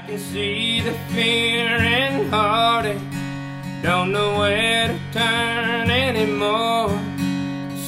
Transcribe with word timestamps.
I 0.00 0.06
can 0.06 0.18
see 0.18 0.80
the 0.80 0.94
fear 1.12 1.68
and 1.68 2.30
heartache. 2.30 2.96
Don't 3.82 4.12
know 4.12 4.38
where 4.38 4.88
to 4.88 4.98
turn 5.12 5.90
anymore. 5.90 6.88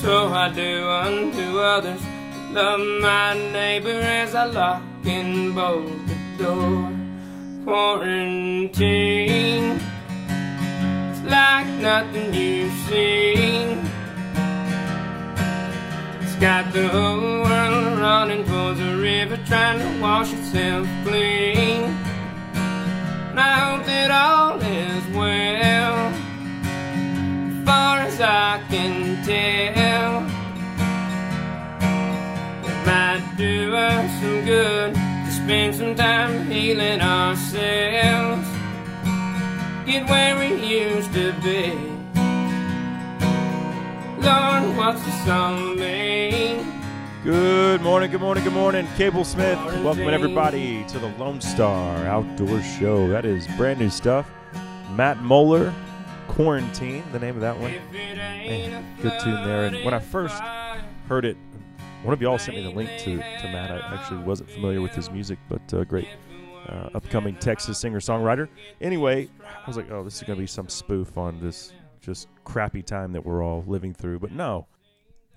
So 0.03 0.29
I 0.29 0.51
do 0.55 0.87
unto 0.91 1.59
others. 1.59 2.03
Love 2.51 2.81
my 3.01 3.33
neighbor 3.53 3.99
as 3.99 4.35
I 4.35 4.45
lock 4.45 4.83
and 5.07 5.55
bolt 5.55 5.91
the 6.07 6.17
door. 6.45 6.93
Quarantine. 7.65 8.21
It's 11.09 11.23
like 11.31 11.67
nothing 11.81 12.35
you've 12.35 12.75
seen. 12.91 13.89
It's 16.21 16.37
got 16.37 16.71
the 16.75 16.89
whole 16.89 17.41
world 17.41 17.99
running 17.99 18.45
towards 18.45 18.81
the 18.81 18.99
river, 18.99 19.39
trying 19.47 19.79
to 19.79 20.03
wash 20.03 20.31
itself 20.35 20.87
clean. 21.07 22.02
Hope 23.35 23.87
that 23.87 24.11
all 24.11 24.61
is 24.61 25.17
well, 25.17 25.95
as 27.49 27.65
far 27.65 28.01
as 28.01 28.21
I 28.21 28.63
can 28.69 29.25
tell. 29.25 30.21
It 32.69 32.87
might 32.87 33.25
do 33.39 33.75
us 33.75 34.21
some 34.21 34.45
good 34.45 34.95
to 34.95 35.31
spend 35.33 35.75
some 35.75 35.95
time 35.95 36.45
healing 36.51 37.01
ourselves, 37.01 38.47
get 39.87 40.07
where 40.11 40.39
we 40.39 40.49
used 40.63 41.15
to 41.15 41.33
be. 41.43 41.73
Lord, 44.21 44.77
what's 44.77 45.03
the 45.07 45.25
song 45.25 45.77
mean? 45.77 46.72
Good 47.25 47.81
morning, 47.83 48.11
good 48.11 48.21
morning, 48.21 48.45
good 48.45 48.53
morning. 48.53 48.87
Cable 48.97 49.25
Smith, 49.25 49.57
welcome 49.85 50.09
everybody 50.09 50.85
to 50.89 50.99
the 50.99 51.09
Lone 51.19 51.41
Star 51.41 51.97
Outdoor 52.07 52.61
Show. 52.63 53.09
That 53.09 53.25
is 53.25 53.47
brand 53.57 53.79
new 53.79 53.91
stuff. 53.91 54.29
Matt 54.91 55.19
Moeller, 55.19 55.73
Quarantine, 56.29 57.05
the 57.13 57.19
name 57.19 57.37
of 57.37 57.41
that 57.41 57.59
one. 57.59 57.71
If 57.71 57.95
it 57.95 58.19
ain't 58.19 58.73
Man, 58.73 58.97
good 59.01 59.21
tune 59.21 59.45
there. 59.45 59.67
And 59.67 59.85
when 59.85 59.95
I 59.95 60.01
first 60.01 60.43
Heard 61.09 61.25
it. 61.25 61.37
One 62.05 62.15
of 62.15 62.23
y'all 62.23 62.39
sent 62.39 62.57
me 62.57 62.63
the 62.63 62.71
link 62.71 62.89
to, 63.01 63.17
to 63.17 63.49
Matt. 63.53 63.71
I 63.71 63.95
actually 63.95 64.23
wasn't 64.23 64.51
familiar 64.51 64.81
with 64.81 64.93
his 64.93 65.11
music, 65.11 65.39
but 65.49 65.75
uh, 65.75 65.85
great 65.85 66.09
uh, 66.69 66.89
upcoming 66.95 67.37
Texas 67.37 67.79
singer 67.79 68.01
songwriter. 68.01 68.49
Anyway, 68.81 69.29
I 69.45 69.67
was 69.67 69.77
like, 69.77 69.91
oh, 69.91 70.03
this 70.03 70.17
is 70.17 70.23
going 70.23 70.37
to 70.37 70.41
be 70.41 70.47
some 70.47 70.69
spoof 70.69 71.19
on 71.19 71.39
this 71.41 71.73
just 72.01 72.29
crappy 72.45 72.83
time 72.83 73.13
that 73.13 73.27
we're 73.27 73.45
all 73.45 73.63
living 73.67 73.93
through. 73.93 74.21
But 74.21 74.33
no, 74.33 74.67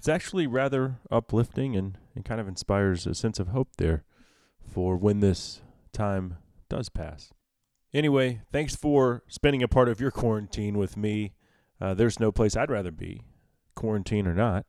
it's 0.06 0.09
actually 0.09 0.45
rather 0.45 1.00
uplifting 1.09 1.75
and, 1.75 1.98
and 2.14 2.23
kind 2.23 2.39
of 2.39 2.48
inspires 2.48 3.08
a 3.08 3.16
sense 3.16 3.39
of 3.39 3.48
hope 3.48 3.70
there 3.78 4.03
for 4.61 4.95
when 4.95 5.20
this 5.20 5.61
time 5.94 6.38
does 6.70 6.89
pass. 6.89 7.34
Anyway, 7.92 8.42
thanks 8.52 8.76
for 8.76 9.23
spending 9.28 9.64
a 9.64 9.67
part 9.67 9.89
of 9.89 10.00
your 10.00 10.11
quarantine 10.11 10.78
with 10.78 10.95
me. 10.95 11.33
Uh, 11.81 11.95
there's 11.95 12.20
no 12.20 12.31
place 12.31 12.56
I'd 12.56 12.70
rather 12.70 12.92
be, 12.92 13.23
quarantine 13.73 14.28
or 14.28 14.36
not, 14.36 14.67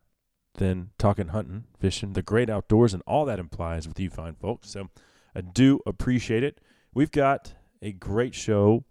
than 0.55 0.89
talking 0.97 1.29
hunting, 1.29 1.65
fishing, 1.79 2.15
the 2.15 2.23
great 2.23 2.49
outdoors, 2.49 2.95
and 2.95 3.03
all 3.07 3.27
that 3.27 3.39
implies 3.39 3.87
with 3.87 4.01
you 4.01 4.09
fine 4.09 4.37
folks. 4.37 4.71
So 4.71 4.89
I 5.35 5.43
do 5.43 5.81
appreciate 5.85 6.45
it. 6.45 6.63
We've 6.95 7.11
got 7.11 7.53
a 7.83 7.93
great 7.93 8.35
show 8.35 8.87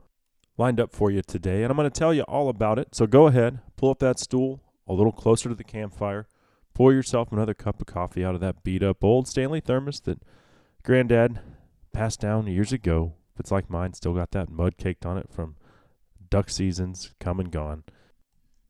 lined 0.60 0.80
up 0.80 0.94
for 0.94 1.10
you 1.10 1.24
today, 1.24 1.64
and 1.64 1.72
I'm 1.72 1.76
going 1.76 1.90
to 1.90 2.00
tell 2.00 2.14
you 2.14 2.22
all 2.22 2.50
about 2.50 2.78
it. 2.78 2.94
So 2.94 3.08
go 3.08 3.26
ahead, 3.26 3.62
pull 3.78 3.90
up 3.90 3.98
that 3.98 4.20
stool 4.20 4.62
a 4.88 4.94
little 4.94 5.12
closer 5.12 5.50
to 5.50 5.56
the 5.56 5.64
campfire, 5.64 6.28
pour 6.76 6.94
yourself 6.94 7.32
another 7.32 7.56
cup 7.56 7.80
of 7.82 7.88
coffee 7.88 8.24
out 8.24 8.36
of 8.36 8.42
that 8.42 8.62
beat 8.64 8.84
up 8.84 9.04
old 9.04 9.28
Stanley 9.28 9.62
thermos 9.62 10.02
that 10.02 10.22
Granddad 10.84 11.40
passed 11.94 12.20
down 12.20 12.46
years 12.46 12.72
ago. 12.72 13.14
If 13.34 13.40
it's 13.40 13.52
like 13.52 13.70
mine, 13.70 13.94
still 13.94 14.14
got 14.14 14.32
that 14.32 14.50
mud 14.50 14.78
caked 14.78 15.06
on 15.06 15.18
it 15.18 15.30
from 15.32 15.56
duck 16.30 16.50
seasons 16.50 17.14
come 17.20 17.40
and 17.40 17.52
gone. 17.52 17.86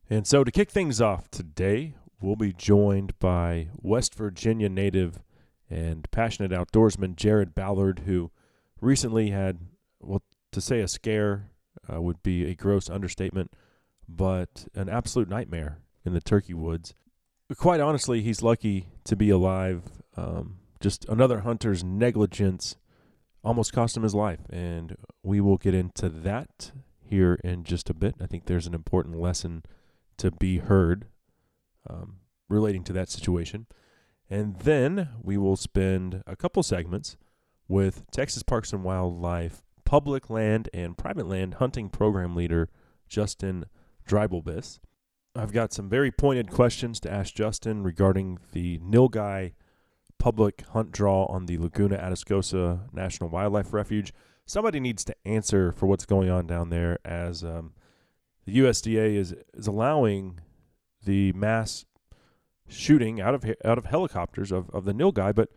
And 0.10 0.26
so 0.26 0.44
to 0.44 0.52
kick 0.52 0.70
things 0.70 1.02
off 1.02 1.30
today, 1.32 1.96
we'll 2.22 2.36
be 2.36 2.54
joined 2.54 3.18
by 3.20 3.70
West 3.82 4.14
Virginia 4.14 4.70
native 4.70 5.20
and 5.68 6.10
passionate 6.12 6.52
outdoorsman 6.52 7.16
Jarrod 7.16 7.56
Ballard, 7.56 8.04
who 8.06 8.30
recently 8.80 9.32
had, 9.32 9.60
well, 10.00 10.22
to 10.52 10.62
say 10.62 10.80
a 10.82 10.88
scare 10.88 11.50
uh, 11.92 12.00
would 12.00 12.22
be 12.22 12.46
a 12.46 12.56
gross 12.56 12.88
understatement, 12.88 13.52
but 14.08 14.68
an 14.76 14.90
absolute 14.90 15.28
nightmare 15.28 15.80
in 16.06 16.14
the 16.14 16.22
turkey 16.22 16.54
woods. 16.54 16.94
Quite 17.58 17.80
honestly, 17.80 18.22
he's 18.22 18.42
lucky 18.42 18.88
to 19.04 19.16
be 19.16 19.30
alive. 19.30 19.84
Um, 20.18 20.58
just 20.80 21.06
another 21.06 21.42
hunter's 21.42 21.84
negligence 21.84 22.76
almost 23.44 23.72
cost 23.72 23.96
him 23.96 24.04
his 24.04 24.16
life, 24.16 24.40
and 24.50 24.96
we 25.22 25.40
will 25.40 25.58
get 25.58 25.76
into 25.76 26.10
that 26.10 26.72
here 27.00 27.40
in 27.44 27.64
just 27.64 27.90
a 27.90 27.94
bit. 27.94 28.16
I 28.20 28.26
think 28.26 28.46
there's 28.46 28.66
an 28.68 28.74
important 28.74 29.20
lesson 29.20 29.64
to 30.18 30.32
be 30.32 30.58
heard 30.58 31.06
um, 31.88 32.18
relating 32.50 32.84
to 32.86 32.94
that 32.94 33.10
situation. 33.10 33.68
And 34.30 34.58
then 34.58 35.10
we 35.22 35.38
will 35.38 35.56
spend 35.56 36.24
a 36.26 36.36
couple 36.36 36.64
segments 36.64 37.16
with 37.68 38.10
Texas 38.12 38.42
Parks 38.42 38.74
and 38.74 38.84
Wildlife 38.84 39.62
public 39.84 40.32
land 40.32 40.68
and 40.74 40.98
private 40.98 41.28
land 41.28 41.56
hunting 41.56 41.90
program 41.90 42.36
leader 42.36 42.70
Justin 43.08 43.66
Dreibelbis. 44.08 44.80
I've 45.36 45.52
got 45.52 45.74
some 45.74 45.90
very 45.90 46.12
pointed 46.12 46.50
questions 46.50 47.00
to 47.02 47.12
ask 47.12 47.34
Justin 47.34 47.84
regarding 47.84 48.40
the 48.54 48.80
Nilgai 48.80 49.54
public 50.18 50.64
hunt 50.70 50.92
draw 50.92 51.26
on 51.26 51.46
the 51.46 51.58
Laguna 51.58 51.98
Atascosa 51.98 52.92
National 52.94 53.30
Wildlife 53.30 53.74
Refuge. 53.74 54.14
Somebody 54.46 54.80
needs 54.80 55.04
to 55.06 55.16
answer 55.26 55.74
for 55.74 55.88
what's 55.88 56.06
going 56.06 56.30
on 56.30 56.48
down 56.48 56.70
there 56.70 57.00
as 57.04 57.44
um, 57.44 57.74
the 58.46 58.60
USDA 58.60 59.16
is, 59.16 59.36
is 59.54 59.68
allowing 59.68 60.40
the 61.04 61.34
mass 61.34 61.86
shooting 62.68 63.20
out 63.20 63.36
of 63.36 63.46
out 63.64 63.78
of 63.78 63.86
helicopters 63.86 64.52
of, 64.52 64.70
of 64.72 64.86
the 64.86 64.94
nilgai, 64.94 65.36
but 65.36 65.50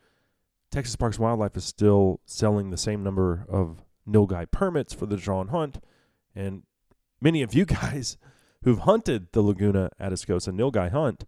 Texas 0.70 0.96
Parks 0.96 1.18
Wildlife 1.18 1.56
is 1.56 1.64
still 1.64 2.20
selling 2.26 2.70
the 2.70 2.76
same 2.76 3.02
number 3.02 3.46
of 3.48 3.84
nilgai 4.06 4.50
permits 4.50 4.92
for 4.92 5.06
the 5.06 5.16
draw 5.16 5.40
and 5.40 5.50
hunt, 5.50 5.78
and 6.34 6.64
many 7.20 7.42
of 7.42 7.54
you 7.54 7.64
guys 7.80 8.18
who've 8.62 8.80
hunted 8.80 9.32
the 9.32 9.42
Laguna 9.42 9.90
Atascosa 10.00 10.52
nilgai 10.52 10.90
hunt 10.90 11.24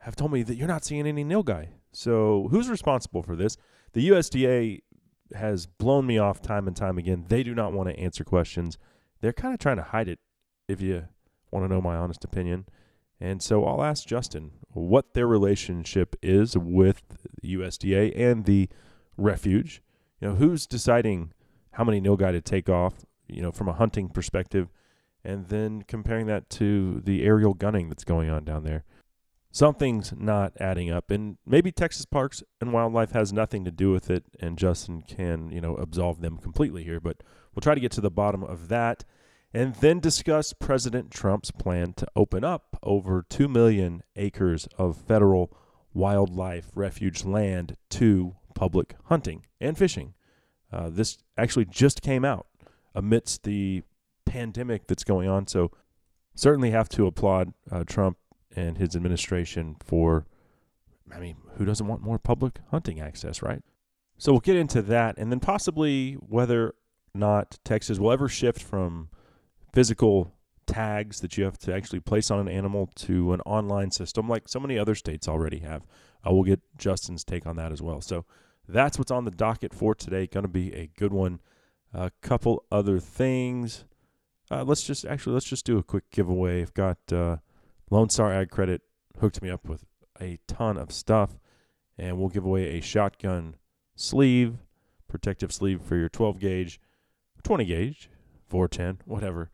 have 0.00 0.16
told 0.16 0.32
me 0.32 0.42
that 0.42 0.56
you're 0.56 0.68
not 0.68 0.84
seeing 0.84 1.06
any 1.06 1.24
nilgai. 1.24 1.68
So 1.92 2.48
who's 2.50 2.68
responsible 2.68 3.22
for 3.22 3.36
this? 3.36 3.56
The 3.92 4.08
USDA 4.08 4.80
has 5.34 5.66
blown 5.66 6.06
me 6.06 6.18
off 6.18 6.40
time 6.40 6.66
and 6.66 6.76
time 6.76 6.98
again. 6.98 7.24
They 7.28 7.42
do 7.42 7.54
not 7.54 7.72
want 7.72 7.88
to 7.88 7.98
answer 7.98 8.24
questions. 8.24 8.78
They're 9.20 9.32
kind 9.32 9.54
of 9.54 9.60
trying 9.60 9.76
to 9.76 9.82
hide 9.82 10.08
it, 10.08 10.18
if 10.68 10.80
you 10.80 11.08
want 11.50 11.64
to 11.64 11.74
know 11.74 11.80
my 11.80 11.96
honest 11.96 12.24
opinion. 12.24 12.66
And 13.20 13.42
so 13.42 13.64
I'll 13.64 13.82
ask 13.82 14.06
Justin 14.06 14.52
what 14.72 15.14
their 15.14 15.26
relationship 15.26 16.16
is 16.22 16.56
with 16.56 17.02
the 17.42 17.54
USDA 17.54 18.18
and 18.18 18.44
the 18.44 18.68
refuge. 19.16 19.82
You 20.20 20.28
know, 20.28 20.34
who's 20.36 20.66
deciding 20.66 21.32
how 21.72 21.84
many 21.84 22.00
nilgai 22.00 22.32
to 22.32 22.40
take 22.40 22.68
off, 22.68 23.04
you 23.28 23.42
know, 23.42 23.52
from 23.52 23.68
a 23.68 23.74
hunting 23.74 24.08
perspective, 24.08 24.68
and 25.24 25.48
then 25.48 25.82
comparing 25.82 26.26
that 26.26 26.48
to 26.50 27.00
the 27.04 27.22
aerial 27.22 27.54
gunning 27.54 27.88
that's 27.88 28.04
going 28.04 28.30
on 28.30 28.44
down 28.44 28.64
there. 28.64 28.84
Something's 29.52 30.12
not 30.16 30.52
adding 30.60 30.90
up, 30.90 31.10
and 31.10 31.36
maybe 31.44 31.72
Texas 31.72 32.06
Parks 32.06 32.42
and 32.60 32.72
Wildlife 32.72 33.10
has 33.12 33.32
nothing 33.32 33.64
to 33.64 33.72
do 33.72 33.90
with 33.90 34.08
it, 34.08 34.24
and 34.38 34.56
Justin 34.56 35.02
can, 35.02 35.50
you 35.50 35.60
know, 35.60 35.74
absolve 35.74 36.20
them 36.20 36.38
completely 36.38 36.84
here. 36.84 37.00
But 37.00 37.22
we'll 37.54 37.62
try 37.62 37.74
to 37.74 37.80
get 37.80 37.90
to 37.92 38.00
the 38.00 38.12
bottom 38.12 38.44
of 38.44 38.68
that 38.68 39.04
and 39.52 39.74
then 39.76 39.98
discuss 39.98 40.52
President 40.52 41.10
Trump's 41.10 41.50
plan 41.50 41.92
to 41.94 42.06
open 42.14 42.44
up 42.44 42.76
over 42.82 43.24
2 43.28 43.48
million 43.48 44.02
acres 44.14 44.68
of 44.78 44.96
federal 44.96 45.52
wildlife 45.92 46.70
refuge 46.74 47.24
land 47.24 47.76
to 47.90 48.36
public 48.54 48.94
hunting 49.06 49.46
and 49.60 49.76
fishing. 49.76 50.14
Uh, 50.72 50.88
this 50.88 51.18
actually 51.36 51.64
just 51.64 52.02
came 52.02 52.24
out 52.24 52.46
amidst 52.94 53.42
the 53.42 53.82
pandemic 54.30 54.86
that's 54.86 55.04
going 55.04 55.28
on. 55.28 55.46
So, 55.46 55.70
certainly 56.34 56.70
have 56.70 56.88
to 56.90 57.06
applaud 57.06 57.52
uh, 57.70 57.84
Trump 57.84 58.16
and 58.54 58.78
his 58.78 58.96
administration 58.96 59.76
for, 59.84 60.26
I 61.12 61.18
mean, 61.18 61.36
who 61.56 61.64
doesn't 61.64 61.86
want 61.86 62.02
more 62.02 62.18
public 62.18 62.60
hunting 62.70 63.00
access, 63.00 63.42
right? 63.42 63.62
So, 64.18 64.32
we'll 64.32 64.40
get 64.40 64.56
into 64.56 64.82
that 64.82 65.16
and 65.18 65.30
then 65.30 65.40
possibly 65.40 66.14
whether 66.14 66.74
not 67.14 67.58
Texas 67.64 67.98
will 67.98 68.12
ever 68.12 68.28
shift 68.28 68.62
from 68.62 69.08
physical 69.72 70.32
tags 70.66 71.20
that 71.20 71.36
you 71.36 71.44
have 71.44 71.58
to 71.58 71.74
actually 71.74 72.00
place 72.00 72.30
on 72.30 72.38
an 72.38 72.48
animal 72.48 72.88
to 72.94 73.32
an 73.32 73.40
online 73.42 73.90
system 73.90 74.28
like 74.28 74.48
so 74.48 74.60
many 74.60 74.78
other 74.78 74.94
states 74.94 75.28
already 75.28 75.58
have. 75.60 75.82
Uh, 76.26 76.32
we'll 76.32 76.44
get 76.44 76.60
Justin's 76.78 77.24
take 77.24 77.46
on 77.46 77.56
that 77.56 77.72
as 77.72 77.82
well. 77.82 78.00
So 78.00 78.24
that's 78.68 78.98
what's 78.98 79.10
on 79.10 79.24
the 79.24 79.30
docket 79.30 79.74
for 79.74 79.94
today. 79.94 80.26
Going 80.26 80.44
to 80.44 80.48
be 80.48 80.72
a 80.74 80.88
good 80.96 81.12
one. 81.12 81.40
A 81.92 82.12
couple 82.22 82.64
other 82.70 83.00
things. 83.00 83.84
Uh, 84.50 84.64
let's 84.64 84.82
just 84.82 85.04
actually 85.04 85.32
let's 85.32 85.46
just 85.46 85.64
do 85.64 85.78
a 85.78 85.82
quick 85.82 86.10
giveaway. 86.10 86.60
I've 86.60 86.74
got 86.74 86.98
uh, 87.12 87.36
Lone 87.90 88.10
Star 88.10 88.32
Ag 88.32 88.50
Credit 88.50 88.82
hooked 89.20 89.42
me 89.42 89.50
up 89.50 89.68
with 89.68 89.84
a 90.20 90.38
ton 90.48 90.76
of 90.76 90.90
stuff, 90.90 91.38
and 91.96 92.18
we'll 92.18 92.28
give 92.28 92.44
away 92.44 92.78
a 92.78 92.80
shotgun 92.80 93.56
sleeve, 93.94 94.58
protective 95.06 95.52
sleeve 95.52 95.82
for 95.82 95.96
your 95.96 96.08
12 96.08 96.40
gauge, 96.40 96.80
20 97.44 97.64
gauge, 97.64 98.10
410, 98.48 99.06
whatever. 99.06 99.50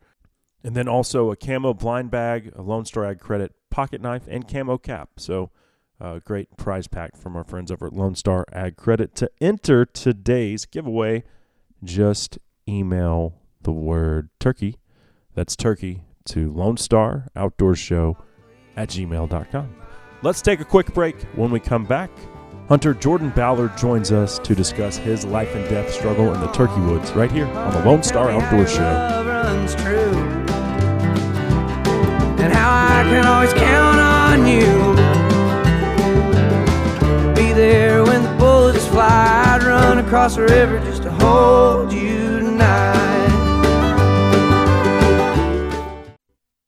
And 0.63 0.75
then 0.75 0.87
also 0.87 1.31
a 1.31 1.35
camo 1.35 1.73
blind 1.73 2.09
bag, 2.09 2.51
a 2.55 2.61
Lone 2.63 2.85
Star 2.85 3.05
Ag 3.05 3.19
Credit 3.19 3.53
pocket 3.69 4.01
knife, 4.01 4.23
and 4.27 4.47
camo 4.47 4.79
cap. 4.79 5.11
So, 5.17 5.51
uh, 6.01 6.19
great 6.25 6.57
prize 6.57 6.87
pack 6.87 7.15
from 7.15 7.35
our 7.35 7.43
friends 7.43 7.71
over 7.71 7.87
at 7.87 7.93
Lone 7.93 8.15
Star 8.15 8.45
Ag 8.51 8.77
Credit. 8.77 9.13
To 9.15 9.29
enter 9.39 9.85
today's 9.85 10.65
giveaway, 10.65 11.23
just 11.83 12.39
email 12.67 13.35
the 13.61 13.71
word 13.71 14.29
turkey. 14.39 14.77
That's 15.37 15.55
turkey 15.55 16.01
to 16.25 16.51
Lone 16.51 16.77
Star 16.77 17.27
Outdoor 17.35 17.75
Show 17.75 18.17
at 18.75 18.89
gmail.com. 18.89 19.75
Let's 20.23 20.41
take 20.41 20.61
a 20.61 20.65
quick 20.65 20.95
break. 20.95 21.15
When 21.35 21.51
we 21.51 21.59
come 21.59 21.85
back, 21.85 22.09
Hunter 22.67 22.95
Jarrod 22.95 23.35
Ballard 23.35 23.77
joins 23.77 24.11
us 24.11 24.39
to 24.39 24.55
discuss 24.55 24.97
his 24.97 25.25
life 25.25 25.53
and 25.53 25.69
death 25.69 25.93
struggle 25.93 26.33
in 26.33 26.41
the 26.41 26.47
turkey 26.53 26.81
woods 26.81 27.11
right 27.11 27.31
here 27.31 27.45
on 27.45 27.71
the 27.71 27.85
Lone 27.85 28.01
Star 28.01 28.31
Outdoor 28.31 28.65
Show. 28.65 28.81
And 32.41 32.51
how 32.51 32.71
I 32.71 33.03
can 33.03 33.23
always 33.27 33.53
count 33.53 33.99
on 33.99 34.47
you. 34.47 34.65
Be 37.35 37.53
there 37.53 38.03
when 38.03 38.23
the 38.23 38.35
bullets 38.39 38.87
fly. 38.87 39.43
I'd 39.55 39.61
run 39.61 39.99
across 39.99 40.35
the 40.35 40.45
river 40.45 40.79
just 40.79 41.03
to 41.03 41.11
hold 41.11 41.93
you 41.93 42.39
tonight. 42.39 42.96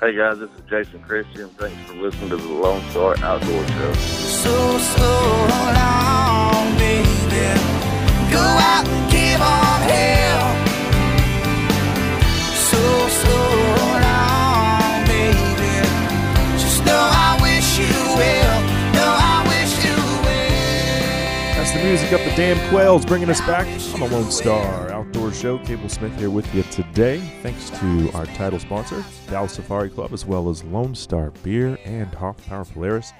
Hey 0.00 0.16
guys, 0.16 0.40
this 0.40 0.50
is 0.50 0.60
Jason 0.68 1.00
Christian. 1.02 1.48
Thanks 1.50 1.76
for 1.88 1.94
listening 1.94 2.30
to 2.30 2.36
the 2.36 2.48
Lone 2.48 2.82
Star 2.90 3.16
Outdoor 3.18 3.66
Show. 3.68 3.92
So, 3.94 4.78
so 4.78 5.46
long, 5.78 6.76
baby. 6.76 7.06
Go 8.28 8.42
out 8.42 8.84
and 8.88 9.10
give 9.10 9.40
on 9.40 9.80
hell. 9.88 10.50
So, 12.56 13.08
so 13.08 13.63
music 21.84 22.14
up 22.14 22.20
the 22.20 22.34
damn 22.34 22.70
quails 22.70 23.04
bringing 23.04 23.28
us 23.28 23.42
back 23.42 23.66
on 23.92 24.00
the 24.00 24.08
Lone 24.10 24.30
Star 24.30 24.90
Outdoor 24.90 25.30
Show. 25.34 25.58
Cable 25.58 25.90
Smith 25.90 26.18
here 26.18 26.30
with 26.30 26.52
you 26.54 26.62
today. 26.64 27.18
Thanks 27.42 27.68
to 27.78 28.10
our 28.14 28.24
title 28.24 28.58
sponsor, 28.58 29.04
Dallas 29.28 29.52
Safari 29.52 29.90
Club, 29.90 30.14
as 30.14 30.24
well 30.24 30.48
as 30.48 30.64
Lone 30.64 30.94
Star 30.94 31.30
Beer 31.42 31.78
and 31.84 32.06
Hoff 32.14 32.42
Power 32.46 32.64
Polaris. 32.64 33.12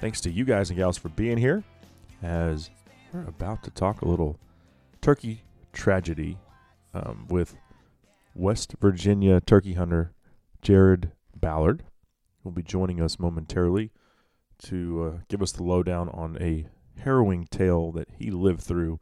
Thanks 0.00 0.20
to 0.22 0.32
you 0.32 0.44
guys 0.44 0.68
and 0.68 0.76
gals 0.76 0.98
for 0.98 1.10
being 1.10 1.38
here 1.38 1.62
as 2.20 2.70
we're 3.12 3.22
about 3.22 3.62
to 3.62 3.70
talk 3.70 4.02
a 4.02 4.08
little 4.08 4.40
turkey 5.00 5.44
tragedy 5.72 6.38
um, 6.94 7.26
with 7.30 7.54
West 8.34 8.74
Virginia 8.80 9.40
turkey 9.40 9.74
hunter 9.74 10.12
Jarrod 10.60 11.12
Ballard. 11.36 11.84
Will 12.42 12.50
be 12.50 12.64
joining 12.64 13.00
us 13.00 13.20
momentarily 13.20 13.92
to 14.64 15.04
uh, 15.04 15.20
give 15.28 15.40
us 15.40 15.52
the 15.52 15.62
lowdown 15.62 16.08
on 16.08 16.36
a 16.40 16.66
harrowing 16.98 17.46
tale 17.46 17.92
that 17.92 18.08
he 18.18 18.30
lived 18.30 18.62
through 18.62 19.00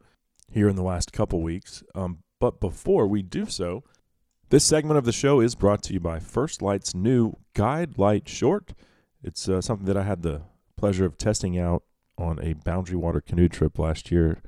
here 0.51 0.69
in 0.69 0.75
the 0.75 0.83
last 0.83 1.11
couple 1.13 1.41
weeks. 1.41 1.83
Um, 1.95 2.19
but 2.39 2.59
before 2.59 3.07
we 3.07 3.21
do 3.21 3.45
so, 3.45 3.83
this 4.49 4.63
segment 4.63 4.97
of 4.97 5.05
the 5.05 5.11
show 5.11 5.41
is 5.41 5.55
brought 5.55 5.83
to 5.83 5.93
you 5.93 5.99
by 5.99 6.19
First 6.19 6.61
Lite's 6.61 6.95
new 6.95 7.33
Guide 7.53 7.97
Light 7.97 8.29
Short. 8.29 8.73
It's 9.21 9.49
uh, 9.49 9.61
something 9.61 9.87
that 9.87 9.97
I 9.97 10.03
had 10.03 10.21
the 10.21 10.43
pleasure 10.77 11.05
of 11.05 11.17
testing 11.17 11.59
out 11.59 11.83
on 12.17 12.39
a 12.41 12.53
Boundary 12.53 12.95
Water 12.95 13.19
canoe 13.21 13.49
trip 13.49 13.77
last 13.77 14.11
year. 14.11 14.41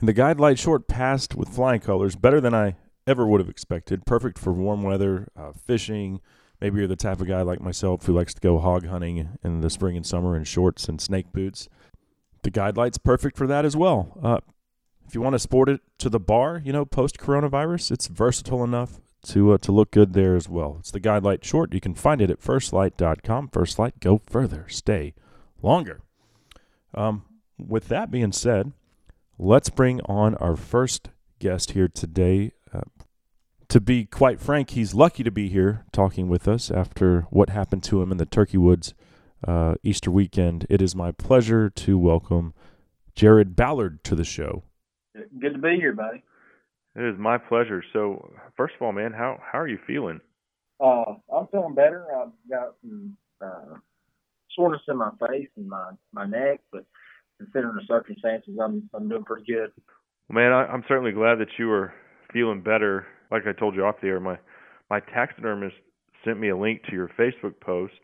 And 0.00 0.08
the 0.08 0.14
Guide 0.14 0.40
Light 0.40 0.58
Short 0.58 0.88
passed 0.88 1.34
with 1.34 1.48
flying 1.48 1.80
colors, 1.80 2.16
better 2.16 2.40
than 2.40 2.54
I 2.54 2.76
ever 3.06 3.26
would 3.26 3.40
have 3.40 3.50
expected. 3.50 4.06
Perfect 4.06 4.38
for 4.38 4.52
warm 4.52 4.82
weather, 4.82 5.28
uh, 5.36 5.52
fishing. 5.52 6.20
Maybe 6.60 6.78
you're 6.78 6.88
the 6.88 6.96
type 6.96 7.20
of 7.20 7.26
guy 7.26 7.42
like 7.42 7.60
myself 7.60 8.06
who 8.06 8.12
likes 8.12 8.34
to 8.34 8.40
go 8.40 8.58
hog 8.58 8.86
hunting 8.86 9.36
in 9.42 9.60
the 9.60 9.70
spring 9.70 9.96
and 9.96 10.06
summer 10.06 10.36
in 10.36 10.44
shorts 10.44 10.88
and 10.88 11.00
snake 11.00 11.32
boots. 11.32 11.68
The 12.42 12.50
Guide 12.50 12.76
Light's 12.76 12.98
perfect 12.98 13.36
for 13.36 13.46
that 13.46 13.64
as 13.64 13.76
well. 13.76 14.18
Uh, 14.22 14.38
if 15.06 15.14
you 15.14 15.20
want 15.20 15.34
to 15.34 15.38
sport 15.38 15.68
it 15.68 15.80
to 15.98 16.08
the 16.08 16.20
bar, 16.20 16.60
you 16.64 16.72
know, 16.72 16.84
post 16.84 17.18
coronavirus, 17.18 17.92
it's 17.92 18.06
versatile 18.06 18.64
enough 18.64 19.00
to 19.26 19.52
uh, 19.52 19.58
to 19.58 19.72
look 19.72 19.90
good 19.90 20.12
there 20.12 20.36
as 20.36 20.48
well. 20.48 20.76
It's 20.80 20.90
the 20.90 21.00
Guide 21.00 21.22
Light 21.22 21.44
Short. 21.44 21.72
You 21.72 21.80
can 21.80 21.94
find 21.94 22.20
it 22.20 22.30
at 22.30 22.40
firstlite.com. 22.40 23.48
First 23.48 23.78
Lite, 23.78 24.00
go 24.00 24.18
further, 24.18 24.66
stay 24.68 25.14
longer. 25.60 26.00
Um, 26.94 27.24
with 27.58 27.88
that 27.88 28.10
being 28.10 28.32
said, 28.32 28.72
let's 29.38 29.70
bring 29.70 30.00
on 30.02 30.34
our 30.36 30.56
first 30.56 31.10
guest 31.38 31.72
here 31.72 31.88
today. 31.88 32.52
Uh, 32.72 32.82
to 33.68 33.80
be 33.80 34.04
quite 34.04 34.40
frank, 34.40 34.70
he's 34.70 34.94
lucky 34.94 35.22
to 35.22 35.30
be 35.30 35.48
here 35.48 35.86
talking 35.92 36.28
with 36.28 36.46
us 36.48 36.70
after 36.70 37.22
what 37.30 37.48
happened 37.48 37.82
to 37.84 38.02
him 38.02 38.12
in 38.12 38.18
the 38.18 38.26
Turkey 38.26 38.58
Woods 38.58 38.92
uh, 39.46 39.74
Easter 39.82 40.10
weekend. 40.10 40.66
It 40.68 40.82
is 40.82 40.94
my 40.94 41.12
pleasure 41.12 41.70
to 41.70 41.98
welcome 41.98 42.54
Jarrod 43.16 43.54
Ballard 43.56 44.02
to 44.04 44.14
the 44.14 44.24
show. 44.24 44.64
Good 45.14 45.54
to 45.54 45.58
be 45.58 45.76
here, 45.76 45.92
buddy. 45.92 46.22
It 46.94 47.04
is 47.04 47.18
my 47.18 47.38
pleasure. 47.38 47.82
So, 47.92 48.32
first 48.56 48.74
of 48.74 48.82
all, 48.82 48.92
man, 48.92 49.12
how 49.12 49.38
how 49.40 49.58
are 49.58 49.68
you 49.68 49.78
feeling? 49.86 50.20
Uh, 50.80 51.14
I'm 51.34 51.46
feeling 51.50 51.74
better. 51.74 52.06
I've 52.14 52.32
got 52.50 52.74
some 52.82 53.16
uh, 53.40 53.76
soreness 54.54 54.82
in 54.88 54.96
my 54.96 55.10
face 55.28 55.48
and 55.56 55.68
my 55.68 55.92
my 56.12 56.26
neck, 56.26 56.60
but 56.70 56.84
considering 57.38 57.74
the 57.76 57.82
circumstances, 57.86 58.58
I'm 58.62 58.88
I'm 58.94 59.08
doing 59.08 59.24
pretty 59.24 59.50
good. 59.50 59.72
Man, 60.28 60.52
I, 60.52 60.66
I'm 60.66 60.84
certainly 60.88 61.12
glad 61.12 61.38
that 61.38 61.48
you 61.58 61.70
are 61.70 61.92
feeling 62.32 62.62
better. 62.62 63.06
Like 63.30 63.46
I 63.46 63.52
told 63.52 63.74
you 63.74 63.84
off 63.84 63.96
the 64.00 64.08
air, 64.08 64.20
my 64.20 64.38
my 64.90 65.00
taxidermist 65.00 65.76
sent 66.24 66.38
me 66.38 66.50
a 66.50 66.56
link 66.56 66.82
to 66.84 66.92
your 66.92 67.10
Facebook 67.18 67.58
post. 67.60 67.94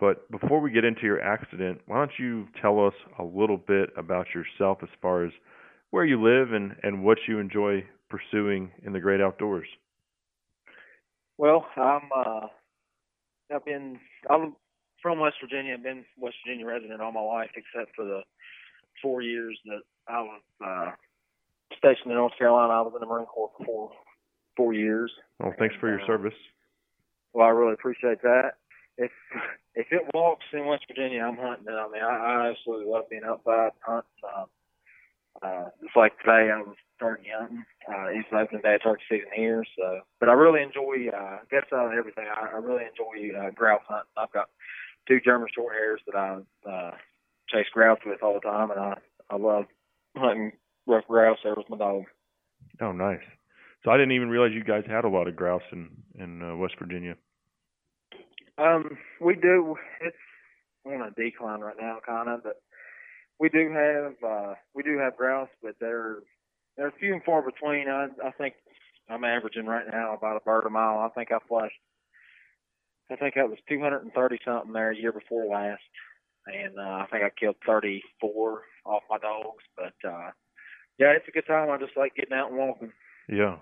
But 0.00 0.30
before 0.30 0.60
we 0.60 0.70
get 0.70 0.84
into 0.84 1.02
your 1.02 1.20
accident, 1.20 1.82
why 1.86 1.98
don't 1.98 2.18
you 2.18 2.48
tell 2.60 2.84
us 2.84 2.94
a 3.18 3.22
little 3.22 3.58
bit 3.58 3.90
about 3.98 4.28
yourself 4.34 4.78
as 4.82 4.88
far 5.02 5.24
as 5.26 5.32
where 5.90 6.06
you 6.06 6.20
live 6.22 6.52
and, 6.54 6.74
and 6.82 7.04
what 7.04 7.18
you 7.28 7.38
enjoy 7.38 7.84
pursuing 8.08 8.70
in 8.82 8.94
the 8.94 9.00
great 9.00 9.20
outdoors? 9.20 9.66
Well, 11.36 11.66
I'm 11.76 12.08
uh, 12.16 12.46
I've 13.54 13.64
been 13.64 13.98
I'm 14.28 14.56
from 15.02 15.20
West 15.20 15.36
Virginia. 15.42 15.74
I've 15.74 15.82
been 15.82 16.04
West 16.18 16.36
Virginia 16.46 16.66
resident 16.66 17.00
all 17.00 17.12
my 17.12 17.20
life, 17.20 17.50
except 17.54 17.94
for 17.94 18.04
the 18.04 18.20
four 19.02 19.22
years 19.22 19.58
that 19.66 19.80
I 20.08 20.20
was 20.22 20.40
uh, 20.64 20.90
stationed 21.76 22.10
in 22.10 22.14
North 22.14 22.32
Carolina. 22.38 22.72
I 22.72 22.80
was 22.82 22.92
in 22.94 23.00
the 23.00 23.06
Marine 23.06 23.26
Corps 23.26 23.50
for 23.56 23.64
four 23.64 23.90
four 24.56 24.72
years. 24.74 25.10
Well, 25.38 25.54
thanks 25.58 25.74
for 25.80 25.88
your 25.88 26.02
Uh, 26.02 26.06
service. 26.06 26.34
Well, 27.32 27.46
I 27.46 27.50
really 27.50 27.74
appreciate 27.74 28.22
that. 28.22 28.54
If 29.00 29.10
if 29.74 29.86
it 29.90 30.02
walks 30.12 30.44
in 30.52 30.66
West 30.66 30.84
Virginia, 30.86 31.22
I'm 31.24 31.36
hunting 31.36 31.72
it. 31.72 31.72
I 31.72 31.88
mean, 31.88 32.02
I, 32.02 32.14
I 32.16 32.50
absolutely 32.50 32.92
love 32.92 33.08
being 33.08 33.24
outside 33.24 33.70
hunting. 33.80 34.10
Uh, 34.22 34.44
uh, 35.42 35.68
it's 35.80 35.96
like 35.96 36.18
today, 36.18 36.52
I 36.52 36.60
was 36.60 36.76
turkey 36.98 37.30
hunting. 37.32 37.64
Uh, 37.88 38.12
it's 38.12 38.28
the 38.30 38.38
opening 38.38 38.60
day 38.60 38.76
turkey 38.76 39.02
season 39.08 39.32
here, 39.34 39.64
so. 39.78 40.00
But 40.18 40.28
I 40.28 40.32
really 40.32 40.62
enjoy. 40.62 41.08
Uh, 41.08 41.38
gets 41.50 41.72
out 41.72 41.92
of 41.92 41.98
everything. 41.98 42.26
I, 42.28 42.48
I 42.52 42.58
really 42.58 42.84
enjoy 42.84 43.36
uh, 43.38 43.50
grouse 43.50 43.80
hunting. 43.88 44.12
I've 44.18 44.32
got 44.32 44.50
two 45.08 45.18
German 45.24 45.48
short 45.54 45.72
hairs 45.72 46.00
that 46.06 46.16
I 46.16 46.68
uh, 46.68 46.90
chase 47.48 47.72
grouse 47.72 48.00
with 48.04 48.22
all 48.22 48.34
the 48.34 48.40
time, 48.40 48.70
and 48.70 48.80
I 48.80 48.94
I 49.30 49.36
love 49.36 49.64
hunting 50.14 50.52
rough 50.86 51.06
grouse. 51.08 51.38
There 51.42 51.54
was 51.54 51.64
my 51.70 51.78
dog. 51.78 52.04
Oh, 52.82 52.92
nice. 52.92 53.24
So 53.82 53.90
I 53.90 53.96
didn't 53.96 54.12
even 54.12 54.28
realize 54.28 54.52
you 54.52 54.62
guys 54.62 54.84
had 54.86 55.04
a 55.04 55.08
lot 55.08 55.26
of 55.26 55.36
grouse 55.36 55.62
in 55.72 55.88
in 56.18 56.42
uh, 56.42 56.56
West 56.56 56.74
Virginia. 56.78 57.16
Um, 58.60 58.98
we 59.20 59.34
do. 59.36 59.76
It's 60.00 60.16
on 60.84 61.02
a 61.02 61.10
decline 61.10 61.60
right 61.60 61.76
now, 61.80 61.98
kind 62.06 62.28
of, 62.28 62.42
but 62.42 62.56
we 63.38 63.48
do 63.48 63.70
have 63.72 64.14
uh, 64.28 64.54
we 64.74 64.82
do 64.82 64.98
have 64.98 65.16
grouse, 65.16 65.48
but 65.62 65.74
they're 65.80 66.18
they're 66.76 66.92
few 67.00 67.14
and 67.14 67.24
far 67.24 67.42
between. 67.42 67.88
I 67.88 68.08
I 68.24 68.30
think 68.32 68.54
I'm 69.08 69.24
averaging 69.24 69.66
right 69.66 69.86
now 69.90 70.14
about 70.14 70.36
a 70.36 70.40
bird 70.40 70.66
a 70.66 70.70
mile. 70.70 70.98
I 70.98 71.08
think 71.08 71.32
I 71.32 71.38
flushed. 71.48 71.74
I 73.10 73.16
think 73.16 73.34
that 73.34 73.48
was 73.48 73.58
230 73.68 74.38
something 74.44 74.72
there 74.72 74.92
year 74.92 75.12
before 75.12 75.46
last, 75.46 75.82
and 76.46 76.78
uh, 76.78 76.82
I 77.02 77.06
think 77.10 77.24
I 77.24 77.30
killed 77.30 77.56
34 77.66 78.62
off 78.84 79.02
my 79.10 79.18
dogs. 79.18 79.64
But 79.76 80.08
uh, 80.08 80.30
yeah, 80.98 81.12
it's 81.16 81.26
a 81.28 81.32
good 81.32 81.46
time. 81.46 81.70
I 81.70 81.78
just 81.78 81.96
like 81.96 82.14
getting 82.14 82.36
out 82.36 82.50
and 82.50 82.58
walking. 82.58 82.92
Yeah. 83.28 83.56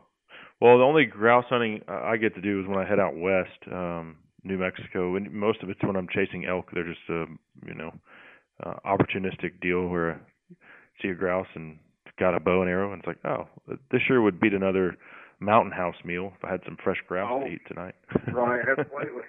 Well, 0.60 0.78
the 0.78 0.84
only 0.84 1.06
grouse 1.06 1.46
hunting 1.48 1.82
I 1.88 2.12
I 2.12 2.16
get 2.16 2.34
to 2.34 2.40
do 2.40 2.60
is 2.60 2.66
when 2.66 2.78
I 2.78 2.88
head 2.88 3.00
out 3.00 3.16
west, 3.16 3.58
um, 3.72 4.16
New 4.48 4.58
Mexico, 4.58 5.16
and 5.16 5.30
most 5.32 5.62
of 5.62 5.70
it's 5.70 5.82
when 5.82 5.96
I'm 5.96 6.08
chasing 6.12 6.46
elk. 6.46 6.70
They're 6.72 6.84
just 6.84 7.08
a 7.08 7.24
you 7.66 7.74
know 7.74 7.92
uh, 8.64 8.74
opportunistic 8.84 9.60
deal 9.60 9.86
where 9.88 10.12
I 10.14 10.56
see 11.02 11.08
a 11.08 11.14
grouse 11.14 11.46
and 11.54 11.78
got 12.18 12.34
a 12.34 12.40
bow 12.40 12.62
and 12.62 12.70
arrow, 12.70 12.92
and 12.92 13.00
it's 13.00 13.06
like, 13.06 13.18
oh, 13.24 13.46
this 13.92 14.00
sure 14.06 14.20
would 14.22 14.40
beat 14.40 14.52
another 14.54 14.96
mountain 15.40 15.70
house 15.72 15.94
meal 16.04 16.32
if 16.36 16.44
I 16.44 16.50
had 16.50 16.60
some 16.64 16.76
fresh 16.82 16.96
grouse 17.06 17.30
Oh. 17.32 17.40
to 17.46 17.46
eat 17.52 17.60
tonight. 17.68 17.94
Right, 18.32 18.60
absolutely. 18.68 19.22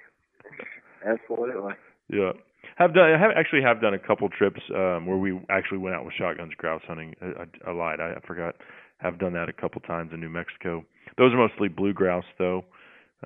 absolutely. 1.05 1.73
Yeah, 2.09 2.31
have 2.77 2.93
done. 2.93 3.11
I 3.13 3.19
have 3.19 3.31
actually 3.37 3.61
have 3.61 3.81
done 3.81 3.93
a 3.93 3.99
couple 3.99 4.27
trips 4.29 4.61
um, 4.73 5.05
where 5.05 5.17
we 5.17 5.39
actually 5.49 5.77
went 5.77 5.95
out 5.95 6.05
with 6.05 6.13
shotguns 6.15 6.53
grouse 6.57 6.81
hunting. 6.87 7.15
I, 7.21 7.43
I, 7.43 7.69
I 7.69 7.73
lied. 7.73 7.99
I, 7.99 8.13
I 8.13 8.19
forgot. 8.27 8.55
Have 8.97 9.17
done 9.17 9.31
that 9.33 9.47
a 9.47 9.53
couple 9.53 9.79
times 9.81 10.11
in 10.13 10.19
New 10.19 10.27
Mexico. 10.29 10.83
Those 11.17 11.31
are 11.33 11.37
mostly 11.37 11.69
blue 11.69 11.93
grouse, 11.93 12.25
though. 12.37 12.65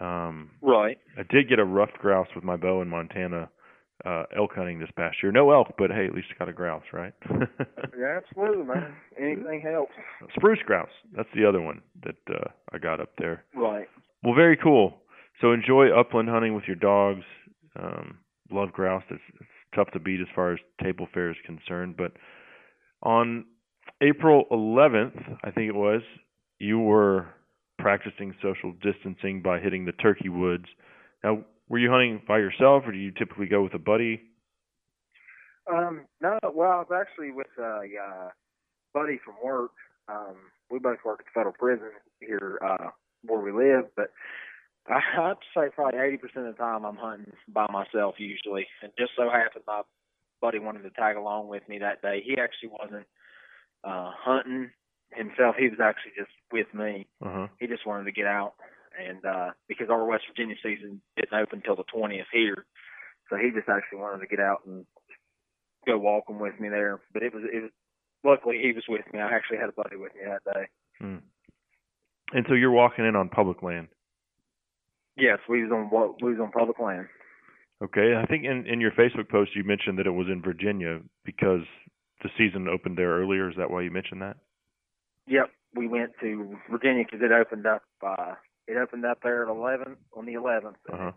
Um, 0.01 0.51
Right. 0.61 0.97
I 1.17 1.23
did 1.29 1.49
get 1.49 1.59
a 1.59 1.65
ruffed 1.65 1.99
grouse 1.99 2.27
with 2.35 2.43
my 2.43 2.55
bow 2.57 2.81
in 2.81 2.89
Montana 2.89 3.49
uh, 4.05 4.23
elk 4.35 4.51
hunting 4.55 4.79
this 4.79 4.89
past 4.95 5.17
year. 5.21 5.31
No 5.31 5.51
elk, 5.51 5.73
but 5.77 5.91
hey, 5.91 6.05
at 6.07 6.13
least 6.13 6.27
got 6.37 6.49
a 6.49 6.53
grouse, 6.53 6.83
right? 6.91 7.13
Yeah, 7.97 8.17
absolutely, 8.17 8.63
man. 8.65 8.95
Anything 9.19 9.61
helps. 9.61 9.93
Spruce 10.35 10.59
grouse. 10.65 10.89
That's 11.15 11.29
the 11.35 11.45
other 11.47 11.61
one 11.61 11.81
that 12.03 12.15
uh, 12.27 12.49
I 12.73 12.79
got 12.79 12.99
up 12.99 13.11
there. 13.19 13.43
Right. 13.55 13.87
Well, 14.23 14.33
very 14.33 14.57
cool. 14.57 14.95
So 15.39 15.51
enjoy 15.53 15.89
upland 15.89 16.27
hunting 16.27 16.55
with 16.55 16.63
your 16.65 16.75
dogs. 16.75 17.23
Um, 17.79 18.17
love 18.51 18.71
grouse. 18.73 19.03
It's, 19.11 19.21
it's 19.35 19.49
tough 19.75 19.91
to 19.91 19.99
beat 19.99 20.19
as 20.21 20.27
far 20.33 20.53
as 20.53 20.59
table 20.81 21.07
fare 21.13 21.29
is 21.29 21.37
concerned. 21.45 21.95
But 21.97 22.13
on 23.03 23.45
April 24.01 24.45
11th, 24.51 25.37
I 25.43 25.51
think 25.51 25.69
it 25.69 25.75
was, 25.75 26.01
you 26.59 26.79
were 26.79 27.27
practicing 27.83 28.33
social 28.41 28.71
distancing 28.81 29.41
by 29.41 29.59
hitting 29.59 29.83
the 29.83 29.91
turkey 29.91 30.29
woods. 30.29 30.65
Now, 31.21 31.43
were 31.67 31.79
you 31.79 31.91
hunting 31.91 32.21
by 32.25 32.37
yourself, 32.37 32.83
or 32.85 32.93
do 32.93 32.97
you 32.97 33.11
typically 33.11 33.45
go 33.45 33.61
with 33.61 33.73
a 33.73 33.79
buddy? 33.79 34.21
Um, 35.69 36.05
no, 36.21 36.39
well, 36.55 36.71
I 36.71 36.77
was 36.77 36.87
actually 36.95 37.31
with 37.31 37.47
a 37.59 37.81
uh, 38.01 38.29
buddy 38.93 39.19
from 39.23 39.35
work. 39.43 39.71
Um, 40.07 40.35
we 40.71 40.79
both 40.79 40.99
work 41.05 41.19
at 41.19 41.25
the 41.25 41.31
federal 41.33 41.53
prison 41.53 41.91
here 42.21 42.57
uh, 42.65 42.89
where 43.25 43.41
we 43.41 43.51
live, 43.51 43.85
but 43.97 44.11
I, 44.87 44.99
I'd 45.19 45.35
say 45.55 45.67
probably 45.75 45.99
eighty 45.99 46.17
percent 46.17 46.47
of 46.47 46.55
the 46.55 46.63
time 46.63 46.85
I'm 46.85 46.95
hunting 46.95 47.33
by 47.47 47.67
myself 47.69 48.15
usually. 48.17 48.65
And 48.81 48.93
just 48.97 49.11
so 49.17 49.29
happened 49.29 49.65
my 49.67 49.81
buddy 50.41 50.59
wanted 50.59 50.83
to 50.83 50.89
tag 50.91 51.17
along 51.17 51.49
with 51.49 51.67
me 51.67 51.79
that 51.79 52.01
day. 52.01 52.23
He 52.25 52.37
actually 52.37 52.69
wasn't 52.69 53.07
uh, 53.83 54.11
hunting 54.15 54.71
himself. 55.15 55.55
He 55.57 55.69
was 55.69 55.79
actually 55.81 56.13
just 56.17 56.31
with 56.51 56.67
me. 56.73 57.07
Uh 57.23 57.31
huh. 57.31 57.47
He 57.59 57.67
just 57.67 57.85
wanted 57.85 58.05
to 58.05 58.11
get 58.11 58.25
out, 58.25 58.53
and 58.97 59.23
uh, 59.25 59.51
because 59.67 59.89
our 59.89 60.05
West 60.05 60.23
Virginia 60.29 60.55
season 60.61 61.01
didn't 61.15 61.33
open 61.33 61.61
till 61.63 61.75
the 61.75 61.83
twentieth 61.93 62.27
here, 62.31 62.65
so 63.29 63.37
he 63.37 63.51
just 63.51 63.69
actually 63.69 63.99
wanted 63.99 64.19
to 64.19 64.27
get 64.27 64.39
out 64.39 64.61
and 64.65 64.85
go 65.85 65.97
walking 65.97 66.39
with 66.39 66.59
me 66.59 66.69
there. 66.69 67.01
But 67.13 67.23
it 67.23 67.33
was 67.33 67.43
it 67.51 67.61
was 67.61 67.71
luckily 68.23 68.59
he 68.61 68.73
was 68.73 68.83
with 68.87 69.05
me. 69.13 69.19
I 69.19 69.31
actually 69.31 69.57
had 69.57 69.69
a 69.69 69.73
buddy 69.73 69.97
with 69.97 70.13
me 70.15 70.21
that 70.25 70.53
day. 70.53 70.67
Hmm. 70.99 71.17
And 72.33 72.45
so 72.47 72.55
you're 72.55 72.71
walking 72.71 73.05
in 73.05 73.15
on 73.15 73.29
public 73.29 73.61
land. 73.61 73.87
Yes, 75.15 75.39
we 75.47 75.63
was 75.63 75.71
on 75.71 76.15
we 76.21 76.31
was 76.31 76.39
on 76.41 76.51
public 76.51 76.79
land. 76.79 77.07
Okay, 77.83 78.15
I 78.15 78.25
think 78.25 78.45
in 78.45 78.65
in 78.65 78.81
your 78.81 78.91
Facebook 78.91 79.29
post 79.29 79.55
you 79.55 79.63
mentioned 79.63 79.99
that 79.99 80.07
it 80.07 80.11
was 80.11 80.27
in 80.27 80.41
Virginia 80.41 81.01
because 81.25 81.61
the 82.23 82.29
season 82.37 82.67
opened 82.67 82.97
there 82.97 83.19
earlier. 83.19 83.49
Is 83.49 83.57
that 83.57 83.69
why 83.69 83.81
you 83.81 83.91
mentioned 83.91 84.21
that? 84.21 84.37
Yep, 85.27 85.49
we 85.75 85.87
went 85.87 86.11
to 86.21 86.57
Virginia 86.69 87.03
because 87.05 87.23
it 87.23 87.31
opened 87.31 87.65
up. 87.65 87.83
uh 88.05 88.35
It 88.67 88.77
opened 88.77 89.05
up 89.05 89.19
there 89.23 89.43
at 89.43 89.49
eleven 89.49 89.97
on 90.15 90.25
the 90.25 90.33
eleventh. 90.33 90.77
Uh 90.91 90.97
huh. 90.97 91.11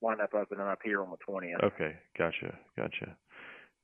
Wound 0.00 0.20
up 0.20 0.34
opening 0.34 0.66
up 0.66 0.80
here 0.84 1.00
on 1.02 1.10
the 1.10 1.16
twentieth. 1.24 1.62
Okay, 1.62 1.94
gotcha, 2.18 2.58
gotcha. 2.76 3.16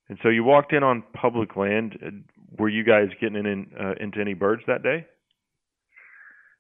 And 0.09 0.19
so 0.23 0.29
you 0.29 0.43
walked 0.43 0.73
in 0.73 0.83
on 0.83 1.05
public 1.15 1.57
land. 1.57 1.99
Uh, 2.05 2.11
Were 2.59 2.69
you 2.69 2.85
guys 2.85 3.09
getting 3.21 3.37
in 3.47 3.71
uh, 3.79 3.95
into 4.01 4.21
any 4.21 4.35
birds 4.35 4.63
that 4.67 4.83
day? 4.83 5.07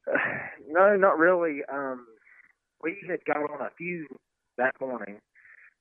no, 0.68 0.96
not 0.96 1.18
really. 1.18 1.60
Um, 1.72 2.06
we 2.82 2.96
had 3.08 3.24
got 3.24 3.38
on 3.38 3.60
a 3.60 3.70
few 3.76 4.06
that 4.56 4.74
morning, 4.80 5.18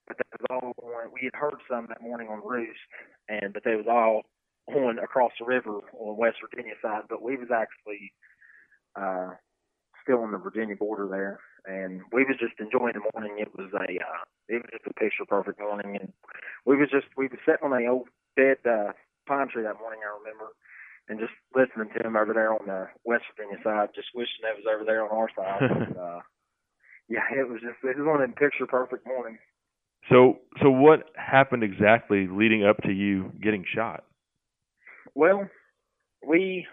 but 0.07 0.17
that 0.17 0.41
was 0.41 0.47
all 0.49 0.73
on. 0.83 1.11
We 1.13 1.21
had 1.31 1.39
heard 1.39 1.59
some 1.69 1.85
that 1.89 2.01
morning 2.01 2.27
on 2.29 2.41
roost, 2.45 2.79
and 3.27 3.53
but 3.53 3.63
they 3.63 3.75
was 3.75 3.85
all 3.89 4.23
on 4.75 4.99
across 4.99 5.31
the 5.39 5.45
river 5.45 5.79
on 5.97 6.17
West 6.17 6.37
Virginia 6.41 6.73
side. 6.81 7.03
But 7.09 7.21
we 7.21 7.37
was 7.37 7.49
actually 7.53 8.13
uh, 8.95 9.35
still 10.03 10.23
on 10.23 10.31
the 10.31 10.37
Virginia 10.37 10.75
border 10.75 11.07
there, 11.07 11.39
and 11.65 12.01
we 12.11 12.23
was 12.23 12.37
just 12.39 12.59
enjoying 12.59 12.93
the 12.93 13.09
morning. 13.13 13.37
It 13.39 13.51
was 13.57 13.71
a 13.73 13.85
uh, 13.85 14.23
it 14.47 14.61
was 14.63 14.71
just 14.71 14.87
a 14.87 14.93
picture 14.93 15.25
perfect 15.27 15.59
morning, 15.59 15.97
and 15.99 16.13
we 16.65 16.77
was 16.77 16.89
just 16.89 17.07
we 17.17 17.27
was 17.27 17.39
sitting 17.45 17.63
on 17.63 17.73
a 17.73 17.89
old 17.89 18.09
dead 18.35 18.57
uh, 18.65 18.93
pine 19.27 19.49
tree 19.49 19.63
that 19.63 19.79
morning. 19.79 20.01
I 20.03 20.17
remember 20.17 20.53
and 21.09 21.19
just 21.19 21.33
listening 21.55 21.89
to 21.97 22.05
him 22.05 22.15
over 22.15 22.33
there 22.33 22.53
on 22.53 22.65
the 22.67 22.87
West 23.03 23.25
Virginia 23.35 23.57
side, 23.63 23.89
just 23.95 24.09
wishing 24.13 24.45
it 24.45 24.55
was 24.55 24.69
over 24.71 24.85
there 24.85 25.03
on 25.03 25.09
our 25.09 25.29
side. 25.35 25.61
and, 25.87 25.97
uh, 25.97 26.21
yeah, 27.09 27.25
it 27.35 27.49
was 27.49 27.59
just 27.61 27.81
it 27.83 27.97
was 27.97 28.05
one 28.05 28.21
of 28.21 28.29
them 28.29 28.33
picture 28.37 28.67
perfect 28.67 29.05
mornings. 29.05 29.39
So 30.09 30.39
so 30.61 30.69
what 30.69 31.09
happened 31.15 31.63
exactly 31.63 32.27
leading 32.31 32.63
up 32.63 32.77
to 32.83 32.91
you 32.91 33.33
getting 33.41 33.65
shot? 33.75 34.05
Well, 35.19 35.49
we 36.25 36.65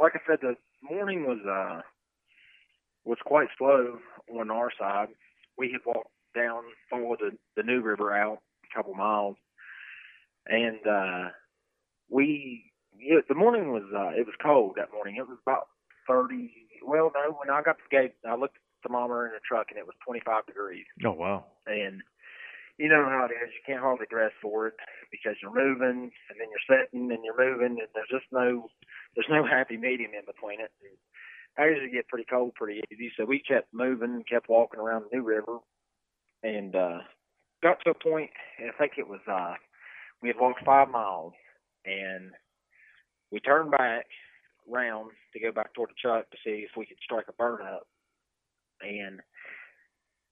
like 0.00 0.14
I 0.16 0.18
said, 0.26 0.40
the 0.42 0.56
morning 0.82 1.24
was 1.24 1.38
uh 1.46 1.82
was 3.04 3.18
quite 3.24 3.46
slow 3.56 3.98
on 4.40 4.50
our 4.50 4.70
side. 4.76 5.06
We 5.56 5.70
had 5.70 5.82
walked 5.86 6.10
down 6.34 6.64
followed 6.90 7.20
the 7.20 7.30
the 7.56 7.62
New 7.62 7.80
River 7.80 8.12
out 8.12 8.38
a 8.64 8.76
couple 8.76 8.92
miles, 8.94 9.36
and 10.48 10.84
uh 10.84 11.28
we 12.10 12.72
yeah, 12.98 13.20
the 13.28 13.36
morning 13.36 13.70
was 13.70 13.84
uh 13.94 14.18
it 14.18 14.26
was 14.26 14.34
cold 14.42 14.72
that 14.78 14.92
morning. 14.92 15.14
It 15.16 15.28
was 15.28 15.38
about 15.46 15.68
thirty. 16.08 16.50
Well, 16.84 17.12
no, 17.14 17.36
when 17.38 17.50
I 17.50 17.62
got 17.62 17.78
to 17.78 17.84
the 17.88 17.96
gate, 17.96 18.14
I 18.28 18.34
looked 18.34 18.56
at 18.56 18.62
the 18.82 18.88
thermometer 18.88 19.26
in 19.26 19.32
the 19.34 19.46
truck 19.46 19.66
and 19.70 19.78
it 19.78 19.86
was 19.86 19.94
twenty 20.04 20.22
five 20.26 20.44
degrees. 20.46 20.86
Oh 21.06 21.12
wow. 21.12 21.44
and 21.68 22.02
you 22.82 22.88
know 22.88 23.06
how 23.06 23.28
it 23.30 23.34
is. 23.34 23.54
You 23.54 23.62
can't 23.64 23.80
hardly 23.80 24.06
dress 24.10 24.32
for 24.42 24.66
it 24.66 24.74
because 25.12 25.36
you're 25.40 25.54
moving 25.54 26.10
and 26.10 26.34
then 26.34 26.48
you're 26.50 26.66
sitting 26.66 27.12
and 27.12 27.22
you're 27.22 27.38
moving 27.38 27.78
and 27.78 27.88
there's 27.94 28.10
just 28.10 28.26
no 28.32 28.66
there's 29.14 29.30
no 29.30 29.46
happy 29.56 29.76
medium 29.76 30.10
in 30.18 30.26
between 30.26 30.58
it. 30.60 30.74
And 30.82 30.98
I 31.56 31.70
usually 31.70 31.92
get 31.94 32.08
pretty 32.08 32.26
cold 32.28 32.54
pretty 32.56 32.82
easy, 32.90 33.12
so 33.16 33.24
we 33.24 33.38
kept 33.38 33.72
moving, 33.72 34.24
kept 34.28 34.48
walking 34.48 34.80
around 34.80 35.04
the 35.04 35.18
New 35.18 35.22
River, 35.22 35.58
and 36.42 36.74
uh 36.74 36.98
got 37.62 37.78
to 37.84 37.90
a 37.90 37.94
point. 37.94 38.30
I 38.58 38.76
think 38.76 38.94
it 38.98 39.06
was 39.08 39.20
uh 39.30 39.54
we 40.20 40.28
had 40.28 40.40
walked 40.40 40.64
five 40.66 40.88
miles 40.88 41.34
and 41.84 42.32
we 43.30 43.38
turned 43.38 43.70
back 43.70 44.06
round 44.68 45.10
to 45.32 45.40
go 45.40 45.52
back 45.52 45.72
toward 45.74 45.90
the 45.90 46.02
truck 46.02 46.28
to 46.30 46.36
see 46.44 46.66
if 46.66 46.70
we 46.76 46.86
could 46.86 46.98
strike 47.02 47.26
a 47.28 47.32
bird 47.32 47.60
up. 47.62 47.86
And 48.82 49.20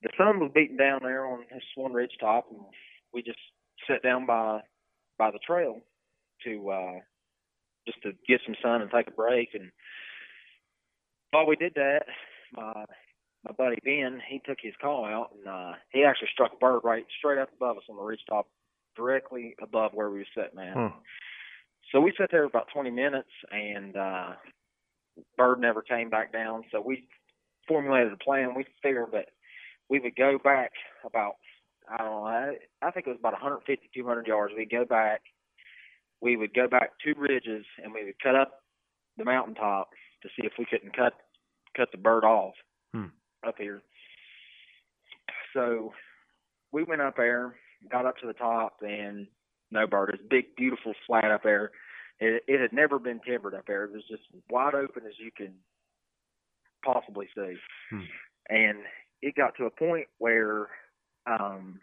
the 0.03 0.11
sun 0.17 0.41
was 0.41 0.51
beating 0.55 0.77
down 0.77 1.01
there 1.03 1.27
on 1.27 1.41
this 1.53 1.63
one 1.75 1.93
ridge 1.93 2.17
top, 2.21 2.47
and 2.51 2.61
we 3.13 3.23
just 3.23 3.39
sat 3.87 4.03
down 4.03 4.27
by 4.27 4.61
by 5.19 5.31
the 5.31 5.39
trail 5.47 5.81
to 6.45 6.71
uh 6.71 6.99
just 7.87 8.03
to 8.03 8.13
get 8.29 8.41
some 8.45 8.55
sun 8.63 8.83
and 8.83 8.91
take 8.91 9.09
a 9.09 9.13
break. 9.13 9.51
And 9.55 9.71
while 11.31 11.47
we 11.47 11.57
did 11.57 11.75
that, 11.75 12.05
my 12.53 12.85
my 13.45 13.53
buddy 13.57 13.79
Ben, 13.85 14.21
he 14.29 14.41
took 14.45 14.59
his 14.61 14.75
call 14.81 15.05
out, 15.05 15.31
and 15.37 15.47
uh 15.47 15.73
he 15.93 16.05
actually 16.05 16.29
struck 16.33 16.53
a 16.55 16.59
bird 16.59 16.81
right 16.85 17.05
straight 17.19 17.39
up 17.39 17.51
above 17.57 17.77
us 17.79 17.85
on 17.89 17.97
the 17.97 18.03
ridge 18.03 18.25
top, 18.29 18.47
directly 18.97 19.55
above 19.63 19.93
where 19.93 20.11
we 20.11 20.19
were 20.19 20.35
sitting 20.35 20.59
at. 20.59 20.77
Huh. 20.77 20.91
So 21.93 22.01
we 22.01 22.13
sat 22.17 22.31
there 22.31 22.45
about 22.45 22.69
20 22.73 22.91
minutes, 22.91 23.31
and 23.51 23.97
uh, 23.97 24.29
bird 25.37 25.61
never 25.61 25.83
came 25.83 26.09
back 26.09 26.33
down. 26.33 26.63
So 26.71 26.81
we 26.81 27.09
formulated 27.67 28.13
a 28.13 28.17
plan. 28.17 28.55
We 28.55 28.65
figured 28.83 29.09
that 29.13 29.27
we 29.91 30.01
would 30.01 30.17
go 30.17 30.39
back 30.43 30.71
about 31.05 31.35
I 31.93 31.97
don't 31.99 32.07
know. 32.07 32.25
I, 32.25 32.55
I 32.87 32.91
think 32.93 33.07
it 33.09 33.11
was 33.11 33.19
about 33.19 33.33
150, 33.33 33.91
200 33.93 34.27
yards. 34.29 34.55
We'd 34.57 34.71
go 34.71 34.85
back. 34.85 35.23
We 36.21 36.37
would 36.37 36.55
go 36.55 36.69
back 36.69 36.93
two 37.05 37.15
ridges, 37.19 37.65
and 37.83 37.93
we 37.93 38.05
would 38.05 38.23
cut 38.23 38.37
up 38.37 38.61
the 39.17 39.25
mountaintop 39.25 39.89
to 40.23 40.29
see 40.29 40.47
if 40.47 40.53
we 40.59 40.67
couldn't 40.71 40.95
cut 40.97 41.15
cut 41.77 41.89
the 41.93 41.99
bird 41.99 42.25
off 42.25 42.55
Hmm. 42.95 43.07
up 43.47 43.57
here. 43.59 43.83
So 45.55 45.93
we 46.73 46.85
went 46.85 47.01
up 47.01 47.17
there, 47.17 47.57
got 47.91 48.07
up 48.07 48.19
to 48.19 48.27
the 48.27 48.33
top, 48.35 48.77
and 48.83 49.27
no 49.71 49.87
bird. 49.87 50.11
It's 50.15 50.23
big, 50.29 50.55
beautiful 50.57 50.95
flat 51.07 51.31
up 51.31 51.43
there. 51.43 51.73
It, 52.21 52.43
it 52.47 52.61
had 52.61 52.73
never 52.73 52.99
been 52.99 53.21
timbered 53.27 53.55
up 53.55 53.67
there. 53.67 53.85
It 53.85 53.93
was 53.93 54.05
just 54.09 54.23
wide 54.51 54.75
open 54.75 55.05
as 55.07 55.15
you 55.19 55.31
can 55.37 55.55
possibly 56.85 57.29
see. 57.35 57.55
Hmm. 57.91 58.01
And 58.49 58.79
it 59.23 59.35
got 59.37 59.57
to 59.57 59.67
a 59.67 59.71
point 59.71 60.07
where 60.19 60.69
um 61.27 61.81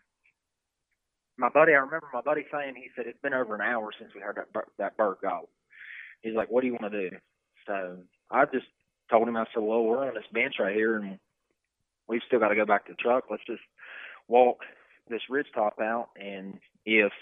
my 1.37 1.49
buddy, 1.49 1.73
I 1.73 1.77
remember 1.77 2.07
my 2.13 2.21
buddy 2.21 2.45
saying, 2.51 2.75
he 2.75 2.89
said, 2.95 3.05
it's 3.07 3.21
been 3.21 3.33
over 3.33 3.55
an 3.55 3.61
hour 3.61 3.91
since 3.99 4.11
we 4.15 4.21
heard 4.21 4.37
that, 4.37 4.51
bir- 4.53 4.67
that 4.79 4.97
bird 4.97 5.17
go. 5.21 5.49
He's 6.21 6.35
like, 6.35 6.49
what 6.49 6.61
do 6.61 6.67
you 6.67 6.77
want 6.81 6.91
to 6.93 7.09
do? 7.09 7.15
So 7.67 7.97
I 8.31 8.45
just 8.45 8.65
told 9.09 9.27
him, 9.27 9.37
I 9.37 9.45
said, 9.53 9.63
well, 9.63 9.83
we're 9.83 10.07
on 10.07 10.15
this 10.15 10.23
bench 10.33 10.55
right 10.59 10.75
here, 10.75 10.97
and 10.97 11.19
we've 12.07 12.21
still 12.27 12.39
got 12.39 12.49
to 12.49 12.55
go 12.55 12.65
back 12.65 12.85
to 12.87 12.93
the 12.93 12.97
truck. 13.03 13.25
Let's 13.29 13.43
just 13.47 13.61
walk 14.27 14.59
this 15.09 15.21
ridge 15.29 15.47
top 15.53 15.79
out, 15.81 16.09
and 16.21 16.59
if 16.85 17.13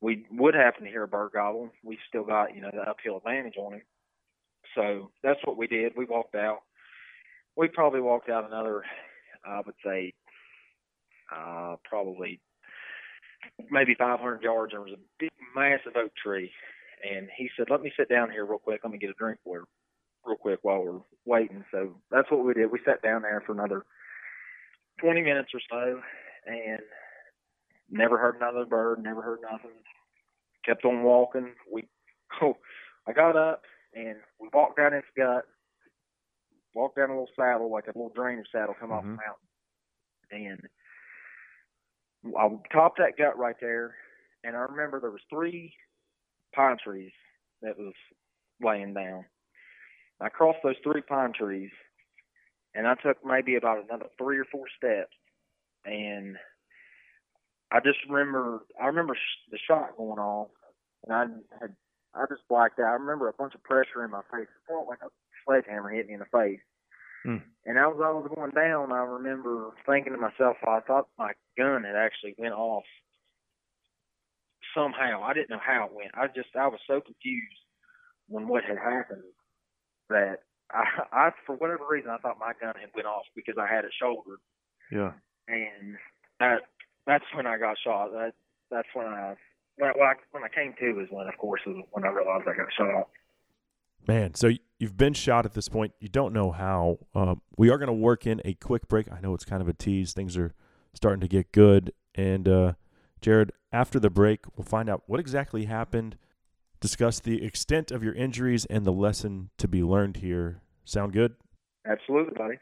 we 0.00 0.26
would 0.30 0.54
happen 0.54 0.84
to 0.84 0.90
hear 0.90 1.04
a 1.04 1.08
bird 1.08 1.30
gobble, 1.34 1.70
we've 1.84 1.98
still 2.08 2.24
got 2.24 2.54
you 2.54 2.60
know 2.60 2.70
the 2.72 2.82
uphill 2.82 3.18
advantage 3.18 3.56
on 3.58 3.74
him. 3.74 3.82
So 4.74 5.10
that's 5.22 5.40
what 5.44 5.56
we 5.56 5.66
did. 5.66 5.92
We 5.96 6.04
walked 6.06 6.34
out. 6.34 6.60
We 7.56 7.68
probably 7.68 8.00
walked 8.00 8.28
out 8.28 8.46
another, 8.46 8.82
I 9.46 9.60
would 9.64 9.74
say, 9.84 10.12
uh, 11.34 11.76
probably 11.84 12.40
maybe 13.70 13.94
500 13.94 14.42
yards. 14.42 14.72
There 14.72 14.80
was 14.80 14.92
a 14.92 15.00
big, 15.18 15.30
massive 15.54 15.96
oak 15.96 16.12
tree, 16.22 16.52
and 17.08 17.28
he 17.34 17.50
said, 17.56 17.70
"Let 17.70 17.82
me 17.82 17.92
sit 17.96 18.08
down 18.08 18.30
here 18.30 18.44
real 18.44 18.58
quick. 18.58 18.80
Let 18.84 18.92
me 18.92 18.98
get 18.98 19.10
a 19.10 19.14
drink 19.14 19.40
for 19.42 19.64
real 20.24 20.36
quick 20.36 20.60
while 20.62 20.84
we're 20.84 21.00
waiting." 21.24 21.64
So 21.70 22.00
that's 22.10 22.30
what 22.30 22.44
we 22.44 22.54
did. 22.54 22.70
We 22.70 22.80
sat 22.84 23.02
down 23.02 23.22
there 23.22 23.42
for 23.46 23.52
another 23.52 23.84
20 24.98 25.22
minutes 25.22 25.50
or 25.54 25.60
so, 25.70 26.00
and 26.46 26.80
never 27.90 28.18
heard 28.18 28.36
another 28.36 28.64
bird. 28.64 29.02
Never 29.02 29.22
heard 29.22 29.40
nothing. 29.42 29.70
Kept 30.64 30.84
on 30.84 31.02
walking. 31.02 31.54
We, 31.70 31.84
oh, 32.42 32.56
I 33.06 33.12
got 33.12 33.36
up 33.36 33.62
and 33.94 34.16
we 34.40 34.48
walked 34.52 34.76
down 34.76 34.92
this 34.92 35.04
gut. 35.16 35.44
Walked 36.76 36.96
down 36.96 37.08
a 37.08 37.12
little 37.14 37.30
saddle, 37.34 37.70
like 37.70 37.84
a 37.84 37.96
little 37.96 38.12
drainage 38.14 38.48
saddle, 38.52 38.74
come 38.78 38.92
off 38.92 39.02
the 39.02 39.08
Mhm. 39.08 39.16
mountain, 40.30 40.68
and 42.22 42.36
I 42.36 42.60
topped 42.70 42.98
that 42.98 43.16
gut 43.16 43.38
right 43.38 43.58
there, 43.60 43.96
and 44.44 44.54
I 44.54 44.60
remember 44.60 45.00
there 45.00 45.10
was 45.10 45.24
three 45.30 45.74
pine 46.54 46.76
trees 46.76 47.14
that 47.62 47.78
was 47.78 47.94
laying 48.60 48.92
down. 48.92 49.24
I 50.20 50.28
crossed 50.28 50.62
those 50.62 50.78
three 50.80 51.00
pine 51.00 51.32
trees, 51.32 51.72
and 52.74 52.86
I 52.86 52.94
took 52.96 53.24
maybe 53.24 53.56
about 53.56 53.82
another 53.82 54.10
three 54.18 54.38
or 54.38 54.44
four 54.44 54.68
steps, 54.76 55.16
and 55.86 56.38
I 57.70 57.80
just 57.80 58.04
remember 58.06 58.66
I 58.78 58.86
remember 58.88 59.14
sh- 59.14 59.50
the 59.50 59.58
shot 59.58 59.96
going 59.96 60.18
off, 60.18 60.50
and 61.04 61.14
I 61.14 61.58
had 61.58 61.74
I 62.12 62.26
just 62.26 62.46
blacked 62.48 62.78
out. 62.80 62.88
I 62.88 62.92
remember 62.92 63.28
a 63.28 63.32
bunch 63.32 63.54
of 63.54 63.62
pressure 63.62 64.04
in 64.04 64.10
my 64.10 64.22
face. 64.30 64.48
It 64.48 64.66
felt 64.68 64.88
like 64.88 65.00
a 65.02 65.08
sledgehammer 65.46 65.90
hit 65.90 66.06
me 66.08 66.14
in 66.14 66.20
the 66.20 66.26
face. 66.26 66.60
Hmm. 67.24 67.42
And 67.64 67.78
as 67.78 67.84
I 67.98 68.10
was 68.14 68.30
going 68.34 68.52
down, 68.52 68.92
I 68.92 69.02
remember 69.02 69.70
thinking 69.86 70.12
to 70.12 70.18
myself, 70.18 70.56
I 70.66 70.80
thought 70.80 71.08
my 71.18 71.32
gun 71.56 71.84
had 71.84 71.96
actually 71.96 72.34
went 72.38 72.54
off 72.54 72.84
somehow. 74.74 75.22
I 75.24 75.32
didn't 75.34 75.50
know 75.50 75.62
how 75.64 75.86
it 75.86 75.94
went. 75.94 76.12
I 76.14 76.26
just 76.28 76.54
I 76.54 76.68
was 76.68 76.80
so 76.86 77.00
confused 77.00 77.62
when 78.28 78.48
what 78.48 78.64
had 78.64 78.78
happened 78.78 79.22
that 80.10 80.42
I, 80.70 80.84
I 81.12 81.30
for 81.46 81.56
whatever 81.56 81.84
reason 81.88 82.10
I 82.10 82.18
thought 82.18 82.38
my 82.38 82.52
gun 82.60 82.74
had 82.78 82.90
went 82.94 83.06
off 83.06 83.24
because 83.34 83.56
I 83.58 83.66
had 83.72 83.84
it 83.84 83.92
shouldered, 84.00 84.38
Yeah. 84.92 85.12
and 85.48 85.96
that 86.40 86.62
that's 87.06 87.24
when 87.34 87.46
I 87.46 87.58
got 87.58 87.76
shot. 87.82 88.12
That 88.12 88.32
that's 88.70 88.88
when 88.94 89.06
I 89.06 89.34
when 89.76 89.90
I, 89.90 89.92
when 89.98 90.08
I, 90.08 90.14
when 90.32 90.44
I 90.44 90.48
came 90.48 90.74
to 90.78 91.00
is 91.00 91.08
when 91.10 91.26
of 91.28 91.38
course 91.38 91.62
is 91.66 91.76
when 91.90 92.04
I 92.04 92.08
realized 92.08 92.46
I 92.48 92.56
got 92.56 92.72
shot. 92.76 93.08
Man, 94.06 94.34
so 94.34 94.50
you've 94.78 94.96
been 94.96 95.14
shot 95.14 95.46
at 95.46 95.54
this 95.54 95.68
point. 95.68 95.92
You 96.00 96.08
don't 96.08 96.32
know 96.32 96.52
how. 96.52 96.98
Um, 97.14 97.42
we 97.56 97.70
are 97.70 97.78
going 97.78 97.88
to 97.88 97.92
work 97.92 98.26
in 98.26 98.40
a 98.44 98.54
quick 98.54 98.88
break. 98.88 99.10
I 99.10 99.20
know 99.20 99.34
it's 99.34 99.44
kind 99.44 99.60
of 99.60 99.68
a 99.68 99.72
tease. 99.72 100.12
Things 100.12 100.36
are 100.36 100.54
starting 100.94 101.20
to 101.20 101.28
get 101.28 101.50
good. 101.50 101.92
And 102.14 102.48
uh, 102.48 102.72
Jarrod, 103.20 103.50
after 103.72 103.98
the 103.98 104.10
break, 104.10 104.44
we'll 104.56 104.64
find 104.64 104.88
out 104.88 105.02
what 105.06 105.18
exactly 105.18 105.64
happened, 105.64 106.16
discuss 106.80 107.18
the 107.18 107.44
extent 107.44 107.90
of 107.90 108.04
your 108.04 108.14
injuries, 108.14 108.64
and 108.66 108.84
the 108.84 108.92
lesson 108.92 109.50
to 109.58 109.66
be 109.66 109.82
learned 109.82 110.18
here. 110.18 110.62
Sound 110.84 111.12
good? 111.12 111.34
Absolutely, 111.84 112.34
buddy. 112.36 112.58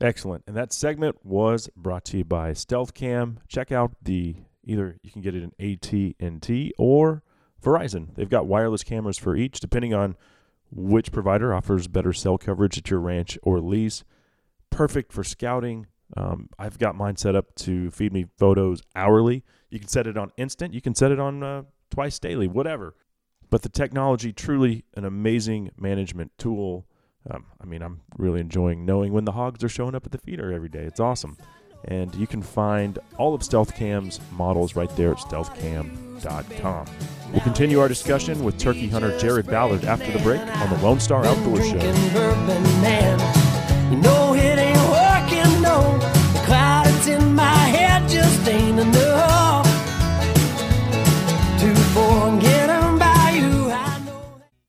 Excellent. 0.00 0.44
And 0.46 0.56
that 0.56 0.72
segment 0.72 1.24
was 1.24 1.68
brought 1.76 2.04
to 2.06 2.18
you 2.18 2.24
by 2.24 2.52
Stealth 2.52 2.94
Cam. 2.94 3.40
Check 3.48 3.72
out 3.72 3.92
the 4.00 4.36
either 4.62 4.96
you 5.02 5.10
can 5.10 5.22
get 5.22 5.34
it 5.34 5.42
in 5.42 5.52
AT&T 5.58 6.72
or 6.78 7.22
Verizon. 7.62 8.14
They've 8.14 8.28
got 8.28 8.46
wireless 8.46 8.84
cameras 8.84 9.18
for 9.18 9.34
each 9.34 9.58
depending 9.58 9.94
on 9.94 10.16
which 10.70 11.12
provider 11.12 11.54
offers 11.54 11.88
better 11.88 12.12
cell 12.12 12.38
coverage 12.38 12.78
at 12.78 12.90
your 12.90 13.00
ranch 13.00 13.38
or 13.42 13.60
lease. 13.60 14.04
Perfect 14.70 15.12
for 15.12 15.24
scouting. 15.24 15.86
Um, 16.16 16.48
I've 16.58 16.78
got 16.78 16.94
mine 16.94 17.16
set 17.16 17.34
up 17.34 17.54
to 17.56 17.90
feed 17.90 18.12
me 18.12 18.26
photos 18.38 18.82
hourly. 18.96 19.44
You 19.70 19.78
can 19.78 19.88
set 19.88 20.06
it 20.06 20.16
on 20.16 20.32
instant. 20.36 20.74
You 20.74 20.80
can 20.80 20.94
set 20.94 21.12
it 21.12 21.20
on 21.20 21.42
uh, 21.42 21.62
twice 21.90 22.18
daily, 22.18 22.48
whatever. 22.48 22.94
But 23.50 23.62
the 23.62 23.68
technology, 23.68 24.32
truly 24.32 24.84
an 24.94 25.04
amazing 25.04 25.70
management 25.76 26.32
tool. 26.38 26.86
Um, 27.30 27.46
I 27.60 27.66
mean, 27.66 27.82
I'm 27.82 28.02
really 28.16 28.40
enjoying 28.40 28.84
knowing 28.84 29.12
when 29.12 29.24
the 29.24 29.32
hogs 29.32 29.64
are 29.64 29.68
showing 29.68 29.94
up 29.94 30.06
at 30.06 30.12
the 30.12 30.18
feeder 30.18 30.52
every 30.52 30.68
day. 30.68 30.84
It's 30.84 31.00
awesome. 31.00 31.36
And 31.84 32.14
you 32.14 32.26
can 32.26 32.42
find 32.42 32.98
all 33.16 33.34
of 33.34 33.42
StealthCam's 33.42 34.20
models 34.32 34.76
right 34.76 34.94
there 34.96 35.12
at 35.12 35.18
stealthcam.com. 35.18 36.86
We'll 37.32 37.40
continue 37.42 37.80
our 37.80 37.88
discussion 37.88 38.42
with 38.42 38.58
turkey 38.58 38.88
hunter 38.88 39.10
Jarrod 39.18 39.46
Ballard 39.46 39.84
after 39.84 40.10
the 40.10 40.18
break 40.20 40.40
on 40.40 40.70
the 40.70 40.78
Lone 40.78 41.00
Star 41.00 41.24
Outdoor 41.24 41.62
Show. 41.62 41.78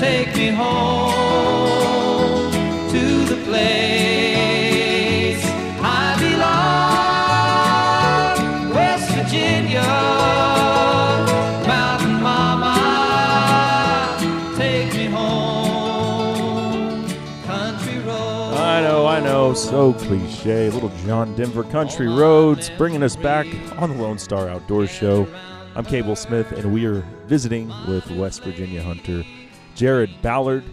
take 0.00 0.34
me 0.34 0.48
home 0.48 1.12
to 2.88 3.24
the 3.26 3.36
place 3.44 5.44
I 5.82 6.16
belong, 8.64 8.74
West 8.74 9.10
Virginia, 9.10 9.82
Mountain 11.66 12.22
Mama, 12.22 14.16
take 14.56 14.94
me 14.94 15.04
home, 15.08 17.06
country 17.44 17.98
roads. 17.98 18.56
I 18.56 18.80
know, 18.80 19.06
I 19.06 19.20
know, 19.20 19.52
so 19.52 19.92
cliche. 19.92 20.70
Little 20.70 20.88
John 21.04 21.36
Denver 21.36 21.64
Country 21.64 22.06
oh, 22.06 22.16
Roads 22.16 22.70
bringing 22.78 23.02
us 23.02 23.16
back 23.16 23.46
on 23.76 23.90
the 23.90 23.96
Lone 24.02 24.18
Star 24.18 24.48
Outdoor 24.48 24.86
Show. 24.86 25.28
I'm 25.74 25.84
Cable 25.84 26.16
Smith, 26.16 26.52
and 26.52 26.72
we 26.72 26.86
are 26.86 27.04
visiting 27.26 27.68
with 27.86 28.10
West 28.12 28.42
Virginia 28.42 28.82
hunter 28.82 29.24
Jarrod 29.76 30.22
Ballard. 30.22 30.64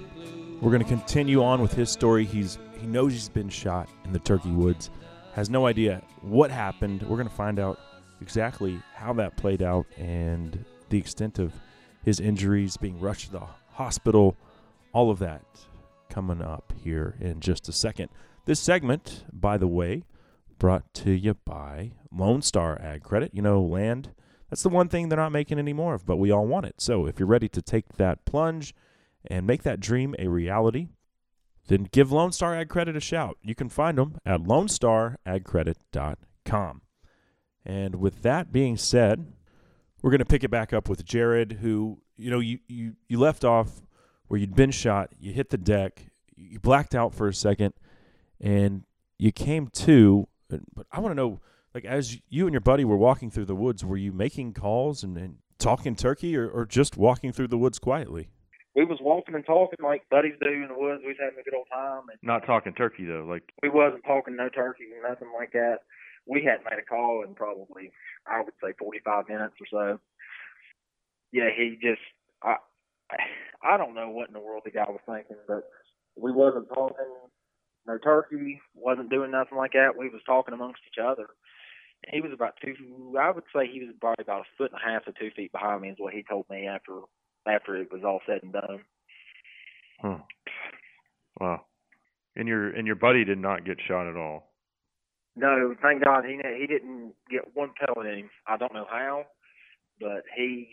We're 0.61 0.71
going 0.71 0.83
to 0.83 0.87
continue 0.87 1.43
on 1.43 1.61
with 1.61 1.73
his 1.73 1.89
story. 1.89 2.25
He's 2.25 2.57
he 2.79 2.87
knows 2.87 3.13
he's 3.13 3.29
been 3.29 3.49
shot 3.49 3.89
in 4.05 4.13
the 4.13 4.19
turkey 4.19 4.51
woods, 4.51 4.89
has 5.33 5.49
no 5.49 5.65
idea 5.65 6.01
what 6.21 6.51
happened. 6.51 7.01
We're 7.03 7.17
going 7.17 7.29
to 7.29 7.33
find 7.33 7.59
out 7.59 7.79
exactly 8.21 8.81
how 8.93 9.13
that 9.13 9.37
played 9.37 9.61
out 9.61 9.85
and 9.97 10.63
the 10.89 10.97
extent 10.97 11.39
of 11.39 11.53
his 12.03 12.19
injuries, 12.19 12.77
being 12.77 12.99
rushed 12.99 13.25
to 13.27 13.31
the 13.33 13.47
hospital, 13.71 14.35
all 14.93 15.09
of 15.09 15.19
that 15.19 15.43
coming 16.09 16.41
up 16.41 16.73
here 16.83 17.15
in 17.19 17.39
just 17.39 17.67
a 17.67 17.73
second. 17.73 18.09
This 18.45 18.59
segment, 18.59 19.25
by 19.33 19.57
the 19.57 19.67
way, 19.67 20.03
brought 20.57 20.93
to 20.95 21.11
you 21.11 21.35
by 21.45 21.91
Lone 22.11 22.41
Star 22.41 22.79
Ag 22.81 23.03
Credit. 23.03 23.31
You 23.33 23.41
know, 23.41 23.61
land, 23.61 24.11
that's 24.49 24.63
the 24.63 24.69
one 24.69 24.87
thing 24.87 25.09
they're 25.09 25.17
not 25.17 25.31
making 25.31 25.59
anymore 25.59 25.95
of, 25.95 26.05
but 26.05 26.17
we 26.17 26.31
all 26.31 26.47
want 26.47 26.65
it. 26.65 26.75
So 26.77 27.05
if 27.05 27.19
you're 27.19 27.27
ready 27.27 27.49
to 27.49 27.61
take 27.61 27.93
that 27.97 28.25
plunge 28.25 28.73
and 29.29 29.47
make 29.47 29.63
that 29.63 29.79
dream 29.79 30.13
a 30.19 30.27
reality, 30.27 30.89
then 31.67 31.87
give 31.91 32.11
Lone 32.11 32.31
Star 32.31 32.55
Ag 32.55 32.69
Credit 32.69 32.95
a 32.95 33.01
shout. 33.01 33.37
You 33.41 33.55
can 33.55 33.69
find 33.69 33.97
them 33.97 34.19
at 34.25 34.41
lonestaragcredit.com. 34.41 36.81
And 37.65 37.95
with 37.95 38.21
that 38.21 38.53
being 38.53 38.77
said, 38.77 39.33
we're 40.01 40.11
going 40.11 40.19
to 40.19 40.25
pick 40.25 40.43
it 40.43 40.51
back 40.51 40.71
up 40.71 40.87
with 40.87 41.05
Jarrod, 41.05 41.59
who, 41.59 41.99
you 42.15 42.31
know, 42.31 42.39
you, 42.39 42.59
you, 42.67 42.93
you 43.09 43.19
left 43.19 43.43
off 43.43 43.81
where 44.27 44.39
you'd 44.39 44.55
been 44.55 44.71
shot, 44.71 45.09
you 45.19 45.33
hit 45.33 45.49
the 45.49 45.57
deck, 45.57 46.05
you 46.35 46.59
blacked 46.59 46.95
out 46.95 47.13
for 47.13 47.27
a 47.27 47.33
second, 47.33 47.73
and 48.39 48.83
you 49.17 49.31
came 49.31 49.67
to. 49.67 50.27
But 50.47 50.61
I 50.91 51.01
want 51.01 51.11
to 51.11 51.15
know, 51.15 51.41
like 51.73 51.83
as 51.83 52.17
you 52.29 52.45
and 52.45 52.53
your 52.53 52.61
buddy 52.61 52.85
were 52.85 52.97
walking 52.97 53.29
through 53.29 53.45
the 53.45 53.55
woods, 53.55 53.83
were 53.83 53.97
you 53.97 54.13
making 54.13 54.53
calls 54.53 55.03
and, 55.03 55.17
and 55.17 55.37
talking 55.57 55.95
turkey, 55.95 56.37
or, 56.37 56.47
or 56.47 56.65
just 56.65 56.95
walking 56.95 57.33
through 57.33 57.47
the 57.47 57.57
woods 57.57 57.79
quietly? 57.79 58.29
We 58.77 58.85
was 58.85 58.99
walking 59.01 59.33
and 59.33 59.43
talking 59.43 59.81
like 59.81 60.07
buddies 60.11 60.37
do 60.39 60.53
in 60.53 60.69
the 60.69 60.77
woods. 60.77 61.01
We 61.01 61.17
was 61.17 61.19
having 61.19 61.39
a 61.39 61.43
good 61.43 61.57
old 61.57 61.65
time, 61.73 62.03
and 62.13 62.19
Not 62.21 62.45
talking 62.45 62.75
turkey 62.77 63.05
though. 63.05 63.25
Like 63.27 63.41
we 63.63 63.69
wasn't 63.69 64.05
talking 64.05 64.35
no 64.35 64.49
turkey 64.49 64.85
or 64.93 65.09
nothing 65.09 65.33
like 65.35 65.51
that. 65.53 65.79
We 66.27 66.45
hadn't 66.45 66.69
made 66.69 66.77
a 66.77 66.85
call 66.85 67.23
in 67.27 67.33
probably 67.33 67.89
I 68.27 68.41
would 68.45 68.53
say 68.63 68.77
forty 68.77 68.99
five 69.03 69.27
minutes 69.27 69.55
or 69.59 69.65
so. 69.71 69.99
Yeah, 71.31 71.49
he 71.49 71.79
just 71.81 72.05
I 72.43 72.57
I 73.65 73.77
don't 73.77 73.95
know 73.95 74.11
what 74.11 74.27
in 74.27 74.33
the 74.33 74.39
world 74.39 74.61
the 74.63 74.69
guy 74.69 74.85
was 74.87 75.01
thinking, 75.07 75.41
but 75.47 75.63
we 76.15 76.31
wasn't 76.31 76.69
talking 76.69 77.09
no 77.87 77.97
turkey, 77.97 78.61
wasn't 78.75 79.09
doing 79.09 79.31
nothing 79.31 79.57
like 79.57 79.73
that. 79.73 79.97
We 79.97 80.09
was 80.09 80.21
talking 80.23 80.53
amongst 80.53 80.81
each 80.85 81.01
other. 81.03 81.25
He 82.13 82.21
was 82.21 82.31
about 82.31 82.53
two 82.63 83.17
I 83.19 83.31
would 83.31 83.49
say 83.55 83.65
he 83.65 83.79
was 83.79 83.95
probably 83.99 84.21
about 84.21 84.41
a 84.41 84.55
foot 84.55 84.71
and 84.71 84.79
a 84.79 84.85
half 84.85 85.05
to 85.05 85.13
two 85.17 85.31
feet 85.35 85.51
behind 85.51 85.81
me 85.81 85.89
is 85.89 85.97
what 85.97 86.13
he 86.13 86.21
told 86.21 86.45
me 86.47 86.67
after 86.67 86.93
after 87.47 87.75
it 87.75 87.91
was 87.91 88.03
all 88.03 88.19
said 88.25 88.43
and 88.43 88.53
done. 88.53 88.79
Huh. 90.01 90.17
Wow. 91.39 91.61
And 92.35 92.47
your 92.47 92.69
and 92.69 92.85
your 92.85 92.95
buddy 92.95 93.23
did 93.25 93.39
not 93.39 93.65
get 93.65 93.77
shot 93.87 94.07
at 94.07 94.15
all. 94.15 94.51
No, 95.35 95.75
thank 95.81 96.03
God 96.03 96.25
he 96.25 96.39
he 96.59 96.67
didn't 96.67 97.13
get 97.29 97.55
one 97.55 97.71
pellet 97.79 98.07
in 98.07 98.19
him. 98.19 98.29
I 98.47 98.57
don't 98.57 98.73
know 98.73 98.87
how, 98.89 99.25
but 99.99 100.23
he 100.35 100.69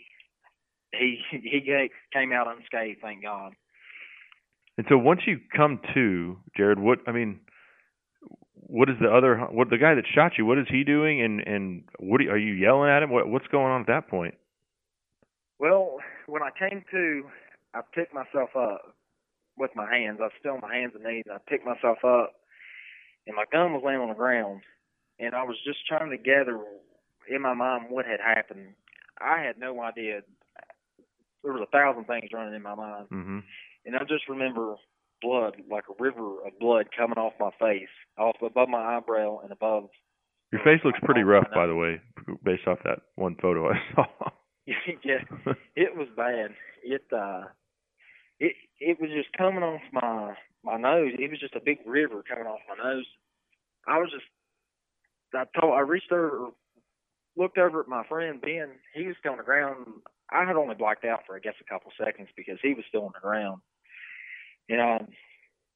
he 0.91 1.19
he 1.31 1.89
came 2.13 2.31
out 2.31 2.47
unscathed. 2.47 2.99
Thank 3.01 3.23
God. 3.23 3.53
And 4.77 4.85
so 4.89 4.97
once 4.97 5.21
you 5.25 5.39
come 5.55 5.79
to 5.93 6.37
Jarrod, 6.57 6.79
what 6.79 6.99
I 7.07 7.11
mean, 7.11 7.39
what 8.53 8.89
is 8.89 8.95
the 8.99 9.09
other 9.09 9.37
what 9.37 9.69
the 9.69 9.77
guy 9.77 9.95
that 9.95 10.05
shot 10.13 10.33
you? 10.37 10.45
What 10.45 10.57
is 10.57 10.67
he 10.69 10.83
doing? 10.83 11.21
And 11.21 11.39
and 11.41 11.83
what 11.99 12.21
are 12.21 12.37
you 12.37 12.53
yelling 12.53 12.89
at 12.89 13.03
him? 13.03 13.09
What 13.09 13.27
what's 13.27 13.47
going 13.47 13.71
on 13.71 13.81
at 13.81 13.87
that 13.87 14.09
point? 14.09 14.35
Well, 15.59 15.97
when 16.27 16.41
I 16.43 16.49
came 16.57 16.83
to, 16.91 17.23
I 17.73 17.81
picked 17.93 18.13
myself 18.13 18.49
up 18.55 18.95
with 19.57 19.71
my 19.75 19.89
hands. 19.89 20.17
I 20.19 20.25
was 20.25 20.31
still 20.39 20.53
on 20.53 20.61
my 20.61 20.75
hands 20.75 20.93
and 20.95 21.03
knees. 21.03 21.23
I 21.31 21.37
picked 21.49 21.65
myself 21.65 21.99
up, 22.03 22.33
and 23.27 23.35
my 23.35 23.45
gun 23.51 23.73
was 23.73 23.83
laying 23.85 23.99
on 23.99 24.09
the 24.09 24.15
ground, 24.15 24.61
and 25.19 25.33
I 25.35 25.43
was 25.43 25.57
just 25.65 25.85
trying 25.87 26.09
to 26.11 26.17
gather 26.17 26.59
in 27.29 27.41
my 27.41 27.53
mind 27.53 27.85
what 27.89 28.05
had 28.05 28.19
happened. 28.19 28.73
I 29.19 29.41
had 29.41 29.57
no 29.57 29.81
idea. 29.81 30.21
There 31.43 31.53
was 31.53 31.65
a 31.67 31.71
thousand 31.71 32.05
things 32.05 32.29
running 32.33 32.55
in 32.55 32.61
my 32.61 32.75
mind. 32.75 33.07
Mm-hmm. 33.11 33.39
and 33.85 33.95
I 33.95 33.99
just 33.99 34.27
remember 34.27 34.75
blood, 35.21 35.55
like 35.69 35.85
a 35.89 36.03
river 36.03 36.45
of 36.45 36.59
blood 36.59 36.87
coming 36.95 37.17
off 37.17 37.33
my 37.39 37.51
face, 37.59 37.89
off 38.17 38.35
above 38.45 38.69
my 38.69 38.97
eyebrow 38.97 39.39
and 39.39 39.51
above. 39.51 39.89
Your 40.51 40.61
face 40.63 40.81
looks 40.83 40.99
pretty 41.03 41.23
rough, 41.23 41.47
by 41.53 41.65
the 41.65 41.75
way, 41.75 42.01
based 42.43 42.67
off 42.67 42.79
that 42.83 42.99
one 43.15 43.35
photo 43.41 43.69
I 43.69 43.75
saw. 43.95 44.05
yeah, 45.03 45.53
it 45.75 45.95
was 45.95 46.07
bad. 46.15 46.51
It 46.83 47.03
uh, 47.15 47.43
it 48.39 48.55
it 48.79 48.99
was 48.99 49.11
just 49.11 49.35
coming 49.37 49.63
off 49.63 49.81
my 49.93 50.33
my 50.63 50.77
nose. 50.77 51.11
It 51.17 51.29
was 51.29 51.39
just 51.39 51.55
a 51.55 51.61
big 51.63 51.79
river 51.85 52.23
coming 52.27 52.47
off 52.47 52.59
my 52.67 52.83
nose. 52.83 53.05
I 53.87 53.99
was 53.99 54.09
just, 54.11 54.25
I 55.33 55.45
told, 55.59 55.75
I 55.75 55.81
reached 55.81 56.11
over, 56.11 56.47
looked 57.37 57.59
over 57.59 57.81
at 57.81 57.87
my 57.87 58.03
friend 58.09 58.41
Ben. 58.41 58.69
He 58.93 59.05
was 59.05 59.15
still 59.19 59.33
on 59.33 59.37
the 59.37 59.43
ground. 59.43 59.85
I 60.31 60.43
had 60.45 60.55
only 60.55 60.73
blacked 60.73 61.05
out 61.05 61.21
for 61.27 61.35
I 61.35 61.39
guess 61.39 61.53
a 61.61 61.71
couple 61.71 61.91
seconds 62.03 62.29
because 62.35 62.57
he 62.63 62.73
was 62.73 62.85
still 62.89 63.05
on 63.05 63.11
the 63.13 63.21
ground. 63.21 63.61
And 64.69 64.81
I 64.81 65.05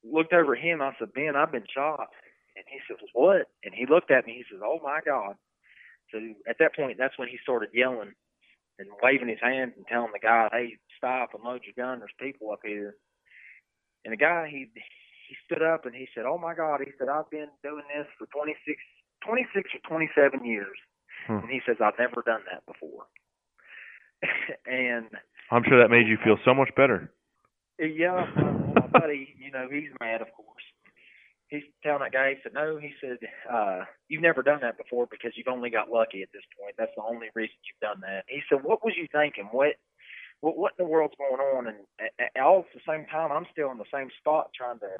looked 0.02 0.32
over 0.32 0.56
at 0.56 0.62
him. 0.62 0.82
I 0.82 0.92
said, 0.98 1.14
Ben, 1.14 1.36
I've 1.36 1.52
been 1.52 1.70
shot. 1.72 2.08
And 2.56 2.64
he 2.66 2.78
said, 2.88 2.96
What? 3.12 3.46
And 3.62 3.72
he 3.72 3.86
looked 3.86 4.10
at 4.10 4.26
me. 4.26 4.34
He 4.34 4.44
says, 4.50 4.60
Oh 4.64 4.80
my 4.82 4.98
God. 5.06 5.36
So 6.10 6.18
at 6.48 6.56
that 6.58 6.74
point, 6.74 6.98
that's 6.98 7.16
when 7.16 7.28
he 7.28 7.38
started 7.44 7.70
yelling 7.72 8.14
and 8.80 8.88
waving 9.02 9.28
his 9.28 9.40
hands 9.44 9.74
and 9.76 9.86
telling 9.86 10.12
the 10.12 10.18
guy, 10.18 10.48
"Hey, 10.50 10.78
stop 10.96 11.34
and 11.34 11.44
load 11.44 11.62
your 11.68 11.76
gun. 11.76 12.00
There's 12.00 12.16
people 12.18 12.50
up 12.50 12.60
here." 12.64 12.96
And 14.04 14.12
the 14.12 14.16
guy 14.16 14.48
he 14.48 14.72
he 15.28 15.36
stood 15.44 15.62
up 15.62 15.84
and 15.86 15.94
he 15.94 16.08
said, 16.14 16.24
"Oh 16.24 16.38
my 16.38 16.54
God!" 16.54 16.80
He 16.80 16.90
said, 16.98 17.08
"I've 17.08 17.30
been 17.30 17.52
doing 17.62 17.84
this 17.94 18.06
for 18.18 18.26
26, 18.32 18.80
26 19.24 19.70
or 19.76 19.80
27 19.88 20.44
years," 20.44 20.78
Hmm. 21.26 21.44
and 21.44 21.50
he 21.50 21.60
says, 21.66 21.76
"I've 21.80 21.98
never 21.98 22.22
done 22.24 22.42
that 22.50 22.64
before." 22.66 23.06
and 24.66 25.06
I'm 25.50 25.64
sure 25.68 25.78
that 25.80 25.90
made 25.90 26.08
you 26.08 26.16
feel 26.24 26.38
so 26.44 26.54
much 26.54 26.70
better. 26.76 27.12
yeah, 27.78 28.26
my, 28.36 28.52
my 28.80 28.86
buddy, 28.86 29.34
you 29.38 29.50
know, 29.50 29.68
he's 29.70 29.90
mad, 30.00 30.20
of 30.20 30.32
course. 30.32 30.59
He's 31.50 31.64
telling 31.82 32.00
that 32.02 32.12
guy, 32.12 32.30
he 32.30 32.36
said, 32.42 32.54
no, 32.54 32.78
he 32.78 32.92
said, 33.00 33.18
uh, 33.52 33.80
you've 34.08 34.22
never 34.22 34.42
done 34.42 34.60
that 34.62 34.78
before 34.78 35.06
because 35.10 35.32
you've 35.34 35.48
only 35.50 35.68
got 35.68 35.90
lucky 35.90 36.22
at 36.22 36.28
this 36.32 36.46
point. 36.58 36.74
That's 36.78 36.94
the 36.96 37.02
only 37.02 37.26
reason 37.34 37.56
you've 37.66 37.82
done 37.82 38.00
that. 38.02 38.24
He 38.28 38.40
said, 38.48 38.62
what 38.62 38.84
was 38.84 38.94
you 38.96 39.08
thinking? 39.10 39.48
What, 39.50 39.74
what, 40.40 40.56
what 40.56 40.72
in 40.78 40.84
the 40.84 40.90
world's 40.90 41.14
going 41.18 41.40
on? 41.40 41.66
And 41.66 41.76
a- 42.00 42.38
a- 42.38 42.42
all 42.42 42.60
at 42.60 42.72
the 42.72 42.80
same 42.86 43.04
time, 43.06 43.32
I'm 43.32 43.46
still 43.50 43.70
in 43.72 43.78
the 43.78 43.90
same 43.92 44.08
spot 44.20 44.50
trying 44.56 44.78
to, 44.78 44.94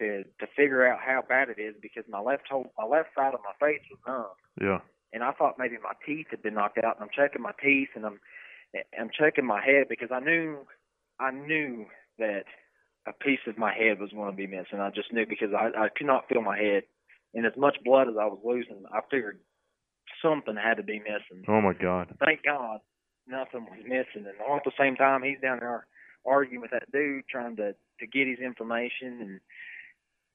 to, 0.00 0.24
to 0.24 0.46
figure 0.56 0.86
out 0.86 1.00
how 1.04 1.22
bad 1.28 1.50
it 1.50 1.60
is 1.60 1.74
because 1.82 2.04
my 2.08 2.20
left 2.20 2.48
whole, 2.50 2.72
my 2.78 2.86
left 2.86 3.10
side 3.14 3.34
of 3.34 3.40
my 3.44 3.54
face 3.64 3.82
was 3.90 4.00
numb 4.08 4.34
Yeah. 4.66 4.80
and 5.12 5.22
I 5.22 5.32
thought 5.32 5.58
maybe 5.58 5.76
my 5.82 5.92
teeth 6.06 6.28
had 6.30 6.42
been 6.42 6.54
knocked 6.54 6.78
out. 6.78 6.96
And 6.96 7.04
I'm 7.04 7.10
checking 7.14 7.42
my 7.42 7.52
teeth, 7.62 7.90
and 7.94 8.06
I'm 8.06 8.18
I'm 8.98 9.10
checking 9.16 9.44
my 9.46 9.64
head 9.64 9.86
because 9.88 10.08
I 10.10 10.18
knew 10.18 10.66
I 11.20 11.30
knew 11.30 11.86
that 12.18 12.44
a 13.06 13.12
piece 13.12 13.40
of 13.46 13.58
my 13.58 13.72
head 13.74 14.00
was 14.00 14.10
going 14.10 14.30
to 14.30 14.36
be 14.36 14.46
missing. 14.46 14.80
I 14.80 14.90
just 14.90 15.12
knew 15.12 15.26
because 15.26 15.50
I 15.52 15.70
I 15.76 15.88
could 15.94 16.06
not 16.06 16.28
feel 16.28 16.42
my 16.42 16.58
head, 16.58 16.84
and 17.34 17.46
as 17.46 17.56
much 17.56 17.76
blood 17.84 18.08
as 18.08 18.14
I 18.18 18.26
was 18.26 18.40
losing, 18.44 18.84
I 18.92 19.00
figured 19.10 19.38
something 20.22 20.56
had 20.56 20.76
to 20.78 20.82
be 20.82 20.98
missing. 20.98 21.44
Oh 21.48 21.60
my 21.60 21.74
God. 21.74 22.14
Thank 22.24 22.42
God, 22.44 22.80
nothing 23.26 23.66
was 23.66 23.84
missing. 23.84 24.26
And 24.26 24.40
all 24.46 24.56
at 24.56 24.64
the 24.64 24.72
same 24.78 24.96
time, 24.96 25.22
he's 25.22 25.40
down 25.40 25.60
there 25.60 25.86
arguing 26.26 26.62
with 26.62 26.70
that 26.70 26.90
dude, 26.92 27.28
trying 27.28 27.56
to 27.56 27.74
to 28.00 28.06
get 28.06 28.26
his 28.26 28.38
information 28.38 29.20
and 29.20 29.40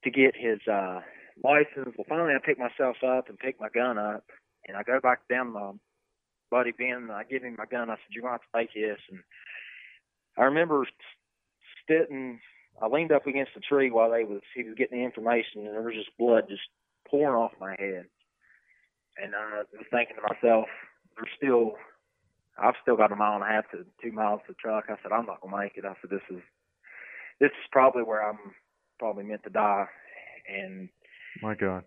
to 0.03 0.11
get 0.11 0.35
his 0.35 0.59
uh 0.67 1.01
license. 1.43 1.95
Well, 1.97 2.05
finally, 2.07 2.33
I 2.33 2.45
pick 2.45 2.59
myself 2.59 2.97
up 3.03 3.29
and 3.29 3.37
pick 3.37 3.59
my 3.59 3.69
gun 3.69 3.97
up, 3.97 4.25
and 4.67 4.77
I 4.77 4.83
go 4.83 4.99
back 4.99 5.27
down 5.29 5.47
to 5.47 5.51
my 5.51 5.71
buddy 6.51 6.71
Ben, 6.71 7.09
and 7.09 7.11
I 7.11 7.23
give 7.23 7.43
him 7.43 7.55
my 7.57 7.65
gun. 7.65 7.89
I 7.89 7.95
said, 7.95 8.11
"You're 8.11 8.23
going 8.23 8.39
to 8.39 8.57
take 8.57 8.73
this." 8.73 8.99
And 9.09 9.19
I 10.37 10.43
remember 10.43 10.85
sitting. 11.87 12.39
I 12.81 12.87
leaned 12.87 13.11
up 13.11 13.27
against 13.27 13.57
a 13.57 13.59
tree 13.59 13.91
while 13.91 14.11
they 14.11 14.23
was 14.23 14.41
he 14.55 14.63
was 14.63 14.75
getting 14.77 14.99
the 14.99 15.05
information, 15.05 15.65
and 15.65 15.67
there 15.67 15.81
was 15.81 15.95
just 15.95 16.17
blood 16.17 16.45
just 16.47 16.63
pouring 17.07 17.35
off 17.35 17.51
my 17.59 17.75
head. 17.77 18.05
And 19.21 19.35
I 19.35 19.63
was 19.73 19.85
thinking 19.91 20.15
to 20.15 20.21
myself, 20.21 20.67
"There's 21.15 21.31
still, 21.35 21.75
I've 22.57 22.79
still 22.81 22.95
got 22.95 23.11
a 23.11 23.15
mile 23.15 23.35
and 23.35 23.43
a 23.43 23.47
half 23.47 23.69
to 23.71 23.85
two 24.01 24.11
miles 24.11 24.41
to 24.47 24.53
the 24.53 24.61
truck." 24.61 24.85
I 24.87 24.95
said, 25.03 25.11
"I'm 25.11 25.25
not 25.25 25.41
gonna 25.41 25.57
make 25.57 25.75
it." 25.77 25.85
I 25.85 25.95
said, 25.99 26.09
"This 26.09 26.23
is, 26.29 26.41
this 27.39 27.51
is 27.51 27.67
probably 27.71 28.03
where 28.03 28.23
I'm 28.23 28.55
probably 28.97 29.25
meant 29.25 29.43
to 29.43 29.49
die." 29.49 29.87
And 30.47 30.89
My 31.41 31.55
God. 31.55 31.83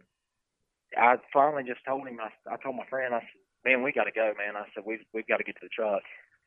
I 0.96 1.16
finally 1.33 1.64
just 1.64 1.85
told 1.87 2.07
him. 2.07 2.20
I, 2.20 2.28
I 2.52 2.57
told 2.59 2.76
my 2.76 2.87
friend. 2.87 3.14
I 3.14 3.20
said, 3.20 3.40
"Man, 3.64 3.83
we 3.83 3.92
got 3.92 4.05
to 4.05 4.12
go, 4.12 4.35
man." 4.37 4.57
I 4.57 4.66
said, 4.74 4.85
"We've 4.85 5.05
we've 5.14 5.26
got 5.26 5.38
to 5.38 5.44
get 5.44 5.55
to 5.57 5.66
the 5.66 5.70
truck." 5.74 6.02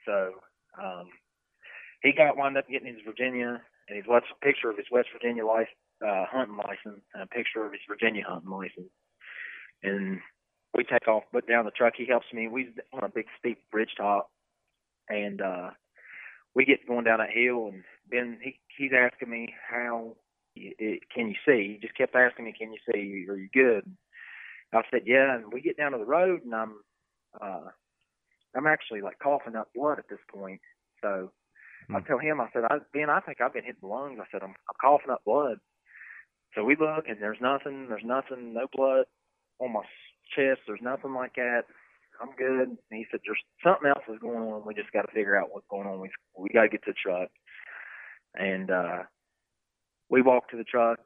So 0.06 0.36
um, 0.80 1.10
he 2.04 2.12
got 2.12 2.38
wound 2.38 2.58
up 2.58 2.70
getting 2.70 2.94
his 2.94 3.02
Virginia 3.04 3.64
and 3.88 3.98
his 3.98 4.08
West 4.08 4.26
picture 4.42 4.70
of 4.70 4.78
his 4.78 4.88
West 4.92 5.10
Virginia 5.14 5.46
life 5.46 5.68
uh, 6.06 6.26
hunting 6.30 6.58
license 6.58 7.04
and 7.14 7.24
a 7.24 7.28
picture 7.28 7.66
of 7.66 7.72
his 7.72 7.82
Virginia 7.88 8.24
hunting 8.28 8.52
license. 8.52 8.92
And 9.84 10.20
we 10.74 10.84
take 10.84 11.08
off, 11.08 11.24
put 11.32 11.48
down 11.48 11.66
the 11.66 11.72
truck. 11.72 11.94
He 11.96 12.06
helps 12.06 12.28
me. 12.34 12.48
We 12.48 12.70
on 12.94 13.04
a 13.04 13.10
big 13.10 13.28
steep 13.40 13.60
ridge 13.72 13.92
top, 13.98 14.30
and 15.10 15.42
uh, 15.42 15.70
we 16.54 16.66
get 16.66 16.88
going 16.88 17.06
down 17.06 17.20
that 17.20 17.30
hill. 17.30 17.70
And 17.72 17.84
Ben, 18.10 18.38
he 18.42 18.60
he's 18.78 18.92
asking 18.98 19.30
me 19.30 19.54
how 19.70 20.16
it, 20.56 21.02
can 21.14 21.28
you 21.28 21.36
see? 21.46 21.74
He 21.74 21.80
just 21.82 21.98
kept 21.98 22.16
asking 22.16 22.46
me, 22.46 22.54
"Can 22.58 22.74
you 22.74 22.80
see? 22.92 23.26
Are 23.30 23.38
you 23.38 23.50
good?" 23.54 23.90
I 24.74 24.82
said, 24.92 25.02
"Yeah." 25.06 25.36
And 25.36 25.54
we 25.54 25.62
get 25.62 25.78
down 25.78 25.92
to 25.92 25.98
the 25.98 26.06
road, 26.06 26.42
and 26.44 26.54
I'm 26.54 26.74
uh, 27.40 27.70
I'm 28.56 28.68
actually 28.68 29.02
like 29.02 29.20
coughing 29.20 29.56
up 29.56 29.70
blood 29.76 30.00
at 30.00 30.10
this 30.10 30.20
point. 30.34 30.62
So 31.02 31.32
I 31.94 32.00
tell 32.02 32.18
him, 32.18 32.42
I 32.42 32.48
said, 32.54 32.64
I, 32.70 32.78
Ben, 32.94 33.10
I 33.10 33.20
think 33.20 33.42
I've 33.42 33.54
been 33.54 33.64
hit 33.64 33.76
in 33.82 33.88
the 33.88 33.94
lungs. 33.94 34.20
I 34.20 34.26
said, 34.32 34.42
I'm, 34.44 34.50
I'm 34.50 34.80
coughing 34.82 35.12
up 35.12 35.22
blood. 35.26 35.58
So 36.56 36.64
we 36.64 36.76
look, 36.76 37.06
and 37.08 37.18
there's 37.20 37.42
nothing. 37.42 37.88
There's 37.90 38.06
nothing. 38.06 38.54
No 38.54 38.68
blood 38.74 39.06
on 39.60 39.74
my 39.74 39.82
chest. 40.36 40.62
There's 40.68 40.82
nothing 40.82 41.14
like 41.14 41.36
that. 41.36 41.64
I'm 42.22 42.36
good. 42.38 42.70
And 42.70 42.78
he 42.90 43.06
said, 43.12 43.20
there's 43.26 43.42
something 43.64 43.90
else 43.90 44.04
is 44.08 44.20
going 44.22 44.38
on. 44.38 44.66
We 44.66 44.74
just 44.74 44.92
got 44.94 45.04
to 45.04 45.14
figure 45.14 45.38
out 45.38 45.50
what's 45.52 45.68
going 45.70 45.88
on. 45.88 46.00
We 46.00 46.10
we 46.38 46.50
got 46.50 46.64
to 46.64 46.70
get 46.70 46.84
to 46.86 46.92
the 46.92 47.02
truck. 47.04 47.30
And 48.36 48.72
uh, 48.72 49.04
we 50.10 50.22
walk 50.22 50.50
to 50.50 50.58
the 50.58 50.64
truck. 50.64 51.00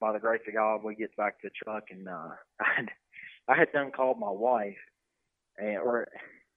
By 0.00 0.12
the 0.12 0.18
grace 0.18 0.40
of 0.48 0.54
God, 0.54 0.82
we 0.82 0.94
get 0.94 1.14
back 1.16 1.40
to 1.40 1.48
the 1.48 1.50
truck, 1.62 1.84
and 1.90 2.08
uh, 2.08 2.30
I 2.60 2.64
had 2.74 2.88
I 3.48 3.58
had 3.58 3.72
done 3.72 3.90
called 3.94 4.18
my 4.18 4.30
wife, 4.30 4.78
and 5.58 5.76
or 5.76 6.08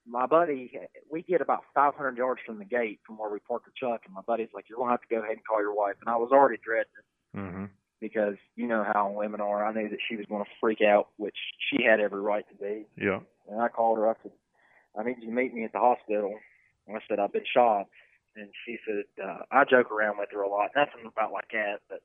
my 0.06 0.26
buddy. 0.26 0.72
We 1.10 1.22
get 1.22 1.40
about 1.40 1.64
500 1.74 2.16
yards 2.16 2.40
from 2.44 2.58
the 2.58 2.64
gate 2.64 3.00
from 3.06 3.18
where 3.18 3.30
we 3.30 3.38
parked 3.40 3.66
the 3.66 3.72
truck, 3.78 4.02
and 4.04 4.14
my 4.14 4.20
buddy's 4.22 4.50
like, 4.54 4.68
"You're 4.68 4.78
gonna 4.78 4.90
have 4.90 5.00
to 5.02 5.08
go 5.08 5.18
ahead 5.20 5.32
and 5.32 5.46
call 5.46 5.60
your 5.60 5.74
wife." 5.74 5.96
And 6.00 6.08
I 6.10 6.16
was 6.16 6.30
already 6.32 6.58
dreading 6.62 6.92
it. 6.98 7.38
Mm-hmm. 7.38 7.64
because 8.00 8.36
you 8.54 8.66
know 8.68 8.84
how 8.84 9.10
women 9.10 9.40
are. 9.40 9.64
I 9.64 9.72
knew 9.72 9.88
that 9.88 9.98
she 10.08 10.14
was 10.14 10.26
going 10.26 10.44
to 10.44 10.50
freak 10.60 10.80
out, 10.82 11.08
which 11.16 11.34
she 11.68 11.82
had 11.82 11.98
every 12.00 12.20
right 12.20 12.44
to 12.48 12.54
be. 12.54 12.86
Yeah. 12.96 13.20
And 13.50 13.60
I 13.60 13.68
called 13.68 13.98
her. 13.98 14.08
I 14.08 14.14
said, 14.22 14.32
"I 14.96 15.02
need 15.02 15.16
you 15.20 15.26
to 15.28 15.32
meet 15.34 15.52
me 15.54 15.64
at 15.64 15.72
the 15.72 15.80
hospital." 15.80 16.38
And 16.86 16.96
I 16.96 17.00
said, 17.08 17.18
"I've 17.18 17.32
been 17.32 17.46
shot." 17.52 17.86
And 18.36 18.50
she 18.64 18.78
said, 18.86 19.04
uh, 19.24 19.38
"I 19.50 19.64
joke 19.64 19.90
around 19.90 20.18
with 20.18 20.28
her 20.32 20.42
a 20.42 20.48
lot. 20.48 20.70
Nothing 20.76 21.06
about 21.06 21.32
like 21.32 21.48
that, 21.52 21.80
but 21.88 22.02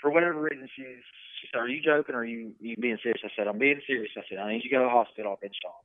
for 0.00 0.10
whatever 0.10 0.40
reason, 0.40 0.68
she's 0.74 1.04
she 1.40 1.48
said, 1.52 1.58
"Are 1.58 1.68
you 1.68 1.82
joking? 1.82 2.14
or 2.14 2.18
Are 2.20 2.24
you 2.24 2.54
you 2.60 2.76
being 2.76 2.98
serious?" 3.02 3.20
I 3.24 3.30
said, 3.36 3.48
"I'm 3.48 3.58
being 3.58 3.80
serious." 3.86 4.12
I 4.16 4.22
said, 4.28 4.38
"I 4.38 4.52
need 4.52 4.62
you 4.64 4.70
to 4.70 4.76
go 4.76 4.78
to 4.80 4.84
the 4.84 4.90
hospital. 4.90 5.32
I've 5.32 5.40
been 5.40 5.50
shot." 5.60 5.84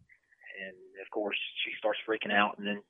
And 0.60 0.76
of 1.02 1.10
course, 1.12 1.38
she 1.63 1.72
starts 1.78 2.00
freaking 2.08 2.34
out, 2.34 2.58
and 2.58 2.67
then 2.67 2.82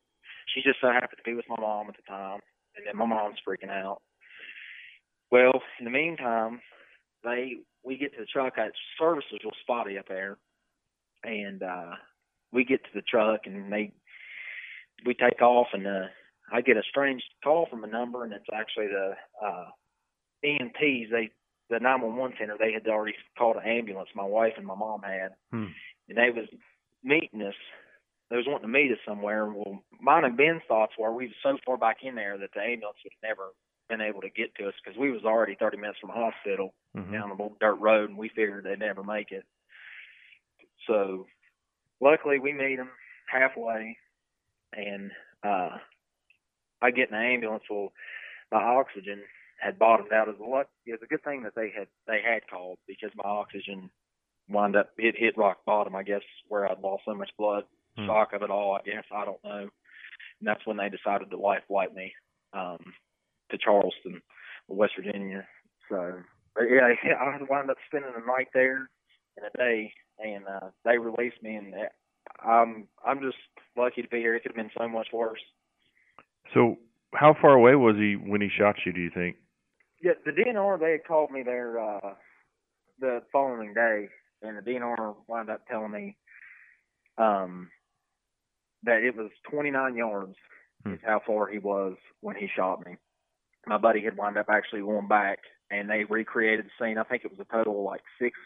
she 0.53 0.62
just 0.62 0.82
so 0.82 0.88
happened 0.88 1.17
to 1.17 1.29
be 1.29 1.36
with 1.36 1.45
my 1.49 1.60
mom 1.60 1.88
at 1.89 1.95
the 1.95 2.03
time, 2.08 2.39
and 2.75 2.86
then 2.88 2.97
my 2.97 3.05
mom's 3.05 3.39
freaking 3.47 3.69
out. 3.69 4.01
Well, 5.32 5.62
in 5.79 5.86
the 5.86 5.91
meantime, 5.91 6.62
they 7.23 7.58
we 7.84 7.97
get 7.97 8.13
to 8.13 8.19
the 8.21 8.25
truck. 8.25 8.53
I, 8.58 8.69
service 8.97 9.25
was 9.32 9.41
real 9.43 9.53
spotty 9.62 9.97
up 9.97 10.08
there, 10.08 10.38
and 11.23 11.62
uh 11.63 11.91
we 12.51 12.65
get 12.65 12.84
to 12.84 12.89
the 12.95 13.03
truck, 13.03 13.41
and 13.45 13.71
they 13.71 13.91
we 15.05 15.13
take 15.13 15.41
off, 15.41 15.67
and 15.73 15.86
uh 15.86 16.08
I 16.51 16.62
get 16.62 16.77
a 16.77 16.84
strange 16.89 17.21
call 17.43 17.67
from 17.69 17.84
a 17.84 17.88
number, 17.88 18.23
and 18.23 18.34
it's 18.34 18.45
actually 18.53 18.88
the 18.88 19.13
uh 19.45 19.65
EMTs. 20.43 21.12
They 21.12 21.29
the 21.69 21.79
911 21.79 22.38
center. 22.39 22.55
They 22.58 22.73
had 22.73 22.88
already 22.88 23.13
called 23.38 23.58
an 23.58 23.69
ambulance. 23.69 24.10
My 24.15 24.25
wife 24.25 24.53
and 24.58 24.65
my 24.65 24.73
mom 24.75 25.03
had, 25.03 25.34
Hmm. 25.51 25.67
and 26.08 26.17
they 26.17 26.32
was 26.32 26.47
meeting 27.03 27.41
us. 27.41 27.55
They 28.29 28.38
was 28.38 28.45
wanting 28.47 28.67
to 28.71 28.73
meet 28.79 28.91
us 28.91 28.99
somewhere. 29.07 29.47
Well, 29.51 29.83
mine 29.99 30.23
and 30.25 30.38
Ben's 30.38 30.62
thoughts 30.67 30.93
were 30.97 31.12
we 31.13 31.27
was 31.27 31.35
so 31.41 31.57
far 31.65 31.77
back 31.77 31.97
in 32.03 32.15
there 32.15 32.38
that 32.38 32.51
the 32.53 32.62
ambulance 32.62 32.97
would 33.03 33.13
never 33.23 33.49
been 33.89 34.01
able 34.01 34.21
to 34.21 34.29
get 34.29 34.53
to 34.55 34.67
us 34.67 34.73
because 34.83 34.97
we 34.99 35.12
was 35.12 35.23
already 35.25 35.55
30 35.55 35.77
minutes 35.77 35.99
from 35.99 36.09
the 36.09 36.13
hospital 36.13 36.73
Mhm. 36.95 37.12
down 37.12 37.29
the 37.29 37.49
dirt 37.59 37.75
road, 37.75 38.09
and 38.09 38.17
we 38.17 38.29
figured 38.29 38.63
they'd 38.63 38.79
never 38.79 39.03
make 39.03 39.31
it. 39.31 39.45
So, 40.85 41.27
luckily, 41.99 42.39
we 42.39 42.53
meet 42.53 42.75
them 42.77 42.91
halfway, 43.27 43.97
and 44.73 45.12
uh 45.43 45.77
I 46.81 46.91
get 46.91 47.09
in 47.09 47.15
the 47.15 47.21
ambulance. 47.25 47.63
Well, 47.69 47.91
my 48.51 48.63
oxygen 48.63 49.21
had 49.59 49.77
bottomed 49.77 50.13
out. 50.13 50.27
It 50.29 50.39
was 50.39 50.47
a 50.47 50.49
luck. 50.49 50.69
It 50.85 50.91
was 50.91 51.01
a 51.03 51.07
good 51.07 51.23
thing 51.23 51.43
that 51.43 51.55
they 51.55 51.69
had 51.71 51.88
they 52.07 52.21
had 52.21 52.47
called 52.47 52.77
because 52.88 53.12
my 53.15 53.25
oxygen 53.25 53.89
wound 54.49 54.75
up 54.75 54.89
it 54.97 55.15
hit 55.17 55.38
rock 55.38 55.59
bottom. 55.65 55.95
I 55.95 56.03
guess 56.03 56.21
where 56.47 56.69
I'd 56.69 56.81
lost 56.81 57.03
so 57.05 57.13
much 57.13 57.29
blood, 57.38 57.63
Hmm. 57.97 58.05
shock 58.05 58.33
of 58.33 58.43
it 58.43 58.49
all. 58.51 58.75
I 58.75 58.81
guess 58.83 59.03
I 59.12 59.25
don't 59.25 59.43
know. 59.43 59.59
And 60.39 60.47
that's 60.47 60.65
when 60.65 60.77
they 60.77 60.89
decided 60.89 61.29
to 61.31 61.38
life 61.38 61.63
flight 61.67 61.93
me 61.93 62.13
um, 62.53 62.77
to 63.51 63.57
Charleston, 63.57 64.21
West 64.67 64.93
Virginia. 64.95 65.45
So, 65.89 66.13
but 66.55 66.63
yeah, 66.69 66.93
I 67.19 67.38
wound 67.49 67.69
up 67.69 67.77
spending 67.88 68.12
the 68.13 68.25
night 68.25 68.47
there 68.53 68.89
in 69.38 69.43
a 69.43 69.57
day, 69.57 69.93
and 70.19 70.45
uh, 70.47 70.69
they 70.85 70.97
released 70.97 71.41
me, 71.41 71.55
and 71.55 71.73
I'm 72.43 72.88
I'm 73.05 73.19
just 73.21 73.38
lucky 73.77 74.01
to 74.01 74.07
be 74.07 74.17
here. 74.19 74.35
It 74.35 74.43
could 74.43 74.51
have 74.55 74.55
been 74.55 74.71
so 74.77 74.88
much 74.88 75.07
worse. 75.13 75.41
So, 76.53 76.77
how 77.13 77.35
far 77.39 77.53
away 77.53 77.75
was 77.75 77.95
he 77.95 78.15
when 78.15 78.41
he 78.41 78.49
shot 78.49 78.75
you? 78.85 78.91
Do 78.93 79.01
you 79.01 79.12
think? 79.13 79.35
Yeah, 80.01 80.13
the 80.25 80.31
DNR 80.31 80.79
they 80.79 80.91
had 80.91 81.05
called 81.05 81.31
me 81.31 81.43
there 81.43 81.79
uh, 81.79 82.13
the 82.99 83.21
following 83.31 83.73
day, 83.73 84.07
and 84.41 84.58
the 84.58 84.62
DNR 84.62 85.15
wound 85.28 85.49
up 85.49 85.67
telling 85.67 85.91
me 85.91 86.17
um, 87.17 87.69
that 88.84 89.04
it 89.04 89.15
was 89.15 89.30
29 89.52 89.95
yards 89.95 90.36
Hmm. 90.86 90.93
is 90.93 90.99
how 91.06 91.19
far 91.28 91.47
he 91.47 91.60
was 91.60 91.97
when 92.21 92.38
he 92.38 92.47
shot 92.56 92.86
me. 92.86 92.95
My 93.67 93.78
buddy 93.78 94.02
had 94.02 94.15
wound 94.15 94.38
up 94.38 94.45
actually 94.49 94.80
going 94.80 95.10
back, 95.10 95.39
and 95.69 95.89
they 95.89 96.06
recreated 96.06 96.65
the 96.65 96.69
scene. 96.86 96.97
I 96.97 97.04
think 97.04 97.25
it 97.25 97.32
was 97.32 97.45
a 97.45 97.54
total 97.54 97.80
of 97.80 97.84
like 97.84 97.99
six 98.17 98.39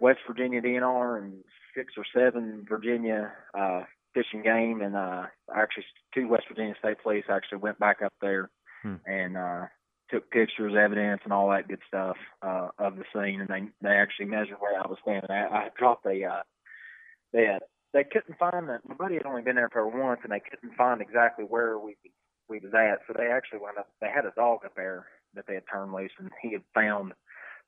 West 0.00 0.18
Virginia 0.26 0.60
DNR 0.60 1.18
and 1.18 1.44
six 1.76 1.94
or 1.96 2.04
seven 2.12 2.64
Virginia 2.68 3.30
uh, 3.56 3.82
fishing 4.14 4.42
game, 4.42 4.82
and 4.82 4.96
uh, 4.96 5.26
actually 5.54 5.84
two 6.12 6.26
West 6.26 6.46
Virginia 6.48 6.74
State 6.80 7.00
Police 7.04 7.26
actually 7.28 7.58
went 7.58 7.78
back 7.78 8.02
up 8.02 8.12
there 8.20 8.50
Hmm. 8.82 8.96
and 9.06 9.36
uh, 9.36 9.66
took 10.12 10.30
pictures, 10.30 10.74
evidence, 10.78 11.22
and 11.24 11.32
all 11.32 11.50
that 11.50 11.68
good 11.68 11.80
stuff 11.88 12.16
uh, 12.42 12.68
of 12.78 12.96
the 12.96 13.04
scene, 13.12 13.40
and 13.40 13.48
they 13.48 13.88
they 13.88 13.94
actually 13.94 14.26
measured 14.26 14.58
where 14.60 14.78
I 14.78 14.86
was 14.86 14.98
standing. 15.02 15.30
I, 15.30 15.46
I 15.46 15.68
dropped 15.76 16.06
a 16.06 16.24
uh, 16.24 16.42
they 17.32 17.46
had, 17.46 17.62
they 17.92 18.04
couldn't 18.04 18.38
find 18.38 18.68
the 18.68 18.78
my 18.86 18.94
buddy 18.94 19.14
had 19.14 19.26
only 19.26 19.42
been 19.42 19.56
there 19.56 19.70
for 19.70 19.88
once, 19.88 20.20
and 20.22 20.32
they 20.32 20.40
couldn't 20.40 20.76
find 20.76 21.00
exactly 21.00 21.44
where 21.44 21.78
we 21.78 21.96
we 22.48 22.58
was 22.58 22.72
at. 22.74 23.00
So 23.06 23.14
they 23.16 23.26
actually 23.26 23.60
went 23.60 23.78
up. 23.78 23.88
They 24.00 24.08
had 24.14 24.26
a 24.26 24.32
dog 24.36 24.64
up 24.64 24.74
there 24.76 25.06
that 25.34 25.46
they 25.46 25.54
had 25.54 25.64
turned 25.70 25.92
loose, 25.92 26.12
and 26.18 26.30
he 26.42 26.52
had 26.52 26.62
found 26.74 27.12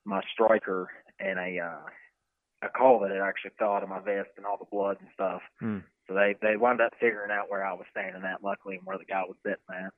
my 0.05 0.21
striker 0.31 0.89
and 1.19 1.39
a 1.39 1.59
uh, 1.59 2.67
a 2.67 2.69
call 2.69 2.99
that 2.99 3.11
had 3.11 3.21
actually 3.21 3.51
fell 3.57 3.73
out 3.73 3.83
of 3.83 3.89
my 3.89 3.99
vest 3.99 4.29
and 4.37 4.45
all 4.45 4.57
the 4.57 4.69
blood 4.71 4.97
and 4.99 5.09
stuff. 5.13 5.41
Hmm. 5.59 5.79
So 6.07 6.13
they 6.13 6.35
they 6.41 6.57
wound 6.57 6.81
up 6.81 6.93
figuring 6.99 7.31
out 7.31 7.49
where 7.49 7.65
I 7.65 7.73
was 7.73 7.85
standing 7.91 8.23
at, 8.23 8.43
luckily, 8.43 8.75
and 8.77 8.85
where 8.85 8.97
the 8.97 9.05
guy 9.05 9.23
was 9.27 9.37
sitting 9.43 9.57
at. 9.69 9.91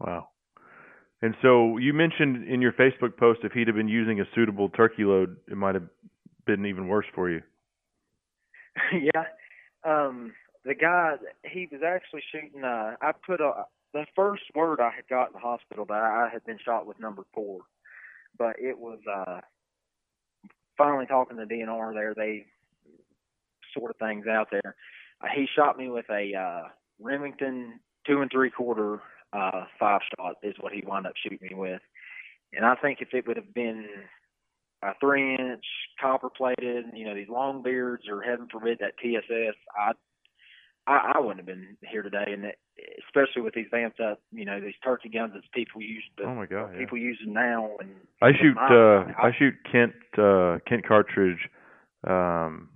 Wow. 0.00 0.28
And 1.22 1.34
so 1.40 1.78
you 1.78 1.92
mentioned 1.94 2.46
in 2.46 2.60
your 2.60 2.72
Facebook 2.72 3.16
post 3.16 3.40
if 3.42 3.52
he'd 3.52 3.68
have 3.68 3.76
been 3.76 3.88
using 3.88 4.20
a 4.20 4.24
suitable 4.34 4.68
turkey 4.68 5.04
load, 5.04 5.36
it 5.50 5.56
might 5.56 5.74
have 5.74 5.88
been 6.46 6.66
even 6.66 6.88
worse 6.88 7.06
for 7.14 7.30
you. 7.30 7.42
yeah. 8.92 9.24
Um 9.84 10.32
the 10.64 10.74
guy 10.74 11.14
he 11.44 11.68
was 11.70 11.80
actually 11.86 12.22
shooting 12.30 12.62
uh 12.62 12.96
I 13.00 13.12
put 13.26 13.40
a 13.40 13.64
the 13.94 14.04
first 14.14 14.42
word 14.54 14.80
I 14.80 14.90
had 14.94 15.08
got 15.08 15.28
in 15.28 15.32
the 15.34 15.38
hospital 15.38 15.86
that 15.86 15.94
I 15.94 16.28
had 16.30 16.44
been 16.44 16.58
shot 16.62 16.86
with 16.86 17.00
number 17.00 17.22
four. 17.32 17.60
But 18.38 18.56
it 18.58 18.78
was 18.78 18.98
uh 19.10 19.40
finally 20.76 21.06
talking 21.06 21.38
to 21.38 21.46
DNR 21.46 21.94
there, 21.94 22.14
they 22.14 22.44
sort 23.72 23.90
of 23.90 23.96
things 23.96 24.26
out 24.26 24.48
there. 24.50 24.74
Uh, 25.22 25.28
he 25.34 25.46
shot 25.56 25.78
me 25.78 25.88
with 25.88 26.06
a 26.10 26.34
uh 26.34 26.68
Remington 27.00 27.80
two 28.06 28.20
and 28.20 28.30
three 28.30 28.50
quarter 28.50 29.00
uh 29.32 29.64
five 29.78 30.00
shot 30.16 30.36
is 30.42 30.54
what 30.60 30.72
he 30.72 30.82
wound 30.86 31.06
up 31.06 31.14
shooting 31.22 31.38
me 31.42 31.54
with. 31.54 31.80
And 32.52 32.64
I 32.64 32.74
think 32.76 32.98
if 33.00 33.08
it 33.12 33.26
would 33.26 33.36
have 33.36 33.52
been 33.54 33.86
a 34.82 34.92
three 35.00 35.34
inch 35.34 35.64
copper 36.00 36.28
plated, 36.30 36.86
you 36.94 37.04
know, 37.04 37.14
these 37.14 37.28
long 37.28 37.62
beards 37.62 38.04
or 38.08 38.22
heaven 38.22 38.48
forbid 38.50 38.78
that 38.80 38.98
TSS, 39.02 39.56
I 39.76 39.92
I, 40.88 41.14
I 41.16 41.18
wouldn't 41.20 41.38
have 41.38 41.46
been 41.46 41.76
here 41.90 42.02
today 42.02 42.26
and 42.28 42.44
that, 42.44 42.54
especially 43.08 43.42
with 43.42 43.54
these 43.54 43.66
vamped 43.72 43.98
up, 43.98 44.20
you 44.30 44.44
know, 44.44 44.60
these 44.60 44.74
turkey 44.84 45.08
guns 45.08 45.32
that 45.34 45.42
people 45.52 45.82
use 45.82 46.04
Oh 46.24 46.34
my 46.34 46.46
god. 46.46 46.70
Yeah. 46.74 46.78
people 46.78 46.98
using 46.98 47.32
now 47.32 47.70
and 47.80 47.90
I 48.22 48.30
shoot 48.40 48.54
mine, 48.54 48.72
uh 48.72 49.12
I- 49.18 49.28
I 49.28 49.32
shoot 49.36 49.54
Kent 49.70 49.94
uh 50.16 50.58
Kent 50.68 50.86
cartridge 50.86 51.48
um 52.06 52.68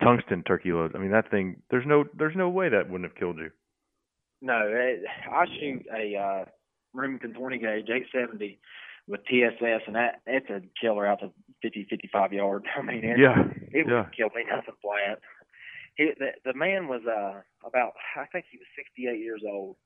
tungsten 0.00 0.44
turkey 0.44 0.72
loads. 0.72 0.94
I 0.96 0.98
mean 0.98 1.10
that 1.10 1.30
thing 1.30 1.56
there's 1.70 1.86
no 1.86 2.04
there's 2.16 2.36
no 2.36 2.48
way 2.48 2.68
that 2.68 2.88
wouldn't 2.88 3.10
have 3.10 3.18
killed 3.18 3.38
you. 3.38 3.50
No, 4.42 4.60
it, 4.66 5.04
I 5.30 5.44
shoot 5.58 5.86
a 5.96 6.16
uh 6.16 6.44
Remington 6.92 7.32
20 7.32 7.58
gauge 7.58 7.88
870 7.88 8.58
with 9.08 9.20
TSS, 9.24 9.82
and 9.86 9.96
that 9.96 10.20
it's 10.26 10.50
a 10.50 10.60
killer 10.80 11.06
out 11.06 11.20
to 11.20 11.30
50, 11.62 11.86
55 11.88 12.32
yards. 12.32 12.64
I 12.76 12.82
mean, 12.82 13.04
it, 13.04 13.18
Yeah. 13.18 13.44
it 13.72 13.86
yeah. 13.88 14.02
would 14.04 14.16
kill 14.16 14.28
me 14.34 14.44
nothing 14.50 14.74
flat. 14.82 15.20
He, 15.96 16.10
the, 16.18 16.32
the 16.44 16.54
man 16.58 16.88
was 16.88 17.02
uh 17.06 17.40
about 17.66 17.92
I 18.16 18.26
think 18.32 18.46
he 18.50 18.58
was 18.58 18.66
68 18.76 19.18
years 19.18 19.42
old, 19.46 19.76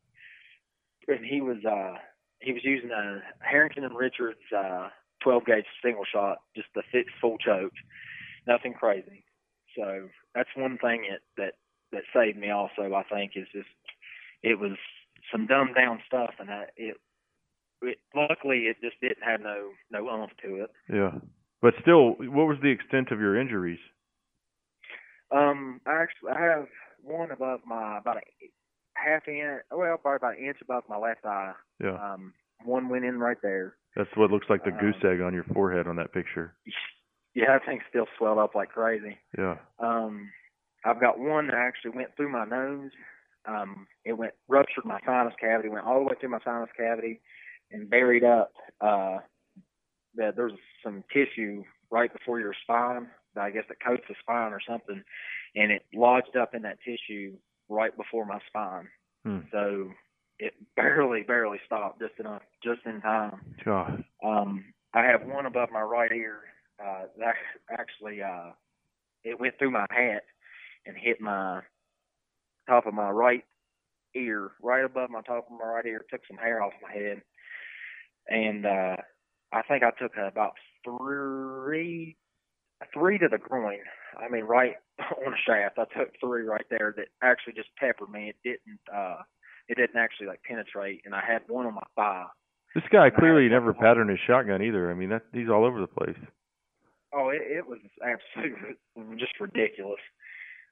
and 1.09 1.25
he 1.25 1.41
was 1.41 1.59
uh 1.65 1.99
he 2.41 2.53
was 2.53 2.65
using 2.65 2.91
a 2.91 3.21
Harrington 3.41 3.85
and 3.85 3.97
Richards 3.97 4.41
uh 4.57 4.89
12 5.23 5.45
gauge 5.47 5.65
single 5.83 6.05
shot, 6.05 6.39
just 6.55 6.69
the 6.75 6.83
fixed 6.93 7.15
full 7.21 7.39
choke, 7.39 7.73
nothing 8.47 8.73
crazy. 8.75 9.25
So 9.77 10.09
that's 10.35 10.49
one 10.57 10.79
thing 10.79 11.05
that 11.11 11.21
that 11.37 11.55
that 11.93 12.03
saved 12.15 12.39
me. 12.39 12.51
Also, 12.51 12.95
I 12.95 13.03
think 13.05 13.33
is 13.37 13.49
just 13.53 13.69
it 14.43 14.59
was 14.59 14.77
some 15.33 15.47
dumbed 15.47 15.75
down 15.75 16.01
stuff, 16.07 16.35
and 16.39 16.51
I, 16.51 16.65
it, 16.77 16.97
it 17.83 17.99
luckily 18.15 18.65
it 18.67 18.77
just 18.83 19.01
didn't 19.01 19.25
have 19.25 19.41
no 19.41 19.71
no 19.91 20.09
oomph 20.09 20.33
to 20.43 20.65
it. 20.65 20.71
Yeah. 20.93 21.13
But 21.63 21.75
still, 21.81 22.11
what 22.19 22.47
was 22.47 22.59
the 22.63 22.71
extent 22.71 23.11
of 23.11 23.21
your 23.21 23.41
injuries? 23.41 23.81
Um, 25.35 25.81
I 25.87 26.03
actually 26.03 26.31
I 26.37 26.41
have 26.41 26.67
one 27.03 27.31
above 27.31 27.61
my 27.67 27.99
about 27.99 28.19
a 28.19 28.21
half 28.95 29.27
inch, 29.29 29.63
well, 29.71 29.97
probably 29.97 30.17
about 30.17 30.39
an 30.39 30.47
inch 30.47 30.59
above 30.63 30.85
my 30.89 30.97
left 30.97 31.25
eye. 31.25 31.53
Yeah. 31.83 31.95
Um, 31.95 32.33
one 32.65 32.89
went 32.89 33.05
in 33.05 33.19
right 33.19 33.37
there. 33.43 33.75
That's 33.97 34.11
what 34.17 34.31
looks 34.31 34.47
like 34.49 34.65
the 34.65 34.75
uh, 34.75 34.81
goose 34.81 35.03
egg 35.05 35.21
on 35.21 35.33
your 35.35 35.45
forehead 35.45 35.87
on 35.87 35.97
that 35.97 36.13
picture. 36.13 36.55
Yeah, 37.35 37.49
that 37.49 37.67
thing 37.67 37.81
still 37.91 38.07
swelled 38.17 38.39
up 38.39 38.55
like 38.55 38.71
crazy. 38.71 39.19
Yeah. 39.37 39.57
Um, 39.79 40.31
I've 40.87 40.99
got 40.99 41.19
one 41.19 41.49
that 41.49 41.55
actually 41.55 41.91
went 41.91 42.17
through 42.17 42.33
my 42.33 42.47
nose. 42.47 42.93
Um, 43.47 43.87
it 44.05 44.15
went 44.15 44.33
ruptured 44.49 44.85
my 44.85 45.01
sinus 45.05 45.35
cavity, 45.41 45.69
went 45.69 45.87
all 45.87 45.99
the 45.99 46.05
way 46.05 46.15
through 46.19 46.31
my 46.31 46.41
sinus 46.45 46.71
cavity, 46.77 47.21
and 47.71 47.89
buried 47.89 48.25
up. 48.25 48.53
Uh, 48.81 49.19
that 50.17 50.35
there's 50.35 50.53
some 50.83 51.05
tissue 51.13 51.63
right 51.91 52.13
before 52.13 52.41
your 52.41 52.55
spine. 52.63 53.09
I 53.39 53.51
guess 53.51 53.65
it 53.69 53.77
coats 53.87 54.03
the 54.09 54.15
spine 54.21 54.53
or 54.53 54.61
something, 54.67 55.03
and 55.55 55.71
it 55.71 55.83
lodged 55.95 56.37
up 56.37 56.55
in 56.55 56.63
that 56.63 56.79
tissue 56.85 57.35
right 57.69 57.95
before 57.97 58.25
my 58.25 58.39
spine. 58.49 58.89
Hmm. 59.25 59.41
So 59.53 59.91
it 60.39 60.55
barely, 60.75 61.23
barely 61.23 61.59
stopped 61.67 62.01
just 62.01 62.19
enough, 62.19 62.43
just 62.63 62.81
in 62.87 63.01
time. 63.01 63.41
God. 63.65 64.05
Um, 64.25 64.65
I 64.95 65.03
have 65.03 65.27
one 65.27 65.47
above 65.47 65.71
my 65.71 65.83
right 65.83 66.13
ear. 66.13 66.41
Uh, 66.83 67.05
that 67.19 67.35
actually, 67.71 68.23
uh, 68.23 68.53
it 69.25 69.39
went 69.39 69.59
through 69.59 69.71
my 69.71 69.87
hat 69.91 70.23
and 70.87 70.97
hit 70.97 71.21
my 71.21 71.61
top 72.69 72.87
of 72.87 72.95
my 72.95 73.11
right 73.11 73.45
ear, 74.15 74.51
right 74.63 74.85
above 74.85 75.11
my 75.11 75.23
top 75.23 75.47
of 75.51 75.59
my 75.59 75.65
right 75.67 75.87
ear. 75.87 76.05
Took 76.11 76.23
some 76.29 76.39
hair 76.39 76.63
off 76.63 76.73
my 76.83 76.93
head, 76.93 77.23
and 78.29 78.67
uh, 78.67 78.97
I 79.53 79.63
think 79.63 79.83
I 79.83 79.91
took 80.01 80.13
about 80.17 80.53
three, 80.85 82.17
three 82.93 83.19
to 83.19 83.29
the 83.29 83.39
groin. 83.39 83.79
I 84.19 84.29
mean, 84.29 84.45
right 84.45 84.75
on 84.99 85.33
the 85.33 85.37
shaft. 85.47 85.79
I 85.79 85.85
took 85.99 86.11
three 86.21 86.43
right 86.43 86.65
there 86.71 86.95
that 86.97 87.09
actually 87.23 87.55
just 87.55 87.69
peppered 87.79 88.11
me. 88.11 88.31
It 88.31 88.37
didn't. 88.45 88.81
uh 88.95 89.23
It 89.69 89.77
didn't 89.77 89.97
actually 90.01 90.29
like 90.29 90.43
penetrate, 90.49 91.03
and 91.05 91.15
I 91.15 91.23
had 91.27 91.43
one 91.49 91.67
on 91.67 91.75
my 91.75 91.87
thigh. 91.97 92.27
This 92.75 92.85
guy 92.93 93.09
clearly 93.11 93.49
never 93.49 93.73
patterned 93.73 94.11
his 94.11 94.19
shotgun 94.27 94.63
either. 94.63 94.91
I 94.91 94.95
mean, 94.95 95.09
that 95.09 95.23
he's 95.33 95.49
all 95.49 95.65
over 95.65 95.81
the 95.81 95.87
place. 95.87 96.19
Oh, 97.15 97.31
it, 97.31 97.41
it 97.41 97.67
was 97.67 97.79
absolutely 98.05 98.77
just 99.19 99.41
ridiculous. 99.41 100.01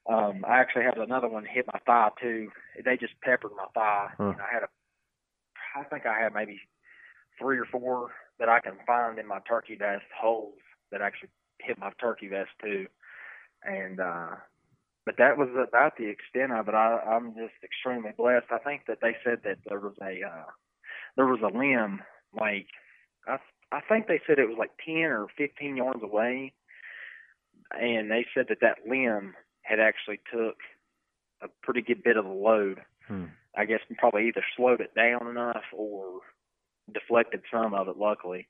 Um, 0.07 0.45
I 0.47 0.59
actually 0.59 0.83
had 0.83 0.97
another 0.97 1.27
one 1.27 1.45
hit 1.45 1.65
my 1.73 1.79
thigh 1.85 2.09
too. 2.21 2.49
They 2.83 2.95
just 2.97 3.19
peppered 3.21 3.51
my 3.57 3.65
thigh, 3.73 4.09
Huh. 4.17 4.23
and 4.29 4.41
I 4.41 4.53
had 4.53 4.63
a, 4.63 4.69
I 5.75 5.83
think 5.85 6.05
I 6.05 6.19
had 6.21 6.33
maybe 6.33 6.59
three 7.39 7.57
or 7.57 7.65
four 7.65 8.11
that 8.39 8.49
I 8.49 8.59
can 8.59 8.73
find 8.85 9.17
in 9.19 9.27
my 9.27 9.39
turkey 9.47 9.75
vest 9.75 10.05
holes 10.19 10.53
that 10.91 11.01
actually 11.01 11.29
hit 11.59 11.79
my 11.79 11.91
turkey 11.99 12.27
vest 12.27 12.51
too, 12.61 12.85
and 13.63 13.99
uh, 13.99 14.35
but 15.05 15.15
that 15.17 15.37
was 15.37 15.49
about 15.51 15.97
the 15.97 16.07
extent 16.07 16.51
of 16.51 16.67
it. 16.67 16.73
I, 16.75 16.99
I'm 16.99 17.33
just 17.33 17.53
extremely 17.63 18.11
blessed. 18.15 18.47
I 18.51 18.59
think 18.59 18.83
that 18.87 18.99
they 19.01 19.15
said 19.23 19.39
that 19.43 19.57
there 19.67 19.79
was 19.79 19.95
a, 20.01 20.21
uh, 20.25 20.45
there 21.15 21.25
was 21.27 21.41
a 21.41 21.57
limb 21.57 22.01
like, 22.39 22.67
I 23.27 23.37
I 23.71 23.81
think 23.81 24.07
they 24.07 24.21
said 24.27 24.37
it 24.39 24.49
was 24.49 24.57
like 24.59 24.71
ten 24.85 25.05
or 25.05 25.27
fifteen 25.35 25.77
yards 25.77 26.03
away, 26.03 26.53
and 27.71 28.11
they 28.11 28.25
said 28.35 28.45
that 28.49 28.59
that 28.61 28.87
limb 28.87 29.33
had 29.67 29.79
actually 29.79 30.19
took 30.31 30.57
a 31.41 31.47
pretty 31.63 31.81
good 31.81 32.03
bit 32.03 32.17
of 32.17 32.25
the 32.25 32.31
load. 32.31 32.79
Hmm. 33.07 33.25
I 33.57 33.65
guess 33.65 33.79
probably 33.97 34.27
either 34.27 34.43
slowed 34.57 34.81
it 34.81 34.93
down 34.95 35.27
enough 35.29 35.63
or 35.73 36.19
deflected 36.93 37.41
some 37.51 37.73
of 37.73 37.87
it. 37.87 37.97
Luckily, 37.97 38.47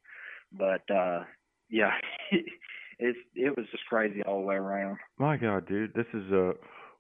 but 0.52 0.90
uh 0.92 1.24
yeah, 1.70 1.92
it 2.32 3.16
it 3.36 3.58
was 3.58 3.66
just 3.72 3.86
crazy 3.88 4.24
all 4.24 4.42
the 4.42 4.48
way 4.48 4.56
around. 4.56 4.98
My 5.18 5.38
God, 5.38 5.68
dude, 5.68 5.94
this 5.94 6.08
is 6.14 6.32
uh 6.32 6.54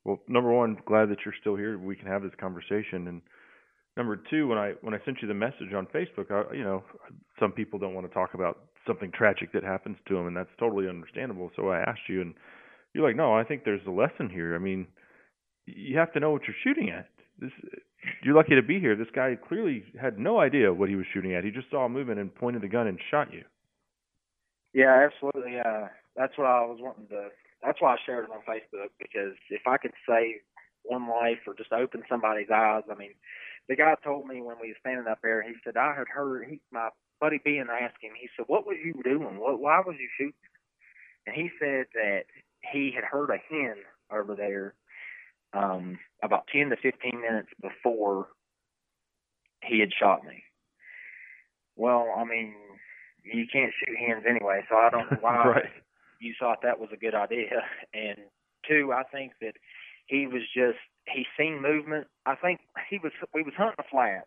well, 0.05 0.19
number 0.27 0.51
one, 0.51 0.77
glad 0.85 1.09
that 1.09 1.17
you're 1.25 1.33
still 1.41 1.55
here. 1.55 1.79
We 1.79 1.95
can 1.95 2.07
have 2.07 2.21
this 2.21 2.31
conversation, 2.39 3.07
and 3.07 3.21
number 3.97 4.21
two, 4.29 4.47
when 4.47 4.57
I 4.57 4.73
when 4.81 4.93
I 4.93 4.99
sent 5.03 5.17
you 5.21 5.27
the 5.27 5.33
message 5.33 5.73
on 5.75 5.87
Facebook, 5.87 6.29
I, 6.29 6.53
you 6.53 6.63
know, 6.63 6.83
some 7.39 7.51
people 7.51 7.79
don't 7.79 7.95
want 7.95 8.07
to 8.07 8.13
talk 8.13 8.35
about 8.35 8.59
something 8.85 9.11
tragic 9.11 9.51
that 9.53 9.63
happens 9.63 9.97
to 10.07 10.13
them, 10.13 10.27
and 10.27 10.37
that's 10.37 10.49
totally 10.59 10.87
understandable. 10.87 11.49
So 11.55 11.69
I 11.69 11.79
asked 11.79 12.07
you, 12.07 12.21
and 12.21 12.35
you're 12.95 13.05
like, 13.05 13.17
no, 13.17 13.33
I 13.33 13.43
think 13.43 13.65
there's 13.65 13.85
a 13.85 13.91
lesson 13.91 14.29
here. 14.29 14.55
I 14.55 14.57
mean, 14.57 14.87
you 15.65 15.97
have 15.97 16.13
to 16.13 16.19
know 16.21 16.31
what 16.31 16.43
you're 16.47 16.55
shooting 16.63 16.89
at. 16.89 17.09
This, 17.37 17.51
you're 18.23 18.35
lucky 18.35 18.55
to 18.55 18.61
be 18.61 18.79
here. 18.79 18.95
This 18.95 19.11
guy 19.13 19.35
clearly 19.35 19.83
had 19.99 20.17
no 20.17 20.39
idea 20.39 20.73
what 20.73 20.87
he 20.87 20.95
was 20.95 21.05
shooting 21.13 21.35
at. 21.35 21.43
He 21.43 21.51
just 21.51 21.69
saw 21.69 21.85
a 21.85 21.89
movement 21.89 22.21
and 22.21 22.33
pointed 22.33 22.61
the 22.61 22.69
gun 22.69 22.87
and 22.87 22.97
shot 23.11 23.33
you. 23.33 23.43
Yeah, 24.73 25.07
absolutely. 25.11 25.59
Uh, 25.59 25.87
that's 26.15 26.37
what 26.37 26.47
I 26.47 26.61
was 26.61 26.79
wanting 26.79 27.07
to. 27.09 27.27
That's 27.61 27.81
why 27.81 27.95
I 27.95 27.97
shared 28.05 28.25
it 28.25 28.31
on 28.31 28.47
Facebook 28.47 28.95
because 28.97 29.35
if 29.49 29.67
I 29.67 29.75
could 29.75 29.93
save 30.07 30.39
one 30.83 31.09
life 31.09 31.39
or 31.45 31.53
just 31.53 31.73
open 31.73 32.03
somebody's 32.07 32.49
eyes, 32.53 32.83
I 32.89 32.95
mean, 32.95 33.11
the 33.67 33.75
guy 33.75 33.95
told 34.05 34.25
me 34.25 34.41
when 34.41 34.55
we 34.61 34.69
were 34.69 34.79
standing 34.79 35.07
up 35.11 35.19
there, 35.21 35.41
he 35.43 35.53
said 35.65 35.75
I 35.75 35.95
had 35.97 36.07
heard 36.07 36.47
he, 36.47 36.61
my 36.71 36.89
buddy 37.19 37.41
Ben 37.43 37.67
asked. 37.69 37.97
He 37.99 38.29
said, 38.37 38.45
"What 38.47 38.65
was 38.65 38.77
you 38.83 38.93
doing? 39.03 39.39
What? 39.39 39.59
Why 39.59 39.81
was 39.85 39.95
you 39.99 40.07
shooting?" 40.17 40.47
And 41.25 41.35
he 41.35 41.49
said 41.59 41.87
that 41.95 42.25
he 42.71 42.91
had 42.93 43.03
heard 43.03 43.29
a 43.29 43.37
hen 43.49 43.75
over 44.11 44.35
there 44.35 44.73
um, 45.53 45.97
about 46.23 46.47
ten 46.53 46.69
to 46.69 46.75
fifteen 46.75 47.21
minutes 47.21 47.49
before 47.61 48.27
he 49.63 49.79
had 49.79 49.89
shot 49.97 50.23
me. 50.25 50.43
Well, 51.75 52.13
I 52.17 52.23
mean, 52.23 52.55
you 53.23 53.45
can't 53.51 53.73
shoot 53.73 53.97
hens 53.97 54.23
anyway, 54.29 54.61
so 54.69 54.75
I 54.75 54.89
don't 54.89 55.11
know 55.11 55.17
why 55.21 55.47
right. 55.47 55.65
you 56.19 56.33
thought 56.39 56.61
that 56.63 56.79
was 56.79 56.89
a 56.93 56.97
good 56.97 57.15
idea. 57.15 57.63
And 57.93 58.17
two, 58.67 58.93
I 58.93 59.03
think 59.03 59.33
that 59.41 59.53
he 60.07 60.27
was 60.27 60.43
just 60.55 60.77
he 61.07 61.25
seen 61.37 61.61
movement. 61.61 62.07
I 62.25 62.35
think 62.35 62.59
he 62.89 62.99
was 63.01 63.11
we 63.33 63.43
was 63.43 63.53
hunting 63.57 63.75
a 63.79 63.89
flat, 63.89 64.25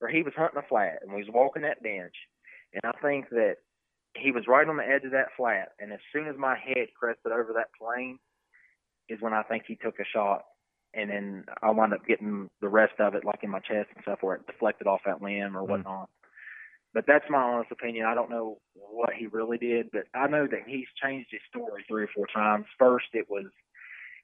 or 0.00 0.08
he 0.08 0.22
was 0.22 0.34
hunting 0.36 0.62
a 0.62 0.68
flat, 0.68 0.98
and 1.02 1.12
we 1.12 1.22
was 1.22 1.32
walking 1.32 1.62
that 1.62 1.82
bench, 1.82 2.14
and 2.74 2.82
I 2.84 2.92
think 3.00 3.30
that 3.30 3.56
he 4.14 4.32
was 4.32 4.44
right 4.48 4.66
on 4.66 4.76
the 4.76 4.86
edge 4.86 5.04
of 5.04 5.12
that 5.12 5.28
flat, 5.36 5.72
and 5.78 5.92
as 5.92 6.00
soon 6.12 6.26
as 6.26 6.36
my 6.36 6.56
head 6.56 6.88
crested 6.98 7.32
over 7.32 7.52
that 7.54 7.70
plane, 7.80 8.18
is 9.08 9.20
when 9.20 9.32
I 9.32 9.42
think 9.42 9.64
he 9.66 9.76
took 9.76 9.98
a 9.98 10.04
shot, 10.12 10.44
and 10.94 11.10
then 11.10 11.44
I 11.62 11.70
wound 11.70 11.92
up 11.92 12.06
getting 12.06 12.48
the 12.60 12.68
rest 12.68 12.94
of 12.98 13.14
it 13.14 13.24
like 13.24 13.42
in 13.42 13.50
my 13.50 13.60
chest 13.60 13.90
and 13.94 14.02
stuff 14.02 14.18
where 14.22 14.36
it 14.36 14.46
deflected 14.46 14.86
off 14.86 15.00
that 15.06 15.22
limb 15.22 15.56
or 15.56 15.64
whatnot. 15.64 16.08
But 16.92 17.04
that's 17.06 17.24
my 17.30 17.38
honest 17.38 17.70
opinion. 17.70 18.06
I 18.06 18.14
don't 18.14 18.30
know 18.30 18.58
what 18.74 19.10
he 19.16 19.26
really 19.28 19.58
did, 19.58 19.90
but 19.92 20.04
I 20.12 20.26
know 20.26 20.48
that 20.48 20.66
he's 20.66 20.88
changed 21.00 21.28
his 21.30 21.40
story 21.48 21.84
three 21.86 22.02
or 22.02 22.10
four 22.14 22.26
times. 22.34 22.66
First, 22.78 23.06
it 23.12 23.26
was 23.28 23.46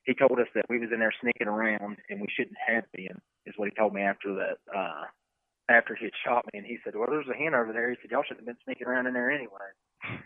he 0.05 0.14
told 0.14 0.38
us 0.38 0.46
that 0.55 0.66
we 0.68 0.79
was 0.79 0.90
in 0.92 1.01
there 1.01 1.12
sneaking 1.20 1.49
around 1.49 1.99
and 2.09 2.20
we 2.20 2.29
shouldn't 2.37 2.57
have 2.66 2.85
been. 2.92 3.20
Is 3.44 3.55
what 3.57 3.68
he 3.68 3.75
told 3.77 3.94
me 3.94 4.03
after 4.03 4.35
that. 4.35 4.59
Uh, 4.77 5.05
after 5.68 5.94
he 5.94 6.07
had 6.07 6.14
shot 6.24 6.44
me, 6.52 6.59
and 6.59 6.66
he 6.66 6.79
said, 6.85 6.94
"Well, 6.94 7.09
there's 7.11 7.29
a 7.29 7.37
hen 7.37 7.55
over 7.55 7.72
there." 7.72 7.90
He 7.90 7.96
said, 8.00 8.11
"Y'all 8.11 8.22
shouldn't 8.22 8.46
have 8.46 8.57
been 8.57 8.64
sneaking 8.64 8.87
around 8.87 9.07
in 9.07 9.14
there 9.14 9.31
anyway." 9.31 9.70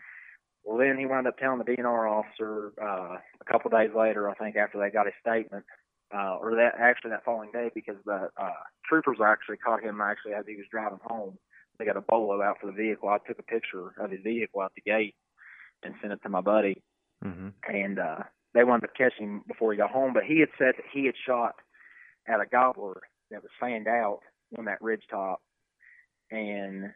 Well, 0.64 0.78
then 0.78 0.98
he 0.98 1.06
wound 1.06 1.26
up 1.26 1.38
telling 1.38 1.58
the 1.58 1.64
DNR 1.64 2.10
officer 2.10 2.72
uh, 2.80 3.16
a 3.16 3.44
couple 3.50 3.72
of 3.72 3.80
days 3.80 3.94
later, 3.96 4.28
I 4.28 4.34
think, 4.34 4.56
after 4.56 4.78
they 4.78 4.90
got 4.90 5.06
his 5.06 5.14
statement, 5.20 5.64
uh, 6.14 6.36
or 6.36 6.54
that 6.56 6.74
actually 6.78 7.10
that 7.10 7.24
following 7.24 7.50
day, 7.52 7.70
because 7.74 7.96
the 8.04 8.28
uh, 8.36 8.62
troopers 8.86 9.18
actually 9.24 9.56
caught 9.56 9.82
him 9.82 10.00
actually 10.00 10.34
as 10.34 10.44
he 10.46 10.56
was 10.56 10.66
driving 10.70 11.00
home. 11.02 11.38
They 11.78 11.86
got 11.86 11.96
a 11.96 12.02
bolo 12.02 12.42
out 12.42 12.58
for 12.60 12.66
the 12.66 12.72
vehicle. 12.72 13.08
I 13.08 13.18
took 13.26 13.38
a 13.38 13.42
picture 13.42 13.94
of 13.98 14.10
his 14.10 14.20
vehicle 14.22 14.60
out 14.60 14.72
the 14.74 14.82
gate 14.82 15.14
and 15.82 15.94
sent 16.00 16.12
it 16.12 16.20
to 16.22 16.28
my 16.28 16.42
buddy, 16.42 16.82
hmm 17.22 17.48
and 17.66 17.98
uh, 17.98 18.18
they 18.52 18.64
wanted 18.64 18.88
to 18.88 18.92
catch 18.98 19.14
him 19.18 19.42
before 19.48 19.72
he 19.72 19.78
got 19.78 19.90
home. 19.90 20.12
But 20.12 20.24
he 20.24 20.40
had 20.40 20.50
said 20.58 20.74
that 20.76 20.84
he 20.92 21.06
had 21.06 21.14
shot 21.26 21.54
at 22.28 22.40
a 22.40 22.46
gobbler 22.46 23.00
that 23.30 23.42
was 23.42 23.50
fanned 23.58 23.88
out 23.88 24.20
on 24.58 24.64
that 24.66 24.82
ridge 24.82 25.02
top, 25.10 25.40
and 26.30 26.92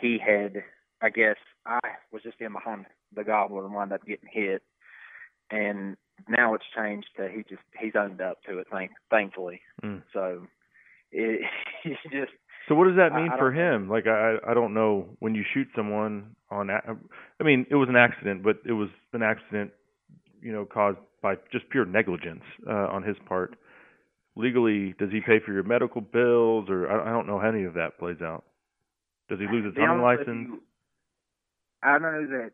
he 0.00 0.18
had, 0.18 0.62
I 1.02 1.10
guess, 1.10 1.36
I 1.66 1.80
was 2.12 2.22
just 2.22 2.40
in 2.40 2.52
behind 2.52 2.86
the 3.14 3.24
gobbler 3.24 3.64
and 3.64 3.74
wound 3.74 3.92
up 3.92 4.04
getting 4.04 4.28
hit. 4.30 4.62
And 5.50 5.96
now 6.28 6.54
it's 6.54 6.64
changed 6.76 7.08
to 7.16 7.28
he 7.28 7.42
just 7.48 7.62
he's 7.80 7.94
owned 7.98 8.20
up 8.20 8.42
to 8.42 8.58
it, 8.58 8.66
thank, 8.70 8.90
thankfully. 9.10 9.60
Mm. 9.82 10.02
So 10.12 10.46
it 11.10 11.40
just 11.84 12.32
So 12.68 12.74
what 12.74 12.84
does 12.86 12.96
that 12.96 13.14
mean 13.14 13.30
I 13.32 13.38
for 13.38 13.50
don't 13.50 13.60
him? 13.60 13.88
Like 13.88 14.06
I 14.06 14.36
I 14.46 14.54
don't 14.54 14.74
know 14.74 15.06
when 15.20 15.34
you 15.34 15.44
shoot 15.54 15.68
someone 15.74 16.36
on 16.50 16.70
I 16.70 17.44
mean 17.44 17.66
it 17.70 17.76
was 17.76 17.88
an 17.88 17.96
accident, 17.96 18.42
but 18.42 18.56
it 18.66 18.72
was 18.72 18.88
an 19.12 19.22
accident 19.22 19.70
you 20.42 20.52
know 20.52 20.66
caused 20.66 20.98
by 21.22 21.36
just 21.50 21.68
pure 21.70 21.84
negligence 21.84 22.42
uh, 22.68 22.88
on 22.88 23.02
his 23.02 23.16
part. 23.26 23.56
Legally, 24.38 24.94
does 25.00 25.10
he 25.10 25.20
pay 25.20 25.40
for 25.44 25.52
your 25.52 25.64
medical 25.64 26.00
bills 26.00 26.70
or 26.70 26.88
I, 26.88 27.08
I 27.08 27.12
don't 27.12 27.26
know 27.26 27.40
how 27.40 27.48
any 27.48 27.64
of 27.64 27.74
that 27.74 27.98
plays 27.98 28.22
out. 28.22 28.44
Does 29.28 29.40
he 29.40 29.46
lose 29.46 29.64
his 29.64 29.74
hunting 29.76 30.00
license? 30.00 30.48
you, 30.48 30.62
I 31.82 31.98
know 31.98 32.24
that 32.24 32.52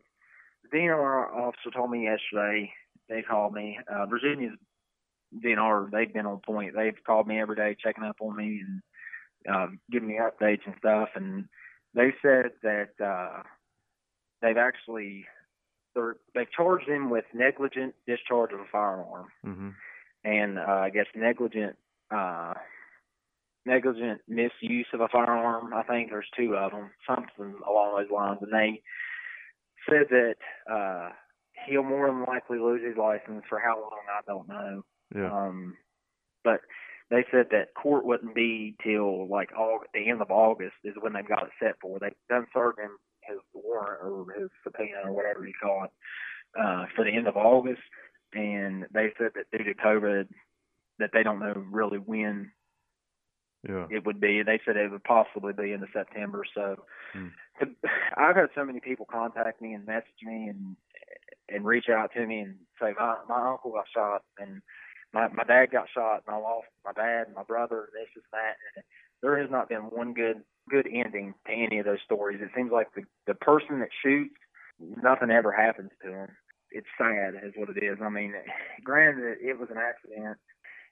the 0.63 0.77
DNR 0.77 1.31
officer 1.31 1.69
told 1.71 1.91
me 1.91 2.05
yesterday. 2.05 2.71
They 3.07 3.21
called 3.21 3.53
me. 3.53 3.77
Uh, 3.87 4.07
Virginia's 4.07 4.57
DNR. 5.43 5.91
They've 5.91 6.11
been 6.11 6.25
on 6.25 6.39
point. 6.39 6.73
They've 6.75 6.97
called 7.05 7.27
me 7.27 7.39
every 7.39 7.55
day, 7.55 7.77
checking 7.79 8.03
up 8.03 8.17
on 8.19 8.35
me 8.35 8.63
and 8.65 8.81
uh, 9.55 9.67
giving 9.91 10.09
me 10.09 10.19
updates 10.19 10.65
and 10.65 10.73
stuff. 10.79 11.09
And 11.13 11.45
they 11.93 12.15
said 12.19 12.51
that 12.63 12.89
uh, 12.99 13.43
they've 14.41 14.57
actually 14.57 15.25
they're, 15.93 16.17
they 16.33 16.47
charged 16.57 16.89
him 16.89 17.11
with 17.11 17.25
negligent 17.33 17.93
discharge 18.07 18.51
of 18.53 18.59
a 18.59 18.65
firearm 18.71 19.27
Mhm. 19.45 19.75
And 20.25 20.57
uh, 20.57 20.61
I 20.63 20.89
guess 20.89 21.05
negligent 21.15 21.75
uh, 22.13 22.53
negligent 23.65 24.21
misuse 24.27 24.87
of 24.93 25.01
a 25.01 25.07
firearm. 25.07 25.73
I 25.73 25.83
think 25.83 26.09
there's 26.09 26.27
two 26.37 26.55
of 26.55 26.71
them, 26.71 26.91
something 27.07 27.55
along 27.67 27.97
those 27.97 28.11
lines, 28.11 28.39
and 28.41 28.51
they 28.51 28.81
said 29.87 30.07
that 30.09 30.35
uh, 30.71 31.09
he'll 31.67 31.83
more 31.83 32.07
than 32.07 32.25
likely 32.25 32.59
lose 32.59 32.81
his 32.83 32.97
license 32.97 33.43
for 33.47 33.59
how 33.59 33.79
long 33.79 34.01
I 34.11 34.21
don't 34.27 34.47
know. 34.47 34.81
Yeah. 35.15 35.31
Um, 35.31 35.77
but 36.43 36.61
they 37.11 37.23
said 37.31 37.47
that 37.51 37.73
court 37.79 38.05
wouldn't 38.05 38.35
be 38.35 38.75
till 38.83 39.29
like 39.29 39.51
August, 39.53 39.91
the 39.93 40.09
end 40.09 40.21
of 40.21 40.31
August 40.31 40.73
is 40.83 40.95
when 40.99 41.13
they've 41.13 41.27
got 41.27 41.43
it 41.43 41.51
set 41.59 41.75
for. 41.81 41.99
They've 41.99 42.11
done 42.29 42.47
served 42.53 42.79
him 42.79 42.97
his 43.21 43.37
warrant 43.53 44.01
or 44.03 44.25
his 44.39 44.49
subpoena 44.63 45.01
or 45.05 45.11
whatever 45.11 45.45
you 45.45 45.53
call 45.61 45.85
it 45.85 45.91
uh, 46.59 46.85
for 46.95 47.03
the 47.03 47.11
end 47.11 47.27
of 47.27 47.37
August, 47.37 47.81
and 48.33 48.85
they 48.93 49.11
said 49.17 49.31
that 49.35 49.51
due 49.51 49.63
to 49.63 49.73
COVID, 49.73 50.27
that 50.99 51.11
they 51.13 51.23
don't 51.23 51.39
know 51.39 51.53
really 51.71 51.97
when 51.97 52.51
Yeah. 53.67 53.87
it 53.89 54.05
would 54.05 54.19
be. 54.21 54.43
They 54.43 54.59
said 54.65 54.77
it 54.77 54.91
would 54.91 55.03
possibly 55.03 55.53
be 55.53 55.71
into 55.73 55.87
September. 55.93 56.43
So 56.53 56.85
Hmm. 57.13 57.29
I've 58.17 58.35
had 58.35 58.49
so 58.53 58.65
many 58.65 58.79
people 58.79 59.05
contact 59.05 59.61
me 59.61 59.73
and 59.73 59.85
message 59.85 60.21
me 60.23 60.49
and 60.49 60.75
and 61.49 61.65
reach 61.65 61.89
out 61.89 62.11
to 62.13 62.25
me 62.25 62.39
and 62.41 62.55
say 62.81 62.93
my 62.99 63.17
my 63.29 63.49
uncle 63.51 63.71
got 63.71 63.85
shot 63.93 64.23
and 64.39 64.61
my 65.13 65.27
my 65.29 65.43
dad 65.43 65.71
got 65.71 65.87
shot 65.89 66.23
and 66.25 66.35
I 66.35 66.39
lost 66.39 66.67
my 66.83 66.91
dad 66.93 67.27
and 67.27 67.35
my 67.35 67.43
brother 67.43 67.89
this 67.93 68.09
is 68.17 68.23
that 68.31 68.55
and 68.75 68.83
there 69.21 69.39
has 69.39 69.49
not 69.49 69.69
been 69.69 69.83
one 69.89 70.13
good 70.13 70.43
good 70.69 70.87
ending 70.91 71.33
to 71.47 71.51
any 71.53 71.79
of 71.79 71.85
those 71.85 72.01
stories. 72.03 72.41
It 72.41 72.49
seems 72.55 72.71
like 72.71 72.93
the 72.95 73.03
the 73.27 73.35
person 73.35 73.79
that 73.79 73.89
shoots 74.03 74.35
nothing 74.79 75.31
ever 75.31 75.51
happens 75.51 75.91
to 76.03 76.11
him. 76.11 76.27
It's 76.75 76.91
sad 76.97 77.35
is 77.41 77.53
what 77.55 77.69
it 77.69 77.81
is. 77.81 77.99
I 78.03 78.09
mean, 78.09 78.33
granted 78.83 79.37
it 79.39 79.57
was 79.57 79.69
an 79.71 79.77
accident. 79.77 80.37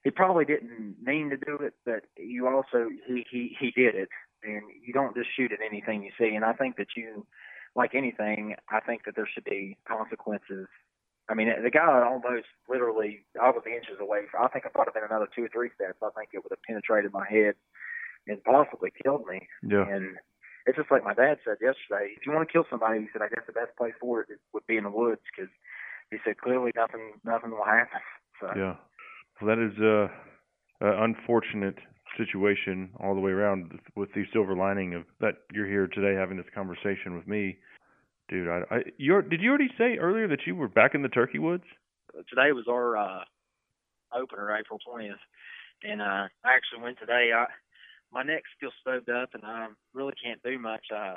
He 0.02 0.10
probably 0.10 0.44
didn't 0.44 0.96
mean 1.02 1.28
to 1.30 1.36
do 1.36 1.58
it, 1.60 1.74
but 1.84 2.04
you 2.16 2.48
also 2.48 2.88
he 3.06 3.24
he 3.30 3.56
he 3.60 3.70
did 3.70 3.94
it 3.94 4.08
and 4.44 4.62
you 4.84 4.92
don't 4.92 5.16
just 5.16 5.28
shoot 5.36 5.52
at 5.52 5.64
anything 5.64 6.02
you 6.02 6.12
see. 6.18 6.34
And 6.34 6.44
I 6.44 6.52
think 6.52 6.76
that 6.76 6.96
you, 6.96 7.26
like 7.74 7.94
anything, 7.94 8.54
I 8.70 8.80
think 8.80 9.04
that 9.04 9.16
there 9.16 9.28
should 9.32 9.44
be 9.44 9.76
consequences. 9.88 10.68
I 11.28 11.34
mean, 11.34 11.48
the 11.48 11.70
guy 11.70 12.04
almost 12.04 12.48
literally, 12.68 13.24
I 13.40 13.48
was 13.50 13.64
inches 13.66 13.96
away. 14.00 14.28
I 14.38 14.48
think 14.48 14.66
if 14.66 14.76
I'd 14.76 14.84
have 14.84 14.94
been 14.94 15.08
another 15.08 15.28
two 15.34 15.44
or 15.44 15.48
three 15.48 15.70
steps, 15.74 15.98
I 16.02 16.12
think 16.16 16.30
it 16.32 16.44
would 16.44 16.52
have 16.52 16.62
penetrated 16.68 17.12
my 17.12 17.24
head 17.28 17.54
and 18.28 18.44
possibly 18.44 18.92
killed 19.02 19.24
me. 19.26 19.48
Yeah. 19.62 19.88
And 19.88 20.16
it's 20.66 20.76
just 20.76 20.90
like 20.90 21.04
my 21.04 21.14
dad 21.14 21.40
said 21.44 21.56
yesterday. 21.60 22.12
If 22.16 22.26
you 22.26 22.32
want 22.32 22.46
to 22.46 22.52
kill 22.52 22.68
somebody, 22.68 23.00
he 23.00 23.08
said, 23.12 23.22
I 23.22 23.28
guess 23.28 23.44
the 23.46 23.56
best 23.56 23.76
place 23.76 23.96
for 24.00 24.20
it 24.20 24.28
would 24.52 24.66
be 24.66 24.76
in 24.76 24.84
the 24.84 24.90
woods 24.90 25.20
because 25.32 25.52
he 26.10 26.18
said 26.24 26.38
clearly 26.38 26.70
nothing 26.76 27.12
nothing 27.24 27.50
will 27.50 27.64
happen. 27.64 28.00
So 28.40 28.48
Yeah. 28.56 28.76
Well, 29.40 29.54
that 29.54 29.62
is 29.62 29.72
uh, 29.80 30.86
a 30.86 31.02
unfortunate 31.04 31.76
situation 32.16 32.90
all 33.00 33.14
the 33.14 33.20
way 33.20 33.32
around. 33.32 33.80
With 33.96 34.12
the 34.14 34.24
silver 34.32 34.54
lining 34.54 34.94
of 34.94 35.04
that 35.20 35.34
you're 35.52 35.66
here 35.66 35.86
today 35.88 36.18
having 36.18 36.36
this 36.36 36.46
conversation 36.54 37.16
with 37.16 37.26
me, 37.26 37.58
dude. 38.28 38.48
I, 38.48 38.62
I 38.70 38.78
you 38.98 39.20
did 39.22 39.40
you 39.40 39.48
already 39.50 39.70
say 39.76 39.96
earlier 39.98 40.28
that 40.28 40.46
you 40.46 40.54
were 40.54 40.68
back 40.68 40.94
in 40.94 41.02
the 41.02 41.08
turkey 41.08 41.38
woods? 41.38 41.64
today 42.28 42.52
was 42.52 42.66
our 42.68 42.96
uh 42.96 43.24
opener, 44.16 44.56
April 44.56 44.78
twentieth, 44.86 45.18
and 45.82 46.00
uh 46.00 46.28
I 46.44 46.54
actually 46.54 46.82
went 46.82 46.98
today. 46.98 47.30
I 47.34 47.46
my 48.12 48.22
neck's 48.22 48.48
still 48.56 48.70
stoved 48.80 49.10
up, 49.10 49.30
and 49.34 49.42
I 49.44 49.66
really 49.92 50.14
can't 50.22 50.42
do 50.42 50.58
much. 50.58 50.86
Uh, 50.94 51.16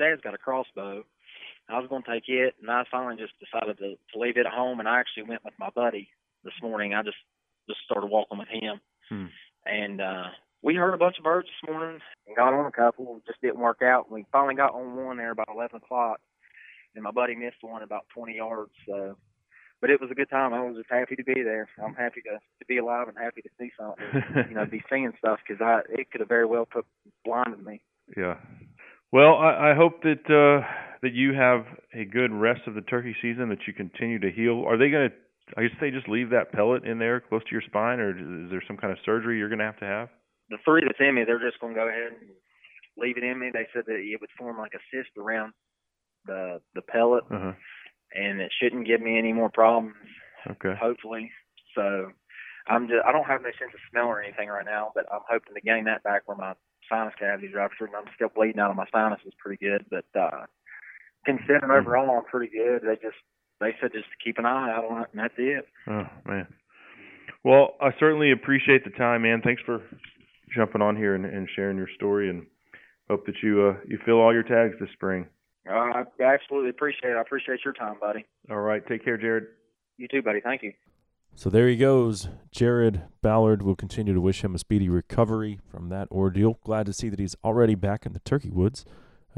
Dad's 0.00 0.20
got 0.22 0.34
a 0.34 0.38
crossbow. 0.38 1.04
I 1.68 1.78
was 1.78 1.88
going 1.88 2.02
to 2.02 2.10
take 2.10 2.24
it, 2.28 2.54
and 2.60 2.68
I 2.70 2.82
finally 2.90 3.16
just 3.16 3.34
decided 3.38 3.78
to, 3.78 3.94
to 4.12 4.18
leave 4.18 4.36
it 4.36 4.46
at 4.46 4.52
home. 4.52 4.80
And 4.80 4.88
I 4.88 4.98
actually 4.98 5.22
went 5.24 5.44
with 5.44 5.54
my 5.58 5.70
buddy 5.70 6.08
this 6.42 6.54
morning. 6.62 6.94
I 6.94 7.02
just 7.02 7.16
just 7.68 7.80
started 7.84 8.08
walking 8.08 8.38
with 8.38 8.48
him, 8.48 8.80
Hmm. 9.08 9.26
and 9.66 10.00
uh 10.00 10.24
we 10.62 10.74
heard 10.74 10.92
a 10.94 10.98
bunch 10.98 11.16
of 11.18 11.24
birds 11.24 11.46
this 11.48 11.70
morning 11.70 12.00
and 12.26 12.36
got 12.36 12.52
on 12.52 12.66
a 12.66 12.72
couple. 12.72 13.16
It 13.18 13.26
just 13.26 13.40
didn't 13.40 13.60
work 13.60 13.80
out. 13.82 14.10
We 14.10 14.26
finally 14.32 14.54
got 14.56 14.74
on 14.74 14.96
one 14.96 15.16
there 15.18 15.30
about 15.30 15.48
eleven 15.54 15.76
o'clock, 15.76 16.18
and 16.94 17.04
my 17.04 17.12
buddy 17.12 17.36
missed 17.36 17.62
one 17.62 17.82
about 17.82 18.06
twenty 18.12 18.36
yards. 18.36 18.72
So 18.88 19.16
but 19.80 19.88
it 19.90 20.00
was 20.00 20.10
a 20.10 20.14
good 20.14 20.28
time. 20.28 20.52
I 20.52 20.62
was 20.62 20.76
just 20.76 20.90
happy 20.90 21.16
to 21.16 21.24
be 21.24 21.42
there. 21.42 21.68
I'm 21.82 21.94
happy 21.94 22.20
to 22.22 22.30
to 22.32 22.66
be 22.66 22.78
alive 22.78 23.06
and 23.08 23.16
happy 23.16 23.42
to 23.42 23.48
see 23.58 23.70
something. 23.78 24.46
you 24.48 24.54
know, 24.56 24.66
be 24.66 24.82
seeing 24.90 25.12
stuff 25.18 25.38
because 25.46 25.62
I 25.62 25.80
it 25.88 26.10
could 26.10 26.20
have 26.20 26.28
very 26.28 26.46
well 26.46 26.66
put 26.66 26.84
blinded 27.24 27.64
me. 27.64 27.80
Yeah. 28.16 28.38
Well, 29.12 29.34
I, 29.36 29.72
I 29.72 29.74
hope 29.74 30.02
that 30.02 30.22
uh, 30.30 30.66
that 31.02 31.12
you 31.12 31.32
have 31.34 31.66
a 31.94 32.04
good 32.04 32.32
rest 32.32 32.62
of 32.66 32.74
the 32.74 32.80
turkey 32.82 33.14
season. 33.20 33.48
That 33.48 33.66
you 33.66 33.72
continue 33.72 34.18
to 34.20 34.30
heal. 34.30 34.64
Are 34.66 34.76
they 34.76 34.90
going 34.90 35.10
to? 35.10 35.14
I 35.56 35.62
guess 35.62 35.76
they 35.80 35.90
just 35.90 36.08
leave 36.08 36.30
that 36.30 36.52
pellet 36.52 36.84
in 36.84 36.98
there 36.98 37.20
close 37.20 37.42
to 37.42 37.50
your 37.50 37.62
spine, 37.62 37.98
or 37.98 38.10
is 38.10 38.50
there 38.50 38.62
some 38.68 38.76
kind 38.76 38.92
of 38.92 38.98
surgery 39.04 39.38
you're 39.38 39.48
going 39.48 39.58
to 39.58 39.64
have 39.64 39.80
to 39.80 39.84
have? 39.84 40.08
The 40.48 40.58
three 40.64 40.82
that's 40.86 41.00
in 41.00 41.14
me, 41.16 41.24
they're 41.26 41.40
just 41.42 41.58
going 41.60 41.74
to 41.74 41.80
go 41.80 41.88
ahead 41.88 42.12
and 42.20 42.30
leave 42.96 43.16
it 43.16 43.24
in 43.24 43.38
me. 43.38 43.50
They 43.52 43.66
said 43.74 43.82
that 43.86 43.96
it 43.98 44.20
would 44.20 44.30
form 44.38 44.58
like 44.58 44.74
a 44.74 44.82
cyst 44.94 45.10
around 45.18 45.52
the 46.26 46.60
the 46.74 46.82
pellet, 46.82 47.24
Uh 47.32 47.38
huh. 47.40 47.52
and 48.14 48.40
it 48.40 48.52
shouldn't 48.62 48.86
give 48.86 49.00
me 49.00 49.18
any 49.18 49.32
more 49.32 49.50
problems. 49.50 49.94
Okay. 50.48 50.74
Hopefully, 50.80 51.32
so 51.74 52.12
I'm 52.68 52.86
just 52.86 53.02
I 53.04 53.10
don't 53.10 53.26
have 53.26 53.42
no 53.42 53.50
sense 53.58 53.74
of 53.74 53.80
smell 53.90 54.06
or 54.06 54.22
anything 54.22 54.48
right 54.48 54.64
now, 54.64 54.92
but 54.94 55.06
I'm 55.12 55.26
hoping 55.28 55.54
to 55.54 55.60
gain 55.60 55.84
that 55.84 56.04
back 56.04 56.22
where 56.26 56.36
my 56.36 56.54
sinus 56.90 57.14
cavities 57.18 57.54
ruptured 57.54 57.88
and 57.88 57.96
I'm 57.96 58.12
still 58.14 58.28
bleeding 58.34 58.60
out 58.60 58.70
of 58.70 58.76
my 58.76 58.86
sinuses 58.92 59.32
pretty 59.38 59.64
good. 59.64 59.86
But 59.88 60.04
uh 60.18 60.44
considering 61.24 61.70
overall 61.70 62.18
I'm 62.18 62.24
pretty 62.24 62.52
good. 62.52 62.82
They 62.82 62.96
just 62.96 63.16
they 63.60 63.74
said 63.80 63.92
just 63.92 64.10
to 64.10 64.24
keep 64.24 64.38
an 64.38 64.46
eye 64.46 64.74
out 64.74 64.84
on 64.84 65.02
it 65.02 65.08
and 65.12 65.20
that's 65.22 65.34
it. 65.38 65.66
Oh 65.88 66.06
man. 66.26 66.46
Well, 67.44 67.74
I 67.80 67.90
certainly 67.98 68.32
appreciate 68.32 68.84
the 68.84 68.90
time, 68.90 69.22
man. 69.22 69.40
Thanks 69.42 69.62
for 69.64 69.80
jumping 70.54 70.82
on 70.82 70.96
here 70.96 71.14
and, 71.14 71.24
and 71.24 71.48
sharing 71.54 71.76
your 71.76 71.88
story, 71.94 72.28
and 72.28 72.46
hope 73.08 73.24
that 73.26 73.36
you 73.42 73.62
uh, 73.62 73.80
you 73.86 73.98
fill 74.04 74.20
all 74.20 74.32
your 74.32 74.42
tags 74.42 74.74
this 74.78 74.90
spring. 74.92 75.26
Uh, 75.68 75.72
I 75.72 76.04
absolutely 76.22 76.70
appreciate 76.70 77.10
it. 77.10 77.16
I 77.16 77.20
appreciate 77.20 77.60
your 77.64 77.74
time, 77.74 77.96
buddy. 78.00 78.24
All 78.50 78.60
right. 78.60 78.86
Take 78.86 79.04
care, 79.04 79.18
Jarrod. 79.18 79.46
You 79.96 80.08
too, 80.08 80.22
buddy. 80.22 80.40
Thank 80.40 80.62
you. 80.62 80.72
So 81.34 81.48
there 81.48 81.68
he 81.68 81.76
goes. 81.76 82.28
Jarrod 82.54 83.02
Ballard 83.22 83.62
will 83.62 83.76
continue 83.76 84.12
to 84.12 84.20
wish 84.20 84.44
him 84.44 84.54
a 84.54 84.58
speedy 84.58 84.88
recovery 84.88 85.58
from 85.70 85.88
that 85.88 86.10
ordeal. 86.10 86.58
Glad 86.64 86.86
to 86.86 86.92
see 86.92 87.08
that 87.08 87.18
he's 87.18 87.36
already 87.42 87.74
back 87.74 88.04
in 88.04 88.12
the 88.12 88.20
turkey 88.20 88.50
woods. 88.50 88.84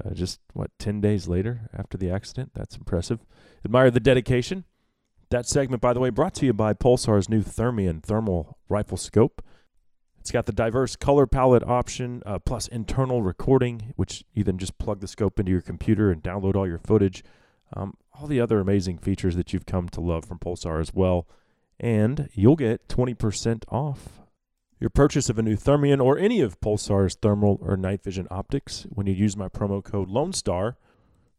Uh, 0.03 0.15
just, 0.15 0.41
what, 0.53 0.71
10 0.79 1.01
days 1.01 1.29
later 1.29 1.69
after 1.77 1.99
the 1.99 2.11
accident? 2.11 2.53
That's 2.55 2.77
impressive. 2.77 3.21
Admire 3.65 3.91
the 3.91 4.01
dedication. 4.01 4.65
That 5.31 5.47
segment, 5.47 5.81
by 5.81 5.93
the 5.93 6.01
way, 6.01 6.11
brought 6.11 6.35
to 6.37 6.47
you 6.47 6.53
by 6.53 6.75
Pulsar's 6.75 7.29
new 7.29 7.43
Thermion 7.43 8.03
thermal 8.03 8.59
rifle 8.69 8.97
scope. 8.97 9.43
It's 10.19 10.31
got 10.31 10.47
the 10.47 10.53
diverse 10.53 10.97
color 10.97 11.27
palette 11.27 11.65
option, 11.65 12.23
uh, 12.25 12.39
plus 12.39 12.69
internal 12.69 13.23
recording, 13.23 13.93
which 13.97 14.25
you 14.35 14.45
then 14.45 14.59
just 14.59 14.79
plug 14.79 15.01
the 15.01 15.09
scope 15.09 15.39
into 15.39 15.51
your 15.53 15.61
computer 15.61 16.11
and 16.11 16.23
download 16.23 16.55
all 16.55 16.67
your 16.67 16.79
footage. 16.79 17.25
Um, 17.75 17.97
all 18.15 18.27
the 18.27 18.41
other 18.41 18.61
amazing 18.61 18.99
features 18.99 19.37
that 19.37 19.53
you've 19.53 19.67
come 19.67 19.89
to 19.91 20.01
love 20.01 20.25
from 20.25 20.39
Pulsar 20.39 20.81
as 20.81 20.93
well 20.95 21.27
and 21.83 22.31
you'll 22.33 22.57
get 22.57 22.89
20% 22.89 23.65
off 23.69 24.23
your 24.83 24.91
purchase 24.91 25.29
of 25.29 25.39
a 25.39 25.43
new 25.43 25.55
Thermion 25.55 26.01
or 26.01 26.19
any 26.19 26.41
of 26.41 26.61
Pulsar's 26.61 27.15
thermal 27.15 27.61
or 27.63 27.77
night 27.77 28.03
vision 28.03 28.27
optics 28.33 28.85
when 28.91 29.07
you 29.07 29.13
use 29.13 29.37
my 29.37 29.49
promo 29.49 29.85
code 29.85 30.09
Lone 30.09 30.33
Star 30.33 30.77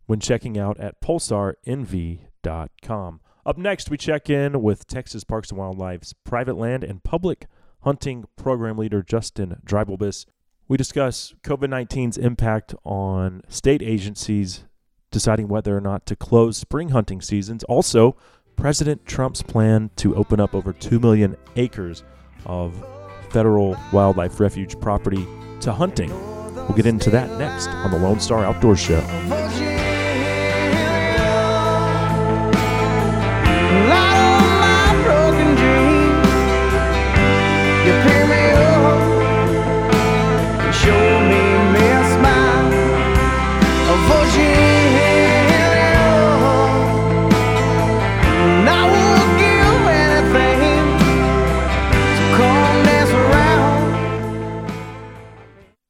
when 0.05 0.21
checking 0.21 0.57
out 0.57 0.79
at 0.79 1.01
pulsarnv.com. 1.01 3.19
Up 3.45 3.57
next, 3.57 3.89
we 3.89 3.97
check 3.97 4.29
in 4.29 4.61
with 4.61 4.87
Texas 4.87 5.25
Parks 5.25 5.51
and 5.51 5.59
Wildlife's 5.59 6.13
private 6.23 6.55
land 6.55 6.85
and 6.85 7.03
public 7.03 7.47
hunting 7.81 8.23
program 8.37 8.77
leader 8.77 9.03
Justin 9.03 9.59
Dreibelbis. 9.65 10.25
We 10.69 10.77
discuss 10.77 11.33
COVID 11.43 11.67
19's 11.67 12.17
impact 12.17 12.73
on 12.85 13.41
state 13.49 13.81
agencies 13.81 14.63
deciding 15.11 15.49
whether 15.49 15.75
or 15.75 15.81
not 15.81 16.05
to 16.05 16.15
close 16.15 16.55
spring 16.57 16.87
hunting 16.89 17.19
seasons. 17.19 17.65
Also, 17.65 18.15
President 18.55 19.05
Trump's 19.05 19.41
plan 19.41 19.89
to 19.97 20.15
open 20.15 20.39
up 20.39 20.53
over 20.55 20.73
2 20.73 20.99
million 20.99 21.35
acres 21.55 22.03
of 22.45 22.73
federal 23.29 23.77
wildlife 23.91 24.39
refuge 24.39 24.79
property 24.79 25.27
to 25.61 25.71
hunting. 25.71 26.09
We'll 26.55 26.75
get 26.75 26.85
into 26.85 27.09
that 27.09 27.37
next 27.37 27.67
on 27.67 27.91
the 27.91 27.97
Lone 27.97 28.19
Star 28.19 28.45
Outdoor 28.45 28.75
Show. 28.75 29.01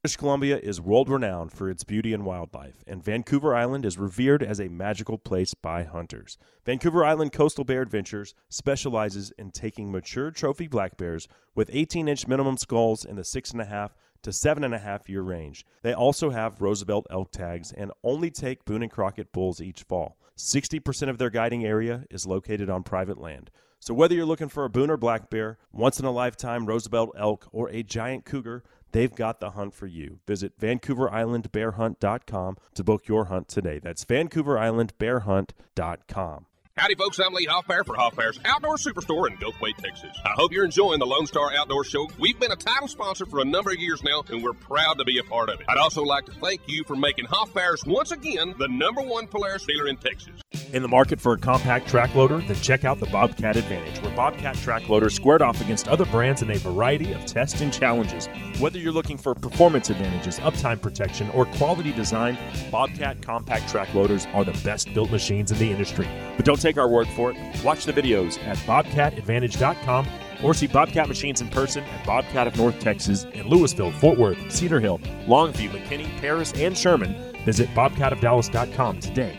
British 0.04 0.16
Columbia 0.18 0.58
is 0.58 0.82
world 0.82 1.08
renowned 1.08 1.50
for 1.50 1.70
its 1.70 1.82
beauty 1.82 2.12
and 2.12 2.26
wildlife, 2.26 2.84
and 2.86 3.02
Vancouver 3.02 3.54
Island 3.54 3.86
is 3.86 3.96
revered 3.96 4.42
as 4.42 4.60
a 4.60 4.68
magical 4.68 5.16
place 5.16 5.54
by 5.54 5.84
hunters. 5.84 6.36
Vancouver 6.66 7.02
Island 7.06 7.32
Coastal 7.32 7.64
Bear 7.64 7.80
Adventures 7.80 8.34
specializes 8.50 9.32
in 9.38 9.50
taking 9.50 9.90
mature 9.90 10.30
trophy 10.30 10.66
black 10.66 10.98
bears 10.98 11.26
with 11.54 11.70
18 11.72 12.06
inch 12.06 12.28
minimum 12.28 12.58
skulls 12.58 13.06
in 13.06 13.16
the 13.16 13.22
6.5 13.22 13.92
to 14.20 14.28
7.5 14.28 15.08
year 15.08 15.22
range. 15.22 15.64
They 15.80 15.94
also 15.94 16.28
have 16.28 16.60
Roosevelt 16.60 17.06
elk 17.08 17.30
tags 17.30 17.72
and 17.72 17.90
only 18.02 18.30
take 18.30 18.66
Boone 18.66 18.82
and 18.82 18.92
Crockett 18.92 19.32
bulls 19.32 19.62
each 19.62 19.84
fall. 19.84 20.18
60% 20.36 21.08
of 21.08 21.16
their 21.16 21.30
guiding 21.30 21.64
area 21.64 22.04
is 22.10 22.26
located 22.26 22.68
on 22.68 22.82
private 22.82 23.16
land. 23.16 23.50
So 23.84 23.92
whether 23.92 24.14
you're 24.14 24.24
looking 24.24 24.48
for 24.48 24.64
a 24.64 24.70
Boone 24.70 24.90
or 24.90 24.96
black 24.96 25.28
bear, 25.28 25.58
once 25.70 25.98
in 25.98 26.06
a 26.06 26.10
lifetime 26.10 26.64
Roosevelt 26.64 27.14
elk, 27.18 27.46
or 27.52 27.68
a 27.68 27.82
giant 27.82 28.24
cougar, 28.24 28.62
they've 28.94 29.14
got 29.14 29.40
the 29.40 29.50
hunt 29.50 29.74
for 29.74 29.86
you. 29.86 30.20
Visit 30.26 30.58
VancouverIslandBearHunt.com 30.58 32.56
to 32.74 32.84
book 32.84 33.06
your 33.06 33.26
hunt 33.26 33.48
today. 33.48 33.78
That's 33.78 34.06
VancouverIslandBearHunt.com. 34.06 36.46
Howdy, 36.76 36.96
folks. 36.96 37.20
I'm 37.20 37.32
Lee 37.32 37.46
Hoffmeyer 37.46 37.86
for 37.86 37.94
Hoffmeyer's 37.94 38.40
Outdoor 38.44 38.74
Superstore 38.78 39.30
in 39.30 39.36
Gulfway, 39.36 39.76
Texas. 39.76 40.10
I 40.24 40.30
hope 40.34 40.52
you're 40.52 40.64
enjoying 40.64 40.98
the 40.98 41.06
Lone 41.06 41.24
Star 41.24 41.52
Outdoor 41.56 41.84
Show. 41.84 42.08
We've 42.18 42.38
been 42.40 42.50
a 42.50 42.56
title 42.56 42.88
sponsor 42.88 43.26
for 43.26 43.38
a 43.38 43.44
number 43.44 43.70
of 43.70 43.78
years 43.78 44.02
now, 44.02 44.24
and 44.28 44.42
we're 44.42 44.54
proud 44.54 44.98
to 44.98 45.04
be 45.04 45.18
a 45.18 45.22
part 45.22 45.50
of 45.50 45.60
it. 45.60 45.66
I'd 45.68 45.78
also 45.78 46.02
like 46.02 46.26
to 46.26 46.32
thank 46.32 46.62
you 46.66 46.82
for 46.82 46.96
making 46.96 47.26
Hoffmeyer's 47.26 47.84
once 47.86 48.10
again 48.10 48.56
the 48.58 48.66
number 48.66 49.02
one 49.02 49.28
Polaris 49.28 49.64
dealer 49.64 49.86
in 49.86 49.98
Texas. 49.98 50.32
In 50.72 50.82
the 50.82 50.88
market 50.88 51.20
for 51.20 51.34
a 51.34 51.38
compact 51.38 51.86
track 51.86 52.12
loader? 52.16 52.38
Then 52.38 52.56
check 52.56 52.84
out 52.84 52.98
the 52.98 53.06
Bobcat 53.06 53.54
Advantage, 53.54 54.02
where 54.02 54.14
Bobcat 54.16 54.56
track 54.56 54.88
loaders 54.88 55.14
squared 55.14 55.42
off 55.42 55.60
against 55.60 55.86
other 55.86 56.04
brands 56.06 56.42
in 56.42 56.50
a 56.50 56.58
variety 56.58 57.12
of 57.12 57.24
tests 57.24 57.60
and 57.60 57.72
challenges. 57.72 58.26
Whether 58.58 58.80
you're 58.80 58.90
looking 58.90 59.16
for 59.16 59.36
performance 59.36 59.90
advantages, 59.90 60.40
uptime 60.40 60.82
protection, 60.82 61.30
or 61.30 61.46
quality 61.46 61.92
design, 61.92 62.36
Bobcat 62.72 63.22
compact 63.22 63.68
track 63.68 63.94
loaders 63.94 64.26
are 64.34 64.44
the 64.44 64.58
best 64.64 64.92
built 64.92 65.12
machines 65.12 65.52
in 65.52 65.58
the 65.58 65.70
industry. 65.70 66.08
But 66.36 66.44
don't 66.44 66.63
take 66.64 66.78
our 66.78 66.88
word 66.88 67.06
for 67.08 67.30
it. 67.30 67.36
Watch 67.62 67.84
the 67.84 67.92
videos 67.92 68.42
at 68.46 68.56
bobcatadvantage.com 68.58 70.08
or 70.42 70.54
see 70.54 70.66
Bobcat 70.66 71.08
machines 71.08 71.40
in 71.40 71.48
person 71.48 71.84
at 71.84 72.06
Bobcat 72.06 72.46
of 72.46 72.56
North 72.56 72.78
Texas 72.80 73.24
in 73.34 73.46
Lewisville, 73.46 73.92
Fort 73.92 74.18
Worth, 74.18 74.38
Cedar 74.50 74.80
Hill, 74.80 74.98
Longview, 75.26 75.70
McKinney, 75.70 76.08
Paris, 76.20 76.52
and 76.54 76.76
Sherman. 76.76 77.14
Visit 77.44 77.68
bobcatofdallas.com 77.70 79.00
today. 79.00 79.38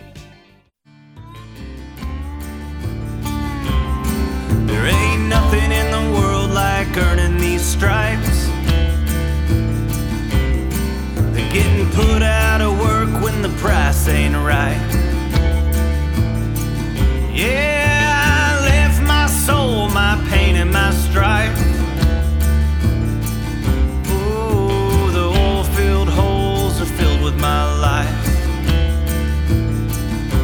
There 4.67 4.85
ain't 4.85 5.27
nothing 5.27 5.71
in 5.71 5.91
the 5.91 6.19
world 6.19 6.51
like 6.51 6.95
earning 6.95 7.39
these 7.39 7.63
stripes. 7.63 8.45
Than 11.15 11.51
getting 11.51 11.89
put 11.91 12.21
out 12.21 12.61
of 12.61 12.79
work 12.79 13.23
when 13.23 13.41
the 13.41 13.49
price 13.57 14.07
ain't 14.07 14.35
right. 14.35 15.04
Yeah, 17.35 18.15
I 18.15 18.63
left 18.63 19.01
my 19.03 19.27
soul, 19.27 19.89
my 19.89 20.15
pain, 20.29 20.55
and 20.55 20.71
my 20.71 20.91
strife. 20.91 21.59
Ooh, 24.09 25.11
the 25.11 25.25
oil-filled 25.37 26.07
holes 26.07 26.79
are 26.79 26.85
filled 26.85 27.21
with 27.21 27.37
my 27.37 27.63
life. 27.81 28.25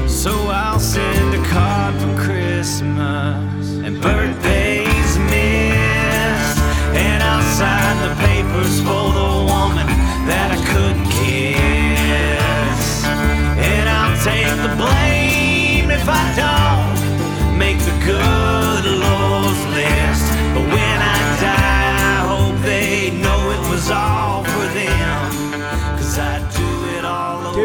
So 0.09 0.31
I'll 0.49 0.81
send 0.81 1.33
a 1.33 1.47
card 1.47 1.95
for 1.95 2.13
Christmas 2.25 3.69
and 3.85 4.01
birthdays 4.01 4.80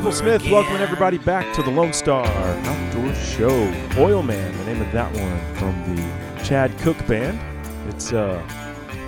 Cable 0.07 0.16
Smith 0.16 0.42
again. 0.42 0.52
welcoming 0.52 0.82
everybody 0.82 1.18
back 1.18 1.52
to 1.52 1.64
the 1.64 1.70
Lone 1.70 1.92
Star 1.92 2.24
Outdoor 2.24 3.12
Show. 3.16 3.74
Oil 3.98 4.22
Man, 4.22 4.57
the 4.59 4.64
name 4.64 4.80
of 4.80 4.92
that 4.92 5.12
one 5.12 5.54
from 5.57 5.96
the 5.96 6.44
Chad 6.44 6.78
Cook 6.78 6.96
Band. 7.09 7.40
It's 7.88 8.12
uh, 8.12 8.40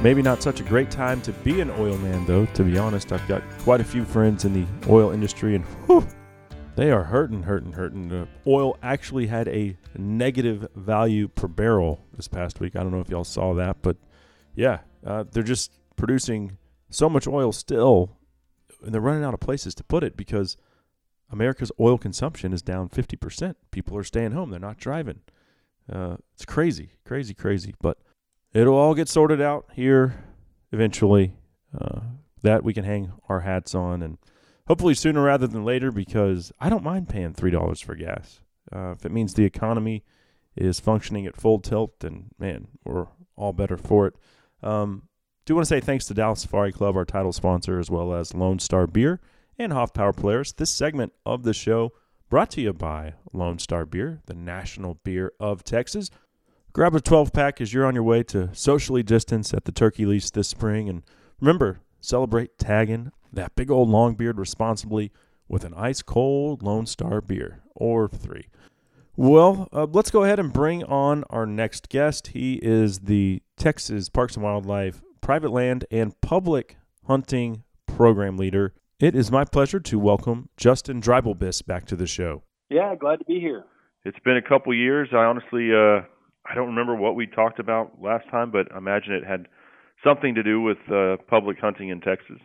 maybe 0.03 0.23
not 0.23 0.43
such 0.43 0.59
a 0.59 0.65
great 0.65 0.91
time 0.91 1.21
to 1.21 1.31
be 1.33 1.61
an 1.61 1.71
oil 1.71 1.97
man, 1.99 2.27
though, 2.27 2.47
to 2.47 2.65
be 2.65 2.79
honest. 2.79 3.13
I've 3.13 3.27
got 3.29 3.45
quite 3.61 3.81
a 3.81 3.85
few 3.85 4.05
friends 4.05 4.45
in 4.45 4.53
the 4.53 4.67
oil 4.93 5.13
industry, 5.13 5.55
and 5.55 5.65
whew, 5.87 6.05
they 6.75 6.91
are 6.91 7.05
hurting, 7.05 7.45
hurting, 7.45 7.75
hurting. 7.75 8.13
Uh, 8.13 8.27
oil 8.45 8.77
actually 8.83 9.29
had 9.29 9.47
a 9.47 9.77
negative 9.97 10.67
value 10.75 11.29
per 11.29 11.47
barrel 11.47 12.01
this 12.17 12.27
past 12.27 12.59
week. 12.59 12.75
I 12.75 12.81
don't 12.81 12.91
know 12.91 13.01
if 13.01 13.09
y'all 13.09 13.23
saw 13.23 13.55
that, 13.55 13.83
but 13.83 13.99
yeah, 14.57 14.81
uh, 15.07 15.23
they're 15.31 15.45
just 15.45 15.71
producing 15.95 16.59
so 16.91 17.09
much 17.09 17.29
oil 17.29 17.53
still, 17.53 18.17
and 18.83 18.93
they're 18.93 19.01
running 19.01 19.23
out 19.23 19.33
of 19.33 19.39
places 19.39 19.77
to 19.77 19.85
put 19.85 20.03
it 20.03 20.17
because 20.17 20.57
America's 21.31 21.73
oil 21.79 21.99
consumption 21.99 22.53
is 22.53 22.63
down 22.63 22.89
50%. 22.89 23.55
People 23.71 23.97
are 23.97 24.05
staying 24.05 24.33
home, 24.33 24.51
they're 24.51 24.61
not 24.61 24.79
driving. 24.79 25.21
Uh, 25.91 26.17
it's 26.35 26.45
crazy, 26.45 26.93
crazy, 27.05 27.35
crazy. 27.35 27.75
But 27.81 27.99
it'll 28.53 28.77
all 28.77 28.95
get 28.95 29.09
sorted 29.09 29.41
out 29.41 29.67
here 29.73 30.25
eventually. 30.73 31.35
Uh, 31.79 32.01
that 32.43 32.63
we 32.63 32.73
can 32.73 32.85
hang 32.85 33.13
our 33.29 33.41
hats 33.41 33.75
on, 33.75 34.03
and 34.03 34.19
hopefully 34.67 34.95
sooner 34.95 35.23
rather 35.23 35.47
than 35.47 35.65
later, 35.65 35.91
because 35.91 36.53
I 36.61 36.69
don't 36.69 36.85
mind 36.85 37.09
paying 37.09 37.35
$3 37.35 37.85
for 37.85 37.95
gas. 37.95 38.41
Uh, 38.73 38.93
if 38.93 39.05
it 39.05 39.13
means 39.13 39.35
the 39.35 39.45
economy 39.45 40.05
is 40.57 40.81
functioning 40.81 41.27
at 41.27 41.37
full 41.37 41.59
tilt, 41.59 42.01
then 42.01 42.27
man, 42.39 42.69
we're 42.85 43.07
all 43.37 43.53
better 43.53 43.77
for 43.77 44.07
it. 44.07 44.15
Um, 44.63 45.05
do 45.47 45.55
want 45.55 45.67
to 45.67 45.69
say 45.69 45.81
thanks 45.81 46.05
to 46.07 46.15
Dallas 46.15 46.43
Safari 46.43 46.73
Club, 46.73 46.97
our 46.97 47.05
title 47.05 47.33
sponsor, 47.33 47.79
as 47.79 47.91
well 47.91 48.13
as 48.13 48.35
Lone 48.35 48.59
Star 48.59 48.87
Beer 48.87 49.21
and 49.59 49.73
Hoff 49.73 49.93
Power 49.93 50.13
Polaris. 50.13 50.53
This 50.53 50.71
segment 50.71 51.13
of 51.27 51.43
the 51.43 51.53
show 51.53 51.93
brought 52.31 52.51
to 52.53 52.61
you 52.61 52.73
by 52.73 53.15
Lone 53.33 53.59
Star 53.59 53.85
Beer, 53.85 54.21
the 54.27 54.35
national 54.35 54.95
beer 55.03 55.33
of 55.41 55.65
Texas. 55.65 56.11
Grab 56.73 56.95
a 56.95 57.01
12 57.01 57.33
pack 57.33 57.61
as 57.61 57.73
you're 57.73 57.87
on 57.87 57.95
your 57.95 58.05
way 58.05 58.23
to 58.23 58.55
socially 58.55 59.03
distance 59.03 59.53
at 59.53 59.65
the 59.65 59.73
turkey 59.73 60.07
lease 60.07 60.31
this 60.31 60.49
spring. 60.49 60.89
And 60.89 61.03
remember, 61.41 61.81
celebrate 62.01 62.59
tagging 62.59 63.11
that 63.33 63.57
big 63.57 63.71
old 63.71 63.89
long 63.89 64.15
beard 64.15 64.39
responsibly 64.39 65.11
with 65.49 65.65
an 65.65 65.75
ice 65.75 66.03
cold 66.03 66.63
Lone 66.63 66.87
Star 66.87 67.21
beer 67.21 67.63
or 67.75 68.09
three. 68.09 68.49
Well, 69.17 69.69
uh, 69.73 69.87
let's 69.91 70.13
go 70.13 70.23
ahead 70.23 70.39
and 70.39 70.53
bring 70.53 70.85
on 70.85 71.25
our 71.31 71.47
next 71.47 71.89
guest. 71.89 72.29
He 72.29 72.55
is 72.63 73.01
the 73.01 73.43
Texas 73.57 74.09
Parks 74.09 74.37
and 74.37 74.45
Wildlife 74.45 75.03
Private 75.21 75.51
Land 75.51 75.85
and 75.91 76.19
Public 76.21 76.77
Hunting 77.07 77.65
Program 77.87 78.37
Leader. 78.37 78.75
It 79.01 79.15
is 79.15 79.31
my 79.31 79.45
pleasure 79.45 79.79
to 79.79 79.97
welcome 79.97 80.49
Justin 80.57 81.01
Dreibelbis 81.01 81.65
back 81.65 81.85
to 81.85 81.95
the 81.95 82.09
show. 82.09 82.43
Yeah, 82.69 82.97
glad 82.97 83.21
to 83.21 83.25
be 83.27 83.39
here. 83.39 83.63
It's 84.05 84.19
been 84.25 84.37
a 84.37 84.43
couple 84.43 84.75
years. 84.75 85.11
I 85.13 85.19
honestly, 85.19 85.71
uh, 85.73 86.03
I 86.45 86.57
don't 86.57 86.67
remember 86.67 86.97
what 86.97 87.15
we 87.15 87.29
talked 87.29 87.61
about 87.61 88.03
last 88.03 88.29
time, 88.29 88.51
but 88.51 88.75
I 88.75 88.79
imagine 88.79 89.13
it 89.13 89.25
had 89.25 89.47
something 90.03 90.35
to 90.35 90.43
do 90.43 90.61
with 90.61 90.79
uh, 90.93 91.17
public 91.29 91.61
hunting 91.61 91.91
in 91.91 92.01
Texas. 92.01 92.41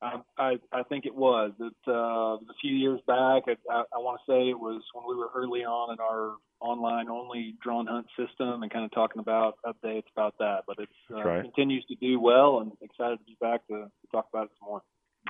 I 0.00 0.22
I, 0.38 0.54
I 0.72 0.82
think 0.84 1.04
it 1.04 1.14
was. 1.14 1.52
It 1.60 1.74
uh, 1.86 1.92
a 1.92 2.54
few 2.62 2.74
years 2.74 3.00
back. 3.06 3.42
I, 3.46 3.56
I, 3.70 3.82
I 3.92 3.98
want 3.98 4.18
to 4.18 4.32
say 4.32 4.48
it 4.48 4.58
was 4.58 4.80
when 4.94 5.04
we 5.06 5.14
were 5.14 5.28
early 5.36 5.60
on 5.60 5.92
in 5.92 6.00
our 6.00 6.36
online 6.60 7.10
only 7.10 7.54
drawn 7.62 7.86
hunt 7.86 8.06
system 8.16 8.62
and 8.62 8.72
kind 8.72 8.86
of 8.86 8.92
talking 8.92 9.20
about 9.20 9.58
updates 9.66 10.08
about 10.16 10.36
that. 10.38 10.60
But 10.66 10.78
it 10.78 10.88
uh, 11.14 11.22
right. 11.22 11.42
continues 11.42 11.84
to 11.90 11.96
do 11.96 12.18
well, 12.18 12.60
and 12.60 12.72
excited 12.80 13.18
to 13.18 13.24
be 13.26 13.36
back 13.42 13.66
to, 13.66 13.74
to 13.74 14.06
talk 14.10 14.26
about 14.32 14.44
it 14.44 14.52
some 14.58 14.70
more. 14.70 14.82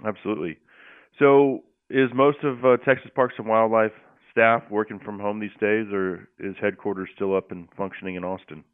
Absolutely. 0.05 0.59
So, 1.19 1.65
is 1.89 2.09
most 2.15 2.39
of 2.45 2.65
uh, 2.65 2.77
Texas 2.79 3.11
Parks 3.15 3.35
and 3.39 3.49
Wildlife 3.49 3.93
staff 4.31 4.63
working 4.71 5.01
from 5.01 5.19
home 5.19 5.41
these 5.41 5.51
days, 5.61 5.87
or 5.93 6.29
is 6.39 6.55
headquarters 6.61 7.09
still 7.15 7.37
up 7.37 7.51
and 7.51 7.69
functioning 7.77 8.15
in 8.15 8.25
Austin? 8.25 8.65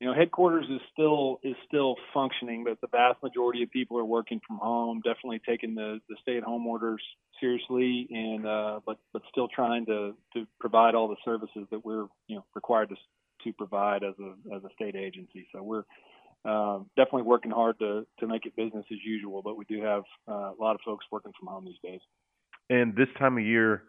You 0.00 0.08
know, 0.08 0.14
headquarters 0.14 0.66
is 0.68 0.80
still 0.92 1.40
is 1.42 1.54
still 1.66 1.94
functioning, 2.12 2.64
but 2.64 2.80
the 2.80 2.88
vast 2.88 3.22
majority 3.22 3.62
of 3.62 3.70
people 3.70 3.98
are 3.98 4.04
working 4.04 4.40
from 4.46 4.58
home. 4.58 5.00
Definitely 5.04 5.40
taking 5.48 5.74
the 5.74 6.00
the 6.08 6.16
stay 6.20 6.36
at 6.36 6.42
home 6.42 6.66
orders 6.66 7.02
seriously, 7.40 8.06
and 8.10 8.46
uh, 8.46 8.80
but 8.84 8.98
but 9.12 9.22
still 9.30 9.48
trying 9.48 9.86
to 9.86 10.14
to 10.34 10.46
provide 10.60 10.94
all 10.94 11.08
the 11.08 11.16
services 11.24 11.66
that 11.70 11.84
we're 11.84 12.06
you 12.26 12.36
know 12.36 12.44
required 12.54 12.90
to 12.90 12.96
to 13.44 13.52
provide 13.54 14.02
as 14.02 14.14
a 14.20 14.54
as 14.54 14.64
a 14.64 14.68
state 14.74 14.96
agency. 14.96 15.46
So 15.54 15.62
we're 15.62 15.84
um, 16.44 16.90
definitely 16.96 17.22
working 17.22 17.50
hard 17.50 17.78
to 17.78 18.06
to 18.20 18.26
make 18.26 18.46
it 18.46 18.54
business 18.56 18.84
as 18.92 18.98
usual, 19.04 19.42
but 19.42 19.56
we 19.56 19.64
do 19.64 19.82
have 19.82 20.02
uh, 20.28 20.52
a 20.52 20.60
lot 20.60 20.74
of 20.74 20.80
folks 20.84 21.04
working 21.10 21.32
from 21.38 21.48
home 21.48 21.64
these 21.64 21.78
days. 21.82 22.00
And 22.70 22.94
this 22.96 23.08
time 23.18 23.38
of 23.38 23.44
year, 23.44 23.84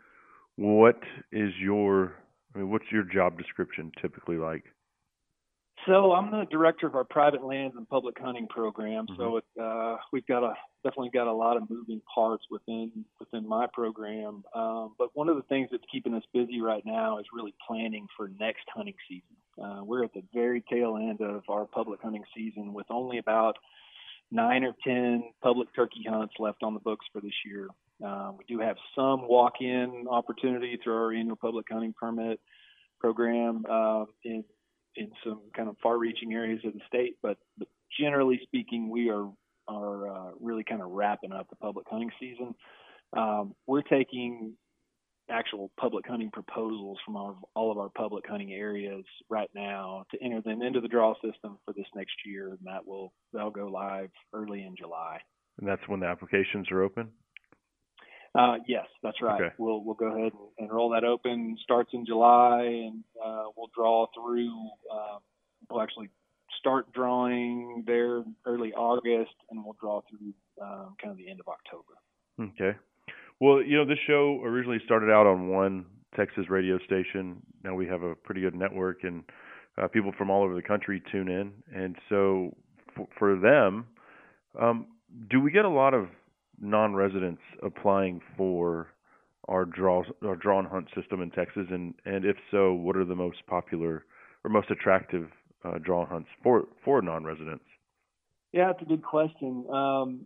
what 0.56 0.99
is 1.32 1.51
your 1.60 2.16
I 2.53 2.60
mean, 2.60 2.70
what's 2.70 2.86
your 2.91 3.03
job 3.03 3.38
description 3.38 3.91
typically 4.01 4.38
like? 4.38 4.64
So 5.86 6.14
I'm 6.14 6.32
the 6.32 6.45
director 6.49 6.88
of 6.88 6.95
our 6.95 7.03
private 7.03 7.43
lands 7.43 7.76
and 7.78 7.88
public 7.88 8.16
hunting 8.20 8.47
program. 8.47 9.06
Mm-hmm. 9.06 9.22
So 9.22 9.38
it, 9.38 9.43
uh, 9.62 9.97
we've 10.12 10.26
got 10.26 10.43
a 10.43 10.53
definitely 10.84 11.12
got 11.14 11.28
a 11.28 11.34
lot 11.34 11.58
of 11.58 11.70
moving 11.70 12.01
parts 12.14 12.43
within 12.49 13.06
within 13.20 13.47
my 13.47 13.68
program. 13.74 14.43
Um, 14.56 14.95
but 14.97 15.10
one 15.14 15.30
of 15.30 15.36
the 15.36 15.43
things 15.43 15.70
that's 15.72 15.84
keeping 15.91 16.14
us 16.14 16.24
busy 16.34 16.62
right 16.62 16.84
now 16.86 17.20
is 17.20 17.26
really 17.34 17.53
planning 17.68 18.08
for 18.16 18.30
next 18.39 18.64
hunting 18.74 18.95
season. 19.08 19.36
Uh, 19.62 19.82
we're 19.84 20.03
at 20.03 20.14
the 20.14 20.24
very 20.34 20.64
tail 20.70 20.97
end 20.97 21.22
of 21.22 21.43
our 21.49 21.66
public 21.66 22.01
hunting 22.01 22.24
season 22.36 22.74
with 22.74 22.86
only 22.89 23.18
about 23.18 23.56
nine 24.32 24.64
or 24.64 24.74
ten 24.84 25.24
public 25.41 25.68
turkey 25.76 26.03
hunts 26.08 26.34
left 26.39 26.64
on 26.64 26.74
the 26.74 26.80
books 26.80 27.06
for 27.14 27.22
this 27.22 27.34
year. 27.45 27.68
Uh, 28.06 28.32
we 28.38 28.43
do 28.47 28.60
have 28.60 28.76
some 28.95 29.28
walk-in 29.28 30.06
opportunity 30.10 30.78
through 30.84 30.95
our 30.95 31.14
annual 31.14 31.38
public 31.38 31.66
hunting 31.72 31.93
permit 31.97 32.39
program 32.99 33.64
uh, 33.70 34.06
in 34.24 34.43
in 34.97 35.12
some 35.26 35.41
kind 35.56 35.68
of 35.68 35.76
far-reaching 35.84 36.34
areas 36.34 36.62
of 36.64 36.72
the 36.74 36.80
state, 36.88 37.18
but, 37.22 37.38
but 37.58 37.68
generally 37.99 38.39
speaking, 38.43 38.89
we 38.89 39.10
are 39.10 39.30
are 39.68 40.08
uh, 40.10 40.32
really 40.39 40.64
kind 40.64 40.82
of 40.82 40.89
wrapping 40.91 41.32
up 41.32 41.49
the 41.49 41.56
public 41.56 41.86
hunting 41.89 42.12
season. 42.20 42.53
Um, 43.18 43.56
we're 43.66 43.82
taking 43.82 44.53
actual 45.30 45.72
public 45.80 46.06
hunting 46.08 46.32
proposals 46.32 46.98
from 47.06 47.16
our, 47.16 47.36
all 47.56 47.72
of 47.72 47.78
our 47.78 47.90
public 47.90 48.26
hunting 48.28 48.54
areas 48.54 49.04
right 49.30 49.50
now 49.56 50.06
to 50.12 50.24
enter 50.24 50.42
them 50.42 50.62
into 50.62 50.82
the 50.82 50.88
draw 50.88 51.14
system 51.16 51.58
for 51.66 51.74
this 51.74 51.88
next 51.96 52.14
year, 52.26 52.50
and 52.50 52.60
that 52.66 52.86
will 52.86 53.14
that'll 53.34 53.52
go 53.52 53.68
live 53.68 54.10
early 54.34 54.64
in 54.64 54.76
July. 54.78 55.20
And 55.60 55.68
that's 55.68 55.82
when 55.88 56.00
the 56.00 56.08
applications 56.08 56.70
are 56.72 56.84
open. 56.84 57.10
Uh, 58.38 58.58
yes, 58.68 58.86
that's 59.02 59.22
right. 59.22 59.42
Okay. 59.42 59.56
We'll 59.58 59.84
we'll 59.84 59.96
go 59.96 60.08
ahead 60.08 60.34
and, 60.34 60.50
and 60.60 60.72
roll 60.72 60.90
that 60.90 61.04
open. 61.04 61.58
Starts 61.64 61.92
in 61.94 62.06
July, 62.06 62.64
and 62.64 63.04
uh, 63.24 63.46
we'll 63.56 63.70
draw 63.74 64.08
through. 64.14 64.70
Uh, 64.94 65.20
we'll 65.70 65.82
actually 65.82 66.10
start 66.60 66.92
drawing 66.94 67.84
there 67.88 68.24
early 68.46 68.74
August, 68.74 69.36
and 69.50 69.64
we'll 69.64 69.78
draw 69.80 70.02
through 70.10 70.34
um, 70.62 70.96
kind 71.02 71.12
of 71.12 71.18
the 71.18 71.30
end 71.30 71.40
of 71.40 71.48
October. 71.48 71.94
Okay. 72.42 72.78
Well, 73.40 73.62
you 73.62 73.78
know, 73.78 73.86
this 73.86 74.00
show 74.08 74.42
originally 74.44 74.80
started 74.86 75.12
out 75.12 75.28
on 75.28 75.50
one 75.50 75.86
Texas 76.16 76.46
radio 76.50 76.80
station. 76.80 77.42
Now 77.64 77.76
we 77.76 77.86
have 77.88 78.02
a 78.02 78.16
pretty 78.16 78.42
good 78.42 78.56
network, 78.56 79.04
and 79.04 79.24
uh, 79.82 79.88
people 79.88 80.14
from 80.18 80.30
all 80.30 80.44
over 80.44 80.56
the 80.56 80.62
country 80.62 81.02
tune 81.12 81.28
in. 81.28 81.52
And 81.74 81.98
so, 82.10 82.56
f- 82.98 83.08
for 83.20 83.38
them, 83.38 83.88
um, 84.60 84.88
do 85.30 85.42
we 85.42 85.52
get 85.52 85.66
a 85.66 85.70
lot 85.70 85.94
of 85.94 86.08
non-residents 86.62 87.42
applying 87.62 88.22
for 88.38 88.88
our 89.48 89.66
draw 89.66 90.04
our 90.26 90.36
draw 90.36 90.60
and 90.60 90.68
hunt 90.68 90.88
system 90.96 91.22
in 91.22 91.30
Texas? 91.32 91.68
And 91.70 91.94
and 92.06 92.24
if 92.24 92.38
so, 92.52 92.74
what 92.74 92.96
are 92.96 93.06
the 93.06 93.16
most 93.16 93.46
popular 93.48 94.06
or 94.44 94.50
most 94.50 94.72
attractive 94.72 95.28
uh, 95.66 95.78
draw 95.80 96.06
hunts 96.06 96.30
for 96.42 96.68
for 96.86 97.02
non-residents? 97.02 97.66
Yeah, 98.54 98.72
it's 98.72 98.82
a 98.82 98.86
good 98.86 99.04
question. 99.04 99.66
Um, 99.70 100.26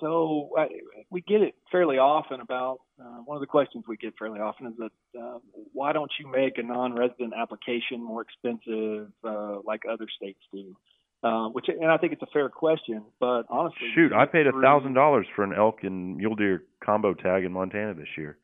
so 0.00 0.50
I, 0.56 0.66
we 1.10 1.20
get 1.22 1.40
it 1.40 1.54
fairly 1.70 1.98
often 1.98 2.40
about 2.40 2.78
uh, 3.00 3.18
one 3.24 3.36
of 3.36 3.40
the 3.40 3.46
questions 3.46 3.84
we 3.88 3.96
get 3.96 4.14
fairly 4.18 4.40
often 4.40 4.66
is 4.66 4.74
that 4.78 5.20
uh, 5.20 5.38
why 5.72 5.92
don't 5.92 6.10
you 6.18 6.30
make 6.30 6.58
a 6.58 6.62
non-resident 6.62 7.32
application 7.36 8.02
more 8.02 8.22
expensive 8.22 9.08
uh, 9.24 9.58
like 9.64 9.82
other 9.90 10.06
states 10.16 10.40
do? 10.52 10.76
Uh, 11.22 11.48
which 11.48 11.66
and 11.68 11.90
I 11.90 11.96
think 11.96 12.12
it's 12.12 12.22
a 12.22 12.32
fair 12.34 12.50
question, 12.50 13.02
but 13.18 13.44
honestly, 13.48 13.88
Shoot, 13.94 14.12
I 14.12 14.26
paid 14.26 14.46
a 14.46 14.52
thousand 14.52 14.92
dollars 14.92 15.26
for 15.34 15.42
an 15.42 15.54
elk 15.56 15.78
and 15.82 16.18
mule 16.18 16.34
deer 16.34 16.64
combo 16.84 17.14
tag 17.14 17.44
in 17.44 17.52
Montana 17.52 17.94
this 17.94 18.08
year. 18.18 18.36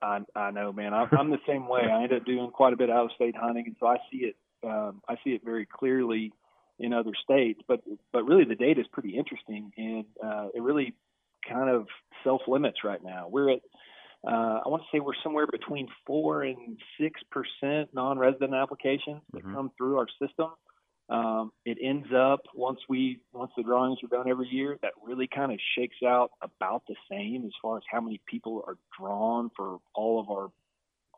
I, 0.00 0.20
I 0.34 0.50
know, 0.50 0.72
man. 0.72 0.94
I'm, 0.94 1.08
I'm 1.18 1.30
the 1.30 1.40
same 1.46 1.68
way. 1.68 1.82
I 1.92 2.04
end 2.04 2.12
up 2.14 2.24
doing 2.24 2.50
quite 2.50 2.72
a 2.72 2.76
bit 2.76 2.88
of 2.88 2.96
out-of-state 2.96 3.36
hunting, 3.36 3.64
and 3.66 3.76
so 3.78 3.86
I 3.86 3.96
see 4.10 4.18
it. 4.18 4.36
Um, 4.64 5.02
I 5.08 5.16
see 5.24 5.30
it 5.30 5.42
very 5.44 5.66
clearly 5.66 6.32
in 6.78 6.92
other 6.92 7.12
states. 7.22 7.60
But 7.66 7.80
but 8.12 8.24
really, 8.24 8.44
the 8.44 8.54
data 8.56 8.80
is 8.80 8.86
pretty 8.92 9.16
interesting, 9.16 9.72
and 9.76 10.04
uh, 10.22 10.48
it 10.54 10.62
really 10.62 10.94
kind 11.48 11.68
of 11.68 11.86
self-limits 12.24 12.84
right 12.84 13.02
now. 13.02 13.28
We're 13.28 13.50
at 13.50 13.60
uh, 14.24 14.60
I 14.64 14.68
want 14.68 14.82
to 14.84 14.88
say 14.96 15.00
we're 15.00 15.20
somewhere 15.22 15.46
between 15.48 15.88
four 16.06 16.42
and 16.42 16.78
six 17.00 17.20
percent 17.30 17.90
non-resident 17.92 18.54
applications 18.54 19.20
that 19.32 19.44
Mhm. 19.44 19.54
come 19.54 19.70
through 19.76 19.98
our 19.98 20.08
system. 20.20 20.50
Um, 21.08 21.52
it 21.64 21.78
ends 21.82 22.06
up 22.14 22.40
once 22.54 22.78
we 22.88 23.18
once 23.32 23.50
the 23.56 23.64
drawings 23.64 23.98
are 24.04 24.06
done 24.06 24.28
every 24.30 24.46
year, 24.48 24.78
that 24.82 24.92
really 25.02 25.26
kind 25.26 25.52
of 25.52 25.58
shakes 25.74 25.96
out 26.06 26.30
about 26.40 26.84
the 26.86 26.94
same 27.10 27.44
as 27.44 27.52
far 27.60 27.76
as 27.76 27.82
how 27.90 28.00
many 28.00 28.20
people 28.26 28.64
are 28.66 28.78
drawn 28.98 29.50
for 29.56 29.78
all 29.94 30.20
of 30.20 30.30
our 30.30 30.50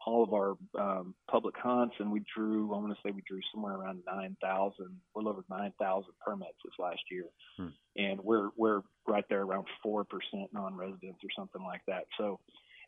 all 0.06 0.22
of 0.22 0.32
our 0.34 0.54
um, 0.78 1.14
public 1.30 1.54
hunts, 1.56 1.94
and 1.98 2.10
we 2.12 2.22
drew. 2.34 2.74
I 2.74 2.78
want 2.78 2.92
to 2.94 2.98
say 3.04 3.12
we 3.12 3.22
drew 3.26 3.40
somewhere 3.52 3.74
around 3.74 4.00
nine 4.06 4.36
thousand, 4.42 4.86
a 4.86 5.18
little 5.18 5.30
over 5.30 5.44
nine 5.50 5.72
thousand 5.80 6.12
permits 6.24 6.56
this 6.64 6.74
last 6.78 7.00
year, 7.10 7.24
Hmm. 7.56 7.68
and 7.96 8.20
we're 8.20 8.50
we're 8.56 8.82
right 9.06 9.24
there 9.28 9.42
around 9.42 9.66
four 9.82 10.04
percent 10.04 10.52
non-residents 10.52 11.20
or 11.24 11.30
something 11.36 11.62
like 11.62 11.82
that. 11.86 12.04
So 12.18 12.38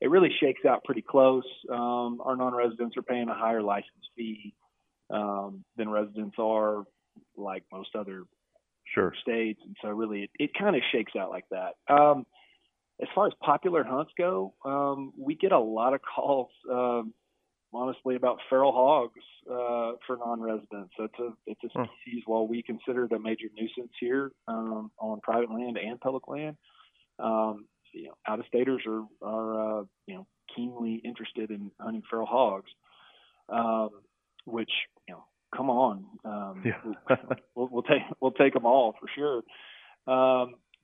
it 0.00 0.10
really 0.10 0.30
shakes 0.40 0.64
out 0.66 0.84
pretty 0.84 1.02
close. 1.02 1.44
Um, 1.70 2.20
our 2.22 2.36
non-residents 2.36 2.96
are 2.96 3.02
paying 3.02 3.28
a 3.28 3.34
higher 3.34 3.62
license 3.62 4.10
fee 4.16 4.54
um, 5.10 5.64
than 5.76 5.88
residents 5.88 6.36
are, 6.38 6.84
like 7.36 7.62
most 7.72 7.96
other 7.96 8.24
Sure. 8.94 9.12
states, 9.20 9.60
and 9.64 9.76
so 9.82 9.88
really 9.88 10.22
it, 10.24 10.30
it 10.38 10.50
kind 10.54 10.76
of 10.76 10.82
shakes 10.92 11.12
out 11.16 11.30
like 11.30 11.44
that. 11.50 11.74
Um, 11.88 12.24
as 13.00 13.08
far 13.14 13.26
as 13.26 13.32
popular 13.42 13.84
hunts 13.84 14.12
go, 14.16 14.54
um, 14.64 15.12
we 15.18 15.34
get 15.34 15.52
a 15.52 15.58
lot 15.58 15.92
of 15.94 16.00
calls, 16.14 16.48
um, 16.70 17.12
honestly, 17.72 18.16
about 18.16 18.38
feral 18.48 18.72
hogs 18.72 19.20
uh, 19.50 19.96
for 20.06 20.16
non-residents. 20.16 20.94
It's 20.98 21.18
a 21.18 21.30
it's 21.46 21.60
a 21.64 21.68
Huh. 21.74 21.86
species 22.02 22.22
while 22.26 22.46
we 22.46 22.62
consider 22.62 23.04
it 23.04 23.12
a 23.12 23.18
major 23.18 23.46
nuisance 23.54 23.92
here 24.00 24.32
um, 24.48 24.90
on 24.98 25.20
private 25.20 25.50
land 25.50 25.76
and 25.76 26.00
public 26.00 26.26
land. 26.28 26.56
Um, 27.18 27.66
you 27.92 28.08
know, 28.08 28.14
out-of-staters 28.26 28.82
are 28.86 29.04
are 29.22 29.80
uh, 29.80 29.84
you 30.06 30.14
know 30.14 30.26
keenly 30.54 31.02
interested 31.04 31.50
in 31.50 31.70
hunting 31.80 32.02
feral 32.08 32.26
hogs, 32.26 32.70
um, 33.50 33.90
which 34.46 34.70
you 35.08 35.14
know, 35.14 35.24
come 35.54 35.68
on, 35.70 36.04
um, 36.24 36.62
Yeah. 36.64 37.16
we'll, 37.54 37.68
we'll 37.68 37.82
take 37.82 38.02
we'll 38.20 38.32
take 38.32 38.54
them 38.54 38.64
all 38.66 38.94
for 38.98 39.08
sure. 39.14 39.42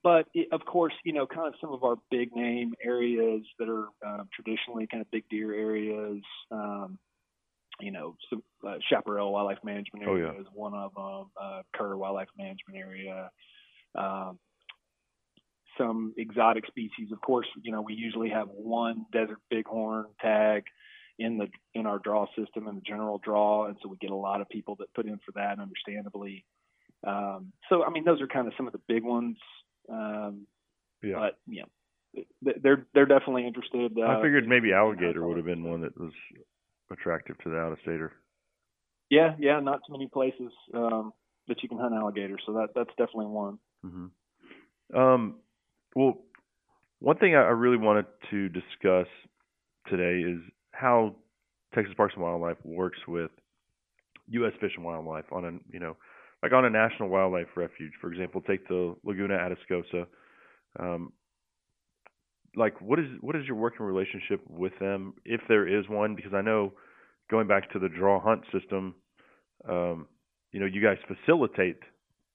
Um, 0.05 0.25
but 0.25 0.27
it, 0.35 0.49
of 0.53 0.65
course, 0.65 0.93
you 1.05 1.13
know, 1.13 1.27
kind 1.27 1.49
of 1.49 1.55
some 1.61 1.73
of 1.73 1.85
our 1.85 1.97
big 2.11 2.35
name 2.35 2.75
areas 2.85 3.43
that 3.59 3.69
are 3.69 3.87
uh, 4.07 4.25
traditionally 4.35 4.87
kind 4.91 5.01
of 5.01 5.11
big 5.11 5.25
deer 5.31 5.55
areas. 5.55 6.23
Um, 6.51 6.99
you 7.81 7.91
know, 7.91 8.17
some 8.31 8.43
uh, 8.67 8.75
Chaparral 8.89 9.33
Wildlife 9.33 9.59
Management 9.65 10.05
Oh, 10.07 10.13
Area 10.13 10.33
yeah. 10.35 10.41
is 10.41 10.47
one 10.53 10.75
of 10.75 10.95
them. 10.95 11.31
Uh, 11.41 11.63
Kerr 11.75 11.97
Wildlife 11.97 12.29
Management 12.37 12.77
Area. 12.79 13.31
Um, 13.95 14.39
some 15.79 16.13
exotic 16.19 16.67
species, 16.67 17.11
of 17.13 17.21
course. 17.23 17.47
You 17.63 17.73
know, 17.73 17.81
we 17.83 17.95
usually 17.95 18.29
have 18.29 18.49
one 18.49 19.07
desert 19.13 19.39
bighorn 19.51 20.07
tag 20.21 20.65
in 21.19 21.39
the 21.39 21.49
in 21.75 21.87
our 21.87 21.99
draw 21.99 22.27
system 22.37 22.69
in 22.69 22.75
the 22.75 22.83
general 22.83 23.19
draw, 23.19 23.67
and 23.67 23.77
so 23.83 23.89
we 23.89 23.97
get 23.99 24.11
a 24.11 24.15
lot 24.15 24.41
of 24.41 24.49
people 24.49 24.77
that 24.81 24.93
put 24.95 25.07
in 25.07 25.19
for 25.25 25.33
that, 25.35 25.59
understandably. 25.59 26.45
Um, 27.07 27.53
so, 27.69 27.83
I 27.85 27.91
mean, 27.91 28.05
those 28.05 28.21
are 28.21 28.27
kind 28.29 28.47
of 28.47 28.53
some 28.57 28.67
of 28.67 28.73
the 28.73 28.81
big 28.87 29.03
ones. 29.03 29.37
Um, 29.89 30.47
Yeah. 31.03 31.15
But 31.17 31.39
you 31.47 31.63
know, 31.63 32.23
they're 32.63 32.87
they're 32.95 33.07
definitely 33.07 33.47
interested. 33.47 33.93
Uh, 33.99 34.03
I 34.03 34.23
figured 34.23 34.47
maybe 34.47 34.73
alligator 34.73 35.27
would 35.27 35.37
have 35.37 35.47
been 35.47 35.65
one 35.65 35.81
that 35.83 35.99
was 35.99 36.13
attractive 36.91 37.39
to 37.39 37.51
the 37.51 37.57
out-of-stater. 37.57 38.13
Yeah, 39.11 39.35
yeah, 39.39 39.61
not 39.61 39.81
too 39.87 39.93
many 39.93 40.09
places 40.09 40.53
um, 40.75 41.13
that 41.49 41.63
you 41.63 41.69
can 41.69 41.79
hunt 41.79 41.95
alligator, 41.95 42.39
so 42.47 42.53
that 42.55 42.69
that's 42.75 42.91
definitely 42.91 43.27
one. 43.27 43.59
hmm 43.83 44.07
Um, 44.95 45.37
well, 45.95 46.23
one 47.01 47.17
thing 47.19 47.35
I 47.35 47.41
I 47.43 47.51
really 47.51 47.77
wanted 47.79 48.07
to 48.31 48.49
discuss 48.49 49.09
today 49.89 50.21
is 50.21 50.41
how 50.73 51.17
Texas 51.75 51.95
Parks 51.97 52.15
and 52.15 52.23
Wildlife 52.23 52.59
works 52.65 52.99
with 53.09 53.31
U.S. 54.29 54.53
Fish 54.61 54.73
and 54.77 54.85
Wildlife 54.85 55.31
on 55.33 55.45
a 55.45 55.53
you 55.73 55.81
know 55.81 55.97
like 56.43 56.53
on 56.53 56.65
a 56.65 56.71
national 56.71 57.09
wildlife 57.09 57.49
refuge. 57.57 57.93
For 58.01 58.13
example, 58.13 58.41
take 58.41 58.67
the 58.69 58.95
Laguna 59.05 59.35
Atascosa. 59.35 60.07
Um, 60.79 61.13
like 62.57 62.81
what 62.81 62.99
is 62.99 63.07
what 63.21 63.37
is 63.37 63.47
your 63.47 63.57
working 63.57 63.87
relationship 63.87 64.41
with 64.49 64.73
them 64.81 65.15
if 65.25 65.41
there 65.49 65.67
is 65.67 65.89
one? 65.89 66.15
Because 66.15 66.35
I 66.35 66.43
know 66.43 66.73
going 67.31 67.47
back 67.47 67.71
to 67.73 67.79
the 67.79 67.89
draw 67.89 68.21
hunt 68.21 68.43
system, 68.53 68.95
um, 69.69 70.07
you 70.51 70.61
know, 70.61 70.67
you 70.67 70.83
guys 70.83 70.99
facilitate 71.07 71.79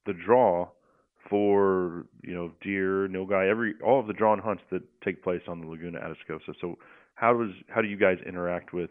the 0.05 0.14
draw 0.14 0.70
for 1.30 2.05
you 2.24 2.34
know 2.34 2.51
deer, 2.62 3.08
nilgai, 3.08 3.49
every 3.49 3.74
all 3.86 3.99
of 3.99 4.08
the 4.08 4.14
drawn 4.14 4.39
hunts 4.39 4.64
that 4.72 4.82
take 5.03 5.24
place 5.24 5.41
on 5.47 5.62
the 5.62 5.68
Laguna 5.68 5.99
Atascosa. 5.99 6.53
So 6.62 6.78
how 7.16 7.34
does 7.34 7.51
how 7.70 7.82
do 7.82 7.88
you 7.88 7.97
guys 7.97 8.18
interact 8.26 8.74
with 8.74 8.89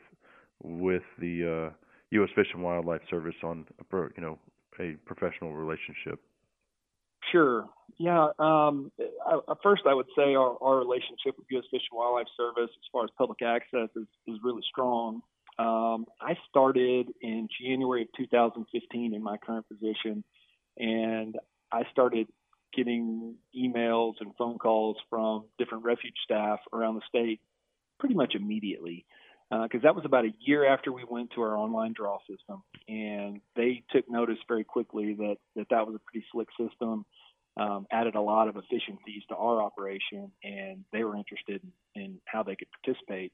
with 0.62 1.02
the 1.18 1.70
uh, 1.70 1.74
U.S. 2.10 2.30
Fish 2.34 2.48
and 2.52 2.62
Wildlife 2.62 3.02
Service 3.10 3.34
on 3.42 3.66
you 3.92 4.22
know 4.22 4.38
a 4.80 4.96
professional 5.04 5.54
relationship? 5.54 6.20
Sure. 7.32 7.68
Yeah. 7.98 8.28
Um, 8.38 8.92
I, 9.26 9.54
first, 9.62 9.82
I 9.86 9.94
would 9.94 10.06
say 10.16 10.34
our, 10.34 10.56
our 10.60 10.78
relationship 10.78 11.36
with 11.36 11.46
U.S. 11.50 11.64
Fish 11.70 11.82
and 11.90 11.98
Wildlife 11.98 12.28
Service, 12.36 12.70
as 12.70 12.88
far 12.92 13.04
as 13.04 13.10
public 13.18 13.42
access, 13.42 13.88
is, 13.96 14.06
is 14.26 14.38
really 14.44 14.62
strong. 14.70 15.22
Um, 15.58 16.06
I 16.20 16.36
started 16.48 17.08
in 17.22 17.48
January 17.60 18.02
of 18.02 18.08
2015 18.16 19.14
in 19.14 19.22
my 19.22 19.38
current 19.38 19.66
position, 19.68 20.22
and 20.76 21.36
I 21.72 21.82
started 21.90 22.28
getting 22.74 23.36
emails 23.56 24.14
and 24.20 24.32
phone 24.36 24.58
calls 24.58 24.96
from 25.08 25.44
different 25.58 25.84
refuge 25.84 26.16
staff 26.24 26.60
around 26.72 26.96
the 26.96 27.00
state 27.08 27.40
pretty 27.98 28.14
much 28.14 28.34
immediately 28.34 29.06
because 29.50 29.82
that 29.82 29.94
was 29.94 30.04
about 30.04 30.24
a 30.24 30.32
year 30.40 30.66
after 30.66 30.92
we 30.92 31.04
went 31.08 31.30
to 31.34 31.42
our 31.42 31.56
online 31.56 31.92
draw 31.92 32.18
system, 32.28 32.62
and 32.88 33.40
they 33.54 33.82
took 33.90 34.08
notice 34.08 34.38
very 34.48 34.64
quickly 34.64 35.14
that 35.14 35.36
that, 35.54 35.66
that 35.70 35.86
was 35.86 35.94
a 35.94 36.00
pretty 36.10 36.26
slick 36.32 36.48
system. 36.58 37.04
Um, 37.58 37.86
added 37.90 38.16
a 38.16 38.20
lot 38.20 38.48
of 38.48 38.56
efficiencies 38.56 39.22
to 39.30 39.34
our 39.34 39.62
operation, 39.62 40.30
and 40.44 40.84
they 40.92 41.04
were 41.04 41.16
interested 41.16 41.62
in, 41.94 42.02
in 42.02 42.20
how 42.26 42.42
they 42.42 42.54
could 42.54 42.68
participate. 42.82 43.32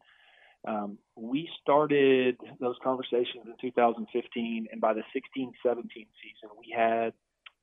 Um, 0.66 0.98
we 1.16 1.48
started 1.60 2.36
those 2.60 2.76
conversations 2.84 3.46
in 3.46 3.54
2015, 3.60 4.68
and 4.70 4.80
by 4.80 4.94
the 4.94 5.02
16 5.12 5.52
17 5.66 5.88
season, 5.90 6.56
we 6.56 6.72
had 6.72 7.14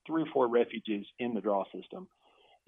three 0.06 0.22
or 0.22 0.26
four 0.32 0.48
refuges 0.48 1.06
in 1.18 1.34
the 1.34 1.40
draw 1.40 1.64
system. 1.74 2.08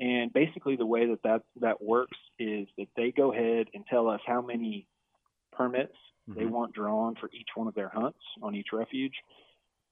And 0.01 0.33
basically, 0.33 0.77
the 0.77 0.87
way 0.87 1.07
that 1.09 1.23
that, 1.25 1.43
that 1.61 1.83
works 1.83 2.17
is 2.39 2.67
that 2.79 2.89
they 2.97 3.13
go 3.13 3.33
ahead 3.33 3.67
and 3.75 3.85
tell 3.87 4.09
us 4.09 4.21
how 4.27 4.41
many 4.41 4.87
permits 5.53 5.97
they 6.35 6.45
Mhm. 6.45 6.51
want 6.51 6.73
drawn 6.73 7.15
for 7.17 7.29
each 7.33 7.49
one 7.57 7.67
of 7.69 7.75
their 7.75 7.89
hunts 7.89 8.21
on 8.43 8.55
each 8.55 8.73
refuge. 8.73 9.23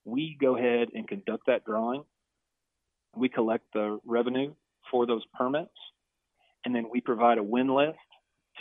We 0.04 0.34
go 0.36 0.56
ahead 0.56 0.90
and 0.94 1.06
conduct 1.08 1.46
that 1.46 1.64
drawing. 1.64 2.04
We 3.14 3.28
collect 3.28 3.72
the 3.72 4.00
revenue 4.04 4.54
for 4.90 5.06
those 5.06 5.24
permits, 5.26 5.76
and 6.64 6.74
then 6.74 6.88
we 6.88 7.00
provide 7.00 7.38
a 7.38 7.42
win 7.42 7.68
list 7.68 7.98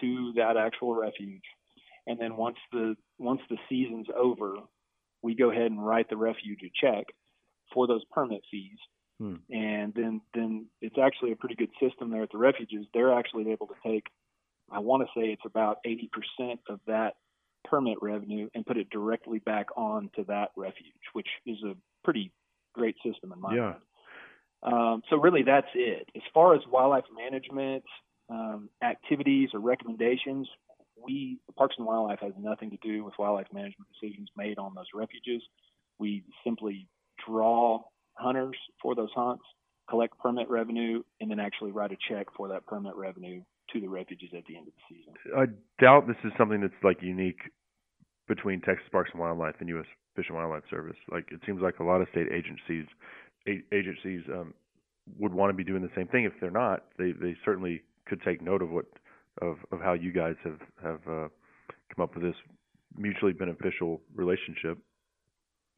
to 0.01 0.33
that 0.33 0.57
actual 0.57 0.95
refuge. 0.95 1.45
And 2.07 2.19
then 2.19 2.37
once 2.37 2.57
the 2.71 2.97
once 3.19 3.41
the 3.49 3.57
season's 3.69 4.09
over, 4.15 4.57
we 5.21 5.35
go 5.35 5.51
ahead 5.51 5.71
and 5.71 5.85
write 5.85 6.09
the 6.09 6.17
refuge 6.17 6.63
a 6.63 6.69
check 6.73 7.05
for 7.71 7.85
those 7.87 8.03
permit 8.05 8.43
fees. 8.49 8.79
Hmm. 9.19 9.35
And 9.51 9.93
then 9.93 10.21
then 10.33 10.69
it's 10.81 10.97
actually 10.97 11.31
a 11.33 11.35
pretty 11.35 11.55
good 11.55 11.71
system 11.79 12.09
there 12.09 12.23
at 12.23 12.31
the 12.31 12.37
refuges. 12.37 12.87
They're 12.93 13.13
actually 13.13 13.51
able 13.51 13.67
to 13.67 13.75
take 13.83 14.07
I 14.71 14.79
want 14.79 15.03
to 15.03 15.19
say 15.19 15.27
it's 15.27 15.45
about 15.45 15.77
80% 15.85 16.59
of 16.69 16.79
that 16.87 17.15
permit 17.65 17.97
revenue 18.01 18.49
and 18.55 18.65
put 18.65 18.77
it 18.77 18.89
directly 18.89 19.39
back 19.39 19.67
on 19.75 20.09
to 20.15 20.23
that 20.25 20.49
refuge, 20.55 20.93
which 21.13 21.27
is 21.45 21.57
a 21.63 21.75
pretty 22.03 22.31
great 22.73 22.95
system 23.03 23.31
in 23.31 23.39
my 23.39 23.55
Yeah. 23.55 23.61
mind. 23.61 23.81
Um, 24.61 25.03
so 25.09 25.17
really, 25.17 25.43
that's 25.43 25.67
it. 25.73 26.09
As 26.15 26.21
far 26.33 26.53
as 26.53 26.65
wildlife 26.67 27.05
management 27.15 27.83
um, 28.29 28.69
activities 28.81 29.49
or 29.53 29.59
recommendations, 29.59 30.47
we 31.01 31.39
Parks 31.55 31.75
and 31.77 31.87
Wildlife 31.87 32.19
has 32.19 32.33
nothing 32.37 32.69
to 32.71 32.77
do 32.77 33.03
with 33.03 33.13
wildlife 33.17 33.47
management 33.53 33.89
decisions 33.93 34.29
made 34.35 34.57
on 34.59 34.75
those 34.75 34.87
refuges. 34.93 35.41
We 35.97 36.23
simply 36.43 36.87
draw 37.25 37.83
hunters 38.15 38.57
for 38.81 38.95
those 38.95 39.11
hunts, 39.15 39.43
collect 39.89 40.19
permit 40.19 40.49
revenue, 40.49 41.03
and 41.21 41.31
then 41.31 41.39
actually 41.39 41.71
write 41.71 41.91
a 41.93 41.97
check 42.09 42.27
for 42.35 42.49
that 42.49 42.65
permit 42.65 42.95
revenue 42.95 43.41
to 43.73 43.81
the 43.81 43.87
refuges 43.87 44.29
at 44.37 44.45
the 44.45 44.57
end 44.57 44.67
of 44.67 44.73
the 44.73 44.95
season. 44.95 45.13
I 45.35 45.45
doubt 45.81 46.07
this 46.07 46.17
is 46.23 46.31
something 46.37 46.61
that's 46.61 46.73
like 46.83 46.97
unique 47.01 47.39
between 48.27 48.61
Texas 48.61 48.87
Parks 48.91 49.09
and 49.13 49.19
Wildlife 49.19 49.55
and 49.59 49.69
U.S. 49.69 49.85
Fish 50.15 50.25
and 50.29 50.37
Wildlife 50.37 50.63
Service. 50.69 50.97
Like 51.11 51.25
it 51.31 51.41
seems 51.45 51.61
like 51.61 51.79
a 51.79 51.83
lot 51.83 52.01
of 52.01 52.07
state 52.11 52.27
agencies 52.31 52.85
agencies 53.47 54.21
um, 54.31 54.53
would 55.17 55.33
want 55.33 55.49
to 55.49 55.53
be 55.55 55.63
doing 55.63 55.81
the 55.81 55.89
same 55.95 56.07
thing. 56.07 56.25
If 56.25 56.33
they're 56.39 56.51
not, 56.51 56.85
they 56.97 57.11
they 57.11 57.35
certainly 57.43 57.81
could 58.05 58.21
take 58.21 58.41
note 58.41 58.61
of 58.61 58.69
what 58.69 58.85
of 59.41 59.57
of 59.71 59.79
how 59.81 59.93
you 59.93 60.11
guys 60.11 60.35
have 60.43 60.59
have 60.83 61.01
uh, 61.07 61.27
come 61.95 62.03
up 62.03 62.13
with 62.15 62.23
this 62.23 62.35
mutually 62.97 63.33
beneficial 63.33 64.01
relationship. 64.15 64.77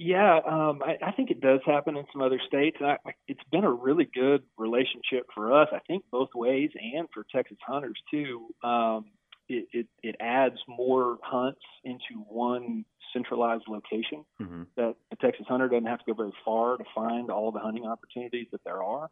Yeah, 0.03 0.39
um, 0.47 0.81
I, 0.83 0.97
I 1.05 1.11
think 1.11 1.29
it 1.29 1.41
does 1.41 1.59
happen 1.63 1.95
in 1.95 2.05
some 2.11 2.23
other 2.23 2.39
states. 2.47 2.77
I, 2.81 2.97
it's 3.27 3.43
been 3.51 3.63
a 3.63 3.71
really 3.71 4.09
good 4.11 4.41
relationship 4.57 5.27
for 5.35 5.53
us. 5.53 5.67
I 5.71 5.77
think 5.85 6.05
both 6.11 6.29
ways, 6.33 6.71
and 6.95 7.07
for 7.13 7.23
Texas 7.31 7.59
hunters 7.63 7.99
too. 8.09 8.47
Um, 8.63 9.05
it, 9.47 9.67
it 9.71 9.87
it 10.01 10.15
adds 10.19 10.55
more 10.67 11.19
hunts 11.21 11.61
into 11.83 12.19
one 12.27 12.83
centralized 13.13 13.65
location. 13.67 14.25
Mm-hmm. 14.41 14.63
That 14.75 14.95
the 15.11 15.17
Texas 15.17 15.45
hunter 15.47 15.69
doesn't 15.69 15.85
have 15.85 15.99
to 15.99 16.05
go 16.07 16.13
very 16.15 16.33
far 16.43 16.77
to 16.77 16.83
find 16.95 17.29
all 17.29 17.51
the 17.51 17.59
hunting 17.59 17.85
opportunities 17.85 18.47
that 18.53 18.61
there 18.63 18.81
are. 18.81 19.07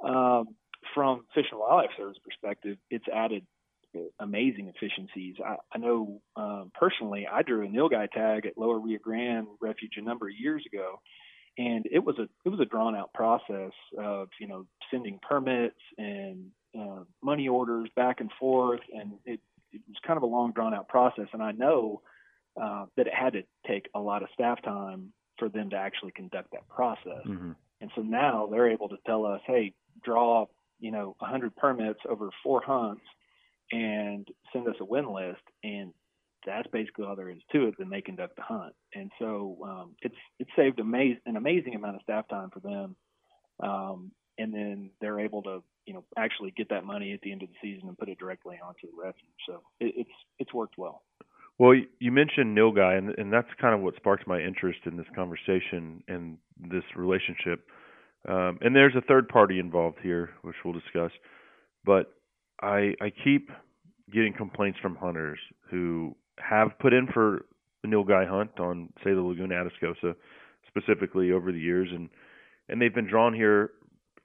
Um, 0.00 0.48
from 0.94 1.26
Fish 1.32 1.46
and 1.52 1.60
Wildlife 1.60 1.90
Service 1.96 2.18
perspective, 2.24 2.76
it's 2.90 3.06
added 3.14 3.46
amazing 4.20 4.72
efficiencies. 4.74 5.36
I, 5.44 5.56
I 5.72 5.78
know 5.78 6.20
um, 6.36 6.70
personally, 6.74 7.26
I 7.30 7.42
drew 7.42 7.64
a 7.64 7.68
nilgai 7.68 8.10
tag 8.10 8.46
at 8.46 8.58
Lower 8.58 8.78
Rio 8.78 8.98
Grande 9.02 9.46
Refuge 9.60 9.94
a 9.96 10.02
number 10.02 10.26
of 10.26 10.34
years 10.38 10.64
ago, 10.72 11.00
and 11.56 11.86
it 11.90 12.04
was 12.04 12.18
a 12.18 12.28
it 12.44 12.48
was 12.48 12.60
a 12.60 12.64
drawn 12.64 12.94
out 12.94 13.12
process 13.12 13.72
of 13.98 14.28
you 14.40 14.46
know 14.46 14.66
sending 14.90 15.18
permits 15.26 15.80
and 15.96 16.50
uh, 16.78 17.04
money 17.22 17.48
orders 17.48 17.88
back 17.96 18.20
and 18.20 18.30
forth, 18.38 18.80
and 18.92 19.12
it, 19.24 19.40
it 19.72 19.80
was 19.88 19.96
kind 20.06 20.16
of 20.16 20.22
a 20.22 20.26
long 20.26 20.52
drawn 20.52 20.74
out 20.74 20.88
process. 20.88 21.26
And 21.32 21.42
I 21.42 21.52
know 21.52 22.02
uh, 22.60 22.86
that 22.96 23.06
it 23.06 23.14
had 23.14 23.34
to 23.34 23.42
take 23.66 23.88
a 23.94 24.00
lot 24.00 24.22
of 24.22 24.28
staff 24.34 24.62
time 24.62 25.12
for 25.38 25.48
them 25.48 25.70
to 25.70 25.76
actually 25.76 26.12
conduct 26.12 26.52
that 26.52 26.68
process. 26.68 27.24
Mm-hmm. 27.26 27.52
And 27.80 27.90
so 27.94 28.02
now 28.02 28.48
they're 28.50 28.70
able 28.70 28.88
to 28.88 28.96
tell 29.06 29.24
us, 29.24 29.40
hey, 29.46 29.72
draw, 30.02 30.46
you 30.80 30.90
know, 30.90 31.14
100 31.20 31.54
permits 31.54 32.00
over 32.08 32.30
four 32.42 32.60
hunts 32.60 33.02
and 33.72 34.26
send 34.52 34.68
us 34.68 34.76
a 34.80 34.84
win 34.84 35.12
list. 35.12 35.42
And 35.62 35.92
that's 36.46 36.68
basically 36.68 37.04
all 37.04 37.16
there 37.16 37.30
is 37.30 37.38
to 37.52 37.66
it. 37.66 37.74
Then 37.78 37.90
they 37.90 38.00
conduct 38.00 38.36
the 38.36 38.42
hunt. 38.42 38.74
And 38.94 39.10
so 39.18 39.58
um, 39.64 39.96
it's 40.02 40.14
it's 40.38 40.50
saved 40.56 40.78
amaz- 40.78 41.20
an 41.26 41.36
amazing 41.36 41.74
amount 41.74 41.96
of 41.96 42.02
staff 42.02 42.28
time 42.28 42.50
for 42.50 42.60
them. 42.60 42.96
Um, 43.60 44.12
and 44.38 44.54
then 44.54 44.90
they're 45.00 45.18
able 45.18 45.42
to, 45.42 45.62
you 45.84 45.94
know, 45.94 46.04
actually 46.16 46.52
get 46.56 46.68
that 46.70 46.84
money 46.84 47.12
at 47.12 47.20
the 47.22 47.32
end 47.32 47.42
of 47.42 47.48
the 47.48 47.56
season 47.60 47.88
and 47.88 47.98
put 47.98 48.08
it 48.08 48.18
directly 48.18 48.56
onto 48.64 48.86
the 48.86 49.02
refuge. 49.02 49.28
So 49.46 49.62
it, 49.80 49.94
it's 49.96 50.10
it's 50.38 50.54
worked 50.54 50.78
well. 50.78 51.02
Well, 51.58 51.74
you 51.98 52.12
mentioned 52.12 52.56
Nilgai, 52.56 52.96
and, 52.96 53.18
and 53.18 53.32
that's 53.32 53.48
kind 53.60 53.74
of 53.74 53.80
what 53.80 53.96
sparked 53.96 54.28
my 54.28 54.40
interest 54.40 54.78
in 54.86 54.96
this 54.96 55.06
conversation 55.16 56.04
and 56.06 56.38
this 56.70 56.84
relationship. 56.94 57.66
Um, 58.28 58.58
and 58.60 58.76
there's 58.76 58.94
a 58.96 59.00
third 59.00 59.28
party 59.28 59.58
involved 59.58 59.98
here, 60.00 60.30
which 60.42 60.54
we'll 60.64 60.74
discuss. 60.74 61.10
But 61.84 62.12
I 62.60 62.94
I 63.00 63.10
keep 63.24 63.50
getting 64.12 64.32
complaints 64.32 64.78
from 64.80 64.96
hunters 64.96 65.38
who 65.70 66.16
have 66.38 66.78
put 66.78 66.92
in 66.92 67.06
for 67.12 67.44
the 67.82 67.88
Nilgai 67.88 68.28
hunt 68.28 68.58
on, 68.58 68.92
say, 69.04 69.12
the 69.12 69.20
Laguna 69.20 69.54
Atascosa, 69.54 70.14
specifically 70.66 71.32
over 71.32 71.52
the 71.52 71.60
years, 71.60 71.88
and 71.92 72.08
and 72.68 72.80
they've 72.80 72.94
been 72.94 73.08
drawn 73.08 73.34
here 73.34 73.72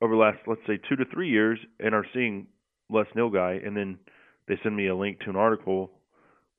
over 0.02 0.14
the 0.14 0.20
last, 0.20 0.40
let's 0.48 0.62
say, 0.68 0.80
two 0.90 0.96
to 0.96 1.06
three 1.14 1.30
years, 1.30 1.60
and 1.80 1.96
are 1.96 2.06
seeing 2.14 2.48
less 2.90 3.08
Nilgai, 3.16 3.66
and 3.66 3.76
then 3.76 3.98
they 4.48 4.56
send 4.64 4.76
me 4.76 4.88
a 4.88 4.96
link 4.96 5.20
to 5.22 5.30
an 5.30 5.36
article 5.36 5.92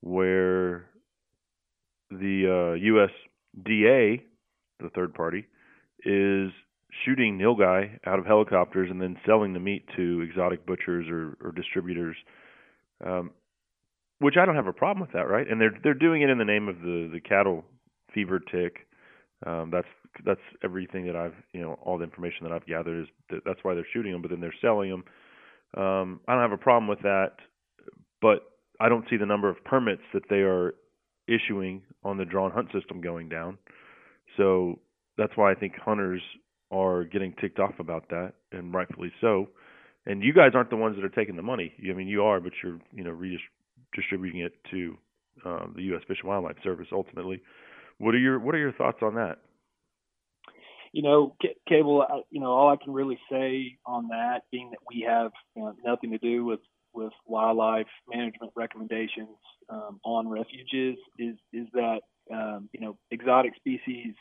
where 0.01 0.87
the 2.11 2.47
uh, 2.47 3.67
USDA, 3.67 4.23
the 4.81 4.91
third 4.95 5.15
party, 5.15 5.47
is 6.05 6.51
shooting 7.05 7.39
nilgai 7.39 7.99
out 8.07 8.19
of 8.19 8.27
helicopters 8.27 8.91
and 8.91 9.01
then 9.01 9.17
selling 9.27 9.53
the 9.53 9.61
meat 9.61 9.85
to 9.97 10.21
exotic 10.21 10.67
butchers 10.67 11.07
or, 11.09 11.37
or 11.43 11.53
distributors. 11.53 12.17
Um, 13.05 13.31
which 14.21 14.37
I 14.41 14.47
don't 14.47 14.55
have 14.55 14.67
a 14.67 14.73
problem 14.73 15.01
with 15.01 15.13
that, 15.13 15.29
right? 15.29 15.47
And 15.49 15.61
they're 15.61 15.77
they're 15.83 15.95
doing 15.95 16.23
it 16.23 16.31
in 16.31 16.39
the 16.39 16.45
name 16.45 16.69
of 16.69 16.79
the 16.81 17.11
the 17.13 17.21
cattle 17.21 17.65
fever 18.15 18.39
tick. 18.39 18.87
Um, 19.45 19.71
that's 19.73 19.89
that's 20.25 20.41
everything 20.63 21.07
that 21.07 21.17
I've 21.17 21.35
you 21.53 21.61
know 21.61 21.79
all 21.83 21.99
the 21.99 22.05
information 22.05 22.45
that 22.45 22.53
I've 22.53 22.67
gathered 22.67 23.03
is 23.03 23.09
that 23.31 23.41
that's 23.45 23.61
why 23.63 23.75
they're 23.75 23.87
shooting 23.93 24.13
them, 24.13 24.23
but 24.23 24.31
then 24.31 24.41
they're 24.41 24.55
selling 24.61 24.91
them. 24.91 25.05
Um, 25.77 26.21
I 26.29 26.33
don't 26.33 26.43
have 26.43 26.53
a 26.53 26.57
problem 26.57 26.89
with 26.89 27.01
that, 27.01 27.33
but 28.23 28.45
I 28.81 28.89
don't 28.89 29.05
see 29.11 29.17
the 29.17 29.27
number 29.27 29.49
of 29.49 29.63
permits 29.65 30.03
that 30.13 30.23
they 30.31 30.37
are 30.37 30.75
issuing 31.27 31.83
on 32.05 32.17
the 32.17 32.25
drawn 32.25 32.53
hunt 32.53 32.69
system 32.73 33.01
going 33.01 33.29
down. 33.29 33.59
So 34.37 34.79
that's 35.19 35.33
why 35.37 35.51
I 35.51 35.55
think 35.55 35.75
hunters 35.77 36.23
are 36.75 37.05
getting 37.05 37.35
ticked 37.41 37.59
off 37.59 37.79
about 37.79 38.09
that, 38.11 38.35
and 38.53 38.75
rightfully 38.75 39.13
so. 39.21 39.49
And 40.07 40.23
you 40.23 40.33
guys 40.33 40.51
aren't 40.55 40.71
the 40.71 40.77
ones 40.77 40.97
that 40.97 41.05
are 41.05 41.09
taking 41.09 41.37
the 41.37 41.43
money. 41.43 41.73
I 41.89 41.93
mean, 41.95 42.09
you 42.09 42.23
are, 42.25 42.41
but 42.41 42.53
you're 42.63 42.79
you 42.93 43.05
know 43.05 43.11
redistributing 43.13 44.41
it 44.41 44.53
to 44.71 44.97
uh, 45.45 45.67
the 45.75 45.83
U.S. 45.85 46.03
Fish 46.07 46.19
and 46.21 46.29
Wildlife 46.29 46.57
Service 46.63 46.89
ultimately. 46.93 47.41
What 47.99 48.15
are 48.15 48.19
your 48.19 48.39
What 48.39 48.55
are 48.55 48.59
your 48.59 48.73
thoughts 48.73 48.99
on 49.03 49.15
that? 49.15 49.39
you 50.95 51.03
know, 51.03 51.35
C- 51.43 51.57
cable. 51.69 52.07
I, 52.09 52.21
you 52.31 52.41
know, 52.41 52.53
all 52.53 52.71
I 52.71 52.83
can 52.83 52.93
really 52.95 53.19
say 53.31 53.77
on 53.85 54.09
that, 54.09 54.43
being 54.53 54.71
that 54.71 54.79
we 54.89 55.05
have 55.09 55.33
you 55.57 55.63
know, 55.63 55.75
nothing 55.85 56.13
to 56.13 56.19
do 56.19 56.45
with 56.45 56.61
with 56.95 57.13
wildlife 57.27 57.89
management 58.09 58.53
recommendations 58.55 59.37
um, 59.69 59.99
on 60.05 60.29
refuges, 60.29 60.97
is 61.19 61.35
is 61.53 61.67
that 61.73 62.01
um, 62.33 62.69
you 62.73 62.81
know 62.81 62.97
exotic 63.11 63.57
species 63.57 64.15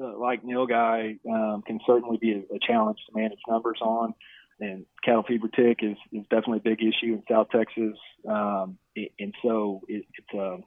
uh, 0.00 0.18
like 0.18 0.42
nilgai 0.44 1.18
um, 1.28 1.62
can 1.66 1.80
certainly 1.86 2.18
be 2.18 2.32
a, 2.32 2.54
a 2.54 2.58
challenge 2.66 2.98
to 3.06 3.18
manage 3.18 3.38
numbers 3.48 3.78
on. 3.80 4.14
And 4.60 4.86
cattle 5.04 5.24
fever 5.26 5.48
tick 5.48 5.78
is, 5.82 5.96
is 6.12 6.22
definitely 6.30 6.58
a 6.58 6.60
big 6.60 6.80
issue 6.82 7.14
in 7.14 7.22
South 7.28 7.48
Texas, 7.50 7.98
um, 8.28 8.78
and 8.94 9.34
so 9.42 9.80
it, 9.88 10.04
it's 10.16 10.34
a. 10.34 10.58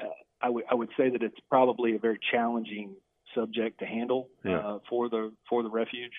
Uh, 0.00 0.06
I 0.40 0.48
would 0.50 0.64
I 0.70 0.74
would 0.74 0.88
say 0.96 1.10
that 1.10 1.22
it's 1.22 1.38
probably 1.48 1.94
a 1.94 1.98
very 2.00 2.18
challenging 2.32 2.96
subject 3.34 3.78
to 3.80 3.86
handle 3.86 4.28
Yeah. 4.44 4.58
uh, 4.58 4.78
for 4.88 5.08
the 5.08 5.32
for 5.48 5.62
the 5.62 5.70
refuge. 5.70 6.14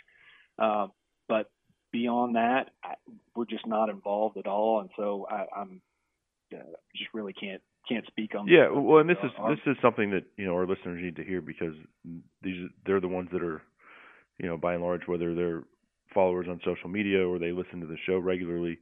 Uh, 0.58 0.88
but 1.28 1.50
beyond 1.92 2.36
that, 2.36 2.70
I, 2.84 2.94
we're 3.36 3.46
just 3.46 3.68
not 3.68 3.90
involved 3.90 4.38
at 4.38 4.48
all, 4.48 4.80
and 4.80 4.90
so 4.96 5.28
I, 5.30 5.46
I'm 5.60 5.82
uh, 6.54 6.58
just 6.96 7.10
really 7.14 7.34
can't 7.34 7.62
can't 7.88 8.06
speak 8.08 8.36
on. 8.36 8.48
Yeah, 8.48 8.70
well, 8.70 9.00
and 9.00 9.10
this 9.10 9.18
is 9.24 9.32
our- 9.38 9.56
this 9.56 9.66
is 9.66 9.78
something 9.82 10.12
that 10.12 10.26
you 10.38 10.46
know 10.46 10.54
our 10.56 10.66
listeners 10.66 11.02
need 11.02 11.16
to 11.18 11.24
hear 11.24 11.42
because 11.42 11.76
these 12.42 12.70
they're 12.86 13.00
the 13.00 13.08
ones 13.08 13.30
that 13.32 13.44
are, 13.44 13.62
you 14.38 14.48
know, 14.48 14.58
by 14.58 14.74
and 14.74 14.84
large, 14.84 15.08
whether 15.08 15.34
they're 15.34 15.64
followers 16.14 16.48
on 16.48 16.60
social 16.66 16.90
media 16.90 17.28
or 17.28 17.40
they 17.40 17.52
listen 17.52 17.80
to 17.82 17.88
the 17.88 17.98
show 18.06 18.18
regularly, 18.18 18.80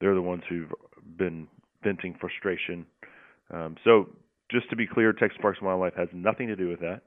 they're 0.00 0.14
the 0.14 0.22
ones 0.22 0.42
who've 0.48 0.72
been 1.16 1.48
venting 1.82 2.14
frustration. 2.14 2.86
Um, 3.50 3.76
so, 3.84 4.08
just 4.50 4.68
to 4.70 4.76
be 4.76 4.86
clear, 4.86 5.12
Texas 5.12 5.40
Parks 5.40 5.58
and 5.58 5.66
Wildlife 5.66 5.94
has 5.94 6.08
nothing 6.12 6.48
to 6.48 6.56
do 6.56 6.68
with 6.68 6.80
that. 6.80 7.02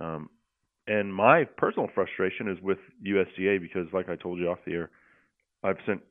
Um, 0.00 0.28
and 0.86 1.14
my 1.14 1.44
personal 1.44 1.88
frustration 1.94 2.48
is 2.48 2.60
with 2.60 2.78
USDA 3.04 3.60
because, 3.60 3.86
like 3.92 4.08
I 4.08 4.16
told 4.16 4.38
you 4.38 4.48
off 4.48 4.58
the 4.64 4.72
air, 4.72 4.90
I've 5.62 5.78
sent 5.86 6.02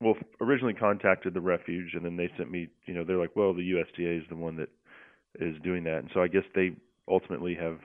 well, 0.00 0.14
originally 0.40 0.74
contacted 0.74 1.34
the 1.34 1.40
refuge, 1.40 1.94
and 1.94 2.04
then 2.04 2.16
they 2.16 2.30
sent 2.36 2.50
me. 2.50 2.68
You 2.86 2.94
know, 2.94 3.04
they're 3.04 3.18
like, 3.18 3.36
well, 3.36 3.54
the 3.54 3.72
USDA 3.72 4.18
is 4.18 4.24
the 4.28 4.36
one 4.36 4.56
that 4.56 4.68
is 5.40 5.56
doing 5.62 5.84
that, 5.84 5.98
and 5.98 6.10
so 6.14 6.22
I 6.22 6.28
guess 6.28 6.44
they 6.54 6.72
ultimately 7.08 7.54
have 7.54 7.78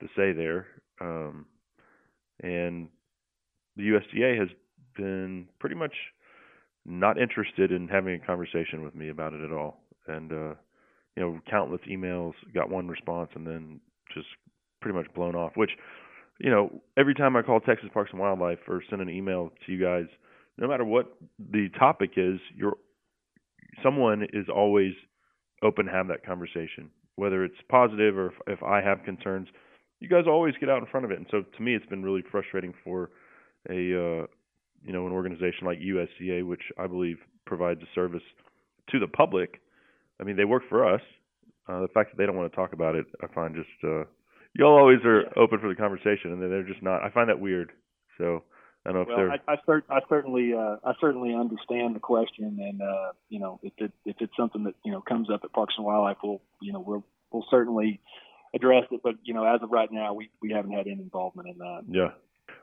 the 0.00 0.08
say 0.16 0.32
there. 0.32 0.66
Um, 1.00 1.46
and 2.42 2.88
the 3.76 3.82
USDA 3.84 4.38
has 4.38 4.48
been 4.96 5.48
pretty 5.58 5.76
much 5.76 5.94
not 6.84 7.20
interested 7.20 7.72
in 7.72 7.88
having 7.88 8.14
a 8.14 8.26
conversation 8.26 8.82
with 8.82 8.94
me 8.94 9.08
about 9.08 9.32
it 9.32 9.42
at 9.42 9.52
all. 9.52 9.78
And 10.06 10.32
uh, 10.32 10.54
you 11.16 11.22
know, 11.22 11.40
countless 11.50 11.80
emails, 11.90 12.32
got 12.54 12.70
one 12.70 12.88
response, 12.88 13.30
and 13.34 13.46
then 13.46 13.80
just 14.14 14.26
pretty 14.80 14.96
much 14.96 15.06
blown 15.14 15.34
off. 15.34 15.52
Which, 15.54 15.70
you 16.38 16.50
know, 16.50 16.82
every 16.96 17.14
time 17.14 17.36
I 17.36 17.42
call 17.42 17.60
Texas 17.60 17.88
Parks 17.92 18.10
and 18.12 18.20
Wildlife 18.20 18.58
or 18.68 18.82
send 18.88 19.02
an 19.02 19.10
email 19.10 19.52
to 19.64 19.72
you 19.72 19.80
guys, 19.80 20.06
no 20.58 20.68
matter 20.68 20.84
what 20.84 21.14
the 21.38 21.68
topic 21.78 22.12
is, 22.16 22.38
you're 22.54 22.76
someone 23.82 24.22
is 24.32 24.46
always 24.54 24.92
open 25.62 25.86
to 25.86 25.92
have 25.92 26.08
that 26.08 26.24
conversation, 26.24 26.90
whether 27.16 27.44
it's 27.44 27.56
positive 27.68 28.16
or 28.16 28.28
if, 28.28 28.34
if 28.58 28.62
I 28.62 28.80
have 28.82 29.04
concerns. 29.04 29.48
You 30.00 30.08
guys 30.08 30.24
always 30.26 30.54
get 30.58 30.68
out 30.68 30.78
in 30.78 30.86
front 30.86 31.06
of 31.06 31.12
it, 31.12 31.18
and 31.18 31.26
so 31.30 31.42
to 31.42 31.62
me, 31.62 31.74
it's 31.74 31.86
been 31.86 32.02
really 32.02 32.22
frustrating 32.30 32.74
for 32.84 33.10
a 33.70 33.74
uh, 33.74 34.26
you 34.84 34.92
know 34.92 35.06
an 35.06 35.12
organization 35.12 35.64
like 35.64 35.78
USDA, 35.78 36.46
which 36.46 36.62
I 36.78 36.86
believe 36.86 37.18
provides 37.46 37.80
a 37.82 37.86
service 37.94 38.22
to 38.90 38.98
the 38.98 39.06
public. 39.06 39.60
I 40.20 40.24
mean, 40.24 40.36
they 40.36 40.44
work 40.44 40.64
for 40.68 40.86
us. 40.92 41.00
Uh, 41.68 41.80
the 41.80 41.88
fact 41.88 42.10
that 42.10 42.18
they 42.18 42.26
don't 42.26 42.36
want 42.36 42.50
to 42.50 42.56
talk 42.56 42.72
about 42.72 42.96
it, 42.96 43.06
I 43.22 43.32
find 43.32 43.54
just 43.54 43.68
uh, 43.84 44.04
y'all 44.54 44.76
always 44.76 44.98
are 45.04 45.22
open 45.38 45.60
for 45.60 45.68
the 45.68 45.76
conversation, 45.76 46.32
and 46.32 46.42
then 46.42 46.50
they're 46.50 46.66
just 46.66 46.82
not. 46.82 47.02
I 47.02 47.10
find 47.10 47.28
that 47.28 47.40
weird. 47.40 47.70
So 48.18 48.42
I 48.84 48.90
don't 48.90 48.96
know 48.96 49.02
if 49.02 49.08
Well, 49.08 49.16
they're. 49.16 49.30
I, 49.30 49.38
I, 49.46 49.56
cert- 49.68 49.90
I 49.90 50.00
certainly, 50.08 50.54
uh, 50.54 50.76
I 50.84 50.92
certainly 51.00 51.34
understand 51.34 51.94
the 51.94 52.00
question, 52.00 52.58
and 52.60 52.82
uh, 52.82 53.12
you 53.28 53.38
know, 53.38 53.60
if 53.62 53.72
it, 53.78 53.92
if 54.04 54.16
it's 54.18 54.36
something 54.36 54.64
that 54.64 54.74
you 54.84 54.90
know 54.90 55.00
comes 55.00 55.30
up 55.30 55.42
at 55.44 55.52
Parks 55.52 55.74
and 55.76 55.86
Wildlife, 55.86 56.16
we'll, 56.22 56.40
you 56.60 56.72
know, 56.72 56.80
we'll, 56.80 57.04
we'll 57.30 57.46
certainly 57.50 58.00
address 58.54 58.84
it. 58.90 59.00
But 59.02 59.14
you 59.22 59.34
know, 59.34 59.44
as 59.44 59.62
of 59.62 59.70
right 59.70 59.90
now, 59.92 60.14
we 60.14 60.30
we 60.40 60.50
haven't 60.50 60.72
had 60.72 60.86
any 60.86 61.00
involvement 61.00 61.48
in 61.48 61.58
that. 61.58 61.82
Yeah. 61.88 62.10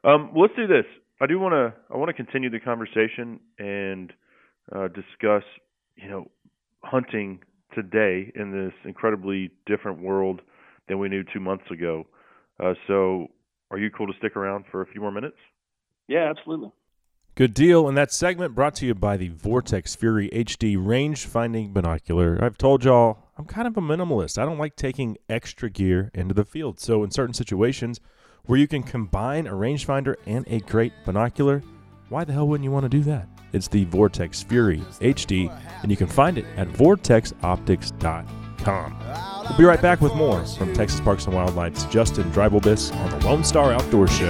Um, 0.03 0.31
let's 0.35 0.53
do 0.55 0.67
this. 0.67 0.85
I 1.21 1.27
do 1.27 1.39
want 1.39 1.53
to. 1.53 1.73
I 1.93 1.97
want 1.97 2.09
to 2.09 2.13
continue 2.13 2.49
the 2.49 2.59
conversation 2.59 3.39
and 3.57 4.11
uh, 4.75 4.87
discuss, 4.89 5.43
you 5.95 6.09
know, 6.09 6.29
hunting 6.83 7.39
today 7.73 8.31
in 8.35 8.51
this 8.51 8.73
incredibly 8.83 9.51
different 9.65 10.01
world 10.01 10.41
than 10.87 10.99
we 10.99 11.07
knew 11.07 11.23
two 11.23 11.39
months 11.39 11.65
ago. 11.71 12.07
Uh, 12.59 12.73
so, 12.87 13.27
are 13.71 13.77
you 13.77 13.89
cool 13.89 14.07
to 14.07 14.13
stick 14.17 14.35
around 14.35 14.65
for 14.71 14.81
a 14.81 14.85
few 14.85 15.01
more 15.01 15.11
minutes? 15.11 15.37
Yeah, 16.09 16.33
absolutely. 16.35 16.71
Good 17.35 17.53
deal. 17.53 17.87
And 17.87 17.95
that 17.97 18.11
segment 18.11 18.55
brought 18.55 18.75
to 18.75 18.85
you 18.85 18.93
by 18.93 19.15
the 19.15 19.29
Vortex 19.29 19.95
Fury 19.95 20.29
HD 20.33 20.75
range 20.77 21.25
finding 21.25 21.71
binocular. 21.71 22.37
I've 22.43 22.57
told 22.57 22.83
y'all 22.83 23.29
I'm 23.37 23.45
kind 23.45 23.65
of 23.67 23.77
a 23.77 23.81
minimalist. 23.81 24.37
I 24.37 24.43
don't 24.43 24.57
like 24.57 24.75
taking 24.75 25.17
extra 25.29 25.69
gear 25.69 26.11
into 26.13 26.33
the 26.33 26.43
field. 26.43 26.81
So, 26.81 27.01
in 27.03 27.11
certain 27.11 27.33
situations 27.33 28.01
where 28.45 28.59
you 28.59 28.67
can 28.67 28.83
combine 28.83 29.47
a 29.47 29.53
rangefinder 29.53 30.15
and 30.25 30.45
a 30.49 30.59
great 30.61 30.91
binocular, 31.05 31.63
why 32.09 32.25
the 32.25 32.33
hell 32.33 32.47
wouldn't 32.47 32.65
you 32.65 32.71
want 32.71 32.83
to 32.83 32.89
do 32.89 33.01
that? 33.03 33.29
It's 33.53 33.67
the 33.67 33.85
Vortex 33.85 34.41
Fury 34.43 34.79
HD, 34.99 35.49
and 35.81 35.91
you 35.91 35.97
can 35.97 36.07
find 36.07 36.37
it 36.37 36.45
at 36.57 36.67
vortexoptics.com. 36.69 38.97
We'll 39.47 39.57
be 39.57 39.63
right 39.63 39.81
back 39.81 40.01
with 40.01 40.13
more 40.15 40.45
from 40.45 40.73
Texas 40.73 40.99
Parks 40.99 41.25
and 41.25 41.33
Wildlife's 41.33 41.85
Justin 41.85 42.29
Dreibelbis 42.31 42.93
on 42.95 43.09
the 43.11 43.25
Lone 43.25 43.43
Star 43.43 43.71
Outdoor 43.71 44.07
Show. 44.07 44.29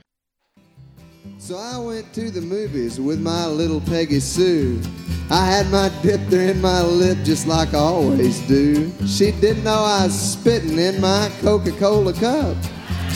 So 1.37 1.57
I 1.57 1.77
went 1.77 2.13
to 2.13 2.31
the 2.31 2.41
movies 2.41 2.99
with 2.99 3.19
my 3.19 3.45
little 3.45 3.81
Peggy 3.81 4.19
Sue. 4.19 4.81
I 5.29 5.45
had 5.45 5.69
my 5.69 5.89
dip 6.01 6.21
there 6.27 6.49
in 6.49 6.61
my 6.61 6.81
lip 6.81 7.19
just 7.23 7.47
like 7.47 7.73
I 7.73 7.79
always 7.79 8.39
do. 8.47 8.91
She 9.05 9.31
didn't 9.31 9.63
know 9.63 9.83
I 9.83 10.05
was 10.05 10.19
spitting 10.19 10.77
in 10.79 10.99
my 10.99 11.31
Coca-Cola 11.41 12.13
cup. 12.13 12.57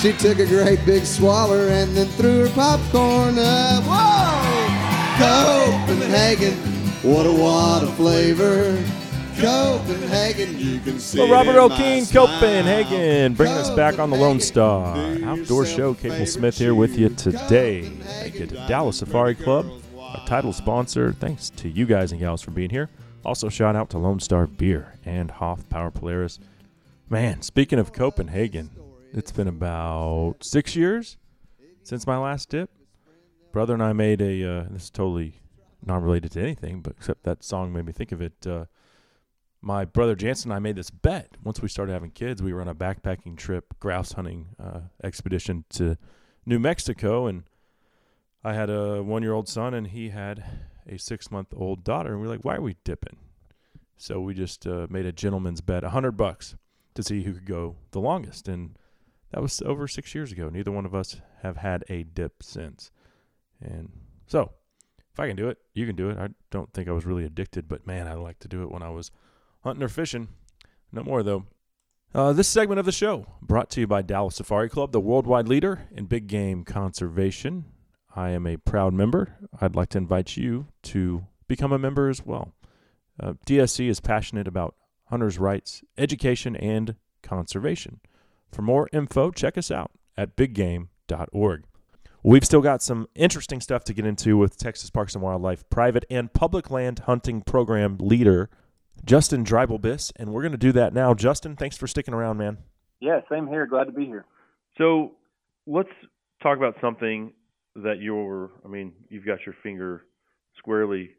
She 0.01 0.13
took 0.13 0.39
a 0.39 0.45
great 0.45 0.85
big 0.85 1.03
swallow 1.05 1.67
and 1.67 1.95
then 1.95 2.07
threw 2.09 2.47
her 2.47 2.53
popcorn 2.53 3.39
up. 3.39 3.83
Whoa! 3.85 4.25
Copenhagen, 5.87 6.53
what 7.01 7.25
a 7.25 7.83
of 7.83 7.95
flavor. 7.95 9.04
Copenhagen, 9.39 10.57
you 10.57 10.79
can 10.79 10.99
see 10.99 11.19
Well, 11.19 11.29
Robert 11.29 11.55
Earl 11.55 11.69
Keen. 11.69 12.05
Copenhagen, 12.05 13.33
bringing 13.33 13.57
us 13.57 13.69
back 13.69 13.99
on 13.99 14.09
the 14.09 14.15
Lone 14.15 14.39
Star 14.39 14.95
Outdoor 15.23 15.65
Show. 15.65 15.93
Cable 15.93 16.25
Smith 16.25 16.57
here 16.57 16.73
with 16.73 16.97
you 16.97 17.09
today. 17.09 17.83
Thank 17.83 18.35
you 18.35 18.47
to 18.47 18.55
Dallas 18.67 18.99
Safari 18.99 19.35
Club, 19.35 19.65
our 19.99 20.25
title 20.25 20.53
sponsor. 20.53 21.11
Thanks 21.13 21.49
to 21.51 21.69
you 21.69 21.85
guys 21.85 22.11
and 22.11 22.21
gals 22.21 22.41
for 22.41 22.51
being 22.51 22.69
here. 22.69 22.89
Also, 23.25 23.49
shout 23.49 23.75
out 23.75 23.89
to 23.89 23.97
Lone 23.97 24.19
Star 24.19 24.47
Beer 24.47 24.93
and 25.03 25.29
Hoff 25.31 25.67
Power 25.67 25.91
Polaris. 25.91 26.39
Man, 27.09 27.41
speaking 27.41 27.77
of 27.77 27.91
Copenhagen, 27.91 28.69
it's 29.11 29.31
been 29.31 29.47
about 29.49 30.35
six 30.41 30.75
years 30.75 31.17
since 31.83 32.07
my 32.07 32.17
last 32.17 32.49
dip. 32.49 32.69
Brother 33.51 33.73
and 33.73 33.83
I 33.83 33.91
made 33.93 34.21
a. 34.21 34.43
Uh, 34.59 34.65
this 34.69 34.83
is 34.83 34.89
totally 34.89 35.41
not 35.85 36.01
related 36.01 36.31
to 36.31 36.41
anything, 36.41 36.81
but 36.81 36.93
except 36.97 37.23
that 37.23 37.43
song 37.43 37.73
made 37.73 37.85
me 37.85 37.91
think 37.91 38.11
of 38.11 38.21
it. 38.21 38.33
Uh, 38.47 38.65
my 39.65 39.83
brother 39.83 40.15
Jansen 40.15 40.51
and 40.51 40.55
I 40.55 40.59
made 40.59 40.75
this 40.75 40.91
bet. 40.91 41.37
Once 41.43 41.59
we 41.59 41.67
started 41.67 41.91
having 41.91 42.11
kids, 42.11 42.41
we 42.41 42.53
were 42.53 42.61
on 42.61 42.67
a 42.67 42.75
backpacking 42.75 43.35
trip, 43.35 43.73
grouse 43.79 44.11
hunting 44.11 44.49
uh, 44.59 44.81
expedition 45.03 45.65
to 45.71 45.97
New 46.45 46.59
Mexico, 46.59 47.25
and 47.25 47.45
I 48.43 48.53
had 48.53 48.69
a 48.69 49.01
one-year-old 49.01 49.49
son, 49.49 49.73
and 49.73 49.87
he 49.87 50.09
had 50.09 50.43
a 50.87 50.99
six-month-old 50.99 51.83
daughter, 51.83 52.11
and 52.11 52.21
we 52.21 52.27
were 52.27 52.33
like, 52.33 52.45
"Why 52.45 52.57
are 52.57 52.61
we 52.61 52.75
dipping?" 52.83 53.17
So 53.97 54.21
we 54.21 54.35
just 54.35 54.67
uh, 54.67 54.85
made 54.87 55.07
a 55.07 55.11
gentleman's 55.11 55.61
bet, 55.61 55.83
a 55.83 55.89
hundred 55.89 56.11
bucks, 56.11 56.55
to 56.93 57.01
see 57.01 57.23
who 57.23 57.33
could 57.33 57.47
go 57.47 57.77
the 57.89 57.99
longest, 57.99 58.47
and 58.47 58.77
that 59.31 59.41
was 59.41 59.63
over 59.63 59.87
six 59.87 60.13
years 60.13 60.31
ago. 60.31 60.47
Neither 60.47 60.71
one 60.71 60.85
of 60.85 60.93
us 60.93 61.19
have 61.41 61.57
had 61.57 61.83
a 61.89 62.03
dip 62.03 62.43
since, 62.43 62.91
and 63.59 63.91
so 64.27 64.51
if 65.11 65.19
I 65.19 65.27
can 65.27 65.35
do 65.35 65.49
it, 65.49 65.57
you 65.73 65.87
can 65.87 65.95
do 65.95 66.11
it. 66.11 66.19
I 66.19 66.29
don't 66.51 66.71
think 66.71 66.87
I 66.87 66.91
was 66.91 67.07
really 67.07 67.25
addicted, 67.25 67.67
but 67.67 67.87
man, 67.87 68.07
I 68.07 68.13
like 68.13 68.37
to 68.39 68.47
do 68.47 68.61
it 68.61 68.69
when 68.69 68.83
I 68.83 68.91
was 68.91 69.09
hunting 69.65 69.83
or 69.83 69.89
fishing. 69.89 70.29
No 70.93 71.03
more, 71.03 71.23
though. 71.23 71.45
Uh, 72.13 72.31
this 72.31 72.47
segment 72.47 72.79
of 72.79 72.85
the 72.85 72.91
show 72.93 73.25
brought 73.41 73.69
to 73.71 73.81
you 73.81 73.87
by 73.87 74.01
Dallas 74.01 74.35
Safari 74.35 74.69
Club, 74.69 74.93
the 74.93 75.01
worldwide 75.01 75.49
leader 75.49 75.89
in 75.91 76.05
big 76.05 76.27
game 76.27 76.63
conservation. 76.63 77.65
I 78.15 78.29
am 78.29 78.47
a 78.47 78.55
proud 78.55 78.93
member. 78.93 79.35
I'd 79.59 79.75
like 79.75 79.89
to 79.89 79.97
invite 79.97 80.37
you 80.37 80.67
to 80.83 81.25
become 81.49 81.73
a 81.73 81.79
member 81.79 82.07
as 82.07 82.25
well. 82.25 82.53
Uh, 83.19 83.33
DSC 83.45 83.89
is 83.89 83.99
passionate 83.99 84.47
about 84.47 84.75
hunters' 85.07 85.37
rights, 85.37 85.83
education, 85.97 86.55
and 86.55 86.95
conservation. 87.21 87.99
For 88.51 88.61
more 88.61 88.87
info, 88.93 89.31
check 89.31 89.57
us 89.57 89.69
out 89.69 89.91
at 90.15 90.37
biggame.org. 90.37 91.63
We've 92.23 92.45
still 92.45 92.61
got 92.61 92.81
some 92.81 93.07
interesting 93.13 93.59
stuff 93.59 93.83
to 93.83 93.93
get 93.93 94.05
into 94.05 94.37
with 94.37 94.57
Texas 94.57 94.89
Parks 94.89 95.15
and 95.15 95.21
Wildlife 95.23 95.69
private 95.69 96.05
and 96.09 96.31
public 96.31 96.71
land 96.71 96.99
hunting 96.99 97.41
program 97.41 97.97
leader 97.99 98.49
Justin 99.03 99.43
Dreibelbis, 99.43 100.11
and 100.15 100.31
we're 100.31 100.41
going 100.41 100.51
to 100.51 100.57
do 100.57 100.71
that 100.73 100.93
now. 100.93 101.13
Justin, 101.13 101.55
thanks 101.55 101.77
for 101.77 101.87
sticking 101.87 102.13
around, 102.13 102.37
man. 102.37 102.57
Yeah, 102.99 103.19
same 103.29 103.47
here. 103.47 103.67
Glad 103.67 103.85
to 103.85 103.91
be 103.91 104.05
here. 104.05 104.25
So 104.77 105.13
let's 105.67 105.89
talk 106.41 106.57
about 106.57 106.75
something 106.81 107.33
that 107.75 107.99
you're, 107.99 108.51
I 108.63 108.67
mean, 108.67 108.93
you've 109.09 109.25
got 109.25 109.39
your 109.45 109.55
finger 109.61 110.05
squarely 110.57 111.11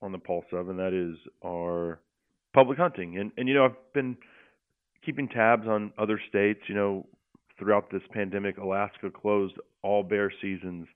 on 0.00 0.12
the 0.12 0.18
pulse 0.18 0.44
of, 0.52 0.68
and 0.68 0.78
that 0.78 0.92
is 0.92 1.16
our 1.44 2.00
public 2.54 2.78
hunting. 2.78 3.18
And, 3.18 3.32
and 3.36 3.48
you 3.48 3.54
know, 3.54 3.64
I've 3.64 3.92
been 3.92 4.16
keeping 5.04 5.28
tabs 5.28 5.66
on 5.66 5.92
other 5.98 6.20
states. 6.28 6.60
You 6.68 6.74
know, 6.74 7.06
throughout 7.58 7.90
this 7.90 8.02
pandemic, 8.12 8.58
Alaska 8.58 9.10
closed 9.10 9.54
all 9.82 10.02
bear 10.02 10.32
seasons 10.40 10.86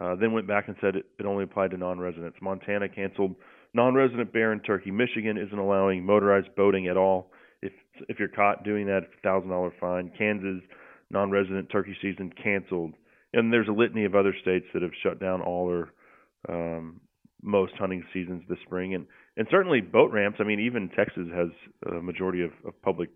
uh, 0.00 0.14
then 0.14 0.32
went 0.32 0.46
back 0.46 0.68
and 0.68 0.76
said 0.80 0.96
it, 0.96 1.06
it 1.18 1.26
only 1.26 1.44
applied 1.44 1.70
to 1.72 1.76
non-residents. 1.76 2.38
Montana 2.40 2.88
canceled 2.88 3.34
non-resident 3.78 4.32
bear 4.32 4.50
and 4.50 4.64
turkey. 4.64 4.90
Michigan 4.90 5.38
isn't 5.38 5.58
allowing 5.58 6.04
motorized 6.04 6.52
boating 6.56 6.88
at 6.88 6.96
all. 6.96 7.30
If 7.62 7.72
if 8.08 8.18
you're 8.18 8.28
caught 8.28 8.64
doing 8.64 8.86
that, 8.86 9.04
it's 9.04 9.14
a 9.18 9.22
thousand 9.22 9.50
dollar 9.50 9.72
fine. 9.78 10.10
Kansas 10.18 10.62
non-resident 11.10 11.70
turkey 11.70 11.96
season 12.02 12.32
canceled, 12.42 12.94
and 13.32 13.52
there's 13.52 13.68
a 13.68 13.72
litany 13.72 14.04
of 14.04 14.16
other 14.16 14.34
states 14.42 14.66
that 14.74 14.82
have 14.82 14.90
shut 15.02 15.20
down 15.20 15.40
all 15.40 15.70
or 15.70 15.90
um, 16.48 17.00
most 17.40 17.72
hunting 17.78 18.04
seasons 18.12 18.42
this 18.48 18.58
spring, 18.66 18.94
and 18.94 19.06
and 19.36 19.46
certainly 19.48 19.80
boat 19.80 20.10
ramps. 20.12 20.38
I 20.40 20.44
mean, 20.44 20.58
even 20.58 20.88
Texas 20.88 21.28
has 21.32 21.48
a 21.86 22.02
majority 22.02 22.42
of, 22.42 22.50
of 22.66 22.80
public 22.82 23.10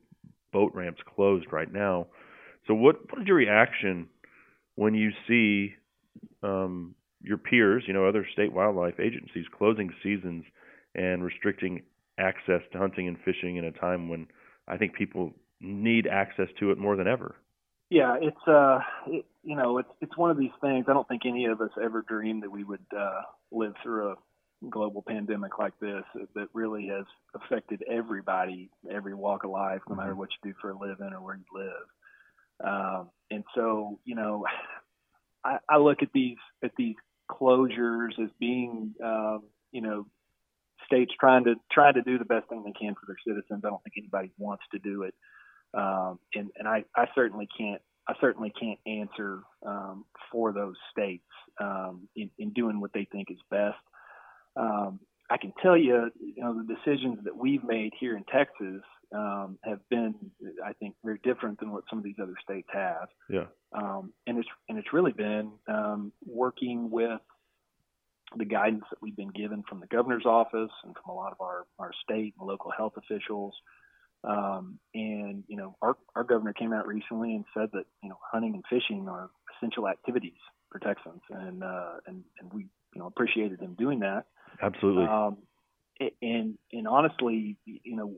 boat 0.52 0.72
ramps 0.74 1.00
closed 1.16 1.46
right 1.50 1.72
now. 1.72 2.06
So, 2.68 2.74
what 2.74 2.96
what 3.10 3.20
is 3.20 3.26
your 3.26 3.36
reaction 3.36 4.06
when 4.76 4.94
you 4.94 5.10
see 5.26 5.74
um, 6.44 6.94
your 7.22 7.38
peers, 7.38 7.84
you 7.86 7.94
know, 7.94 8.06
other 8.06 8.26
state 8.32 8.52
wildlife 8.52 8.98
agencies 9.00 9.46
closing 9.56 9.92
seasons 10.02 10.44
and 10.94 11.24
restricting 11.24 11.82
access 12.18 12.60
to 12.72 12.78
hunting 12.78 13.08
and 13.08 13.16
fishing 13.24 13.56
in 13.56 13.64
a 13.64 13.72
time 13.72 14.08
when 14.08 14.26
I 14.68 14.76
think 14.76 14.94
people 14.94 15.32
need 15.60 16.06
access 16.06 16.48
to 16.60 16.70
it 16.70 16.78
more 16.78 16.96
than 16.96 17.06
ever. 17.06 17.36
Yeah, 17.90 18.16
it's 18.20 18.48
uh, 18.48 18.78
it, 19.06 19.26
you 19.42 19.54
know, 19.54 19.78
it's 19.78 19.88
it's 20.00 20.16
one 20.16 20.30
of 20.30 20.38
these 20.38 20.50
things. 20.60 20.86
I 20.88 20.94
don't 20.94 21.06
think 21.08 21.22
any 21.26 21.46
of 21.46 21.60
us 21.60 21.70
ever 21.82 22.02
dreamed 22.02 22.42
that 22.42 22.50
we 22.50 22.64
would 22.64 22.84
uh, 22.96 23.20
live 23.50 23.74
through 23.82 24.12
a 24.12 24.14
global 24.70 25.02
pandemic 25.06 25.58
like 25.58 25.78
this 25.80 26.04
that 26.34 26.48
really 26.54 26.86
has 26.86 27.04
affected 27.34 27.82
everybody, 27.90 28.70
every 28.90 29.14
walk 29.14 29.44
of 29.44 29.50
life, 29.50 29.80
no 29.88 29.96
matter 29.96 30.14
what 30.14 30.30
you 30.30 30.52
do 30.52 30.56
for 30.60 30.70
a 30.70 30.78
living 30.78 31.12
or 31.12 31.22
where 31.22 31.36
you 31.36 31.44
live. 31.52 32.64
Um, 32.64 33.10
and 33.30 33.44
so, 33.54 33.98
you 34.04 34.14
know, 34.14 34.46
I, 35.44 35.58
I 35.68 35.78
look 35.78 36.02
at 36.02 36.12
these 36.14 36.38
at 36.62 36.70
these 36.76 36.94
closures 37.32 38.18
as 38.22 38.30
being, 38.38 38.94
um, 39.02 39.42
you 39.70 39.80
know, 39.80 40.06
states 40.86 41.12
trying 41.18 41.44
to 41.44 41.54
try 41.70 41.92
to 41.92 42.02
do 42.02 42.18
the 42.18 42.24
best 42.24 42.48
thing 42.48 42.62
they 42.64 42.72
can 42.72 42.94
for 42.94 43.06
their 43.06 43.16
citizens. 43.26 43.62
I 43.64 43.68
don't 43.68 43.82
think 43.82 43.94
anybody 43.96 44.30
wants 44.38 44.64
to 44.72 44.78
do 44.78 45.02
it, 45.02 45.14
um, 45.74 46.18
and 46.34 46.50
and 46.56 46.68
I, 46.68 46.84
I 46.96 47.06
certainly 47.14 47.48
can't 47.58 47.80
I 48.08 48.14
certainly 48.20 48.52
can't 48.58 48.78
answer 48.86 49.40
um, 49.64 50.04
for 50.30 50.52
those 50.52 50.76
states 50.90 51.24
um, 51.60 52.08
in, 52.16 52.30
in 52.38 52.52
doing 52.52 52.80
what 52.80 52.92
they 52.92 53.06
think 53.12 53.30
is 53.30 53.38
best. 53.50 53.78
Um, 54.56 55.00
I 55.30 55.36
can 55.36 55.52
tell 55.62 55.76
you, 55.76 56.10
you 56.20 56.42
know, 56.42 56.62
the 56.62 56.74
decisions 56.74 57.18
that 57.24 57.36
we've 57.36 57.64
made 57.64 57.92
here 57.98 58.16
in 58.16 58.24
Texas 58.24 58.82
um, 59.14 59.58
have 59.64 59.80
been, 59.88 60.14
I 60.64 60.72
think, 60.74 60.94
very 61.04 61.18
different 61.22 61.60
than 61.60 61.72
what 61.72 61.84
some 61.88 61.98
of 61.98 62.04
these 62.04 62.16
other 62.22 62.34
states 62.42 62.68
have. 62.72 63.08
Yeah. 63.28 63.46
Um, 63.72 64.12
and 64.26 64.38
it's 64.38 64.48
and 64.68 64.78
it's 64.78 64.92
really 64.92 65.12
been 65.12 65.52
um, 65.68 66.12
working 66.26 66.90
with 66.90 67.20
the 68.36 68.44
guidance 68.44 68.84
that 68.90 68.98
we've 69.02 69.16
been 69.16 69.30
given 69.30 69.62
from 69.68 69.80
the 69.80 69.86
governor's 69.86 70.24
office 70.24 70.70
and 70.84 70.94
from 70.94 71.10
a 71.10 71.14
lot 71.14 71.32
of 71.32 71.40
our 71.40 71.66
our 71.78 71.90
state 72.02 72.34
and 72.38 72.46
local 72.46 72.70
health 72.70 72.94
officials. 72.96 73.54
Um, 74.24 74.78
and 74.94 75.44
you 75.48 75.56
know, 75.56 75.76
our 75.82 75.96
our 76.14 76.24
governor 76.24 76.52
came 76.52 76.72
out 76.72 76.86
recently 76.86 77.34
and 77.34 77.44
said 77.54 77.70
that 77.72 77.84
you 78.02 78.08
know 78.08 78.18
hunting 78.30 78.54
and 78.54 78.64
fishing 78.70 79.08
are 79.08 79.30
essential 79.56 79.88
activities 79.88 80.38
for 80.70 80.78
Texans, 80.78 81.22
and 81.30 81.62
uh, 81.62 81.94
and 82.06 82.22
and 82.40 82.52
we 82.52 82.68
you 82.94 83.00
know 83.00 83.06
appreciated 83.06 83.60
him 83.60 83.74
doing 83.78 84.00
that. 84.00 84.26
Absolutely. 84.60 85.04
Um, 85.04 85.38
and 86.20 86.58
and 86.72 86.88
honestly, 86.88 87.56
you 87.64 87.96
know, 87.96 88.14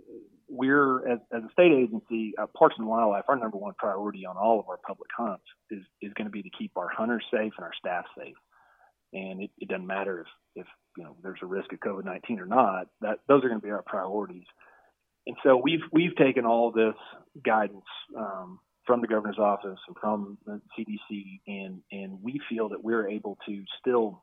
we're 0.49 1.09
as, 1.09 1.19
as 1.33 1.43
a 1.43 1.53
state 1.53 1.73
agency, 1.73 2.35
uh, 2.39 2.47
Parks 2.57 2.77
and 2.79 2.87
Wildlife, 2.87 3.25
our 3.29 3.37
number 3.37 3.57
one 3.57 3.75
priority 3.79 4.27
on 4.27 4.37
all 4.37 4.61
of 4.61 4.69
our 4.69 4.79
public 4.87 5.09
hunts 5.17 5.45
is 5.71 5.83
is 6.03 6.13
going 6.15 6.27
to 6.27 6.31
be 6.31 6.43
to 6.43 6.51
keep 6.57 6.73
our 6.77 6.89
hunters 6.89 7.25
safe 7.33 7.53
and 7.57 7.65
our 7.65 7.73
staff 7.79 8.05
safe. 8.19 8.37
And 9.13 9.43
it, 9.43 9.51
it 9.59 9.69
doesn't 9.69 9.87
matter 9.87 10.21
if 10.21 10.27
if 10.63 10.67
you 10.97 11.05
know 11.05 11.17
there's 11.23 11.41
a 11.43 11.47
risk 11.47 11.73
of 11.73 11.81
COVID 11.81 12.05
nineteen 12.05 12.41
or 12.41 12.47
not. 12.47 12.89
That 13.01 13.19
those 13.29 13.45
are 13.45 13.49
going 13.49 13.61
to 13.61 13.67
be 13.67 13.73
our 13.73 13.83
priorities. 13.83 14.47
And 15.27 15.37
so 15.43 15.57
we've 15.57 15.81
we've 15.93 16.17
taken 16.17 16.45
all 16.45 16.71
this 16.71 16.95
guidance 17.45 17.85
um, 18.17 18.59
from 18.87 19.01
the 19.01 19.07
governor's 19.07 19.39
office 19.39 19.79
and 19.89 19.97
from 20.01 20.39
the 20.45 20.61
CDC, 20.79 21.41
and 21.47 21.81
and 21.91 22.23
we 22.23 22.41
feel 22.49 22.69
that 22.71 22.85
we're 22.85 23.09
able 23.09 23.39
to 23.47 23.65
still 23.81 24.23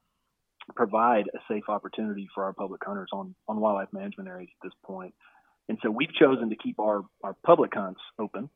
provide 0.76 1.26
a 1.34 1.40
safe 1.50 1.64
opportunity 1.68 2.28
for 2.34 2.44
our 2.44 2.54
public 2.54 2.82
hunters 2.86 3.10
on, 3.14 3.36
on 3.48 3.60
wildlife 3.60 3.92
management 3.92 4.30
areas 4.30 4.50
at 4.62 4.68
this 4.68 4.74
point. 4.84 5.14
And 5.70 5.78
so 5.82 5.90
we've 5.90 6.14
chosen 6.14 6.50
to 6.50 6.56
keep 6.56 6.80
our, 6.80 7.04
our 7.24 7.36
public 7.46 7.74
hunts 7.74 8.02
open. 8.20 8.50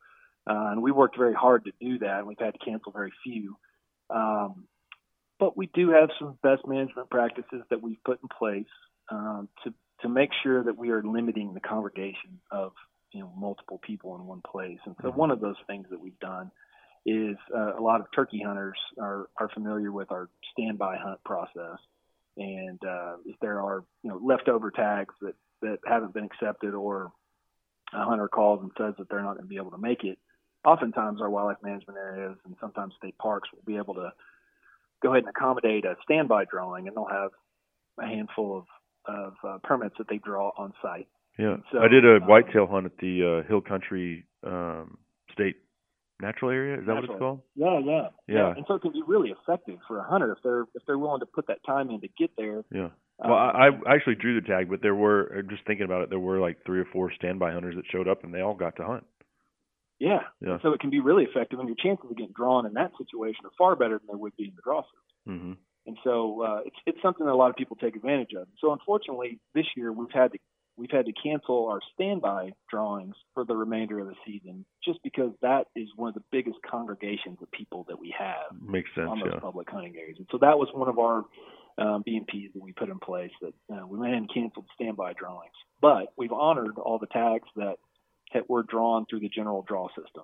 Uh, 0.47 0.72
and 0.72 0.82
we 0.82 0.91
worked 0.91 1.18
very 1.18 1.34
hard 1.34 1.66
to 1.66 1.72
do 1.82 1.99
that, 1.99 2.20
and 2.20 2.28
we've 2.28 2.39
had 2.39 2.53
to 2.53 2.60
cancel 2.60 2.91
very 2.91 3.12
few. 3.24 3.58
Um, 4.10 4.66
but 5.39 5.58
we 5.58 5.70
do 5.74 5.89
have 5.89 6.10
some 6.20 6.38
best 6.43 6.68
management 6.68 7.10
practices 7.10 7.64
that 7.70 7.82
we've 7.82 8.03
put 8.06 8.20
in 8.22 8.30
place 8.30 8.72
um, 9.12 9.49
to 9.64 9.74
to 10.01 10.10
make 10.10 10.30
sure 10.43 10.64
that 10.64 10.78
we 10.78 10.89
are 10.89 11.01
limiting 11.01 11.53
the 11.53 11.60
congregation 11.60 12.39
of 12.51 12.74
you 13.12 13.22
know 13.22 13.32
multiple 13.36 13.80
people 13.82 14.16
in 14.16 14.26
one 14.26 14.41
place. 14.49 14.80
And 14.86 14.95
so 15.01 15.10
one 15.10 15.32
of 15.32 15.39
those 15.39 15.56
things 15.68 15.88
that 15.89 15.99
we've 15.99 16.20
done 16.20 16.51
is 17.06 17.38
uh, 17.56 17.78
a 17.78 17.82
lot 17.82 18.01
of 18.01 18.08
turkey 18.14 18.41
hunters 18.45 18.78
are 18.99 19.30
are 19.39 19.49
familiar 19.53 19.91
with 19.91 20.12
our 20.12 20.30
standby 20.51 20.97
hunt 20.97 21.24
process 21.24 21.80
and 22.38 22.79
uh, 22.83 23.15
if 23.25 23.36
there 23.41 23.61
are 23.61 23.83
you 24.03 24.09
know 24.09 24.19
leftover 24.23 24.71
tags 24.71 25.13
that 25.21 25.36
that 25.61 25.79
haven't 25.86 26.13
been 26.13 26.25
accepted 26.25 26.73
or 26.73 27.11
a 27.93 28.03
hunter 28.03 28.27
calls 28.27 28.61
and 28.61 28.71
says 28.77 28.93
that 28.97 29.09
they're 29.09 29.21
not 29.21 29.33
going 29.33 29.43
to 29.43 29.49
be 29.49 29.57
able 29.57 29.71
to 29.71 29.77
make 29.77 30.03
it, 30.03 30.17
oftentimes 30.65 31.21
our 31.21 31.29
wildlife 31.29 31.63
management 31.63 31.97
areas 31.97 32.38
and 32.45 32.55
sometimes 32.59 32.93
state 32.97 33.17
parks 33.17 33.49
will 33.53 33.63
be 33.65 33.77
able 33.77 33.93
to 33.93 34.11
go 35.01 35.11
ahead 35.11 35.23
and 35.23 35.29
accommodate 35.29 35.86
a 35.86 35.95
standby 36.03 36.45
drawing, 36.45 36.88
and 36.88 36.95
they'll 36.95 37.05
have 37.05 37.31
a 37.99 38.05
handful 38.05 38.57
of 38.57 38.65
of 39.07 39.33
uh, 39.47 39.57
permits 39.63 39.95
that 39.99 40.07
they 40.09 40.17
draw 40.17 40.51
on 40.57 40.73
site. 40.81 41.07
Yeah, 41.38 41.57
So, 41.71 41.79
I 41.79 41.88
did 41.88 42.05
a 42.05 42.15
um, 42.15 42.27
whitetail 42.27 42.65
hunt 42.65 42.86
at 42.86 42.97
the 42.97 43.43
uh, 43.43 43.47
Hill 43.47 43.61
Country 43.61 44.25
um, 44.43 44.97
State 45.31 45.57
Natural 46.22 46.51
Area. 46.51 46.80
Is 46.80 46.86
that 46.88 46.95
what 46.95 47.03
it's 47.03 47.20
called? 47.20 47.41
Yeah, 47.55 47.80
yeah, 47.84 48.07
Yeah. 48.28 48.53
And 48.55 48.66
so 48.68 48.76
it 48.76 48.82
can 48.82 48.91
be 48.91 49.03
really 49.05 49.32
effective 49.32 49.80
for 49.88 49.99
a 49.99 50.03
hunter 50.03 50.32
if 50.32 50.39
they're 50.43 50.66
if 50.74 50.84
they're 50.88 50.97
willing 50.97 51.20
to 51.20 51.26
put 51.26 51.47
that 51.47 51.59
time 51.66 51.89
in 51.89 52.01
to 52.01 52.07
get 52.18 52.32
there. 52.38 52.63
Yeah. 52.72 52.89
Um, 53.20 53.32
Well, 53.32 53.34
I, 53.34 53.70
I 53.86 53.95
actually 53.95 54.16
drew 54.16 54.39
the 54.39 54.47
tag, 54.47 54.70
but 54.70 54.82
there 54.82 54.95
were 54.95 55.39
uh, 55.39 55.41
just 55.49 55.66
thinking 55.66 55.86
about 55.86 56.03
it. 56.03 56.09
There 56.09 56.20
were 56.20 56.39
like 56.39 56.59
three 56.66 56.80
or 56.80 56.88
four 56.91 57.11
standby 57.13 57.51
hunters 57.51 57.76
that 57.76 57.86
showed 57.91 58.07
up, 58.07 58.24
and 58.24 58.34
they 58.34 58.41
all 58.41 58.55
got 58.55 58.78
to 58.78 58.86
hunt. 58.86 59.03
Yeah. 59.99 60.20
Yeah. 60.41 60.57
So 60.61 60.74
it 60.74 60.80
can 60.80 60.89
be 60.89 60.99
really 60.99 61.24
effective, 61.24 61.59
and 61.59 61.68
your 61.68 61.78
chances 61.78 62.09
of 62.09 62.18
getting 62.18 62.34
drawn 62.36 62.66
in 62.66 62.74
that 62.74 62.91
situation 62.97 63.45
are 63.45 63.51
far 63.57 63.76
better 63.76 63.99
than 63.99 64.07
they 64.07 64.20
would 64.20 64.36
be 64.38 64.45
in 64.45 64.55
the 64.55 64.61
draw 64.63 64.84
system. 64.84 64.99
Mm-hmm. 65.28 65.53
And 65.88 65.97
so 66.03 66.41
uh, 66.41 66.59
it's 66.66 66.76
it's 66.86 67.01
something 67.01 67.26
that 67.26 67.32
a 67.32 67.36
lot 67.36 67.49
of 67.49 67.55
people 67.55 67.76
take 67.76 67.95
advantage 67.95 68.34
of. 68.38 68.47
So 68.59 68.72
unfortunately, 68.72 69.39
this 69.53 69.66
year 69.76 69.91
we've 69.91 70.11
had 70.11 70.32
to 70.32 70.39
we've 70.78 70.91
had 70.91 71.05
to 71.05 71.13
cancel 71.13 71.67
our 71.67 71.80
standby 71.93 72.51
drawings 72.69 73.15
for 73.34 73.45
the 73.45 73.55
remainder 73.55 73.99
of 73.99 74.07
the 74.07 74.15
season, 74.26 74.65
just 74.84 74.99
because 75.03 75.32
that 75.41 75.67
is 75.76 75.88
one 75.95 76.09
of 76.09 76.15
the 76.15 76.23
biggest 76.32 76.57
congregations 76.69 77.38
of 77.41 77.49
people 77.51 77.86
that 77.88 77.99
we 77.99 78.13
have 78.17 78.59
Makes 78.61 78.89
sense. 78.95 79.09
on 79.09 79.19
those 79.19 79.32
Yeah. 79.34 79.39
public 79.39 79.69
hunting 79.69 79.95
areas. 79.97 80.17
And 80.17 80.28
so 80.32 80.38
that 80.39 80.57
was 80.59 80.69
one 80.73 80.89
of 80.89 80.99
our 80.99 81.26
um, 81.78 82.03
BMPs 82.03 82.53
that 82.53 82.61
we 82.61 82.71
put 82.71 82.89
in 82.89 82.99
place 82.99 83.32
that 83.41 83.53
uh, 83.73 83.86
we 83.88 83.97
went 83.97 84.13
ahead 84.13 84.21
and 84.23 84.34
canceled 84.34 84.65
standby 84.76 85.13
drawings, 85.13 85.51
but 85.82 86.13
we've 86.17 86.32
honored 86.32 86.78
all 86.78 86.99
the 86.99 87.07
tags 87.07 87.47
that 87.57 87.76
that 88.34 88.49
were 88.49 88.63
drawn 88.63 89.05
through 89.09 89.19
the 89.19 89.30
general 89.30 89.61
draw 89.67 89.88
system. 89.89 90.23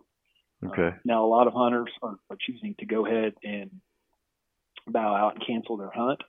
Okay. 0.66 0.96
Now, 1.06 1.26
a 1.26 1.28
lot 1.28 1.48
of 1.48 1.54
hunters 1.54 1.90
are, 2.02 2.16
are 2.30 2.38
choosing 2.40 2.76
to 2.80 2.86
go 2.86 3.06
ahead 3.06 3.34
and 3.44 3.70
bow 4.88 5.16
out 5.16 5.36
and 5.36 5.46
cancel 5.46 5.78
their 5.78 5.92
hunt, 5.94 6.22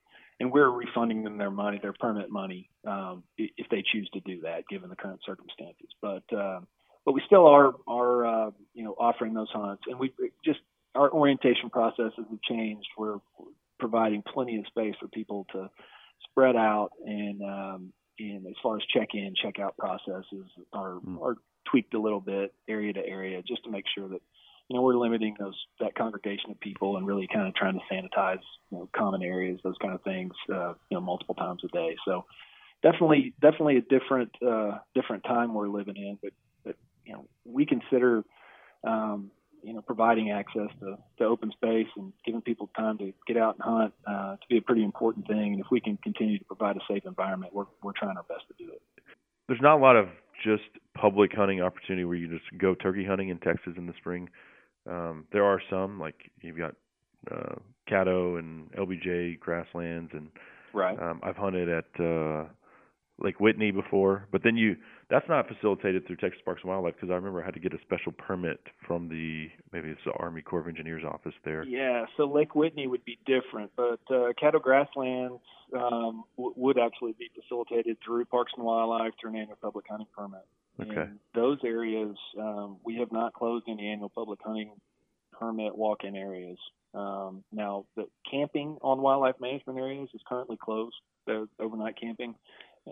and 0.42 0.50
we're 0.50 0.68
refunding 0.70 1.22
them 1.22 1.38
their 1.38 1.52
money, 1.52 1.78
their 1.80 1.92
permit 1.92 2.28
money, 2.28 2.68
um, 2.84 3.22
if 3.38 3.68
they 3.70 3.84
choose 3.92 4.10
to 4.12 4.18
do 4.20 4.40
that, 4.40 4.64
given 4.68 4.90
the 4.90 4.96
current 4.96 5.20
circumstances. 5.24 5.86
But 6.02 6.24
uh, 6.36 6.60
but 7.04 7.12
we 7.12 7.22
still 7.26 7.46
are 7.46 7.74
are 7.86 8.26
uh, 8.26 8.50
you 8.74 8.82
know 8.82 8.96
offering 8.98 9.34
those 9.34 9.50
hunts, 9.52 9.84
and 9.86 10.00
we 10.00 10.12
just 10.44 10.58
our 10.96 11.08
orientation 11.12 11.70
processes 11.70 12.12
have 12.28 12.42
changed. 12.42 12.88
We're 12.98 13.20
providing 13.78 14.24
plenty 14.34 14.58
of 14.58 14.66
space 14.66 14.96
for 15.00 15.06
people 15.06 15.46
to 15.52 15.70
spread 16.28 16.56
out, 16.56 16.90
and 17.06 17.40
um, 17.42 17.92
and 18.18 18.44
as 18.48 18.54
far 18.64 18.78
as 18.78 18.82
check-in, 18.92 19.34
check-out 19.40 19.76
processes 19.76 20.50
are 20.72 20.98
are 21.22 21.36
tweaked 21.70 21.94
a 21.94 22.00
little 22.00 22.20
bit 22.20 22.52
area 22.68 22.92
to 22.92 23.06
area, 23.06 23.42
just 23.46 23.62
to 23.62 23.70
make 23.70 23.84
sure 23.96 24.08
that 24.08 24.22
you 24.72 24.78
know 24.78 24.82
we're 24.82 24.96
limiting 24.96 25.36
those 25.38 25.66
that 25.80 25.94
congregation 25.94 26.50
of 26.50 26.58
people 26.58 26.96
and 26.96 27.06
really 27.06 27.28
kind 27.30 27.46
of 27.46 27.54
trying 27.54 27.74
to 27.74 27.94
sanitize 27.94 28.40
you 28.70 28.78
know 28.78 28.88
common 28.96 29.22
areas, 29.22 29.60
those 29.62 29.76
kind 29.82 29.92
of 29.92 30.02
things, 30.02 30.32
uh, 30.50 30.72
you 30.88 30.96
know 30.96 31.00
multiple 31.02 31.34
times 31.34 31.60
a 31.62 31.68
day. 31.68 31.94
So 32.06 32.24
definitely 32.82 33.34
definitely 33.42 33.76
a 33.76 33.82
different 33.82 34.30
uh, 34.42 34.78
different 34.94 35.24
time 35.24 35.52
we're 35.52 35.68
living 35.68 35.96
in, 35.98 36.18
but 36.22 36.32
but 36.64 36.76
you 37.04 37.12
know 37.12 37.26
we 37.44 37.66
consider 37.66 38.24
um, 38.82 39.30
you 39.62 39.74
know 39.74 39.82
providing 39.82 40.30
access 40.30 40.68
to, 40.80 40.96
to 41.18 41.24
open 41.24 41.52
space 41.52 41.88
and 41.98 42.14
giving 42.24 42.40
people 42.40 42.70
time 42.74 42.96
to 42.96 43.12
get 43.26 43.36
out 43.36 43.56
and 43.56 43.62
hunt 43.62 43.92
uh, 44.06 44.36
to 44.36 44.46
be 44.48 44.56
a 44.56 44.62
pretty 44.62 44.84
important 44.84 45.26
thing. 45.26 45.52
And 45.52 45.60
if 45.60 45.66
we 45.70 45.82
can 45.82 45.98
continue 45.98 46.38
to 46.38 46.44
provide 46.46 46.78
a 46.78 46.80
safe 46.88 47.02
environment, 47.04 47.52
we're 47.52 47.66
we're 47.82 47.92
trying 47.92 48.16
our 48.16 48.24
best 48.24 48.44
to 48.48 48.54
do 48.64 48.72
it. 48.72 48.80
There's 49.48 49.60
not 49.60 49.76
a 49.76 49.82
lot 49.82 49.96
of 49.96 50.08
just 50.42 50.62
public 50.94 51.34
hunting 51.34 51.60
opportunity 51.60 52.06
where 52.06 52.16
you 52.16 52.26
just 52.26 52.46
go 52.58 52.74
turkey 52.74 53.04
hunting 53.04 53.28
in 53.28 53.36
Texas 53.36 53.74
in 53.76 53.86
the 53.86 53.92
spring. 53.98 54.30
Um, 54.86 55.26
there 55.32 55.44
are 55.44 55.60
some, 55.70 56.00
like 56.00 56.30
you've 56.40 56.58
got 56.58 56.74
uh, 57.30 57.54
Caddo 57.88 58.38
and 58.38 58.70
LBJ 58.72 59.38
grasslands, 59.40 60.10
and 60.12 60.28
Right. 60.74 60.98
um, 60.98 61.20
I've 61.22 61.36
hunted 61.36 61.68
at 61.68 61.84
uh, 62.00 62.44
Lake 63.18 63.38
Whitney 63.40 63.70
before. 63.70 64.26
But 64.32 64.42
then 64.42 64.56
you 64.56 64.76
that's 65.10 65.28
not 65.28 65.46
facilitated 65.46 66.06
through 66.06 66.16
Texas 66.16 66.40
Parks 66.44 66.62
and 66.62 66.70
Wildlife 66.70 66.94
because 66.94 67.10
I 67.10 67.14
remember 67.14 67.42
I 67.42 67.44
had 67.44 67.54
to 67.54 67.60
get 67.60 67.74
a 67.74 67.78
special 67.82 68.12
permit 68.12 68.58
from 68.86 69.08
the 69.08 69.48
maybe 69.72 69.90
it's 69.90 70.00
the 70.06 70.12
Army 70.12 70.40
Corps 70.40 70.60
of 70.60 70.68
Engineers 70.68 71.02
office 71.06 71.34
there. 71.44 71.62
Yeah, 71.64 72.06
so 72.16 72.24
Lake 72.24 72.54
Whitney 72.54 72.86
would 72.86 73.04
be 73.04 73.18
different, 73.26 73.70
but 73.76 74.00
uh, 74.10 74.32
Caddo 74.42 74.60
Grasslands 74.62 75.42
um, 75.74 76.24
w- 76.38 76.54
would 76.56 76.78
actually 76.78 77.12
be 77.18 77.30
facilitated 77.38 77.98
through 78.04 78.24
Parks 78.24 78.52
and 78.56 78.64
Wildlife 78.64 79.12
through 79.20 79.30
an 79.30 79.36
annual 79.36 79.58
public 79.60 79.84
hunting 79.88 80.06
permit. 80.16 80.46
Okay. 80.90 81.00
And 81.02 81.18
those 81.34 81.58
areas, 81.64 82.16
um, 82.38 82.76
we 82.84 82.96
have 82.96 83.12
not 83.12 83.32
closed 83.32 83.64
any 83.68 83.88
annual 83.88 84.08
public 84.08 84.40
hunting 84.44 84.72
permit 85.32 85.76
walk-in 85.76 86.16
areas. 86.16 86.58
Um, 86.94 87.42
now, 87.52 87.86
the 87.96 88.06
camping 88.30 88.78
on 88.82 89.00
wildlife 89.00 89.36
management 89.40 89.78
areas 89.78 90.08
is 90.14 90.20
currently 90.28 90.58
closed, 90.62 90.94
the 91.26 91.48
overnight 91.58 91.98
camping, 92.00 92.34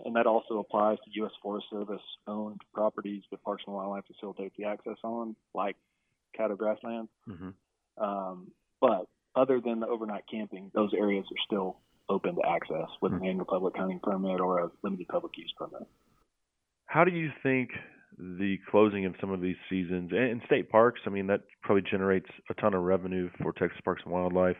and 0.05 0.15
that 0.15 0.25
also 0.25 0.59
applies 0.59 0.97
to 1.03 1.11
U.S. 1.21 1.31
Forest 1.41 1.67
Service 1.69 2.01
owned 2.27 2.61
properties 2.73 3.23
that 3.31 3.43
Parks 3.43 3.63
and 3.67 3.75
Wildlife 3.75 4.05
facilitate 4.07 4.53
the 4.57 4.65
access 4.65 4.97
on, 5.03 5.35
like 5.53 5.75
Caddo 6.37 6.57
Grasslands. 6.57 7.09
Mm-hmm. 7.29 8.03
Um, 8.03 8.51
but 8.79 9.07
other 9.35 9.61
than 9.61 9.79
the 9.79 9.87
overnight 9.87 10.23
camping, 10.29 10.71
those 10.73 10.91
areas 10.93 11.25
are 11.25 11.43
still 11.45 11.77
open 12.09 12.35
to 12.35 12.41
access 12.47 12.89
with 13.01 13.13
an 13.13 13.23
annual 13.25 13.45
public 13.45 13.75
hunting 13.77 13.99
permit 14.01 14.39
or 14.39 14.59
a 14.59 14.71
limited 14.83 15.07
public 15.07 15.37
use 15.37 15.53
permit. 15.57 15.87
How 16.91 17.05
do 17.05 17.11
you 17.11 17.29
think 17.41 17.69
the 18.19 18.57
closing 18.69 19.05
of 19.05 19.15
some 19.21 19.31
of 19.31 19.39
these 19.39 19.55
seasons 19.69 20.11
and, 20.13 20.41
state 20.45 20.69
parks? 20.69 20.99
I 21.05 21.09
mean, 21.09 21.25
that 21.27 21.43
probably 21.61 21.89
generates 21.89 22.25
a 22.49 22.53
ton 22.55 22.73
of 22.73 22.83
revenue 22.83 23.29
for 23.41 23.53
Texas 23.53 23.79
Parks 23.85 24.01
and 24.03 24.11
Wildlife. 24.11 24.57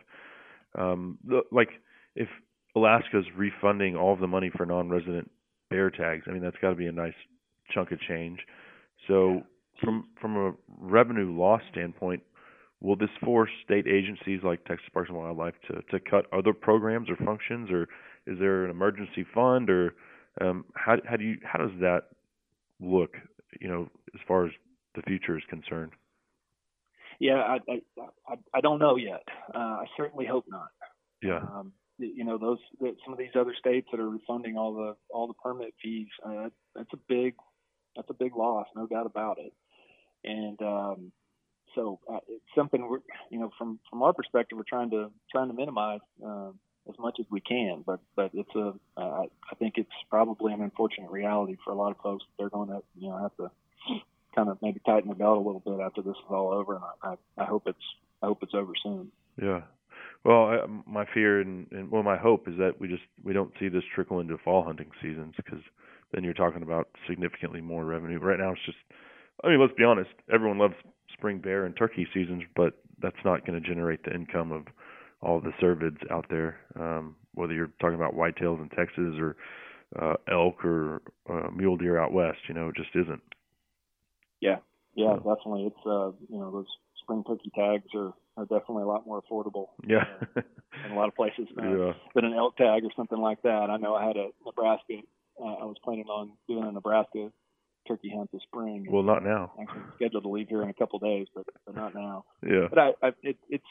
Um, 0.80 1.18
the, 1.28 1.42
like 1.52 1.68
if 2.16 2.30
Alaska's 2.74 3.26
refunding 3.36 3.98
all 3.98 4.14
of 4.14 4.22
the 4.22 4.28
money 4.28 4.50
for 4.56 4.66
non-resident 4.66 5.30
bear 5.70 5.90
tags, 5.90 6.24
I 6.26 6.32
mean, 6.32 6.42
that's 6.42 6.56
got 6.62 6.70
to 6.70 6.76
be 6.76 6.88
a 6.88 6.92
nice 6.94 7.12
chunk 7.74 7.92
of 7.92 8.00
change. 8.00 8.40
So, 9.10 9.42
from 9.84 10.08
from 10.22 10.38
a 10.38 10.54
revenue 10.80 11.38
loss 11.38 11.62
standpoint, 11.70 12.24
will 12.80 12.96
this 12.96 13.10
force 13.26 13.50
state 13.66 13.88
agencies 13.88 14.40
like 14.42 14.64
Texas 14.64 14.88
Parks 14.94 15.10
and 15.10 15.18
Wildlife 15.18 15.56
to 15.68 15.82
to 15.92 16.00
cut 16.00 16.28
other 16.32 16.54
programs 16.54 17.10
or 17.10 17.18
functions, 17.18 17.70
or 17.70 17.90
is 18.26 18.40
there 18.40 18.64
an 18.64 18.72
emergency 18.72 19.26
fund, 19.36 19.70
or 19.70 19.96
um, 20.40 20.64
how 20.76 20.96
how 21.04 21.18
do 21.18 21.26
you 21.26 21.36
how 21.44 21.60
does 21.60 21.78
that 21.82 22.04
look, 22.82 23.16
you 23.60 23.68
know, 23.68 23.90
as 24.14 24.22
far 24.28 24.46
as 24.46 24.52
the 24.96 25.02
future 25.04 25.38
is 25.38 25.44
concerned? 25.50 25.92
Yeah, 27.20 27.36
I 27.36 27.60
I 27.70 27.82
I, 28.28 28.36
I 28.56 28.62
don't 28.62 28.80
know 28.80 28.98
yet. 28.98 29.24
Uh, 29.54 29.58
I 29.58 29.86
certainly 29.96 30.26
hope 30.26 30.46
not. 30.50 30.70
Yeah. 31.22 31.38
Um, 31.38 31.74
you 32.00 32.24
know, 32.24 32.38
those 32.38 32.58
that 32.80 32.96
some 33.06 33.14
of 33.14 33.20
these 33.20 33.36
other 33.40 33.54
states 33.58 33.88
that 33.92 34.00
are 34.00 34.10
refunding 34.10 34.58
all 34.58 34.74
the 34.74 34.96
all 35.10 35.28
the 35.28 35.34
permit 35.36 35.74
fees. 35.82 36.08
Uh, 36.26 36.50
that's 36.76 36.92
a 36.94 37.00
big 37.08 37.36
that's 37.96 38.10
a 38.10 38.16
big 38.16 38.36
loss, 38.36 38.68
no 38.76 38.88
doubt 38.88 39.06
about 39.06 39.38
it. 39.38 39.54
And 40.24 40.60
um, 40.62 41.12
so 41.76 42.00
uh, 42.12 42.20
it's 42.28 42.44
something 42.56 42.88
we're 42.88 43.00
you 43.30 43.40
know 43.40 43.52
from 43.58 43.80
from 43.90 44.02
our 44.02 44.14
perspective 44.14 44.58
we're 44.58 44.64
trying 44.68 44.90
to 44.92 45.12
trying 45.32 45.50
to 45.50 45.54
minimize 45.54 46.00
um, 46.26 46.60
as 46.90 46.96
much 47.00 47.18
as 47.20 47.26
we 47.30 47.42
can. 47.42 47.84
But 47.86 48.00
but 48.16 48.32
it's 48.34 48.56
a 48.56 48.74
uh, 48.98 49.24
I 49.52 49.56
think 49.60 49.76
it's 49.78 49.90
probably 50.10 50.54
an 50.54 50.62
unfortunate 50.62 51.12
reality 51.12 51.58
for 51.64 51.72
a 51.72 51.76
lot 51.76 51.92
of 51.92 51.98
folks. 51.98 52.24
They're 52.38 52.50
going 52.50 52.70
to 52.70 52.82
you 52.98 53.10
know 53.10 53.18
have 53.18 53.36
to 53.38 53.52
kind 54.36 54.50
of 54.50 54.58
maybe 54.62 54.80
tighten 54.86 55.10
the 55.10 55.16
belt 55.16 55.38
a 55.38 55.42
little 55.42 55.60
bit 55.60 55.80
after 55.80 56.02
this 56.02 56.16
is 56.16 56.30
all 56.30 56.52
over, 56.52 56.76
and 56.76 56.84
I 57.04 57.10
I, 57.12 57.44
I 57.44 57.46
hope 57.46 57.64
it's 57.68 57.78
I 58.22 58.28
hope 58.28 58.40
it's 58.44 58.54
over 58.54 58.74
soon. 58.82 59.12
Yeah. 59.42 59.62
Well, 60.24 60.46
I, 60.46 60.60
my 60.86 61.06
fear 61.12 61.42
and, 61.42 61.66
and 61.72 61.90
well, 61.90 62.04
my 62.04 62.18
hope 62.18 62.48
is 62.48 62.56
that 62.58 62.80
we 62.80 62.88
just 62.88 63.04
we 63.24 63.34
don't 63.34 63.54
see 63.60 63.70
this 63.70 63.84
trickle 63.94 64.20
into 64.20 64.38
fall 64.38 64.64
hunting 64.64 64.92
seasons 65.02 65.34
because 65.36 65.62
then 66.14 66.24
you're 66.24 66.34
talking 66.34 66.62
about 66.62 66.90
significantly 67.08 67.62
more 67.62 67.86
revenue. 67.86 68.20
Right 68.20 68.40
now, 68.40 68.52
it's 68.52 68.66
just 68.66 68.78
I 69.44 69.50
mean, 69.50 69.60
let's 69.60 69.74
be 69.74 69.84
honest. 69.84 70.12
Everyone 70.32 70.60
loves 70.60 70.76
spring 71.14 71.40
bear 71.40 71.66
and 71.66 71.76
turkey 71.76 72.08
seasons, 72.14 72.44
but 72.56 72.74
that's 73.02 73.24
not 73.26 73.46
going 73.46 73.62
to 73.62 73.68
generate 73.68 74.04
the 74.04 74.14
income 74.14 74.52
of 74.52 74.64
all 75.22 75.40
the 75.40 75.52
cervids 75.62 76.00
out 76.12 76.26
there. 76.30 76.60
Um, 76.80 77.16
whether 77.34 77.54
you're 77.54 77.72
talking 77.80 77.96
about 77.96 78.16
whitetails 78.16 78.62
in 78.62 78.70
Texas 78.70 79.16
or 79.20 79.36
uh, 80.02 80.16
elk 80.32 80.64
or 80.66 81.02
uh, 81.30 81.50
mule 81.56 81.78
deer 81.78 82.00
out 82.00 82.12
west, 82.14 82.40
you 82.48 82.54
know, 82.54 82.70
it 82.70 82.76
just 82.76 82.90
isn't. 82.96 83.22
Yeah, 84.42 84.58
yeah, 84.96 85.16
definitely. 85.16 85.68
It's 85.68 85.86
uh, 85.86 86.12
you 86.30 86.40
know, 86.40 86.52
those 86.52 86.68
spring 87.04 87.24
turkey 87.28 87.52
tags 87.56 87.88
are, 87.96 88.14
are 88.38 88.44
definitely 88.46 88.84
a 88.84 88.88
lot 88.88 89.06
more 89.06 89.22
affordable. 89.22 89.68
Yeah. 89.86 90.06
uh, 90.36 90.42
in 90.86 90.92
a 90.92 90.96
lot 90.96 91.08
of 91.08 91.16
places 91.16 91.48
now 91.56 91.74
Yeah. 91.76 91.94
than 92.16 92.26
an 92.26 92.34
elk 92.34 92.58
tag 92.58 92.84
or 92.84 92.90
something 92.96 93.20
like 93.20 93.42
that. 93.44 93.70
I 93.70 93.78
know 93.78 93.94
I 93.96 94.06
had 94.06 94.18
a 94.18 94.30
Nebraska. 94.46 95.00
Uh, 95.40 95.46
I 95.46 95.66
was 95.66 95.76
planning 95.84 96.06
on 96.06 96.32
doing 96.48 96.64
a 96.66 96.72
Nebraska 96.72 97.32
turkey 97.88 98.12
hunt 98.16 98.30
this 98.32 98.42
spring. 98.44 98.88
Well, 98.90 99.04
not 99.04 99.24
now. 99.24 99.52
Actually 99.62 99.84
scheduled 99.96 100.24
to 100.24 100.30
leave 100.30 100.48
here 100.50 100.64
in 100.64 100.70
a 100.70 100.74
couple 100.74 100.98
of 100.98 101.04
days, 101.04 101.28
but, 101.36 101.46
but 101.66 101.76
not 101.76 101.94
now. 101.96 102.26
Yeah. 102.48 102.68
But 102.70 102.80
I, 102.80 102.90
I 103.04 103.12
it, 103.22 103.38
it's 103.50 103.64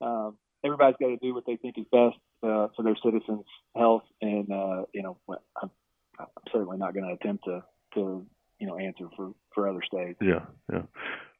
um, 0.00 0.36
everybody's 0.66 0.96
got 1.00 1.08
to 1.08 1.16
do 1.16 1.34
what 1.34 1.44
they 1.46 1.56
think 1.56 1.76
is 1.78 1.84
best 1.90 2.16
uh, 2.42 2.68
for 2.76 2.82
their 2.82 2.96
citizens' 3.02 3.46
health, 3.74 4.02
and 4.20 4.50
uh, 4.50 4.82
you 4.92 5.02
know, 5.02 5.16
I'm, 5.28 5.70
I'm 6.18 6.26
certainly 6.52 6.76
not 6.76 6.94
going 6.94 7.06
to 7.06 7.14
attempt 7.14 7.44
to 7.44 7.62
to 7.94 8.26
you 8.58 8.66
know 8.66 8.76
answer 8.76 9.08
for 9.16 9.32
for 9.54 9.68
other 9.68 9.82
states. 9.86 10.18
Yeah, 10.20 10.46
yeah. 10.72 10.82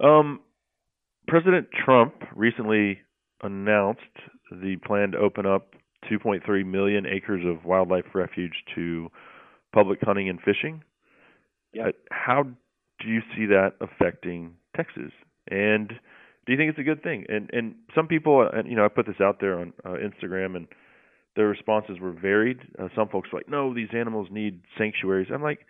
Um, 0.00 0.40
President 1.28 1.68
Trump 1.84 2.14
recently 2.34 3.00
announced 3.42 4.00
the 4.50 4.76
plan 4.86 5.12
to 5.12 5.18
open 5.18 5.44
up 5.44 5.74
2.3 6.10 6.64
million 6.64 7.04
acres 7.06 7.44
of 7.44 7.64
wildlife 7.64 8.04
refuge 8.14 8.54
to 8.74 9.08
public 9.72 9.98
hunting 10.02 10.28
and 10.28 10.40
fishing. 10.40 10.82
Yeah. 11.72 11.88
Uh, 11.88 11.92
How 12.10 12.44
do 12.44 13.08
you 13.08 13.20
see 13.36 13.46
that 13.46 13.72
affecting 13.80 14.54
Texas? 14.76 15.12
And 15.50 15.92
do 16.47 16.53
you 16.53 16.59
think 16.59 16.70
it's 16.70 16.78
a 16.78 16.84
good 16.84 17.03
thing? 17.03 17.26
And 17.28 17.51
and 17.53 17.74
some 17.94 18.07
people, 18.07 18.49
and 18.51 18.68
you 18.68 18.76
know, 18.76 18.84
I 18.84 18.88
put 18.88 19.07
this 19.07 19.20
out 19.20 19.40
there 19.40 19.59
on 19.59 19.72
uh, 19.84 19.90
Instagram, 19.90 20.57
and 20.57 20.68
their 21.34 21.49
responses 21.49 21.99
were 22.01 22.12
varied. 22.12 22.59
Uh, 22.78 22.88
some 22.94 23.09
folks 23.09 23.30
were 23.32 23.40
like, 23.40 23.49
"No, 23.49 23.74
these 23.74 23.88
animals 23.92 24.28
need 24.30 24.61
sanctuaries." 24.78 25.28
I'm 25.32 25.42
like, 25.42 25.66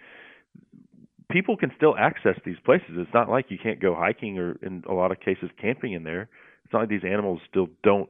people 1.30 1.56
can 1.56 1.72
still 1.76 1.96
access 1.98 2.38
these 2.44 2.56
places. 2.64 2.90
It's 2.90 3.14
not 3.14 3.28
like 3.28 3.46
you 3.48 3.58
can't 3.62 3.80
go 3.80 3.94
hiking 3.94 4.38
or, 4.38 4.56
in 4.62 4.84
a 4.88 4.92
lot 4.92 5.10
of 5.10 5.20
cases, 5.20 5.50
camping 5.60 5.92
in 5.92 6.04
there. 6.04 6.28
It's 6.64 6.72
not 6.72 6.80
like 6.80 6.88
these 6.88 7.04
animals 7.04 7.40
still 7.48 7.68
don't 7.82 8.08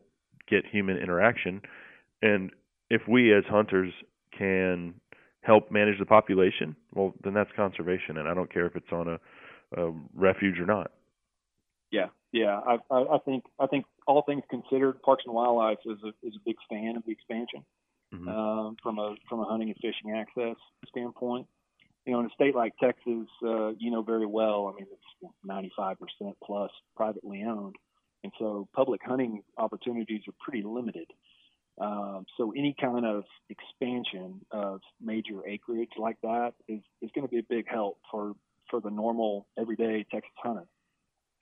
get 0.49 0.65
human 0.71 0.97
interaction. 0.97 1.63
And 2.23 2.51
if 2.91 3.03
we 3.09 3.35
as 3.35 3.45
hunters 3.49 3.93
can 4.37 4.95
help 5.41 5.71
manage 5.71 5.99
the 5.99 6.07
population, 6.07 6.77
well, 6.95 7.15
then 7.23 7.35
that's 7.35 7.51
conservation. 7.57 8.17
And 8.19 8.29
I 8.29 8.35
don't 8.35 8.53
care 8.53 8.67
if 8.67 8.77
it's 8.77 8.93
on 8.93 9.09
a, 9.09 9.83
a 9.83 9.93
refuge 10.15 10.59
or 10.59 10.67
not. 10.67 10.93
Yeah, 11.91 12.07
yeah. 12.33 12.61
I, 12.67 12.79
I, 12.91 13.15
I 13.15 13.19
think 13.25 13.45
I 13.59 13.67
think 13.67 13.87
all 14.07 14.23
things 14.23 14.43
considered, 14.51 15.03
Parks 15.03 15.25
and 15.27 15.35
Wildlife 15.35 15.79
is 15.85 15.99
a 16.05 16.09
is 16.27 16.35
a 16.37 16.41
big 16.45 16.57
fan 16.69 16.97
of 16.97 17.05
the 17.05 17.13
expansion 17.13 17.65
Mm-hmm. 18.15 18.29
um, 18.29 18.77
from 18.83 18.99
a 18.99 19.17
from 19.29 19.41
a 19.41 19.45
hunting 19.45 19.69
and 19.69 19.77
fishing 19.77 20.17
access 20.17 20.57
standpoint. 20.89 21.47
You 22.05 22.13
know, 22.13 22.21
in 22.21 22.27
a 22.27 22.31
state 22.31 22.55
like 22.55 22.75
Texas, 22.79 23.27
uh, 23.45 23.71
you 23.71 23.91
know 23.91 24.03
very 24.03 24.27
well. 24.27 24.73
I 24.73 24.77
mean, 24.77 24.87
it's 24.93 25.35
95% 25.45 25.97
plus 26.45 26.71
privately 26.95 27.43
owned, 27.43 27.75
and 28.23 28.33
so 28.39 28.69
public 28.75 29.01
hunting 29.05 29.43
opportunities 29.59 30.23
are 30.29 30.35
pretty 30.39 30.63
limited. 30.65 31.09
Um, 31.81 32.27
so 32.37 32.53
any 32.57 32.77
kind 32.81 33.05
of 33.05 33.25
expansion 33.51 34.41
of 34.53 34.81
major 35.01 35.45
acreage 35.47 35.91
like 35.99 36.17
that 36.23 36.53
is 36.69 36.81
is 37.03 37.11
going 37.13 37.27
to 37.27 37.31
be 37.31 37.41
a 37.41 37.47
big 37.49 37.67
help 37.69 37.99
for 38.09 38.35
for 38.71 38.81
the 38.81 38.91
normal 38.91 39.49
everyday 39.59 40.07
Texas 40.13 40.31
hunter. 40.37 40.69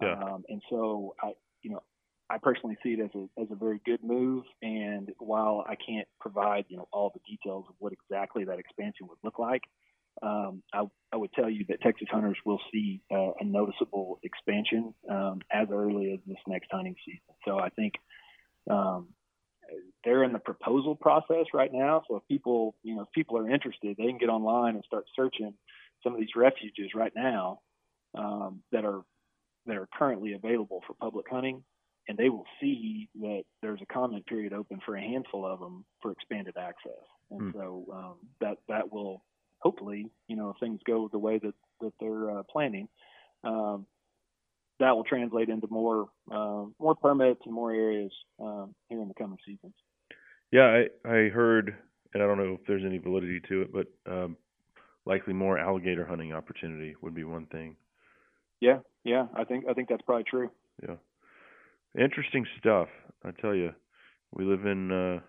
Yeah. 0.01 0.15
Um, 0.15 0.45
and 0.49 0.63
so 0.71 1.15
I, 1.23 1.33
you 1.63 1.71
know, 1.71 1.83
I 2.31 2.39
personally 2.39 2.77
see 2.83 2.91
it 2.91 3.01
as 3.01 3.11
a 3.15 3.41
as 3.41 3.49
a 3.51 3.55
very 3.55 3.81
good 3.85 4.03
move. 4.03 4.45
And 4.63 5.11
while 5.19 5.65
I 5.69 5.77
can't 5.77 6.09
provide 6.21 6.65
you 6.69 6.77
know 6.77 6.89
all 6.93 7.13
the 7.15 7.21
details 7.29 7.67
of 7.69 7.75
what 7.79 7.93
exactly 7.93 8.45
that 8.45 8.59
expansion 8.59 9.07
would 9.09 9.19
look 9.23 9.39
like, 9.39 9.63
um, 10.23 10.63
I, 10.73 10.85
I 11.13 11.17
would 11.17 11.33
tell 11.33 11.51
you 11.51 11.65
that 11.69 11.81
Texas 11.83 12.09
hunters 12.11 12.37
will 12.45 12.61
see 12.73 13.03
uh, 13.13 13.33
a 13.41 13.45
noticeable 13.45 14.21
expansion 14.23 14.95
um, 15.11 15.41
as 15.53 15.69
early 15.71 16.13
as 16.13 16.21
this 16.27 16.39
next 16.47 16.69
hunting 16.71 16.97
season. 17.05 17.21
So 17.47 17.59
I 17.59 17.69
think 17.71 17.95
um, 18.71 19.09
they're 20.05 20.25
in 20.25 20.33
the 20.33 20.39
proposal 20.39 20.95
process 20.95 21.47
right 21.53 21.73
now. 21.73 22.03
So 22.09 22.17
if 22.17 22.23
people 22.29 22.75
you 22.83 22.97
know 22.97 23.03
if 23.03 23.09
people 23.15 23.37
are 23.39 23.51
interested, 23.51 23.97
they 23.97 24.07
can 24.07 24.19
get 24.19 24.29
online 24.29 24.75
and 24.77 24.85
start 24.85 25.05
searching 25.15 25.55
some 26.03 26.15
of 26.15 26.21
these 26.21 26.37
refuges 26.37 26.91
right 26.95 27.13
now 27.15 27.61
um, 28.17 28.63
that 28.73 28.85
are 28.85 29.03
that 29.67 29.77
are 29.77 29.89
currently 29.97 30.35
available 30.35 30.83
for 30.87 30.95
public 30.95 31.27
hunting, 31.31 31.65
and 32.09 32.19
they 32.19 32.29
will 32.29 32.47
see 32.61 33.09
that 33.21 33.45
there's 33.63 33.81
a 33.83 33.87
comment 33.93 34.27
period 34.27 34.53
open 34.53 34.81
for 34.85 34.97
a 34.97 35.01
handful 35.01 35.47
of 35.47 35.61
them 35.61 35.85
for 36.03 36.13
expanded 36.13 36.57
access. 36.57 36.93
And 37.31 37.41
Hmm. 37.41 37.51
so 37.53 37.87
um, 37.93 38.15
that 38.41 38.59
that 38.69 38.93
will 38.93 39.25
hopefully, 39.61 40.11
you 40.29 40.37
know, 40.37 40.51
if 40.51 40.57
things 40.61 40.81
go 40.87 41.09
the 41.11 41.19
way 41.19 41.39
that 41.39 41.55
that 41.81 41.93
they're 42.01 42.39
uh, 42.39 42.43
planning, 42.51 42.89
um, 43.43 43.87
that 44.81 44.91
will 44.95 45.05
translate 45.05 45.49
into 45.49 45.67
more 45.71 46.09
uh, 46.31 46.65
more 46.79 46.95
permits 46.95 47.41
and 47.45 47.55
more 47.55 47.73
areas 47.73 48.13
um, 48.41 48.75
here 48.89 49.01
in 49.01 49.09
the 49.09 49.15
coming 49.15 49.39
seasons. 49.47 49.75
Yeah, 50.53 50.85
I 51.07 51.09
I 51.09 51.29
heard, 51.29 51.77
and 52.13 52.23
I 52.23 52.27
don't 52.27 52.39
know 52.39 52.55
if 52.61 52.67
there's 52.67 52.85
any 52.85 52.99
validity 52.99 53.41
to 53.49 53.63
it, 53.63 53.73
but 53.73 53.87
um, 54.11 54.37
likely 55.07 55.33
more 55.33 55.59
alligator 55.59 56.05
hunting 56.07 56.33
opportunity 56.33 56.95
would 57.03 57.15
be 57.15 57.25
one 57.25 57.47
thing. 57.47 57.77
Yeah, 58.65 58.79
yeah, 59.05 59.27
I 59.37 59.45
think 59.45 59.67
I 59.69 59.75
think 59.75 59.91
that's 59.91 60.01
probably 60.01 60.25
true. 60.25 60.51
Yeah, 60.83 60.97
interesting 62.03 62.47
stuff. 62.59 62.89
I 63.23 63.31
tell 63.33 63.55
you, 63.55 63.73
we 64.35 64.47
live 64.47 64.65
in 64.65 64.91
uh, 64.91 65.21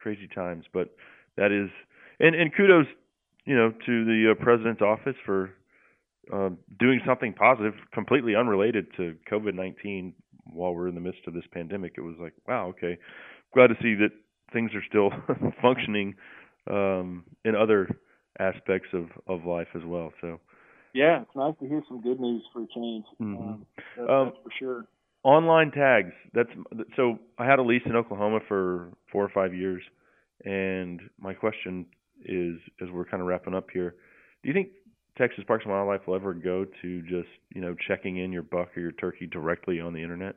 crazy 0.00 0.28
times, 0.34 0.64
but 0.72 0.88
that 1.36 1.52
is, 1.52 1.70
and 2.18 2.34
and 2.34 2.50
kudos, 2.52 2.86
you 3.44 3.54
know, 3.54 3.70
to 3.70 4.04
the 4.04 4.32
uh, 4.32 4.42
president's 4.42 4.82
office 4.82 5.14
for 5.24 5.50
uh, 6.32 6.50
doing 6.80 7.00
something 7.06 7.32
positive, 7.32 7.74
completely 7.94 8.34
unrelated 8.34 8.86
to 8.96 9.14
COVID 9.30 9.54
nineteen. 9.54 10.12
While 10.52 10.74
we're 10.74 10.88
in 10.88 10.96
the 10.96 11.00
midst 11.00 11.20
of 11.28 11.34
this 11.34 11.44
pandemic, 11.52 11.92
it 11.96 12.00
was 12.00 12.16
like, 12.20 12.32
wow, 12.48 12.70
okay, 12.70 12.98
glad 13.54 13.68
to 13.68 13.76
see 13.80 13.94
that 13.94 14.10
things 14.52 14.72
are 14.74 14.82
still 14.88 15.10
functioning 15.62 16.16
um, 16.68 17.22
in 17.44 17.54
other 17.54 17.88
aspects 18.40 18.88
of 18.94 19.04
of 19.28 19.44
life 19.44 19.68
as 19.76 19.82
well. 19.84 20.12
So 20.20 20.40
yeah, 20.94 21.22
it's 21.22 21.36
nice 21.36 21.54
to 21.60 21.68
hear 21.68 21.82
some 21.88 22.00
good 22.00 22.20
news 22.20 22.42
for 22.52 22.62
a 22.62 22.66
change. 22.66 23.04
Mhm. 23.20 23.38
Um, 23.38 23.66
that, 23.96 24.10
Um, 24.10 24.26
that's 24.26 24.38
for 24.42 24.50
sure. 24.52 24.86
online 25.22 25.70
tags. 25.70 26.14
That's 26.32 26.50
so. 26.96 27.18
I 27.38 27.44
had 27.46 27.58
a 27.58 27.62
lease 27.62 27.84
in 27.86 27.96
Oklahoma 27.96 28.40
for 28.40 28.92
four 29.10 29.24
or 29.24 29.28
five 29.28 29.54
years, 29.54 29.82
and 30.44 31.00
my 31.18 31.34
question 31.34 31.86
is, 32.24 32.60
as 32.80 32.90
we're 32.90 33.04
kind 33.04 33.20
of 33.20 33.26
wrapping 33.26 33.54
up 33.54 33.70
here, 33.70 33.96
do 34.42 34.48
you 34.48 34.54
think 34.54 34.70
Texas 35.16 35.44
Parks 35.44 35.64
and 35.64 35.72
Wildlife 35.72 36.06
will 36.06 36.14
ever 36.14 36.34
go 36.34 36.64
to 36.64 37.02
just 37.02 37.28
you 37.54 37.60
know 37.60 37.74
checking 37.86 38.18
in 38.18 38.32
your 38.32 38.42
buck 38.42 38.76
or 38.76 38.80
your 38.80 38.92
turkey 38.92 39.26
directly 39.26 39.80
on 39.80 39.92
the 39.92 40.02
internet? 40.02 40.36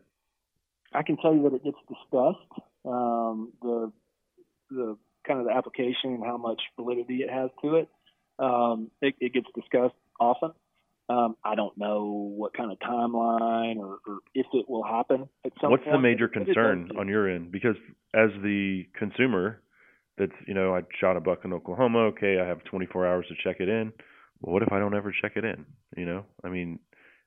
I 0.94 1.04
can 1.04 1.18
tell 1.18 1.34
you 1.34 1.44
that 1.44 1.54
it 1.54 1.64
gets 1.64 1.78
discussed. 1.88 2.68
Um, 2.86 3.54
the 3.62 3.92
the 4.70 4.98
kind 5.26 5.40
of 5.40 5.46
the 5.46 5.54
application 5.54 6.16
and 6.16 6.24
how 6.24 6.38
much 6.38 6.62
validity 6.76 7.22
it 7.24 7.30
has 7.30 7.50
to 7.62 7.76
it. 7.78 7.90
Um, 8.40 8.92
it, 9.02 9.16
it 9.20 9.34
gets 9.34 9.48
discussed 9.56 9.96
often. 10.24 10.52
Um, 11.10 11.36
I 11.44 11.56
don't 11.56 11.78
know 11.78 12.32
what 12.36 12.54
kind 12.54 12.72
of 12.72 12.80
timeline 12.80 13.76
or, 13.78 14.00
or 14.08 14.20
if 14.34 14.45
it 14.54 14.70
will 14.70 14.84
happen 14.84 15.28
at 15.45 15.52
some 15.60 15.72
What's 15.72 15.84
the 15.84 16.00
major 16.00 16.30
but 16.30 16.44
it 16.44 16.45
does 16.45 16.56
concern 16.56 16.91
on 16.98 17.10
your 17.10 17.30
end? 17.30 17.52
Because 17.52 17.76
as 18.14 18.30
the 18.41 18.84
consumer, 18.98 19.62
that's 20.18 20.32
you 20.48 20.54
know 20.54 20.74
I 20.74 20.82
shot 21.02 21.18
a 21.18 21.22
buck 21.22 21.40
in 21.44 21.52
Oklahoma. 21.52 22.00
Okay, 22.14 22.40
I 22.40 22.48
have 22.48 22.64
24 22.64 23.06
hours 23.06 23.26
to 23.28 23.36
check 23.44 23.60
it 23.60 23.68
in. 23.68 23.91
Well, 24.41 24.54
what 24.54 24.64
if 24.64 24.72
I 24.72 24.80
don't 24.80 24.95
ever 24.95 25.14
check 25.22 25.34
it 25.36 25.44
in? 25.44 25.66
You 25.98 26.06
know, 26.06 26.26
I 26.44 26.50
mean, 26.50 26.80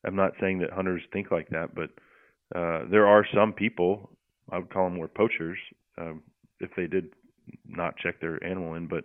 I'm 0.04 0.16
not 0.16 0.32
saying 0.40 0.60
that 0.60 0.72
hunters 0.72 1.02
think 1.12 1.30
like 1.30 1.48
that, 1.50 1.74
but 1.74 1.90
uh, 2.58 2.84
there 2.90 3.06
are 3.06 3.26
some 3.34 3.52
people. 3.52 4.10
I 4.50 4.58
would 4.58 4.70
call 4.70 4.84
them 4.84 4.94
more 4.94 5.08
poachers 5.08 5.58
um, 5.98 6.22
if 6.60 6.70
they 6.76 6.86
did 6.86 7.12
not 7.66 7.96
check 7.98 8.20
their 8.20 8.42
animal 8.42 8.74
in. 8.74 8.86
But 8.86 9.04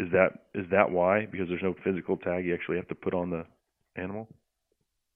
is 0.00 0.08
that 0.12 0.30
is 0.54 0.66
that 0.70 0.90
why? 0.90 1.26
Because 1.26 1.48
there's 1.48 1.62
no 1.62 1.74
physical 1.84 2.16
tag 2.16 2.44
you 2.44 2.54
actually 2.54 2.76
have 2.76 2.88
to 2.88 2.94
put 2.94 3.14
on 3.14 3.30
the 3.30 3.44
animal. 3.96 4.28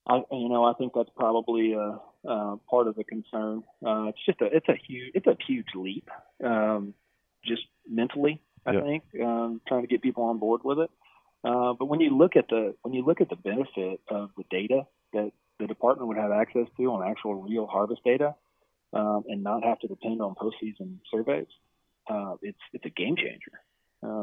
I, 0.06 0.22
you 0.30 0.48
know, 0.48 0.64
I 0.64 0.74
think 0.74 0.92
that's 0.94 1.10
probably 1.16 1.74
uh, 1.74 1.96
uh, 2.28 2.56
part 2.70 2.86
of 2.86 2.94
the 2.94 3.04
concern. 3.04 3.64
Uh, 3.84 4.04
it's 4.08 4.24
just 4.24 4.40
a, 4.40 4.46
it's 4.46 4.68
a 4.68 4.76
huge, 4.86 5.12
it's 5.14 5.26
a 5.26 5.36
huge 5.46 5.66
leap, 5.74 6.08
um, 6.44 6.94
just 7.44 7.62
mentally. 7.88 8.40
I 8.64 8.72
Yeah. 8.72 8.82
think 8.82 9.04
um, 9.22 9.60
trying 9.66 9.82
to 9.82 9.88
get 9.88 10.02
people 10.02 10.24
on 10.24 10.38
board 10.38 10.62
with 10.64 10.78
it. 10.78 10.90
Uh, 11.42 11.72
but 11.74 11.86
when 11.86 12.00
you 12.00 12.16
look 12.16 12.36
at 12.36 12.48
the 12.48 12.74
when 12.82 12.94
you 12.94 13.04
look 13.04 13.20
at 13.20 13.30
the 13.30 13.36
benefit 13.36 14.00
of 14.08 14.30
the 14.36 14.44
data 14.50 14.86
that 15.12 15.32
the 15.58 15.66
department 15.66 16.08
would 16.08 16.16
have 16.16 16.32
access 16.32 16.66
to 16.76 16.92
on 16.92 17.08
actual 17.08 17.34
real 17.34 17.66
harvest 17.66 18.02
data, 18.04 18.34
um, 18.92 19.24
and 19.28 19.42
not 19.42 19.64
have 19.64 19.78
to 19.80 19.88
depend 19.88 20.20
on 20.20 20.34
postseason 20.34 20.98
surveys, 21.10 21.46
uh, 22.08 22.34
it's 22.42 22.58
it's 22.72 22.84
a 22.84 22.90
game 22.90 23.16
changer 23.16 23.60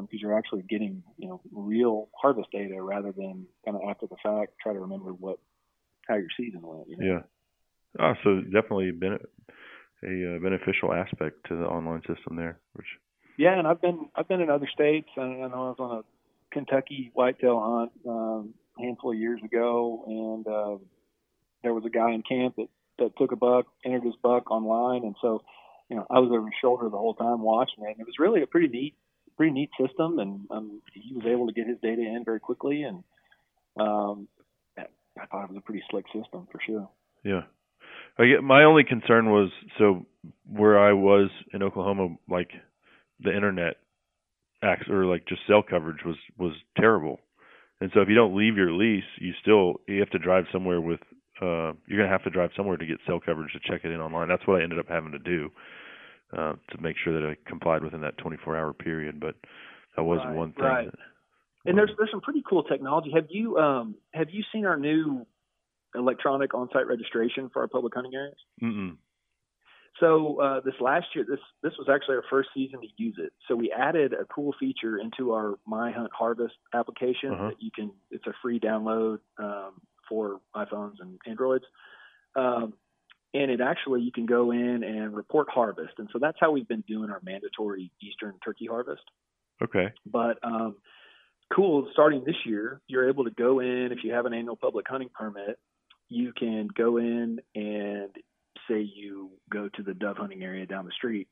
because 0.01 0.21
you're 0.21 0.37
actually 0.37 0.63
getting 0.63 1.03
you 1.17 1.27
know 1.27 1.41
real 1.51 2.09
harvest 2.19 2.49
data 2.51 2.81
rather 2.81 3.11
than 3.11 3.45
kind 3.65 3.77
of 3.77 3.81
after 3.89 4.07
the 4.07 4.15
fact 4.23 4.53
try 4.61 4.73
to 4.73 4.79
remember 4.79 5.11
what 5.11 5.39
how 6.07 6.15
your 6.15 6.27
season 6.37 6.61
went. 6.61 6.89
You 6.89 6.97
know? 6.97 7.05
Yeah. 7.05 7.21
Oh, 7.99 8.13
so 8.23 8.41
definitely 8.41 8.91
been 8.91 9.19
a 10.03 10.35
uh, 10.35 10.39
beneficial 10.39 10.93
aspect 10.93 11.47
to 11.47 11.55
the 11.55 11.65
online 11.65 12.01
system 12.01 12.35
there, 12.35 12.59
which 12.73 12.87
Yeah, 13.37 13.57
and 13.57 13.67
I've 13.67 13.81
been 13.81 14.09
I've 14.15 14.27
been 14.27 14.41
in 14.41 14.49
other 14.49 14.69
states. 14.73 15.07
I, 15.17 15.21
I 15.21 15.47
know 15.47 15.53
I 15.53 15.69
was 15.69 15.75
on 15.79 15.97
a 15.97 16.01
Kentucky 16.51 17.11
whitetail 17.13 17.59
hunt 17.59 17.91
um, 18.07 18.53
a 18.79 18.83
handful 18.83 19.11
of 19.11 19.17
years 19.17 19.41
ago, 19.43 20.03
and 20.07 20.47
uh, 20.47 20.83
there 21.61 21.73
was 21.73 21.85
a 21.85 21.89
guy 21.89 22.11
in 22.11 22.23
camp 22.23 22.55
that 22.57 22.67
that 22.99 23.17
took 23.17 23.31
a 23.31 23.35
buck, 23.35 23.65
entered 23.85 24.03
his 24.03 24.15
buck 24.21 24.51
online, 24.51 25.03
and 25.03 25.15
so 25.21 25.43
you 25.89 25.95
know 25.95 26.05
I 26.09 26.19
was 26.19 26.31
over 26.31 26.45
his 26.45 26.55
shoulder 26.61 26.89
the 26.89 26.97
whole 26.97 27.15
time 27.15 27.41
watching 27.41 27.83
it. 27.83 27.91
And 27.91 27.99
it 27.99 28.07
was 28.07 28.19
really 28.19 28.41
a 28.41 28.47
pretty 28.47 28.67
neat 28.67 28.95
pretty 29.37 29.51
neat 29.51 29.69
system, 29.79 30.19
and 30.19 30.41
um, 30.51 30.81
he 30.93 31.13
was 31.13 31.25
able 31.25 31.47
to 31.47 31.53
get 31.53 31.67
his 31.67 31.77
data 31.81 32.01
in 32.01 32.23
very 32.25 32.39
quickly, 32.39 32.83
and 32.83 33.03
um, 33.79 34.27
I 34.77 35.25
thought 35.27 35.45
it 35.45 35.49
was 35.49 35.57
a 35.57 35.61
pretty 35.61 35.83
slick 35.89 36.05
system 36.07 36.47
for 36.51 36.59
sure. 36.65 36.89
yeah. 37.23 37.41
Get 38.17 38.43
my 38.43 38.63
only 38.63 38.83
concern 38.83 39.31
was 39.31 39.49
so 39.79 40.05
where 40.47 40.79
I 40.79 40.93
was 40.93 41.29
in 41.51 41.63
Oklahoma, 41.63 42.15
like 42.29 42.51
the 43.19 43.35
internet 43.35 43.77
acts 44.63 44.87
or 44.87 45.05
like 45.05 45.25
just 45.27 45.41
cell 45.47 45.63
coverage 45.67 46.03
was 46.05 46.15
was 46.37 46.53
terrible, 46.79 47.19
and 47.81 47.89
so 47.93 48.01
if 48.01 48.09
you 48.09 48.15
don't 48.15 48.37
leave 48.37 48.55
your 48.55 48.71
lease, 48.71 49.03
you 49.19 49.33
still 49.41 49.81
you 49.87 49.99
have 49.99 50.11
to 50.11 50.19
drive 50.19 50.45
somewhere 50.51 50.79
with 50.79 50.99
uh 51.41 51.73
you're 51.87 51.97
gonna 51.97 52.07
have 52.07 52.23
to 52.23 52.29
drive 52.29 52.51
somewhere 52.55 52.77
to 52.77 52.85
get 52.85 52.99
cell 53.07 53.19
coverage 53.19 53.51
to 53.53 53.59
check 53.59 53.83
it 53.83 53.91
in 53.91 53.99
online. 53.99 54.27
That's 54.27 54.45
what 54.45 54.61
I 54.61 54.63
ended 54.63 54.77
up 54.77 54.87
having 54.87 55.13
to 55.13 55.19
do 55.19 55.49
uh, 56.37 56.53
to 56.71 56.81
make 56.81 56.95
sure 57.03 57.13
that 57.19 57.27
I 57.29 57.35
complied 57.49 57.83
within 57.83 58.01
that 58.01 58.17
24 58.17 58.57
hour 58.57 58.73
period. 58.73 59.19
But 59.19 59.35
that 59.95 60.03
was 60.03 60.19
Right, 60.25 60.35
one 60.35 60.53
thing. 60.53 60.63
right. 60.63 60.85
that- 60.91 60.99
And 61.65 61.77
there's 61.77 61.91
there's 61.97 62.11
some 62.11 62.21
pretty 62.21 62.43
cool 62.49 62.63
technology. 62.63 63.11
Have 63.11 63.27
you 63.29 63.57
um 63.57 63.95
have 64.13 64.29
you 64.31 64.43
seen 64.51 64.65
our 64.65 64.77
new 64.77 65.25
electronic 65.95 66.53
on-site 66.53 66.87
registration 66.87 67.49
for 67.49 67.61
our 67.61 67.67
public 67.67 67.93
hunting 67.93 68.15
areas? 68.15 68.37
Mm-mm. 68.61 68.97
So 69.99 70.41
uh, 70.41 70.59
this 70.61 70.73
last 70.81 71.05
year, 71.13 71.23
this 71.27 71.39
this 71.61 71.73
was 71.77 71.87
actually 71.87 72.15
our 72.15 72.23
first 72.29 72.49
season 72.53 72.81
to 72.81 72.87
use 72.97 73.15
it. 73.19 73.31
So 73.47 73.55
we 73.55 73.71
added 73.71 74.13
a 74.13 74.25
cool 74.25 74.53
feature 74.59 74.97
into 74.97 75.33
our 75.33 75.59
My 75.67 75.91
Hunt 75.91 76.11
Harvest 76.11 76.55
application 76.73 77.31
Uh-huh. 77.31 77.49
that 77.49 77.61
you 77.61 77.69
can. 77.73 77.91
It's 78.09 78.25
a 78.25 78.33
free 78.41 78.59
download 78.59 79.19
um, 79.37 79.73
for 80.09 80.41
iPhones 80.55 80.95
and 80.99 81.19
Androids, 81.27 81.65
um, 82.35 82.73
and 83.33 83.49
it 83.49 83.61
actually 83.61 84.01
you 84.01 84.11
can 84.11 84.25
go 84.25 84.51
in 84.51 84.83
and 84.83 85.15
report 85.15 85.49
harvest. 85.49 85.93
And 85.97 86.09
so 86.13 86.19
that's 86.19 86.37
how 86.39 86.51
we've 86.51 86.67
been 86.67 86.83
doing 86.87 87.09
our 87.09 87.21
mandatory 87.23 87.91
Eastern 88.01 88.35
turkey 88.43 88.67
harvest. 88.67 89.03
Okay. 89.61 89.93
But 90.05 90.37
um, 90.43 90.75
cool, 91.53 91.87
starting 91.93 92.23
this 92.25 92.35
year, 92.45 92.81
you're 92.87 93.09
able 93.09 93.23
to 93.25 93.31
go 93.31 93.59
in 93.59 93.89
if 93.91 94.03
you 94.03 94.13
have 94.13 94.25
an 94.25 94.33
annual 94.33 94.55
public 94.55 94.87
hunting 94.87 95.09
permit. 95.13 95.57
You 96.09 96.33
can 96.37 96.67
go 96.67 96.97
in 96.97 97.39
and 97.55 98.09
say 98.67 98.81
you 98.81 99.31
go 99.51 99.69
to 99.69 99.83
the 99.83 99.93
dove 99.93 100.17
hunting 100.17 100.43
area 100.43 100.65
down 100.65 100.85
the 100.85 100.91
street. 100.91 101.27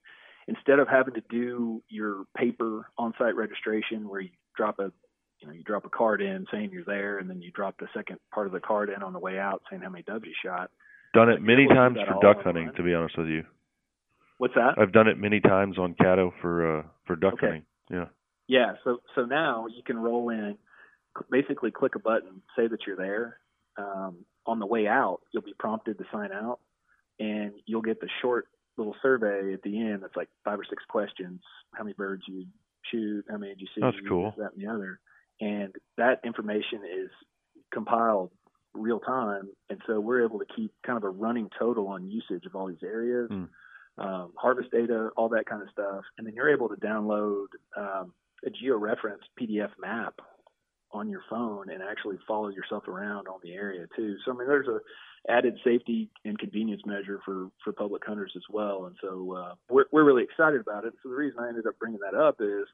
Instead 0.47 0.79
of 0.79 0.87
having 0.87 1.13
to 1.13 1.23
do 1.29 1.83
your 1.87 2.23
paper 2.35 2.87
on-site 2.97 3.35
registration 3.35 4.09
where 4.09 4.21
you 4.21 4.29
drop 4.55 4.79
a 4.79 4.91
you 5.39 5.47
know 5.47 5.53
you 5.53 5.63
drop 5.63 5.85
a 5.85 5.89
card 5.89 6.21
in 6.21 6.45
saying 6.51 6.71
you're 6.71 6.83
there 6.83 7.17
and 7.17 7.29
then 7.29 7.41
you 7.41 7.51
drop 7.51 7.75
the 7.79 7.87
second 7.95 8.17
part 8.33 8.47
of 8.47 8.53
the 8.53 8.59
card 8.59 8.89
in 8.89 9.01
on 9.01 9.13
the 9.13 9.19
way 9.19 9.39
out 9.39 9.61
saying 9.69 9.81
how 9.81 9.89
many 9.89 10.03
doves 10.03 10.25
you 10.25 10.33
shot. 10.43 10.71
Done 11.13 11.29
it 11.29 11.41
many 11.41 11.63
able 11.63 11.69
to 11.69 11.73
do 11.73 11.75
times 11.75 11.97
for 12.07 12.19
duck 12.21 12.43
hunting, 12.43 12.71
to 12.75 12.83
be 12.83 12.93
honest 12.93 13.17
with 13.17 13.27
you. 13.27 13.43
What's 14.38 14.55
that? 14.55 14.75
I've 14.77 14.91
done 14.91 15.07
it 15.07 15.17
many 15.17 15.39
times 15.39 15.77
on 15.77 15.93
Caddo 15.95 16.31
for 16.41 16.79
uh 16.79 16.83
for 17.05 17.15
duck 17.15 17.33
Okay. 17.33 17.45
hunting. 17.47 17.65
Yeah. 17.89 18.05
Yeah, 18.47 18.73
so 18.83 19.01
so 19.15 19.25
now 19.25 19.67
you 19.67 19.83
can 19.85 19.97
roll 19.97 20.29
in, 20.29 20.57
basically 21.29 21.71
click 21.71 21.95
a 21.95 21.99
button, 21.99 22.41
say 22.55 22.67
that 22.67 22.79
you're 22.88 22.97
there. 22.97 23.38
Um, 23.77 24.25
on 24.45 24.59
the 24.59 24.65
way 24.65 24.88
out, 24.88 25.21
you'll 25.31 25.43
be 25.43 25.53
prompted 25.57 25.97
to 25.99 26.03
sign 26.11 26.31
out, 26.31 26.59
and 27.19 27.53
you'll 27.65 27.81
get 27.83 28.01
the 28.01 28.09
short 28.21 28.47
little 28.77 28.95
survey 29.01 29.53
at 29.53 29.61
the 29.61 29.79
end 29.79 30.01
that's 30.01 30.15
like 30.15 30.29
five 30.43 30.59
or 30.59 30.65
six 30.69 30.83
questions: 30.89 31.41
how 31.73 31.83
many 31.83 31.93
birds 31.93 32.23
you 32.27 32.45
shoot, 32.91 33.25
how 33.29 33.38
many 33.38 33.53
did 33.53 33.61
you 33.61 33.67
see, 33.75 33.81
That's 33.81 33.95
cool. 34.09 34.33
that, 34.38 34.53
and 34.53 34.61
the 34.61 34.67
other. 34.67 34.99
And 35.39 35.73
that 35.97 36.19
information 36.25 36.81
is 36.83 37.09
compiled 37.71 38.31
real 38.73 38.99
time, 38.99 39.49
and 39.69 39.81
so 39.88 39.99
we're 39.99 40.23
able 40.23 40.39
to 40.39 40.45
keep 40.56 40.72
kind 40.85 40.98
of 40.98 41.03
a 41.03 41.10
running 41.10 41.49
total 41.60 41.88
on 41.88 42.10
usage 42.10 42.45
of 42.45 42.56
all 42.56 42.68
these 42.68 42.84
areas 42.84 43.27
Hmm. 43.30 43.45
um, 43.98 44.34
harvest 44.38 44.72
data, 44.72 45.10
all 45.18 45.30
that 45.30 45.45
kind 45.45 45.61
of 45.61 45.69
stuff, 45.72 46.03
and 46.18 46.26
then 46.26 46.34
you're 46.34 46.49
able 46.52 46.69
to 46.69 46.76
download 46.76 47.48
um, 47.76 48.14
a 48.45 48.49
georeferenced 48.49 49.27
PDF 49.39 49.72
map 49.80 50.15
on 50.93 51.07
your 51.07 51.22
phone 51.30 51.69
and 51.69 51.81
actually 51.81 52.18
follow 52.27 52.49
yourself 52.49 52.88
around 52.88 53.27
on 53.27 53.39
the 53.43 53.53
area 53.53 53.88
too. 53.95 54.15
So 54.26 54.31
I 54.34 54.38
mean, 54.38 54.48
there's 54.48 54.68
a 54.68 54.80
added 55.30 55.57
safety 55.64 56.10
and 56.26 56.38
convenience 56.39 56.81
measure 56.85 57.19
for 57.23 57.49
for 57.64 57.72
public 57.73 58.03
hunters 58.06 58.34
as 58.35 58.43
well, 58.49 58.85
and 58.85 58.95
so 59.02 59.35
uh, 59.38 59.53
we're 59.69 59.85
we're 59.91 60.03
really 60.03 60.23
excited 60.23 60.60
about 60.61 60.85
it. 60.85 60.93
So 61.03 61.10
the 61.10 61.15
reason 61.15 61.39
I 61.39 61.48
ended 61.49 61.68
up 61.68 61.77
bringing 61.80 61.99
that 61.99 62.18
up 62.18 62.38
is, 62.41 62.65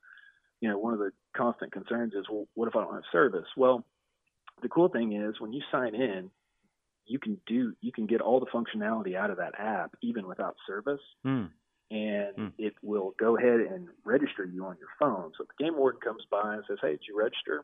you 0.61 0.69
know, 0.69 0.78
one 0.78 0.94
of 0.94 0.99
the 0.99 1.11
constant 1.36 1.72
concerns 1.74 2.14
is, 2.14 2.26
well, 2.32 2.48
what 2.56 2.68
if 2.68 2.76
I 2.76 2.84
don't 2.84 2.94
have 2.94 3.03
service? 3.11 3.48
Well, 3.57 3.84
the 4.61 4.69
cool 4.69 4.89
thing 4.89 5.13
is 5.13 5.39
when 5.39 5.53
you 5.53 5.61
sign 5.71 5.95
in, 5.95 6.29
you 7.05 7.19
can 7.19 7.39
do 7.47 7.73
you 7.81 7.91
can 7.91 8.05
get 8.05 8.21
all 8.21 8.39
the 8.39 8.47
functionality 8.47 9.15
out 9.15 9.29
of 9.29 9.38
that 9.38 9.53
app 9.59 9.95
even 10.01 10.27
without 10.27 10.55
service 10.67 11.01
Hmm. 11.23 11.45
and 11.89 12.38
it 12.57 12.75
will 12.81 13.13
go 13.17 13.38
ahead 13.38 13.61
and 13.61 13.88
register 14.03 14.43
you 14.45 14.65
on 14.65 14.77
your 14.77 14.89
phone. 14.99 15.31
So 15.38 15.43
if 15.43 15.49
the 15.57 15.63
game 15.63 15.77
warden 15.77 16.01
comes 16.01 16.25
by 16.29 16.55
and 16.55 16.63
says, 16.67 16.79
"Hey, 16.81 16.91
did 16.91 17.07
you 17.07 17.17
register?" 17.17 17.63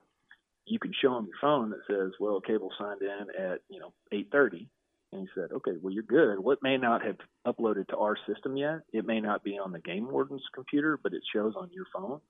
You 0.65 0.79
can 0.79 0.93
show 0.93 1.17
him 1.17 1.25
your 1.25 1.35
phone 1.41 1.71
that 1.71 1.85
says, 1.87 2.13
"Well, 2.21 2.39
Cable 2.39 2.71
signed 2.79 3.01
in 3.01 3.29
at 3.37 3.61
you 3.67 3.79
know 3.81 3.91
8:30," 4.13 4.69
and 5.11 5.21
he 5.21 5.27
said, 5.35 5.51
"Okay, 5.51 5.75
well 5.81 5.91
you're 5.93 6.03
good." 6.03 6.39
What 6.39 6.63
may 6.63 6.77
not 6.77 7.01
have 7.03 7.17
uploaded 7.45 7.87
to 7.89 7.97
our 7.97 8.15
system 8.25 8.55
yet, 8.55 8.83
it 8.93 9.05
may 9.05 9.19
not 9.19 9.43
be 9.43 9.57
on 9.59 9.73
the 9.73 9.79
game 9.81 10.09
warden's 10.09 10.47
computer, 10.53 10.95
but 10.95 11.13
it 11.13 11.23
shows 11.33 11.55
on 11.57 11.69
your 11.73 11.85
phone. 11.93 12.21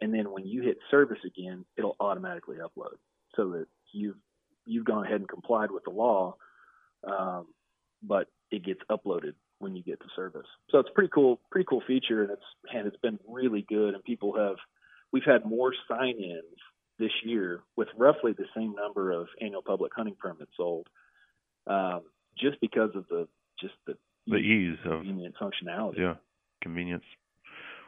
And 0.00 0.14
then 0.14 0.30
when 0.30 0.46
you 0.46 0.62
hit 0.62 0.78
service 0.90 1.22
again, 1.24 1.66
it'll 1.76 1.96
automatically 2.00 2.56
upload, 2.58 2.96
so 3.34 3.50
that 3.50 3.68
you've 3.92 4.16
you've 4.64 4.84
gone 4.84 5.04
ahead 5.04 5.20
and 5.20 5.28
complied 5.28 5.70
with 5.70 5.84
the 5.84 5.90
law, 5.90 6.36
um, 7.06 7.46
but 8.02 8.28
it 8.50 8.64
gets 8.64 8.80
uploaded 8.90 9.34
when 9.58 9.74
you 9.74 9.82
get 9.82 10.00
to 10.00 10.06
service. 10.14 10.46
So 10.70 10.78
it's 10.78 10.90
a 10.90 10.92
pretty 10.92 11.10
cool, 11.14 11.40
pretty 11.50 11.66
cool 11.68 11.82
feature, 11.86 12.22
and 12.22 12.30
it's 12.30 12.42
and 12.72 12.86
it's 12.86 12.96
been 12.98 13.18
really 13.28 13.64
good. 13.68 13.94
And 13.94 14.02
people 14.04 14.36
have, 14.36 14.56
we've 15.12 15.24
had 15.24 15.44
more 15.44 15.72
sign-ins 15.88 16.58
this 16.98 17.12
year 17.24 17.62
with 17.76 17.88
roughly 17.96 18.32
the 18.32 18.46
same 18.56 18.74
number 18.74 19.12
of 19.12 19.28
annual 19.40 19.62
public 19.62 19.92
hunting 19.94 20.16
permits 20.18 20.50
sold, 20.56 20.86
um, 21.66 22.02
just 22.38 22.60
because 22.60 22.90
of 22.94 23.06
the 23.08 23.28
just 23.60 23.74
the 23.86 23.96
The 24.26 24.36
ease 24.36 24.78
of 24.84 25.00
convenient 25.02 25.34
functionality. 25.40 25.98
yeah 25.98 26.14
convenience. 26.62 27.04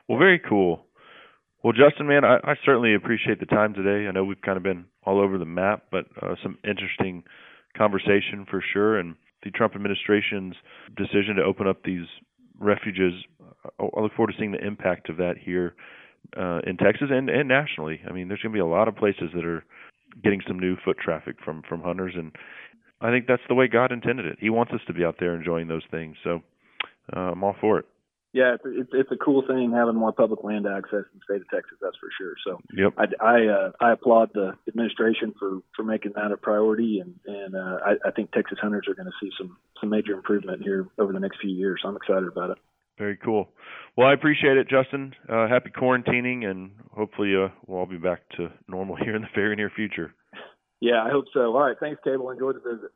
Well, 0.08 0.18
very 0.18 0.38
cool. 0.38 0.86
Well, 1.62 1.72
Justin, 1.72 2.06
man, 2.06 2.24
I, 2.24 2.36
I 2.44 2.54
certainly 2.64 2.94
appreciate 2.94 3.40
the 3.40 3.46
time 3.46 3.74
today. 3.74 4.06
I 4.06 4.12
know 4.12 4.24
we've 4.24 4.40
kind 4.40 4.56
of 4.56 4.62
been 4.62 4.84
all 5.04 5.20
over 5.20 5.38
the 5.38 5.44
map, 5.44 5.84
but 5.90 6.06
uh, 6.22 6.34
some 6.42 6.58
interesting 6.64 7.24
conversation 7.76 8.46
for 8.48 8.62
sure. 8.72 8.98
And 8.98 9.16
the 9.42 9.50
Trump 9.50 9.74
administration's 9.74 10.54
decision 10.96 11.36
to 11.36 11.42
open 11.42 11.66
up 11.66 11.82
these 11.82 12.06
refuges, 12.58 13.14
I 13.78 13.84
I 13.84 14.00
look 14.00 14.12
forward 14.14 14.32
to 14.32 14.38
seeing 14.38 14.52
the 14.52 14.64
impact 14.64 15.08
of 15.10 15.16
that 15.16 15.34
here 15.40 15.74
uh, 16.36 16.60
in 16.66 16.76
Texas 16.76 17.08
and, 17.10 17.28
and 17.28 17.48
nationally. 17.48 18.00
I 18.08 18.12
mean, 18.12 18.28
there's 18.28 18.40
going 18.40 18.52
to 18.52 18.56
be 18.56 18.60
a 18.60 18.66
lot 18.66 18.88
of 18.88 18.96
places 18.96 19.30
that 19.34 19.44
are 19.44 19.64
getting 20.22 20.40
some 20.46 20.58
new 20.58 20.76
foot 20.84 20.98
traffic 20.98 21.36
from 21.44 21.62
from 21.68 21.82
hunters, 21.82 22.14
and 22.16 22.32
I 23.00 23.10
think 23.10 23.26
that's 23.26 23.42
the 23.48 23.54
way 23.54 23.68
God 23.68 23.92
intended 23.92 24.26
it. 24.26 24.38
He 24.40 24.50
wants 24.50 24.72
us 24.72 24.80
to 24.86 24.92
be 24.92 25.04
out 25.04 25.16
there 25.20 25.34
enjoying 25.34 25.68
those 25.68 25.84
things. 25.90 26.16
So 26.24 26.40
uh, 27.14 27.30
I'm 27.32 27.44
all 27.44 27.56
for 27.60 27.78
it. 27.78 27.86
Yeah, 28.32 28.56
it's, 28.62 28.90
it's 28.92 29.10
a 29.10 29.16
cool 29.16 29.42
thing 29.46 29.72
having 29.72 29.94
more 29.94 30.12
public 30.12 30.44
land 30.44 30.66
access 30.66 31.04
in 31.12 31.18
the 31.18 31.24
state 31.24 31.40
of 31.40 31.48
Texas. 31.48 31.78
That's 31.80 31.96
for 31.96 32.10
sure. 32.18 32.34
So 32.44 32.60
Yep. 32.76 32.94
I 32.98 33.24
I, 33.24 33.46
uh, 33.46 33.70
I 33.80 33.92
applaud 33.92 34.30
the 34.34 34.52
administration 34.68 35.34
for 35.38 35.60
for 35.74 35.82
making 35.82 36.12
that 36.16 36.30
a 36.30 36.36
priority, 36.36 37.00
and 37.00 37.14
and 37.26 37.54
uh, 37.54 37.78
I, 37.84 38.08
I 38.08 38.10
think 38.10 38.32
Texas 38.32 38.58
hunters 38.60 38.86
are 38.88 38.94
going 38.94 39.06
to 39.10 39.18
see 39.20 39.30
some 39.38 39.56
some 39.80 39.88
major 39.88 40.12
improvement 40.12 40.62
here 40.62 40.86
over 40.98 41.12
the 41.12 41.20
next 41.20 41.40
few 41.40 41.50
years. 41.50 41.80
I'm 41.84 41.96
excited 41.96 42.28
about 42.28 42.50
it. 42.50 42.58
Very 42.98 43.16
cool. 43.16 43.48
Well, 43.96 44.08
I 44.08 44.12
appreciate 44.12 44.56
it, 44.58 44.68
Justin. 44.68 45.14
Uh, 45.28 45.48
happy 45.48 45.70
quarantining, 45.70 46.44
and 46.44 46.72
hopefully 46.92 47.34
uh, 47.34 47.48
we'll 47.66 47.78
all 47.78 47.86
be 47.86 47.96
back 47.96 48.28
to 48.36 48.50
normal 48.66 48.96
here 49.02 49.16
in 49.16 49.22
the 49.22 49.28
very 49.34 49.56
near 49.56 49.70
future. 49.70 50.12
Yeah, 50.80 51.02
I 51.02 51.10
hope 51.10 51.26
so. 51.32 51.40
All 51.56 51.62
right, 51.62 51.76
thanks, 51.80 52.00
Cable. 52.04 52.30
Enjoy 52.30 52.52
the 52.52 52.60
visit. 52.60 52.90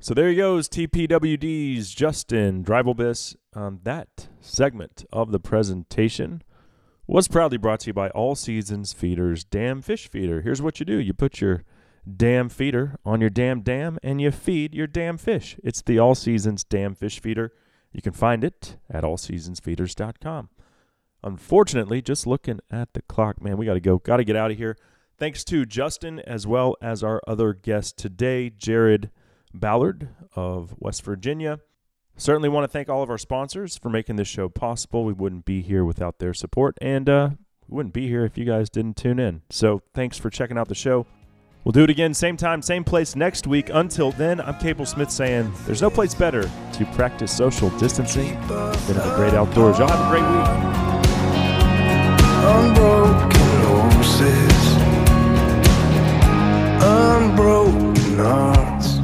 So 0.00 0.14
there 0.14 0.28
he 0.28 0.36
goes, 0.36 0.68
TPWD's 0.68 1.92
Justin 1.92 2.62
Dreibelbis. 2.62 3.34
Um, 3.54 3.80
that 3.82 4.28
segment 4.40 5.04
of 5.12 5.32
the 5.32 5.40
presentation 5.40 6.42
was 7.08 7.26
proudly 7.26 7.58
brought 7.58 7.80
to 7.80 7.88
you 7.88 7.94
by 7.94 8.08
All 8.10 8.36
Seasons 8.36 8.92
Feeders 8.92 9.42
Dam 9.42 9.82
Fish 9.82 10.08
Feeder. 10.08 10.42
Here's 10.42 10.62
what 10.62 10.78
you 10.78 10.86
do 10.86 10.98
you 10.98 11.12
put 11.12 11.40
your 11.40 11.64
dam 12.16 12.48
feeder 12.48 12.96
on 13.04 13.20
your 13.20 13.28
damn 13.28 13.60
dam 13.60 13.98
and 14.02 14.20
you 14.20 14.30
feed 14.30 14.72
your 14.72 14.86
damn 14.86 15.18
fish. 15.18 15.56
It's 15.64 15.82
the 15.82 15.98
All 15.98 16.14
Seasons 16.14 16.62
Dam 16.62 16.94
Fish 16.94 17.20
Feeder. 17.20 17.52
You 17.92 18.00
can 18.00 18.12
find 18.12 18.44
it 18.44 18.76
at 18.88 19.02
allseasonsfeeders.com. 19.02 20.48
Unfortunately, 21.24 22.00
just 22.00 22.24
looking 22.24 22.60
at 22.70 22.92
the 22.92 23.02
clock, 23.02 23.42
man, 23.42 23.56
we 23.56 23.66
got 23.66 23.74
to 23.74 23.80
go. 23.80 23.98
Got 23.98 24.18
to 24.18 24.24
get 24.24 24.36
out 24.36 24.52
of 24.52 24.58
here. 24.58 24.76
Thanks 25.18 25.42
to 25.44 25.66
Justin 25.66 26.20
as 26.20 26.46
well 26.46 26.76
as 26.80 27.02
our 27.02 27.20
other 27.26 27.52
guest 27.52 27.98
today, 27.98 28.48
Jarrod 28.48 29.10
Ballard 29.58 30.08
of 30.34 30.74
West 30.78 31.02
Virginia. 31.02 31.60
Certainly 32.16 32.48
want 32.48 32.64
to 32.64 32.68
thank 32.68 32.88
all 32.88 33.02
of 33.02 33.10
our 33.10 33.18
sponsors 33.18 33.78
for 33.78 33.90
making 33.90 34.16
this 34.16 34.26
show 34.28 34.48
possible. 34.48 35.04
We 35.04 35.12
wouldn't 35.12 35.44
be 35.44 35.62
here 35.62 35.84
without 35.84 36.18
their 36.18 36.34
support, 36.34 36.76
and 36.80 37.08
uh, 37.08 37.30
we 37.68 37.76
wouldn't 37.76 37.94
be 37.94 38.08
here 38.08 38.24
if 38.24 38.36
you 38.36 38.44
guys 38.44 38.68
didn't 38.68 38.96
tune 38.96 39.18
in. 39.20 39.42
So 39.50 39.82
thanks 39.94 40.18
for 40.18 40.28
checking 40.30 40.58
out 40.58 40.68
the 40.68 40.74
show. 40.74 41.06
We'll 41.64 41.72
do 41.72 41.84
it 41.84 41.90
again, 41.90 42.14
same 42.14 42.36
time, 42.36 42.62
same 42.62 42.82
place 42.82 43.14
next 43.14 43.46
week. 43.46 43.68
Until 43.72 44.10
then, 44.12 44.40
I'm 44.40 44.58
Cable 44.58 44.86
Smith 44.86 45.10
saying 45.10 45.52
there's 45.66 45.82
no 45.82 45.90
place 45.90 46.14
better 46.14 46.42
to 46.72 46.84
practice 46.94 47.36
social 47.36 47.68
distancing 47.78 48.40
than 48.48 48.96
the 48.96 49.12
great 49.16 49.34
outdoors. 49.34 49.78
Y'all 49.78 49.88
have 49.88 50.00
a 50.00 50.08
great 50.08 50.22
week. 50.22 50.78
unbroken 52.48 53.30
horses, 53.66 54.76
unbroken 56.82 58.18
hearts. 58.18 58.97